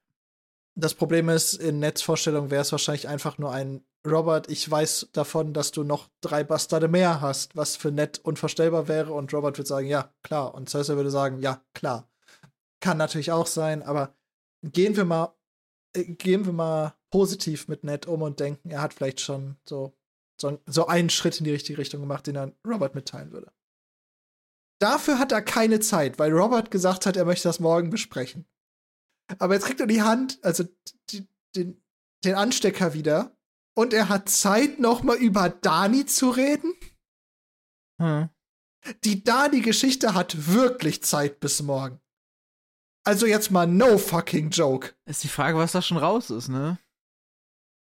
Das 0.76 0.94
Problem 0.94 1.30
ist, 1.30 1.53
in 1.56 1.80
Netzvorstellung 1.80 2.52
wäre 2.52 2.61
es 2.61 2.72
wahrscheinlich 2.72 3.07
einfach 3.07 3.38
nur 3.38 3.52
ein 3.52 3.85
Robert, 4.06 4.49
ich 4.49 4.69
weiß 4.69 5.10
davon, 5.14 5.53
dass 5.53 5.72
du 5.72 5.84
noch 5.84 6.10
drei 6.19 6.44
Bastarde 6.44 6.90
mehr 6.90 7.22
hast, 7.22 7.56
was 7.56 7.77
für 7.77 7.90
Ned 7.90 8.19
unvorstellbar 8.19 8.90
wäre 8.90 9.14
und 9.14 9.34
Robert 9.34 9.57
würde 9.57 9.68
sagen, 9.68 9.88
ja, 9.88 10.14
klar. 10.23 10.53
Und 10.53 10.69
Cersei 10.69 10.95
würde 10.95 11.11
sagen, 11.11 11.40
ja, 11.40 11.61
klar. 11.73 12.10
Kann 12.81 12.98
natürlich 12.98 13.31
auch 13.31 13.48
sein, 13.48 13.81
aber 13.81 14.14
gehen 14.61 14.98
wir 14.98 15.06
mal, 15.06 15.34
äh, 15.95 16.03
gehen 16.03 16.45
wir 16.45 16.52
mal 16.52 16.95
positiv 17.11 17.69
mit 17.69 17.85
Ned 17.85 18.07
um 18.07 18.22
und 18.22 18.41
denken, 18.41 18.72
er 18.72 18.81
hat 18.81 18.94
vielleicht 18.94 19.22
schon 19.22 19.56
so 19.64 19.94
so, 20.40 20.60
so 20.65 20.88
einen 20.88 21.10
Schritt 21.10 21.40
in 21.40 21.45
die 21.45 21.52
richtige 21.52 21.77
Richtung 21.77 22.02
gemacht, 22.02 22.27
den 22.27 22.35
er 22.35 22.52
Robert 22.68 22.95
mitteilen 22.95 23.31
würde. 23.31 23.52
Dafür 24.84 25.18
hat 25.18 25.31
er 25.31 25.41
keine 25.41 25.80
Zeit, 25.80 26.19
weil 26.19 26.34
Robert 26.34 26.69
gesagt 26.69 27.05
hat, 27.05 27.15
er 27.15 27.23
möchte 27.23 27.47
das 27.47 27.61
morgen 27.61 27.89
besprechen. 27.89 28.45
Aber 29.39 29.53
jetzt 29.53 29.65
kriegt 29.65 29.80
er 29.80 29.88
die 29.88 30.01
Hand, 30.01 30.39
also 30.43 30.65
die, 31.10 31.26
den, 31.55 31.81
den 32.26 32.35
Anstecker 32.35 32.93
wieder, 32.93 33.34
und 33.77 33.93
er 33.93 34.10
hat 34.10 34.27
Zeit, 34.27 34.80
nochmal 34.80 35.15
über 35.15 35.47
Dani 35.47 36.05
zu 36.05 36.31
reden. 36.31 36.73
Hm. 38.01 38.27
Die 39.05 39.23
Dani-Geschichte 39.23 40.15
hat 40.15 40.51
wirklich 40.51 41.01
Zeit 41.01 41.39
bis 41.39 41.61
morgen. 41.61 42.01
Also 43.05 43.26
jetzt 43.26 43.51
mal 43.51 43.65
no 43.65 43.97
fucking 43.97 44.49
joke. 44.49 44.93
Ist 45.05 45.23
die 45.23 45.30
Frage, 45.30 45.57
was 45.57 45.72
da 45.72 45.81
schon 45.81 45.95
raus 45.95 46.30
ist, 46.30 46.49
ne? 46.49 46.77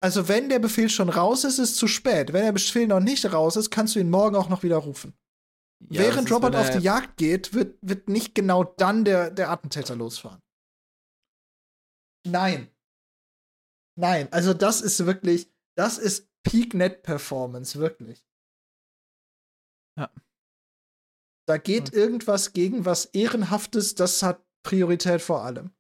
Also 0.00 0.26
wenn 0.26 0.48
der 0.48 0.58
Befehl 0.58 0.88
schon 0.88 1.10
raus 1.10 1.44
ist, 1.44 1.60
ist 1.60 1.70
es 1.70 1.76
zu 1.76 1.86
spät. 1.86 2.32
Wenn 2.32 2.42
der 2.42 2.52
Befehl 2.52 2.88
noch 2.88 2.98
nicht 2.98 3.32
raus 3.32 3.54
ist, 3.54 3.70
kannst 3.70 3.94
du 3.94 4.00
ihn 4.00 4.10
morgen 4.10 4.34
auch 4.34 4.48
noch 4.48 4.64
wieder 4.64 4.78
rufen. 4.78 5.16
Ja, 5.90 6.02
Während 6.02 6.30
Robert 6.32 6.56
auf 6.56 6.70
die 6.70 6.82
Jagd 6.82 7.16
geht, 7.18 7.55
wird, 7.55 7.78
wird 7.80 8.09
nicht 8.09 8.34
genau 8.34 8.64
dann 8.64 9.05
der, 9.05 9.30
der 9.30 9.50
Attentäter 9.50 9.94
losfahren. 9.94 10.42
Nein. 12.26 12.68
Nein, 13.96 14.30
also 14.32 14.55
das 14.55 14.80
ist 14.80 15.06
wirklich, 15.06 15.52
das 15.76 15.98
ist 15.98 16.28
Peak 16.42 16.74
Net 16.74 17.02
Performance, 17.02 17.78
wirklich. 17.78 18.24
Ja. 19.96 20.12
Da 21.48 21.56
geht 21.59 21.90
Hm. 21.90 21.98
irgendwas 21.98 22.52
gegen 22.52 22.84
was 22.84 23.06
Ehrenhaftes, 23.06 23.94
das 23.94 24.22
hat 24.22 24.44
Priorität 24.64 25.22
vor 25.22 25.42
allem. 25.44 25.74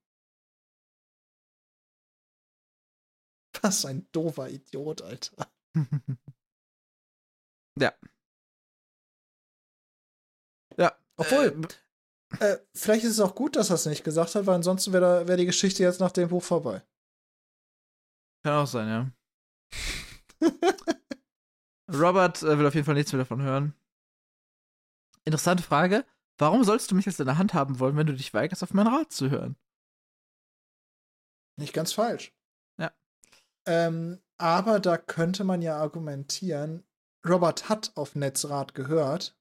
Was 3.62 3.84
ein 3.84 4.08
doofer 4.12 4.48
Idiot, 4.48 5.02
Alter. 5.02 5.50
ja. 7.78 7.92
Obwohl, 11.18 11.46
äh, 11.46 11.68
Äh, 12.40 12.58
vielleicht 12.74 13.04
ist 13.04 13.12
es 13.12 13.20
auch 13.20 13.34
gut, 13.34 13.56
dass 13.56 13.70
er 13.70 13.76
es 13.76 13.86
nicht 13.86 14.04
gesagt 14.04 14.34
hat, 14.34 14.46
weil 14.46 14.56
ansonsten 14.56 14.92
wäre 14.92 15.26
wär 15.26 15.36
die 15.36 15.46
Geschichte 15.46 15.82
jetzt 15.82 16.00
nach 16.00 16.12
dem 16.12 16.28
Buch 16.28 16.42
vorbei. 16.42 16.82
kann 18.44 18.54
auch 18.54 18.66
sein, 18.66 18.88
ja. 18.88 19.10
Robert 21.90 22.42
äh, 22.42 22.58
will 22.58 22.66
auf 22.66 22.74
jeden 22.74 22.84
Fall 22.84 22.94
nichts 22.94 23.12
mehr 23.12 23.20
davon 23.20 23.42
hören. 23.42 23.74
Interessante 25.24 25.62
Frage. 25.62 26.04
Warum 26.38 26.64
sollst 26.64 26.90
du 26.90 26.94
mich 26.94 27.06
jetzt 27.06 27.18
in 27.20 27.26
der 27.26 27.38
Hand 27.38 27.54
haben 27.54 27.80
wollen, 27.80 27.96
wenn 27.96 28.06
du 28.06 28.14
dich 28.14 28.32
weigerst, 28.32 28.62
auf 28.62 28.74
meinen 28.74 28.94
Rat 28.94 29.12
zu 29.12 29.30
hören? 29.30 29.56
Nicht 31.56 31.72
ganz 31.72 31.92
falsch. 31.92 32.32
Ja. 32.78 32.92
Ähm, 33.66 34.22
aber 34.38 34.80
da 34.80 34.96
könnte 34.98 35.44
man 35.44 35.62
ja 35.62 35.76
argumentieren, 35.78 36.84
Robert 37.26 37.68
hat 37.68 37.92
auf 37.96 38.14
Netzrat 38.14 38.74
gehört, 38.74 39.37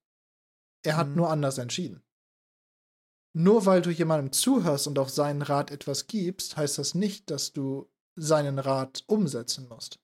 er 0.83 0.97
hat 0.97 1.09
Mhm. 1.09 1.15
nur 1.15 1.29
anders 1.29 1.57
entschieden. 1.57 2.03
Nur 3.33 3.65
weil 3.65 3.81
du 3.81 3.91
jemandem 3.91 4.31
zuhörst 4.31 4.87
und 4.87 4.97
auf 4.99 5.09
seinen 5.09 5.41
Rat 5.43 5.71
etwas 5.71 6.07
gibst, 6.07 6.57
heißt 6.57 6.77
das 6.77 6.95
nicht, 6.95 7.29
dass 7.29 7.53
du 7.53 7.89
seinen 8.15 8.57
Rat 8.59 9.03
umsetzen 9.07 9.67
musst. 9.69 9.99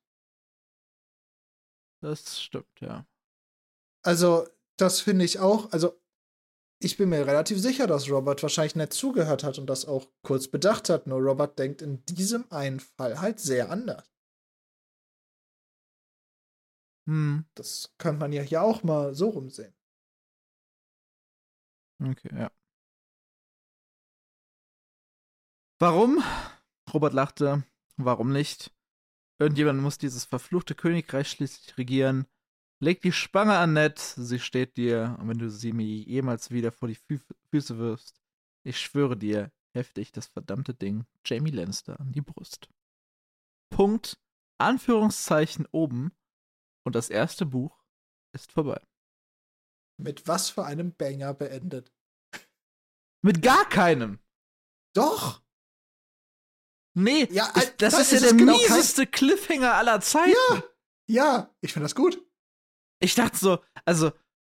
Das 2.01 2.41
stimmt, 2.41 2.79
ja. 2.81 3.07
Also, 4.03 4.47
das 4.77 5.01
finde 5.01 5.25
ich 5.25 5.39
auch, 5.39 5.71
also 5.71 5.99
ich 6.81 6.97
bin 6.97 7.09
mir 7.09 7.25
relativ 7.27 7.59
sicher, 7.61 7.87
dass 7.87 8.09
Robert 8.09 8.43
wahrscheinlich 8.43 8.75
nicht 8.75 8.93
zugehört 8.93 9.43
hat 9.43 9.57
und 9.59 9.67
das 9.67 9.85
auch 9.85 10.07
kurz 10.23 10.47
bedacht 10.49 10.89
hat, 10.89 11.07
nur 11.07 11.19
Robert 11.19 11.57
denkt 11.59 11.81
in 11.81 12.05
diesem 12.05 12.51
einen 12.51 12.79
Fall 12.81 13.21
halt 13.21 13.39
sehr 13.39 13.71
anders. 13.71 14.05
Hm, 17.07 17.45
Das 17.55 17.93
könnte 17.97 18.19
man 18.19 18.33
ja 18.33 18.41
hier 18.41 18.61
auch 18.61 18.83
mal 18.83 19.13
so 19.15 19.29
rumsehen. 19.29 19.73
Okay, 21.99 22.29
ja. 22.33 22.51
Warum? 25.79 26.23
Robert 26.93 27.13
lachte. 27.13 27.63
Warum 27.97 28.31
nicht? 28.31 28.71
Irgendjemand 29.39 29.81
muss 29.81 29.97
dieses 29.97 30.25
verfluchte 30.25 30.75
Königreich 30.75 31.29
schließlich 31.29 31.77
regieren. 31.77 32.25
Leg 32.79 33.01
die 33.01 33.11
Spange 33.11 33.57
an 33.57 33.73
Ned, 33.73 33.97
sie 33.99 34.39
steht 34.39 34.77
dir, 34.77 35.17
und 35.19 35.29
wenn 35.29 35.37
du 35.37 35.49
sie 35.49 35.73
mir 35.73 35.85
jemals 35.85 36.51
wieder 36.51 36.71
vor 36.71 36.87
die 36.87 36.95
Fü 36.95 37.19
Füße 37.49 37.77
wirfst, 37.77 38.21
ich 38.63 38.79
schwöre 38.79 39.17
dir, 39.17 39.51
heftig 39.73 40.11
das 40.11 40.27
verdammte 40.27 40.73
Ding 40.73 41.05
Jamie 41.25 41.51
Lannister 41.51 41.99
an 41.99 42.11
die 42.11 42.21
Brust. 42.21 42.69
Punkt, 43.69 44.19
Anführungszeichen 44.57 45.65
oben, 45.71 46.11
und 46.85 46.95
das 46.95 47.09
erste 47.09 47.45
Buch 47.45 47.83
ist 48.33 48.51
vorbei. 48.51 48.81
Mit 49.97 50.27
was 50.27 50.49
für 50.49 50.65
einem 50.65 50.93
Banger 50.93 51.33
beendet? 51.33 51.91
Mit 53.21 53.41
gar 53.41 53.67
keinem. 53.69 54.19
Doch. 54.93 55.41
Nee, 56.95 57.27
Ja, 57.31 57.51
ich, 57.55 57.75
das 57.77 57.93
dann 57.93 58.01
ist 58.01 58.11
ja 58.11 58.17
ist 58.17 58.23
es 58.23 58.29
der 58.29 58.37
genau 58.37 58.53
mieseste 58.57 59.07
Cliffhanger 59.07 59.73
aller 59.73 60.01
Zeiten. 60.01 60.35
Ja. 60.51 60.63
Ja, 61.09 61.55
ich 61.61 61.73
finde 61.73 61.85
das 61.85 61.95
gut. 61.95 62.23
Ich 63.01 63.15
dachte 63.15 63.37
so, 63.37 63.59
also, 63.83 64.11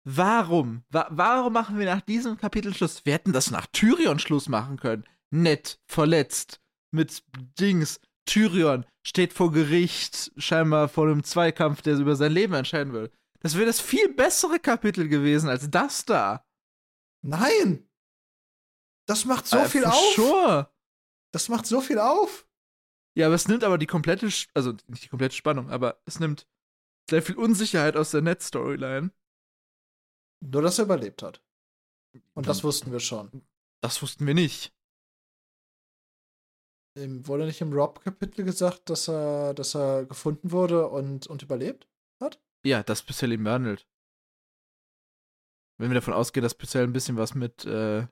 warum? 0.03 0.83
Wa 0.89 1.07
warum 1.09 1.53
machen 1.53 1.79
wir 1.79 1.85
nach 1.85 2.01
diesem 2.01 2.37
Kapitel 2.37 2.73
Schluss? 2.73 3.05
Wir 3.05 3.13
hätten 3.13 3.33
das 3.33 3.49
nach 3.51 3.65
Tyrion 3.67 4.19
Schluss 4.19 4.47
machen 4.49 4.77
können. 4.77 5.05
Nett, 5.31 5.79
verletzt, 5.87 6.61
mit 6.91 7.23
Dings. 7.59 7.99
Tyrion 8.25 8.85
steht 9.03 9.33
vor 9.33 9.51
Gericht, 9.51 10.31
scheinbar 10.37 10.87
vor 10.89 11.05
einem 11.05 11.23
Zweikampf, 11.23 11.81
der 11.81 11.97
über 11.97 12.15
sein 12.15 12.31
Leben 12.31 12.53
entscheiden 12.53 12.93
will. 12.93 13.11
Das 13.39 13.55
wäre 13.55 13.65
das 13.65 13.79
viel 13.79 14.13
bessere 14.13 14.59
Kapitel 14.59 15.07
gewesen 15.07 15.49
als 15.49 15.69
das 15.69 16.05
da. 16.05 16.45
Nein. 17.21 17.87
Das 19.07 19.25
macht 19.25 19.45
so 19.47 19.57
Äh, 19.57 19.69
viel 19.69 19.85
auf. 19.85 20.13
Sure. 20.15 20.71
Das 21.31 21.49
macht 21.49 21.65
so 21.65 21.81
viel 21.81 21.99
auf. 21.99 22.47
Ja, 23.17 23.27
aber 23.27 23.35
es 23.35 23.47
nimmt 23.47 23.63
aber 23.63 23.77
die 23.77 23.85
komplette, 23.87 24.29
also 24.53 24.73
nicht 24.87 25.03
die 25.03 25.09
komplette 25.09 25.35
Spannung, 25.35 25.69
aber 25.69 26.01
es 26.05 26.19
nimmt 26.19 26.47
sehr 27.09 27.21
viel 27.21 27.35
Unsicherheit 27.37 27.95
aus 27.95 28.11
der 28.11 28.21
Net-Storyline. 28.21 29.11
Nur, 30.41 30.61
dass 30.61 30.79
er 30.79 30.85
überlebt 30.85 31.21
hat. 31.23 31.41
Und 32.33 32.47
das 32.47 32.63
wussten 32.63 32.91
wir 32.91 32.99
schon. 32.99 33.45
Das 33.81 34.01
wussten 34.01 34.25
wir 34.25 34.33
nicht. 34.33 34.73
Wurde 36.97 37.45
nicht 37.45 37.61
im 37.61 37.73
Rob-Kapitel 37.73 38.45
gesagt, 38.45 38.89
dass 38.89 39.09
er, 39.09 39.53
dass 39.53 39.75
er 39.75 40.05
gefunden 40.05 40.51
wurde 40.51 40.87
und, 40.87 41.27
und 41.27 41.43
überlebt? 41.43 41.87
Ja, 42.65 42.83
dass 42.83 43.03
Picel 43.03 43.31
ihn 43.31 43.43
behandelt. 43.43 43.87
Wenn 45.77 45.89
wir 45.89 45.95
davon 45.95 46.13
ausgehen, 46.13 46.43
dass 46.43 46.55
Picel 46.55 46.83
ein 46.83 46.93
bisschen 46.93 47.17
was 47.17 47.35
mit 47.35 47.65
äh, 47.65 48.07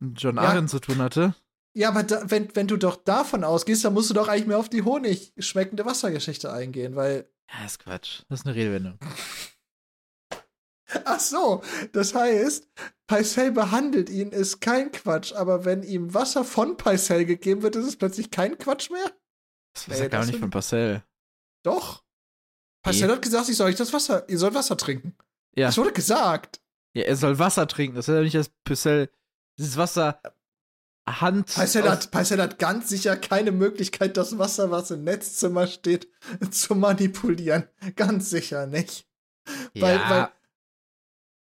John 0.00 0.36
Ja. 0.36 0.42
Arryn 0.42 0.68
zu 0.68 0.78
tun 0.78 0.98
hatte. 0.98 1.34
Ja, 1.76 1.90
aber 1.90 2.02
da, 2.02 2.30
wenn, 2.30 2.54
wenn 2.56 2.66
du 2.66 2.76
doch 2.76 2.96
davon 2.96 3.44
ausgehst, 3.44 3.84
dann 3.84 3.92
musst 3.94 4.10
du 4.10 4.14
doch 4.14 4.28
eigentlich 4.28 4.46
mehr 4.46 4.58
auf 4.58 4.68
die 4.68 4.82
Honig 4.82 5.32
schmeckende 5.38 5.84
Wassergeschichte 5.84 6.52
eingehen, 6.52 6.96
weil. 6.96 7.30
Ja, 7.50 7.64
ist 7.66 7.78
Quatsch. 7.80 8.22
Das 8.28 8.40
ist 8.40 8.46
eine 8.46 8.54
Redewendung. 8.54 8.98
Ach 11.04 11.20
so, 11.20 11.62
das 11.92 12.14
heißt, 12.14 12.66
Paisel 13.06 13.52
behandelt 13.52 14.08
ihn, 14.08 14.30
ist 14.30 14.60
kein 14.60 14.90
Quatsch, 14.90 15.34
aber 15.34 15.66
wenn 15.66 15.82
ihm 15.82 16.14
Wasser 16.14 16.44
von 16.44 16.78
Paisel 16.78 17.26
gegeben 17.26 17.60
wird, 17.62 17.76
ist 17.76 17.86
es 17.86 17.96
plötzlich 17.96 18.30
kein 18.30 18.56
Quatsch 18.56 18.90
mehr? 18.90 19.12
Das 19.74 19.88
ist 19.88 20.00
ja 20.00 20.08
gar 20.08 20.24
nicht 20.24 20.38
von 20.38 20.48
Parcell. 20.50 21.04
Doch. 21.62 22.04
Nee. 22.92 23.08
hat 23.08 23.22
gesagt, 23.22 23.48
ich 23.48 23.56
soll 23.56 23.68
nicht 23.68 23.80
das 23.80 23.92
Wasser, 23.92 24.28
ihr 24.28 24.38
sollt 24.38 24.54
Wasser 24.54 24.76
trinken. 24.76 25.14
Ja. 25.56 25.66
Das 25.66 25.78
wurde 25.78 25.92
gesagt. 25.92 26.60
ja, 26.94 27.02
er 27.04 27.16
soll 27.16 27.38
Wasser 27.38 27.66
trinken. 27.66 27.96
Das 27.96 28.08
ist 28.08 28.14
ja 28.14 28.20
nicht, 28.22 28.34
dass 28.34 28.50
Picel 28.64 29.10
dieses 29.58 29.76
Wasser 29.76 30.20
Hand. 31.08 31.56
Aus- 31.58 31.74
hat, 31.76 32.38
hat 32.38 32.58
ganz 32.58 32.88
sicher 32.90 33.16
keine 33.16 33.50
Möglichkeit, 33.50 34.16
das 34.16 34.36
Wasser, 34.38 34.70
was 34.70 34.90
im 34.90 35.04
Netzzimmer 35.04 35.66
steht, 35.66 36.08
zu 36.50 36.74
manipulieren. 36.74 37.64
Ganz 37.96 38.28
sicher 38.30 38.66
nicht. 38.66 39.06
weil- 39.74 39.96
ja, 39.96 40.10
weil- 40.10 40.32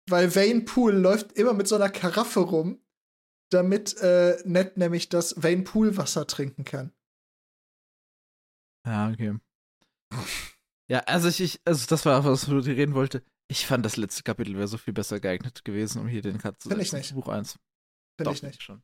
Weil 0.08 0.34
Vane 0.34 0.62
Pool 0.62 0.94
läuft 0.94 1.32
immer 1.32 1.52
mit 1.52 1.68
so 1.68 1.74
einer 1.76 1.90
Karaffe 1.90 2.40
rum, 2.40 2.80
damit 3.50 3.96
äh, 3.98 4.36
Ned 4.44 4.76
nämlich 4.78 5.08
das 5.10 5.40
Vane 5.42 5.62
Pool 5.62 5.96
Wasser 5.96 6.26
trinken 6.26 6.64
kann. 6.64 6.92
ja, 8.86 9.10
okay. 9.10 9.36
Ja, 10.92 10.98
also 11.06 11.26
ich, 11.28 11.40
ich, 11.40 11.60
also 11.64 11.86
das 11.88 12.04
war, 12.04 12.22
was 12.26 12.46
ich 12.46 12.50
reden 12.50 12.92
wollte. 12.92 13.22
Ich 13.48 13.66
fand, 13.66 13.82
das 13.82 13.96
letzte 13.96 14.24
Kapitel 14.24 14.56
wäre 14.56 14.68
so 14.68 14.76
viel 14.76 14.92
besser 14.92 15.20
geeignet 15.20 15.64
gewesen, 15.64 16.02
um 16.02 16.06
hier 16.06 16.20
den 16.20 16.36
Cut 16.36 16.60
zu 16.60 16.68
Find 16.68 16.82
ich 16.82 16.90
setzen 16.90 17.14
nicht. 17.14 17.24
Buch 17.24 17.32
1. 17.32 17.52
Finde 17.52 17.62
Doch, 18.24 18.34
ich 18.34 18.42
nicht. 18.42 18.62
Schon. 18.62 18.82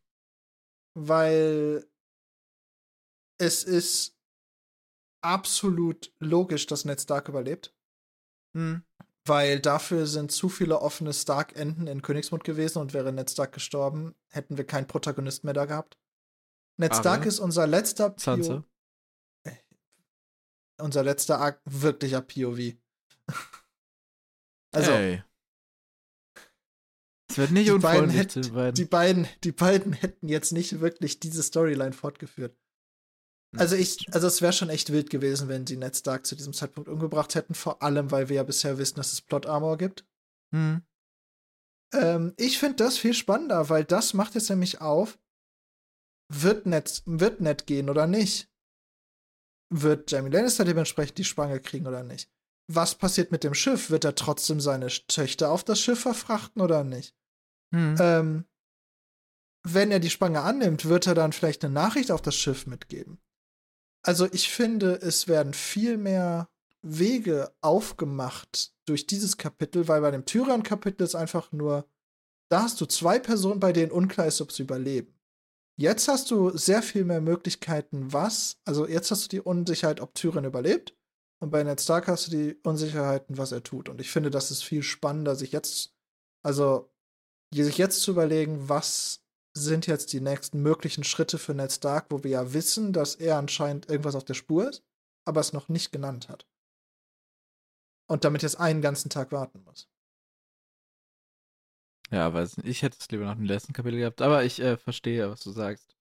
Weil 0.94 1.86
es 3.36 3.62
ist 3.62 4.16
absolut 5.20 6.10
logisch, 6.18 6.64
dass 6.64 6.86
Ned 6.86 6.98
Stark 6.98 7.28
überlebt. 7.28 7.74
Hm. 8.56 8.84
Weil 9.26 9.60
dafür 9.60 10.06
sind 10.06 10.32
zu 10.32 10.48
viele 10.48 10.80
offene 10.80 11.12
Stark-Enden 11.12 11.88
in 11.88 12.00
Königsmund 12.00 12.42
gewesen 12.42 12.78
und 12.78 12.94
wäre 12.94 13.12
Ned 13.12 13.30
Stark 13.30 13.52
gestorben, 13.52 14.14
hätten 14.28 14.56
wir 14.56 14.66
keinen 14.66 14.86
Protagonisten 14.86 15.46
mehr 15.46 15.52
da 15.52 15.66
gehabt. 15.66 15.98
Ned 16.78 16.96
Stark 16.96 17.26
ist 17.26 17.38
unser 17.38 17.66
letzter 17.66 18.14
Sansa. 18.16 18.64
Unser 20.80 21.02
letzter 21.02 21.40
Akt 21.40 21.62
wirklicher 21.64 22.20
POV. 22.20 22.74
also, 24.72 24.92
Ey. 24.92 25.22
Es 27.30 27.36
wird 27.36 27.50
nicht 27.50 27.68
die 27.68 27.78
beiden, 27.78 28.04
unfreundlich 28.04 28.18
hätt, 28.18 28.30
zu 28.30 28.40
den 28.40 28.54
beiden. 28.54 28.74
die 28.74 28.84
beiden, 28.84 29.28
die 29.44 29.52
beiden 29.52 29.92
hätten 29.92 30.28
jetzt 30.28 30.52
nicht 30.52 30.80
wirklich 30.80 31.20
diese 31.20 31.42
Storyline 31.42 31.92
fortgeführt. 31.92 32.56
Also 33.56 33.76
ich, 33.76 34.12
also 34.12 34.26
es 34.26 34.42
wäre 34.42 34.52
schon 34.52 34.68
echt 34.68 34.92
wild 34.92 35.08
gewesen, 35.08 35.48
wenn 35.48 35.66
sie 35.66 35.76
Ned 35.76 35.96
Stark 35.96 36.26
zu 36.26 36.36
diesem 36.36 36.52
Zeitpunkt 36.52 36.88
umgebracht 36.88 37.34
hätten, 37.34 37.54
vor 37.54 37.82
allem, 37.82 38.10
weil 38.10 38.28
wir 38.28 38.36
ja 38.36 38.42
bisher 38.42 38.76
wissen, 38.76 38.96
dass 38.96 39.12
es 39.12 39.22
Plot 39.22 39.46
Armor 39.46 39.78
gibt. 39.78 40.06
Hm. 40.54 40.82
Ähm, 41.94 42.34
ich 42.36 42.58
finde 42.58 42.76
das 42.76 42.98
viel 42.98 43.14
spannender, 43.14 43.70
weil 43.70 43.84
das 43.84 44.12
macht 44.12 44.34
jetzt 44.34 44.50
nämlich 44.50 44.82
auf, 44.82 45.18
wird 46.30 46.66
Ned, 46.66 47.02
wird 47.06 47.40
Ned 47.40 47.66
gehen 47.66 47.88
oder 47.88 48.06
nicht? 48.06 48.50
Wird 49.70 50.10
Jamie 50.10 50.30
Lannister 50.30 50.64
dementsprechend 50.64 51.18
die 51.18 51.24
Spange 51.24 51.60
kriegen 51.60 51.86
oder 51.86 52.02
nicht? 52.02 52.30
Was 52.68 52.94
passiert 52.94 53.32
mit 53.32 53.44
dem 53.44 53.54
Schiff? 53.54 53.90
Wird 53.90 54.04
er 54.04 54.14
trotzdem 54.14 54.60
seine 54.60 54.88
Töchter 54.88 55.50
auf 55.50 55.64
das 55.64 55.80
Schiff 55.80 56.00
verfrachten 56.00 56.60
oder 56.60 56.84
nicht? 56.84 57.14
Hm. 57.74 57.96
Ähm, 57.98 58.44
wenn 59.62 59.90
er 59.90 60.00
die 60.00 60.10
Spange 60.10 60.40
annimmt, 60.40 60.86
wird 60.86 61.06
er 61.06 61.14
dann 61.14 61.32
vielleicht 61.32 61.64
eine 61.64 61.74
Nachricht 61.74 62.10
auf 62.10 62.22
das 62.22 62.34
Schiff 62.34 62.66
mitgeben. 62.66 63.18
Also 64.02 64.26
ich 64.32 64.48
finde, 64.50 64.94
es 65.02 65.28
werden 65.28 65.52
viel 65.52 65.96
mehr 65.96 66.48
Wege 66.82 67.52
aufgemacht 67.60 68.72
durch 68.86 69.06
dieses 69.06 69.36
Kapitel, 69.36 69.88
weil 69.88 70.00
bei 70.00 70.10
dem 70.10 70.24
Tyrion-Kapitel 70.24 71.02
ist 71.02 71.14
einfach 71.14 71.52
nur, 71.52 71.88
da 72.48 72.62
hast 72.62 72.80
du 72.80 72.86
zwei 72.86 73.18
Personen, 73.18 73.60
bei 73.60 73.72
denen 73.72 73.92
unklar 73.92 74.26
ist, 74.26 74.40
ob 74.40 74.52
sie 74.52 74.62
überleben. 74.62 75.17
Jetzt 75.80 76.08
hast 76.08 76.32
du 76.32 76.50
sehr 76.56 76.82
viel 76.82 77.04
mehr 77.04 77.20
Möglichkeiten, 77.20 78.12
was, 78.12 78.60
also 78.64 78.88
jetzt 78.88 79.12
hast 79.12 79.24
du 79.24 79.28
die 79.28 79.40
Unsicherheit, 79.40 80.00
ob 80.00 80.12
Tyrion 80.12 80.44
überlebt. 80.44 80.96
Und 81.40 81.50
bei 81.50 81.62
Ned 81.62 81.80
Stark 81.80 82.08
hast 82.08 82.26
du 82.26 82.30
die 82.32 82.54
Unsicherheiten, 82.64 83.38
was 83.38 83.52
er 83.52 83.62
tut. 83.62 83.88
Und 83.88 84.00
ich 84.00 84.10
finde, 84.10 84.30
das 84.30 84.50
ist 84.50 84.64
viel 84.64 84.82
spannender, 84.82 85.36
sich 85.36 85.52
jetzt, 85.52 85.94
also 86.42 86.90
sich 87.54 87.78
jetzt 87.78 88.02
zu 88.02 88.10
überlegen, 88.10 88.68
was 88.68 89.22
sind 89.56 89.86
jetzt 89.86 90.12
die 90.12 90.20
nächsten 90.20 90.60
möglichen 90.62 91.04
Schritte 91.04 91.38
für 91.38 91.54
Ned 91.54 91.70
Stark, 91.70 92.06
wo 92.10 92.24
wir 92.24 92.30
ja 92.32 92.52
wissen, 92.52 92.92
dass 92.92 93.14
er 93.14 93.38
anscheinend 93.38 93.88
irgendwas 93.88 94.16
auf 94.16 94.24
der 94.24 94.34
Spur 94.34 94.68
ist, 94.68 94.82
aber 95.24 95.40
es 95.40 95.52
noch 95.52 95.68
nicht 95.68 95.92
genannt 95.92 96.28
hat. 96.28 96.48
Und 98.10 98.24
damit 98.24 98.42
jetzt 98.42 98.58
einen 98.58 98.82
ganzen 98.82 99.10
Tag 99.10 99.30
warten 99.30 99.62
muss. 99.62 99.88
Ja, 102.10 102.32
weiß 102.32 102.56
nicht. 102.58 102.66
Ich 102.68 102.82
hätte 102.82 102.96
es 102.98 103.08
lieber 103.10 103.24
nach 103.24 103.34
dem 103.36 103.44
letzten 103.44 103.72
Kapitel 103.72 103.98
gehabt, 103.98 104.22
aber 104.22 104.44
ich 104.44 104.60
äh, 104.60 104.76
verstehe, 104.76 105.30
was 105.30 105.40
du 105.42 105.50
sagst. 105.50 105.94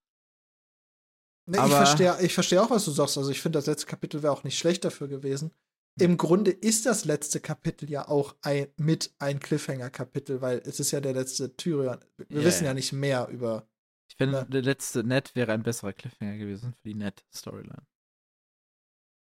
Nee, 1.50 1.58
ich 1.58 1.64
Aber- 1.64 1.76
verstehe 1.78 2.18
ich 2.22 2.34
versteh 2.34 2.60
auch, 2.60 2.70
was 2.70 2.86
du 2.86 2.92
sagst. 2.92 3.18
Also 3.18 3.30
ich 3.32 3.42
finde, 3.42 3.58
das 3.58 3.66
letzte 3.68 3.88
Kapitel 3.88 4.24
wäre 4.24 4.34
auch 4.34 4.44
nicht 4.44 4.58
schlecht 4.58 4.84
dafür 4.86 5.08
gewesen. 5.08 5.52
Im 6.00 6.18
Grunde 6.18 6.52
ist 6.52 6.86
das 6.86 7.06
letzte 7.06 7.40
Kapitel 7.40 7.90
ja 7.90 8.08
auch 8.08 8.36
ein, 8.42 8.68
mit 8.78 9.16
ein 9.18 9.40
Cliffhanger-Kapitel, 9.40 10.42
weil 10.42 10.60
es 10.60 10.80
ist 10.80 10.92
ja 10.92 11.02
der 11.02 11.14
letzte 11.14 11.56
Tyrion. 11.56 11.98
Wir 12.18 12.40
Ja, 12.42 12.46
wissen 12.46 12.66
ja. 12.66 12.74
nicht 12.76 12.94
mehr 12.94 13.28
über. 13.30 13.68
Ich 14.10 14.16
finde, 14.16 14.38
Ja. 14.38 14.46
der 14.46 14.62
letzte 14.62 15.04
Net 15.04 15.34
wäre 15.36 15.54
ein 15.54 15.64
besserer 15.64 15.94
Cliffhanger 15.94 16.38
gewesen 16.38 16.74
für 16.76 16.88
die 16.90 16.94
Net-Storyline. 16.96 17.86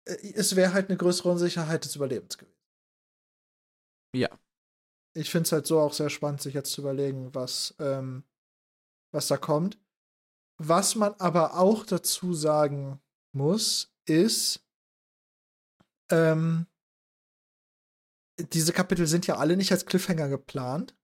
Äh, 0.07 0.32
Es 0.35 0.55
wäre 0.55 0.73
halt 0.73 0.89
eine 0.89 0.97
größere 0.99 1.31
Unsicherheit 1.31 1.85
des 1.85 1.97
Überlebens 1.97 2.39
gewesen. 2.39 2.57
Ja. 4.15 4.28
Ich 5.14 5.30
finde 5.30 5.47
es 5.47 5.52
halt 5.52 5.66
so 5.66 5.78
auch 5.80 5.93
sehr 5.93 6.10
spannend, 6.10 6.40
sich 6.40 6.55
jetzt 6.55 6.72
zu 6.72 6.80
überlegen, 6.80 7.34
was, 7.34 7.74
ähm, 7.78 8.24
was 9.12 9.28
da 9.28 9.36
kommt. 9.36 9.78
Was 10.59 10.94
man 10.94 11.14
aber 11.14 11.59
auch 11.59 11.84
dazu 11.84 12.34
sagen 12.34 13.01
muss, 13.32 13.93
ist, 14.06 14.64
ähm, 16.10 16.66
diese 18.39 18.72
Kapitel 18.72 19.06
sind 19.06 19.26
ja 19.26 19.36
alle 19.36 19.56
nicht 19.56 19.72
als 19.72 19.86
Cliffhanger 19.86 20.28
geplant. 20.28 20.97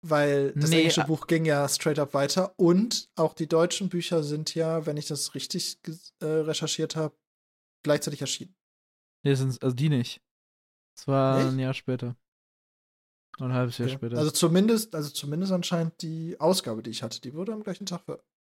Weil 0.00 0.52
das 0.52 0.70
Nee, 0.70 0.78
englische 0.78 1.04
Buch 1.04 1.26
ging 1.26 1.44
ja 1.44 1.68
straight 1.68 1.98
up 1.98 2.14
weiter 2.14 2.54
und 2.56 3.10
auch 3.16 3.34
die 3.34 3.48
deutschen 3.48 3.88
Bücher 3.88 4.22
sind 4.22 4.54
ja, 4.54 4.86
wenn 4.86 4.96
ich 4.96 5.06
das 5.06 5.34
richtig 5.34 5.80
äh, 6.20 6.24
recherchiert 6.24 6.94
habe, 6.94 7.16
gleichzeitig 7.82 8.20
erschienen. 8.20 8.54
Nee, 9.24 9.34
sind, 9.34 9.60
also 9.60 9.74
die 9.74 9.88
nicht. 9.88 10.22
Es 10.96 11.08
war 11.08 11.40
Echt? 11.40 11.48
ein 11.48 11.58
Jahr 11.58 11.74
später. 11.74 12.16
Ein 13.40 13.52
halbes 13.52 13.78
Jahr 13.78 13.88
Okay. 13.88 13.96
später. 13.96 14.18
Also 14.18 14.30
zumindest, 14.30 14.94
also 14.94 15.10
zumindest 15.10 15.52
anscheinend 15.52 16.00
die 16.02 16.38
Ausgabe, 16.40 16.82
die 16.82 16.90
ich 16.90 17.02
hatte, 17.02 17.20
die 17.20 17.34
wurde 17.34 17.52
am 17.52 17.62
gleichen 17.62 17.86
Tag, 17.86 18.02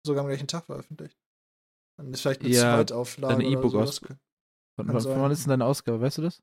sogar 0.07 0.23
am 0.23 0.29
gleichen 0.29 0.47
Tag 0.49 0.67
veröffentlicht. 0.67 1.19
Dann 1.99 2.13
ist 2.13 2.21
vielleicht 2.21 2.43
eine 2.43 2.51
Ja, 2.51 2.77
Zweitauflage 2.77 3.35
deine 3.37 3.49
oder 3.49 3.59
E-Book 3.59 3.73
sowas. 3.73 3.89
aus- 3.89 3.99
von, 4.79 4.87
von 5.01 5.21
wann 5.23 5.31
ist 5.33 5.45
denn 5.45 5.51
deine 5.51 5.65
Ausgabe, 5.65 6.01
weißt 6.01 6.19
du 6.19 6.23
das? 6.23 6.43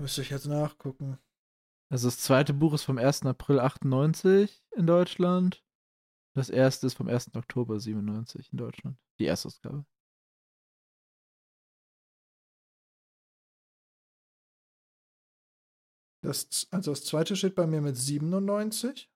Müsste 0.00 0.22
ich 0.22 0.30
jetzt 0.30 0.46
nachgucken. 0.46 1.18
Also 1.90 2.08
das 2.08 2.18
zweite 2.18 2.52
Buch 2.54 2.74
ist 2.74 2.82
vom 2.84 2.98
1. 2.98 3.22
April 3.26 3.60
98 3.60 4.62
in 4.76 4.86
Deutschland. 4.86 5.64
Das 6.36 6.50
erste 6.50 6.86
ist 6.86 6.94
vom 6.94 7.08
1. 7.08 7.34
Oktober 7.34 7.80
97 7.80 8.52
in 8.52 8.58
Deutschland. 8.58 8.98
Die 9.18 9.26
Erstausgabe. 9.26 9.84
Das, 16.26 16.66
also 16.72 16.90
das 16.90 17.04
zweite 17.04 17.36
steht 17.36 17.54
bei 17.54 17.68
mir 17.68 17.80
mit 17.80 17.96
97. 17.96 19.08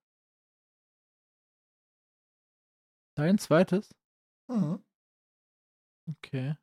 Dein 3.16 3.36
zweites? 3.38 3.92
Mhm. 4.48 4.84
Okay. 6.08 6.54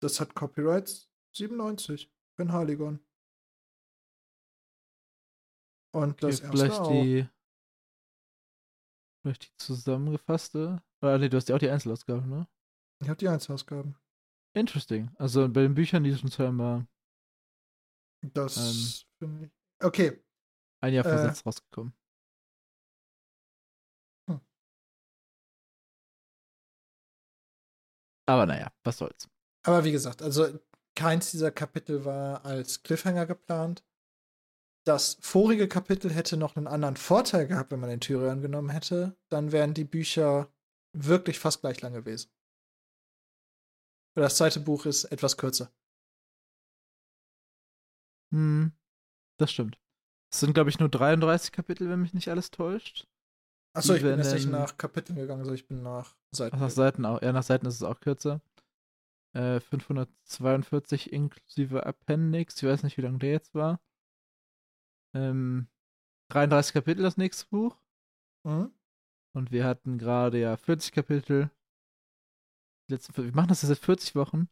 Das 0.00 0.18
hat 0.18 0.34
Copyrights 0.34 1.10
97. 1.36 2.10
Ben 2.38 2.52
Harligon. 2.52 3.00
Und 5.94 6.22
das 6.22 6.40
okay 6.40 6.46
erste 6.46 6.48
vielleicht 6.56 6.80
auch. 6.80 6.90
die. 6.90 7.28
Vielleicht 9.22 9.44
die 9.44 9.56
zusammengefasste. 9.58 10.82
Oder 11.02 11.18
nee, 11.18 11.28
du 11.28 11.36
hast 11.36 11.50
ja 11.50 11.56
auch 11.56 11.60
die 11.60 11.68
Einzelausgabe, 11.68 12.26
ne? 12.26 12.48
Ich 13.02 13.08
habe 13.08 13.18
die 13.18 13.28
Einzelausgaben. 13.28 13.96
Interesting. 14.54 15.10
Also 15.18 15.48
bei 15.48 15.62
den 15.62 15.74
Büchern, 15.74 16.02
die 16.02 16.12
sind 16.12 16.32
scheinbar 16.32 16.86
Das 18.22 18.56
Ähm. 18.56 19.28
finde 19.28 19.46
ich. 19.46 19.61
Okay. 19.82 20.22
ein 20.80 20.92
Jahr 20.94 21.04
Äh. 21.06 21.08
versetzt 21.10 21.46
rausgekommen. 21.46 21.92
Hm. 24.28 24.40
Aber 28.26 28.46
naja, 28.46 28.72
was 28.84 28.98
soll's. 28.98 29.28
Aber 29.64 29.84
wie 29.84 29.92
gesagt, 29.92 30.22
also 30.22 30.58
keins 30.96 31.30
dieser 31.30 31.50
Kapitel 31.50 32.04
war 32.04 32.44
als 32.44 32.82
Cliffhanger 32.82 33.26
geplant. 33.26 33.84
Das 34.84 35.16
vorige 35.20 35.68
Kapitel 35.68 36.10
hätte 36.12 36.36
noch 36.36 36.56
einen 36.56 36.66
anderen 36.66 36.96
Vorteil 36.96 37.46
gehabt, 37.46 37.70
wenn 37.70 37.78
man 37.80 37.90
den 37.90 38.00
Tyrion 38.00 38.42
genommen 38.42 38.70
hätte. 38.70 39.16
Dann 39.28 39.52
wären 39.52 39.74
die 39.74 39.84
Bücher 39.84 40.52
wirklich 40.92 41.38
fast 41.38 41.60
gleich 41.60 41.80
lang 41.80 41.92
gewesen. 41.92 42.30
Das 44.16 44.36
zweite 44.36 44.60
Buch 44.60 44.84
ist 44.86 45.04
etwas 45.04 45.36
kürzer. 45.36 45.72
Hm, 48.32 48.72
das 49.38 49.52
stimmt. 49.52 49.78
Es 50.32 50.40
sind, 50.40 50.54
glaube 50.54 50.70
ich, 50.70 50.78
nur 50.78 50.88
33 50.88 51.52
Kapitel, 51.52 51.88
wenn 51.90 52.00
mich 52.00 52.14
nicht 52.14 52.28
alles 52.28 52.50
täuscht. 52.50 53.06
Achso, 53.74 53.94
ich 53.94 54.02
bin 54.02 54.18
jetzt 54.18 54.32
nicht 54.32 54.48
nach 54.48 54.76
Kapiteln 54.76 55.16
gegangen, 55.16 55.44
sondern 55.44 55.54
ich 55.54 55.66
bin 55.66 55.82
nach 55.82 56.14
Seiten. 56.34 56.56
Ach, 56.56 56.60
nach 56.60 56.70
Seiten 56.70 57.06
auch. 57.06 57.22
Ja, 57.22 57.32
nach 57.32 57.42
Seiten 57.42 57.66
ist 57.66 57.76
es 57.76 57.82
auch 57.82 58.00
kürzer. 58.00 58.40
Äh, 59.34 59.60
542 59.60 61.12
inklusive 61.12 61.86
Appendix. 61.86 62.56
Ich 62.56 62.68
weiß 62.68 62.82
nicht, 62.82 62.98
wie 62.98 63.02
lange 63.02 63.18
der 63.18 63.30
jetzt 63.30 63.54
war. 63.54 63.80
Ähm, 65.14 65.68
33 66.30 66.74
Kapitel 66.74 67.02
das 67.02 67.16
nächste 67.16 67.46
Buch. 67.48 67.76
Mhm. 68.44 68.72
Und 69.34 69.50
wir 69.50 69.64
hatten 69.64 69.98
gerade 69.98 70.38
ja 70.38 70.56
40 70.56 70.92
Kapitel. 70.92 71.50
Letzten, 72.90 73.16
wir 73.16 73.34
machen 73.34 73.48
das 73.48 73.62
jetzt 73.62 73.68
seit 73.68 73.78
40 73.78 74.14
Wochen. 74.14 74.48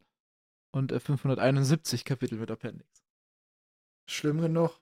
Und 0.73 0.93
äh, 0.93 1.01
571 1.01 2.05
Kapitel 2.05 2.39
mit 2.39 2.51
Appendix. 2.51 2.90
Schlimm 4.11 4.41
genug. 4.41 4.81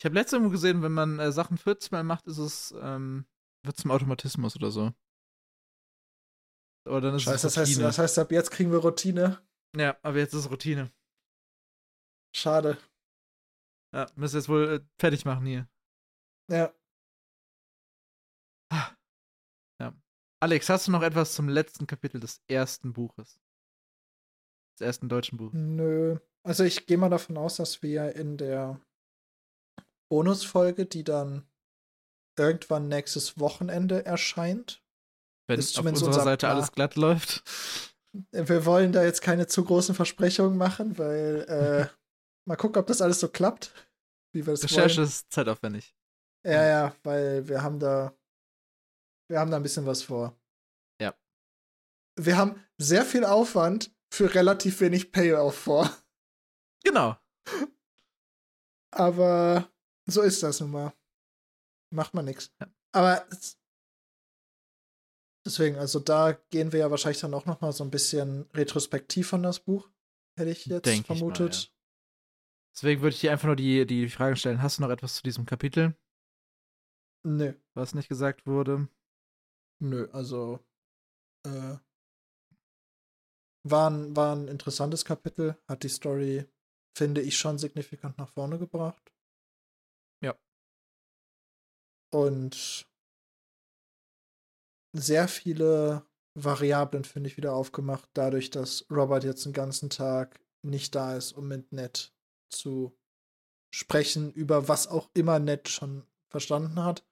Ich 0.00 0.04
habe 0.04 0.14
letztes 0.14 0.38
Mal 0.38 0.50
gesehen, 0.50 0.82
wenn 0.82 0.92
man 0.92 1.18
äh, 1.18 1.32
Sachen 1.32 1.58
40 1.58 1.90
Mal 1.90 2.04
macht, 2.04 2.28
ist 2.28 2.38
es, 2.38 2.72
ähm, 2.80 3.26
wird 3.64 3.76
zum 3.76 3.90
Automatismus 3.90 4.54
oder 4.54 4.70
so. 4.70 4.92
Aber 6.86 7.00
dann 7.00 7.16
ist 7.16 7.22
Scheiße, 7.22 7.34
es 7.34 7.42
das 7.42 7.56
heißt, 7.56 7.70
Routine. 7.72 7.86
das 7.86 7.98
heißt, 7.98 8.18
ab 8.20 8.30
jetzt 8.30 8.50
kriegen 8.52 8.70
wir 8.70 8.78
Routine. 8.78 9.42
ja, 9.76 9.98
aber 10.02 10.18
jetzt 10.18 10.34
ist 10.34 10.44
es 10.44 10.50
Routine. 10.50 10.92
Schade. 12.32 12.78
Ja, 13.92 14.06
müssen 14.14 14.36
jetzt 14.36 14.48
wohl 14.48 14.68
äh, 14.68 14.80
fertig 15.00 15.24
machen 15.24 15.46
hier. 15.46 15.68
Ja. 16.48 16.72
Alex, 20.40 20.68
hast 20.68 20.86
du 20.86 20.92
noch 20.92 21.02
etwas 21.02 21.34
zum 21.34 21.48
letzten 21.48 21.88
Kapitel 21.88 22.20
des 22.20 22.40
ersten 22.46 22.92
Buches? 22.92 23.40
Des 24.74 24.86
ersten 24.86 25.08
deutschen 25.08 25.36
Buches? 25.36 25.58
Nö. 25.58 26.20
Also 26.46 26.64
ich 26.64 26.86
gehe 26.86 26.98
mal 26.98 27.10
davon 27.10 27.36
aus, 27.36 27.56
dass 27.56 27.82
wir 27.82 28.14
in 28.14 28.36
der 28.36 28.80
Bonusfolge, 30.10 30.86
die 30.86 31.04
dann 31.04 31.46
irgendwann 32.38 32.88
nächstes 32.88 33.38
Wochenende 33.38 34.06
erscheint. 34.06 34.82
Wenn 35.48 35.58
ist 35.58 35.78
auf 35.78 35.84
unserer 35.84 36.08
unser 36.08 36.22
Seite 36.22 36.46
Plan. 36.46 36.56
alles 36.56 36.72
glatt 36.72 36.96
läuft. 36.96 37.42
Wir 38.32 38.64
wollen 38.64 38.92
da 38.92 39.02
jetzt 39.02 39.22
keine 39.22 39.46
zu 39.46 39.64
großen 39.64 39.94
Versprechungen 39.94 40.56
machen, 40.56 40.96
weil 40.98 41.44
äh, 41.48 41.86
mal 42.48 42.56
gucken, 42.56 42.80
ob 42.80 42.86
das 42.86 43.02
alles 43.02 43.20
so 43.20 43.28
klappt, 43.28 43.72
wie 44.32 44.46
wir 44.46 44.54
das 44.54 44.64
Recherche 44.64 44.98
wollen. 44.98 45.08
ist 45.08 45.30
zeitaufwendig. 45.32 45.94
Ja, 46.46 46.66
ja, 46.66 46.96
weil 47.02 47.48
wir 47.48 47.62
haben 47.62 47.78
da 47.78 48.14
wir 49.30 49.38
haben 49.38 49.50
da 49.50 49.58
ein 49.58 49.62
bisschen 49.62 49.86
was 49.86 50.02
vor. 50.02 50.34
Ja. 51.00 51.14
Wir 52.18 52.36
haben 52.36 52.64
sehr 52.78 53.04
viel 53.04 53.24
Aufwand 53.24 53.94
für 54.12 54.34
relativ 54.34 54.80
wenig 54.80 55.12
Payoff 55.12 55.56
vor. 55.56 55.90
Genau. 56.84 57.16
Aber 58.90 59.70
so 60.06 60.22
ist 60.22 60.42
das 60.42 60.60
nun 60.60 60.70
mal. 60.70 60.92
Macht 61.92 62.14
man 62.14 62.24
nichts. 62.24 62.52
Ja. 62.60 62.68
Aber 62.92 63.26
es- 63.30 63.58
deswegen, 65.46 65.76
also 65.76 66.00
da 66.00 66.32
gehen 66.50 66.72
wir 66.72 66.80
ja 66.80 66.90
wahrscheinlich 66.90 67.20
dann 67.20 67.34
auch 67.34 67.46
noch 67.46 67.60
mal 67.60 67.72
so 67.72 67.84
ein 67.84 67.90
bisschen 67.90 68.42
retrospektiv 68.52 69.28
von 69.28 69.42
das 69.42 69.60
Buch, 69.60 69.90
hätte 70.38 70.50
ich 70.50 70.66
jetzt 70.66 70.86
Denk 70.86 71.02
ich 71.02 71.08
mal, 71.08 71.16
vermutet. 71.16 71.72
Deswegen 72.74 73.02
würde 73.02 73.14
ich 73.14 73.20
dir 73.20 73.32
einfach 73.32 73.46
nur 73.46 73.56
die, 73.56 73.86
die 73.86 74.08
Frage 74.08 74.36
stellen: 74.36 74.62
Hast 74.62 74.78
du 74.78 74.82
noch 74.82 74.90
etwas 74.90 75.16
zu 75.16 75.22
diesem 75.22 75.46
Kapitel, 75.46 75.96
Nö, 77.24 77.54
was 77.74 77.94
nicht 77.94 78.08
gesagt 78.08 78.46
wurde? 78.46 78.88
nö, 79.80 80.08
also 80.12 80.58
äh, 81.46 81.76
war, 83.64 83.90
ein, 83.90 84.14
war 84.16 84.34
ein 84.36 84.48
interessantes 84.48 85.04
Kapitel, 85.04 85.56
hat 85.68 85.82
die 85.82 85.88
Story, 85.88 86.46
finde 86.96 87.20
ich, 87.20 87.38
schon 87.38 87.58
signifikant 87.58 88.18
nach 88.18 88.30
vorne 88.30 88.58
gebracht. 88.58 89.12
Ja. 90.22 90.36
Und 92.12 92.86
sehr 94.96 95.28
viele 95.28 96.06
Variablen, 96.34 97.04
finde 97.04 97.28
ich, 97.28 97.36
wieder 97.36 97.52
aufgemacht, 97.52 98.08
dadurch, 98.14 98.50
dass 98.50 98.86
Robert 98.90 99.24
jetzt 99.24 99.44
den 99.44 99.52
ganzen 99.52 99.90
Tag 99.90 100.40
nicht 100.62 100.94
da 100.94 101.16
ist, 101.16 101.32
um 101.32 101.48
mit 101.48 101.72
Ned 101.72 102.12
zu 102.50 102.96
sprechen, 103.74 104.32
über 104.32 104.68
was 104.68 104.86
auch 104.86 105.10
immer 105.14 105.38
Ned 105.38 105.68
schon 105.68 106.06
verstanden 106.30 106.82
hat. 106.82 107.04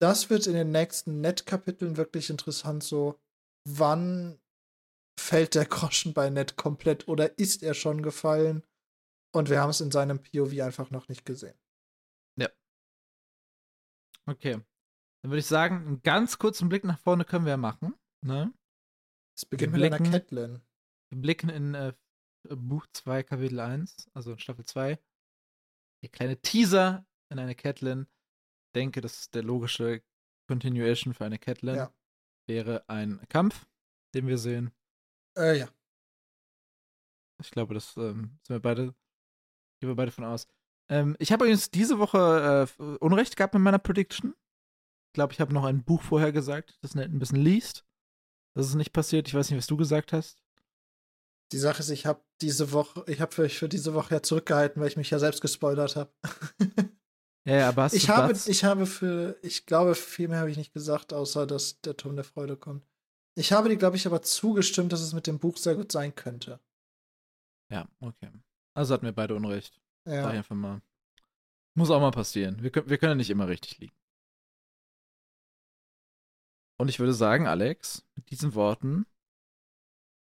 Das 0.00 0.30
wird 0.30 0.46
in 0.46 0.54
den 0.54 0.72
nächsten 0.72 1.20
Ned-Kapiteln 1.20 1.96
wirklich 1.96 2.30
interessant, 2.30 2.82
so 2.82 3.20
wann 3.68 4.40
fällt 5.18 5.54
der 5.54 5.66
Groschen 5.66 6.12
bei 6.12 6.30
Ned 6.30 6.56
komplett 6.56 7.08
oder 7.08 7.38
ist 7.38 7.62
er 7.62 7.74
schon 7.74 8.02
gefallen? 8.02 8.62
Und 9.34 9.50
wir 9.50 9.60
haben 9.60 9.70
es 9.70 9.80
in 9.80 9.90
seinem 9.90 10.22
POV 10.22 10.60
einfach 10.62 10.90
noch 10.90 11.08
nicht 11.08 11.24
gesehen. 11.24 11.58
Okay. 14.26 14.52
Dann 14.54 15.30
würde 15.30 15.40
ich 15.40 15.46
sagen, 15.46 15.76
einen 15.86 16.02
ganz 16.02 16.38
kurzen 16.38 16.70
Blick 16.70 16.82
nach 16.84 16.98
vorne 16.98 17.26
können 17.26 17.44
wir 17.44 17.50
ja 17.50 17.56
machen. 17.58 17.94
Ne? 18.24 18.54
Es 19.36 19.44
beginnt 19.44 19.74
Wir 19.74 19.80
mit 19.80 19.92
einer 19.92 19.98
blicken- 19.98 20.12
Catelyn. 20.12 20.62
Wir 21.10 21.20
blicken 21.20 21.50
in 21.50 21.74
äh, 21.74 21.92
Buch 22.48 22.86
2, 22.94 23.22
Kapitel 23.22 23.60
1, 23.60 24.08
also 24.14 24.32
in 24.32 24.38
Staffel 24.38 24.64
2. 24.64 24.98
Der 26.02 26.08
kleine 26.10 26.40
Teaser 26.40 27.06
in 27.30 27.38
eine 27.38 27.54
Catelyn. 27.54 28.06
Ich 28.68 28.72
denke, 28.76 29.02
das 29.02 29.18
ist 29.20 29.34
der 29.34 29.42
logische 29.42 30.02
Continuation 30.48 31.12
für 31.12 31.26
eine 31.26 31.38
Catelyn. 31.38 31.76
Ja. 31.76 31.94
Wäre 32.48 32.88
ein 32.88 33.20
Kampf, 33.28 33.66
den 34.14 34.26
wir 34.26 34.38
sehen. 34.38 34.72
Äh, 35.36 35.58
ja. 35.58 35.68
Ich 37.42 37.50
glaube, 37.50 37.74
das 37.74 37.94
ähm, 37.98 38.38
sind 38.42 38.54
wir 38.56 38.60
beide, 38.60 38.94
gehen 39.84 39.90
wir 39.90 39.96
beide 39.96 40.10
von 40.10 40.24
aus. 40.24 40.48
Ähm, 40.88 41.16
ich 41.18 41.32
habe 41.32 41.44
übrigens 41.44 41.70
diese 41.70 41.98
Woche 41.98 42.68
äh, 42.78 42.82
Unrecht 43.00 43.36
gehabt 43.36 43.54
mit 43.54 43.62
meiner 43.62 43.78
Prediction. 43.78 44.34
Ich 45.08 45.14
glaube, 45.14 45.32
ich 45.32 45.40
habe 45.40 45.52
noch 45.52 45.64
ein 45.64 45.84
Buch 45.84 46.02
vorher 46.02 46.32
gesagt, 46.32 46.78
das 46.82 46.96
ein 46.96 47.18
bisschen 47.18 47.38
liest. 47.38 47.84
Das 48.56 48.66
ist 48.66 48.74
nicht 48.74 48.92
passiert. 48.92 49.28
Ich 49.28 49.34
weiß 49.34 49.50
nicht, 49.50 49.58
was 49.58 49.66
du 49.66 49.76
gesagt 49.76 50.12
hast. 50.12 50.42
Die 51.52 51.58
Sache 51.58 51.80
ist, 51.80 51.90
ich 51.90 52.06
habe 52.06 52.24
diese 52.40 52.72
Woche, 52.72 53.04
ich 53.06 53.20
habe 53.20 53.32
für, 53.32 53.48
für 53.48 53.68
diese 53.68 53.94
Woche 53.94 54.14
ja 54.14 54.22
zurückgehalten, 54.22 54.80
weil 54.80 54.88
ich 54.88 54.96
mich 54.96 55.10
ja 55.10 55.18
selbst 55.18 55.40
gespoilert 55.40 55.96
habe. 55.96 56.12
Ja, 57.46 57.56
ja, 57.56 57.68
aber 57.68 57.82
hast 57.82 57.92
ich 57.92 58.08
habe, 58.08 58.28
Platz? 58.28 58.46
ich 58.46 58.64
habe 58.64 58.86
für, 58.86 59.36
ich 59.42 59.66
glaube, 59.66 59.94
viel 59.94 60.28
mehr 60.28 60.38
habe 60.38 60.50
ich 60.50 60.56
nicht 60.56 60.72
gesagt, 60.72 61.12
außer 61.12 61.46
dass 61.46 61.78
der 61.82 61.94
Turm 61.94 62.16
der 62.16 62.24
Freude 62.24 62.56
kommt. 62.56 62.86
Ich 63.36 63.52
habe 63.52 63.68
dir, 63.68 63.76
glaube 63.76 63.96
ich, 63.96 64.06
aber 64.06 64.22
zugestimmt, 64.22 64.94
dass 64.94 65.02
es 65.02 65.12
mit 65.12 65.26
dem 65.26 65.38
Buch 65.38 65.58
sehr 65.58 65.74
gut 65.74 65.92
sein 65.92 66.14
könnte. 66.14 66.58
Ja, 67.70 67.86
okay. 68.00 68.30
Also 68.74 68.94
hatten 68.94 69.04
wir 69.06 69.12
beide 69.12 69.34
Unrecht. 69.34 69.80
Sag 70.04 70.14
ich 70.14 70.20
Ja. 70.20 70.28
einfach 70.28 70.56
mal. 70.56 70.82
Muss 71.76 71.90
auch 71.90 72.00
mal 72.00 72.10
passieren. 72.10 72.62
Wir, 72.62 72.70
können- 72.70 72.88
wir 72.88 72.98
können 72.98 73.12
ja 73.12 73.16
nicht 73.16 73.30
immer 73.30 73.48
richtig 73.48 73.78
liegen. 73.78 73.96
Und 76.78 76.88
ich 76.88 76.98
würde 76.98 77.14
sagen, 77.14 77.46
Alex, 77.46 78.04
mit 78.16 78.30
diesen 78.30 78.54
Worten 78.54 79.06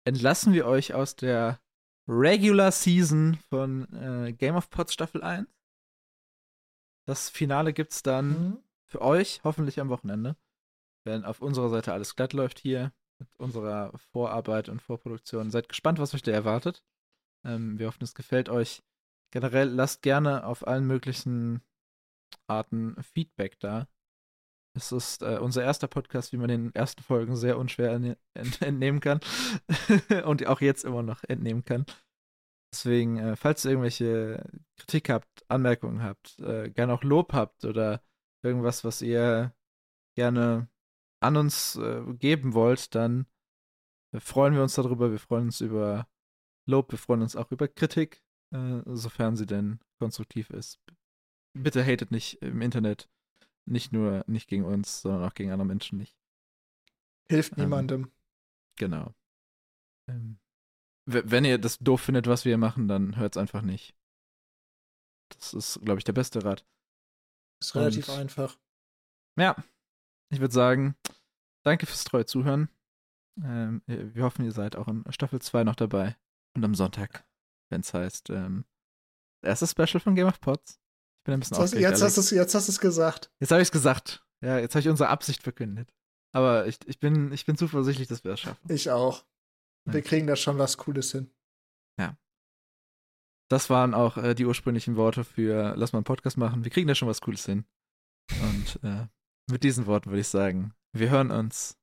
entlassen 0.05 0.53
wir 0.53 0.67
euch 0.67 0.95
aus 0.95 1.15
der 1.17 1.61
Regular 2.09 2.73
Season 2.73 3.37
von 3.49 3.93
äh, 3.93 4.33
Game 4.33 4.57
of 4.57 4.69
Pots 4.71 4.93
Staffel 4.93 5.23
1. 5.23 5.49
Das 7.07 7.29
Finale 7.29 7.73
gibt's 7.73 8.03
dann 8.03 8.29
Mhm. 8.29 8.59
für 8.87 9.01
euch 9.01 9.41
hoffentlich 9.45 9.79
am 9.81 9.89
Wochenende, 9.91 10.37
wenn 11.05 11.25
auf 11.25 11.41
unserer 11.41 11.69
Seite 11.71 11.93
alles 11.93 12.17
glatt 12.17 12.33
läuft 12.33 12.59
hier 12.59 12.93
mit 13.19 13.29
unserer 13.37 13.97
Vorarbeit 14.13 14.69
und 14.69 14.83
Vorproduktion. 14.83 15.51
Seid 15.51 15.69
gespannt, 15.69 15.99
was 15.99 16.15
euch 16.15 16.23
da 16.23 16.33
erwartet. 16.33 16.83
Ähm, 17.45 17.79
wir 17.79 17.87
hoffen, 17.87 18.05
es 18.05 18.15
gefällt 18.15 18.49
euch. 18.49 18.83
Generell 19.33 19.69
lasst 19.69 20.03
gerne 20.03 20.45
auf 20.45 20.67
allen 20.67 20.87
möglichen 20.87 21.63
Arten 22.47 23.01
Feedback 23.03 23.59
da. 23.61 23.89
Es 24.77 24.93
ist 24.93 25.23
äh, 25.23 25.39
unser 25.41 25.65
erster 25.65 25.89
Podcast, 25.89 26.33
wie 26.33 26.37
man 26.37 26.49
den 26.49 26.75
ersten 26.75 27.03
Folgen 27.03 27.37
sehr 27.37 27.59
unschwer 27.59 27.93
erne- 27.93 28.19
ent 28.35 28.63
entnehmen 28.63 29.01
kann 29.01 29.21
und 30.25 30.47
auch 30.47 30.61
jetzt 30.61 30.85
immer 30.85 31.03
noch 31.03 31.25
entnehmen 31.25 31.65
kann. 31.65 31.87
Deswegen, 32.73 33.19
äh, 33.19 33.37
falls 33.37 33.65
ihr 33.65 33.73
irgendwelche 33.73 34.45
Kritik 34.77 35.09
habt, 35.09 35.45
Anmerkungen 35.49 36.03
habt, 36.03 36.39
äh, 36.39 36.71
gerne 36.71 36.93
auch 36.93 37.03
Lob 37.03 37.33
habt 37.33 37.65
oder 37.65 38.01
irgendwas, 38.45 38.85
was 38.85 39.03
ihr 39.03 39.53
gerne 40.17 40.69
an 41.21 41.37
uns 41.37 41.77
äh, 41.77 42.03
geben 42.15 42.55
wollt, 42.55 42.95
dann 42.95 43.27
äh, 44.15 44.21
freuen 44.21 44.55
wir 44.55 44.63
uns 44.63 44.75
darüber. 44.75 45.11
Wir 45.11 45.19
freuen 45.19 45.47
uns 45.47 45.61
über 45.61 46.07
Lob, 46.71 46.91
wir 46.93 46.99
freuen 46.99 47.23
uns 47.23 47.37
auch 47.37 47.51
über 47.51 47.69
Kritik, 47.69 48.23
äh, 48.55 48.81
sofern 48.87 49.37
sie 49.37 49.47
denn 49.47 49.81
konstruktiv 49.99 50.51
ist. 50.51 50.81
Bitte 51.53 51.85
hatet 51.85 52.11
nicht 52.11 52.41
im 52.43 52.63
Internet. 52.63 53.09
Nicht 53.67 53.93
nur 53.93 54.25
nicht 54.27 54.49
gegen 54.49 54.65
uns, 54.65 55.03
sondern 55.03 55.25
auch 55.25 55.35
gegen 55.35 55.51
andere 55.51 55.67
Menschen 55.67 55.99
nicht. 55.99 56.17
Hilft 57.31 57.53
Ähm, 57.53 57.65
niemandem. 57.65 58.13
Genau. 58.79 59.15
Ähm, 60.09 60.39
wenn 61.07 61.45
ihr 61.45 61.59
das 61.59 61.79
doof 61.79 62.01
findet, 62.01 62.27
was 62.27 62.45
wir 62.45 62.57
machen, 62.57 62.89
dann 62.89 63.17
hört's 63.17 63.37
einfach 63.37 63.63
nicht. 63.63 63.95
Das 65.31 65.55
ist, 65.55 65.81
glaube 65.83 65.99
ich, 65.99 66.05
der 66.05 66.13
beste 66.13 66.45
Rat. 66.45 66.67
Ist 67.61 67.75
relativ 67.75 68.09
und- 68.09 68.15
einfach. 68.17 68.59
Ja, 69.39 69.57
ich 70.33 70.41
würde 70.41 70.55
sagen, 70.55 70.97
danke 71.65 71.87
fürs 71.87 72.05
treue 72.05 72.27
Zuhören. 72.27 72.69
Ähm, 73.43 73.83
wir 73.87 74.25
hoffen, 74.25 74.45
ihr 74.45 74.53
seid 74.53 74.77
auch 74.77 74.89
in 74.89 75.05
Staffel 75.13 75.41
2 75.41 75.65
noch 75.65 75.77
dabei. 75.77 76.17
Und 76.57 76.65
am 76.65 76.75
Sonntag, 76.75 77.25
wenn 77.71 77.81
es 77.81 77.95
heißt, 77.95 78.31
ähm, 78.31 78.65
erstes 79.43 79.71
Special 79.71 80.01
von 80.01 80.15
Game 80.15 80.27
of 80.27 80.41
Pots. 80.41 80.81
Ich 81.21 81.25
bin 81.25 81.35
ein 81.35 81.41
bisschen 81.41 81.57
Jetzt 81.59 81.75
hast, 81.75 81.81
jetzt 81.81 82.03
hast 82.03 82.31
du 82.31 82.35
jetzt 82.35 82.55
hast 82.55 82.69
du 82.69 82.73
es 82.73 82.81
gesagt. 82.81 83.31
Jetzt 83.41 83.51
habe 83.51 83.63
ich 83.63 83.69
es 83.69 83.73
gesagt. 83.73 84.25
Ja, 84.43 84.59
jetzt 84.59 84.75
habe 84.75 84.81
ich 84.81 84.89
unsere 84.89 85.11
Absicht 85.11 85.43
verkündet. 85.43 85.93
Aber 86.33 86.67
ich, 86.67 86.79
ich, 86.87 86.99
bin, 87.01 87.33
ich 87.33 87.45
bin 87.45 87.57
zuversichtlich, 87.57 88.09
dass 88.09 88.25
wir 88.25 88.31
das 88.33 88.41
schaffen. 88.41 88.73
Ich 88.73 88.91
auch. 88.91 89.25
Wir 89.85 90.01
Ja. 90.01 90.07
kriegen 90.07 90.27
da 90.27 90.37
schon 90.37 90.59
was 90.59 90.77
Cooles 90.77 91.13
hin. 91.13 91.31
Das 93.53 93.69
waren 93.69 93.95
auch 93.95 94.17
äh, 94.17 94.37
die 94.37 94.47
ursprünglichen 94.47 94.95
Worte 94.95 95.25
für 95.25 95.75
Lass 95.77 95.93
mal 95.93 95.99
einen 95.99 96.05
Podcast 96.05 96.37
machen. 96.37 96.63
Wir 96.63 96.71
kriegen 96.71 96.87
da 96.87 96.95
schon 96.95 97.09
was 97.09 97.21
Cooles 97.21 97.45
hin. 97.47 97.65
Und 98.41 98.79
äh, 98.85 99.09
mit 99.51 99.65
diesen 99.65 99.87
Worten 99.87 100.11
würde 100.11 100.21
ich 100.21 100.29
sagen, 100.29 100.73
wir 100.93 101.11
hören 101.11 101.33
uns 101.33 101.77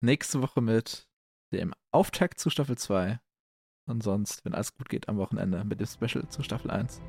nächste 0.00 0.40
Woche 0.42 0.60
mit 0.60 1.08
dem 1.52 1.74
Auftakt 1.90 2.38
zu 2.38 2.50
Staffel 2.50 2.78
2. 2.78 3.18
Und 3.88 4.02
sonst, 4.02 4.44
wenn 4.44 4.54
alles 4.54 4.76
gut 4.76 4.88
geht, 4.88 5.08
am 5.08 5.16
Wochenende 5.16 5.64
mit 5.64 5.80
dem 5.80 5.86
Special 5.86 6.28
zu 6.28 6.42
Staffel 6.42 6.70
1. 6.70 7.00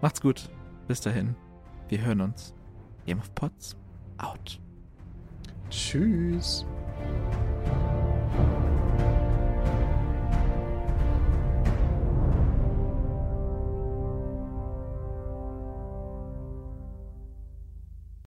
Macht's 0.00 0.20
gut. 0.20 0.48
Bis 0.86 1.00
dahin. 1.00 1.34
Wir 1.88 2.00
hören 2.00 2.20
uns. 2.20 2.54
Game 3.04 3.18
of 3.18 3.34
Pots 3.34 3.76
out. 4.18 4.60
Tschüss. 5.70 6.64